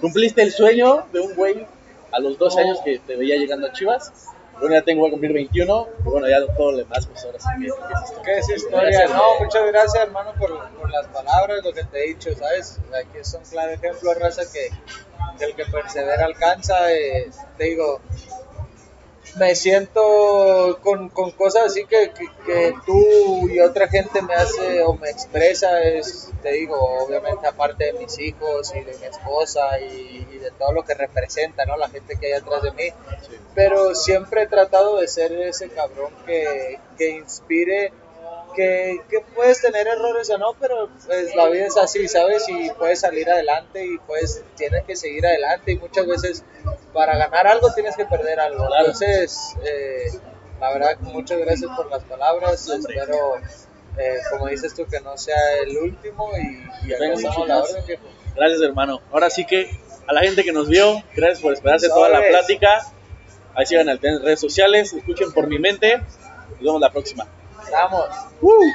cumpliste 0.00 0.42
el 0.42 0.52
sueño 0.52 1.06
de 1.12 1.20
un 1.20 1.34
güey 1.34 1.66
a 2.12 2.20
los 2.20 2.38
dos 2.38 2.56
años 2.56 2.80
que 2.84 2.98
te 2.98 3.16
veía 3.16 3.36
llegando 3.36 3.66
a 3.66 3.72
Chivas. 3.72 4.12
Bueno, 4.60 4.74
ya 4.74 4.82
tengo 4.82 5.04
que 5.04 5.10
cumplir 5.12 5.32
21. 5.32 5.88
Y 6.00 6.02
bueno, 6.08 6.28
ya 6.28 6.46
todo 6.56 6.72
lo 6.72 6.78
demás, 6.78 7.06
pues 7.06 7.24
ahora 7.24 7.38
sí 7.38 7.48
que, 7.60 7.66
es 7.66 7.74
historia. 7.74 8.22
¿Qué 8.24 8.38
es 8.38 8.48
historia? 8.50 8.90
Gracias, 8.90 9.10
no, 9.10 9.40
muchas 9.40 9.66
gracias, 9.66 10.02
hermano, 10.04 10.32
por, 10.38 10.70
por 10.74 10.90
las 10.90 11.06
palabras, 11.08 11.64
lo 11.64 11.72
que 11.72 11.84
te 11.84 12.04
he 12.04 12.08
dicho, 12.08 12.34
¿sabes? 12.34 12.78
Aquí 12.98 13.18
es 13.18 13.34
un 13.34 13.44
claro 13.44 13.72
ejemplo, 13.72 14.14
raza, 14.14 14.42
que, 14.52 14.70
que 15.38 15.44
el 15.44 15.54
que 15.54 15.64
persevera 15.66 16.24
alcanza. 16.24 16.92
eh, 16.92 17.30
te 17.58 17.64
digo, 17.64 18.00
me 19.38 19.54
siento 19.54 20.78
con, 20.82 21.08
con 21.10 21.30
cosas 21.32 21.66
así 21.66 21.84
que, 21.86 22.10
que, 22.12 22.26
que 22.46 22.74
tú 22.86 23.48
y 23.48 23.60
otra 23.60 23.88
gente 23.88 24.22
me 24.22 24.34
hace 24.34 24.82
o 24.82 24.94
me 24.94 25.10
expresa, 25.10 25.82
es, 25.82 26.30
te 26.42 26.52
digo, 26.52 26.76
obviamente 27.04 27.46
aparte 27.46 27.86
de 27.86 27.92
mis 27.94 28.18
hijos 28.18 28.72
y 28.74 28.80
de 28.80 28.96
mi 28.98 29.06
esposa 29.06 29.78
y, 29.80 30.26
y 30.32 30.38
de 30.38 30.50
todo 30.52 30.72
lo 30.72 30.84
que 30.84 30.94
representa, 30.94 31.64
¿no? 31.66 31.76
La 31.76 31.88
gente 31.88 32.16
que 32.18 32.26
hay 32.26 32.32
atrás 32.32 32.62
de 32.62 32.72
mí 32.72 32.92
Sí. 33.28 33.36
pero 33.54 33.94
siempre 33.94 34.42
he 34.42 34.46
tratado 34.46 34.98
de 34.98 35.08
ser 35.08 35.32
ese 35.32 35.68
cabrón 35.70 36.12
que, 36.26 36.78
que 36.98 37.10
inspire, 37.10 37.92
que, 38.56 39.02
que 39.08 39.20
puedes 39.34 39.60
tener 39.60 39.86
errores 39.86 40.30
o 40.30 40.38
no, 40.38 40.54
pero 40.58 40.88
pues 41.06 41.34
la 41.36 41.48
vida 41.48 41.66
es 41.66 41.76
así, 41.76 42.08
¿sabes? 42.08 42.48
Y 42.48 42.70
puedes 42.70 43.00
salir 43.00 43.30
adelante 43.30 43.84
y 43.84 43.98
pues 43.98 44.42
tienes 44.56 44.84
que 44.84 44.96
seguir 44.96 45.26
adelante 45.26 45.72
y 45.72 45.78
muchas 45.78 46.06
veces 46.06 46.44
para 46.92 47.16
ganar 47.18 47.46
algo 47.46 47.72
tienes 47.74 47.94
que 47.96 48.06
perder 48.06 48.40
algo. 48.40 48.68
Entonces, 48.78 49.54
eh, 49.62 50.10
la 50.58 50.72
verdad, 50.72 50.98
muchas 51.00 51.38
gracias 51.38 51.70
por 51.76 51.90
las 51.90 52.02
palabras, 52.04 52.68
espero, 52.68 53.36
eh, 53.98 54.16
como 54.30 54.48
dices 54.48 54.74
tú, 54.74 54.86
que 54.86 55.00
no 55.00 55.16
sea 55.18 55.58
el 55.62 55.76
último 55.76 56.30
y, 56.36 56.90
y 56.90 57.22
mucho 57.22 57.46
la 57.46 57.58
orden. 57.58 57.98
Gracias, 58.34 58.62
hermano. 58.62 59.00
Ahora 59.12 59.30
sí 59.30 59.44
que 59.46 59.70
a 60.06 60.12
la 60.12 60.22
gente 60.22 60.42
que 60.44 60.52
nos 60.52 60.68
vio, 60.68 61.02
gracias 61.14 61.40
por 61.40 61.52
esperarse 61.52 61.88
toda 61.88 62.08
la 62.08 62.20
plática. 62.26 62.82
Ahí 63.54 63.66
sigan 63.66 63.88
en 63.88 64.00
redes 64.00 64.40
sociales, 64.40 64.92
escuchen 64.92 65.32
por 65.32 65.46
mi 65.46 65.58
mente. 65.58 65.96
Nos 65.96 66.60
vemos 66.60 66.80
la 66.80 66.92
próxima. 66.92 67.26
Vamos. 67.70 68.08
¡Uh! 68.42 68.72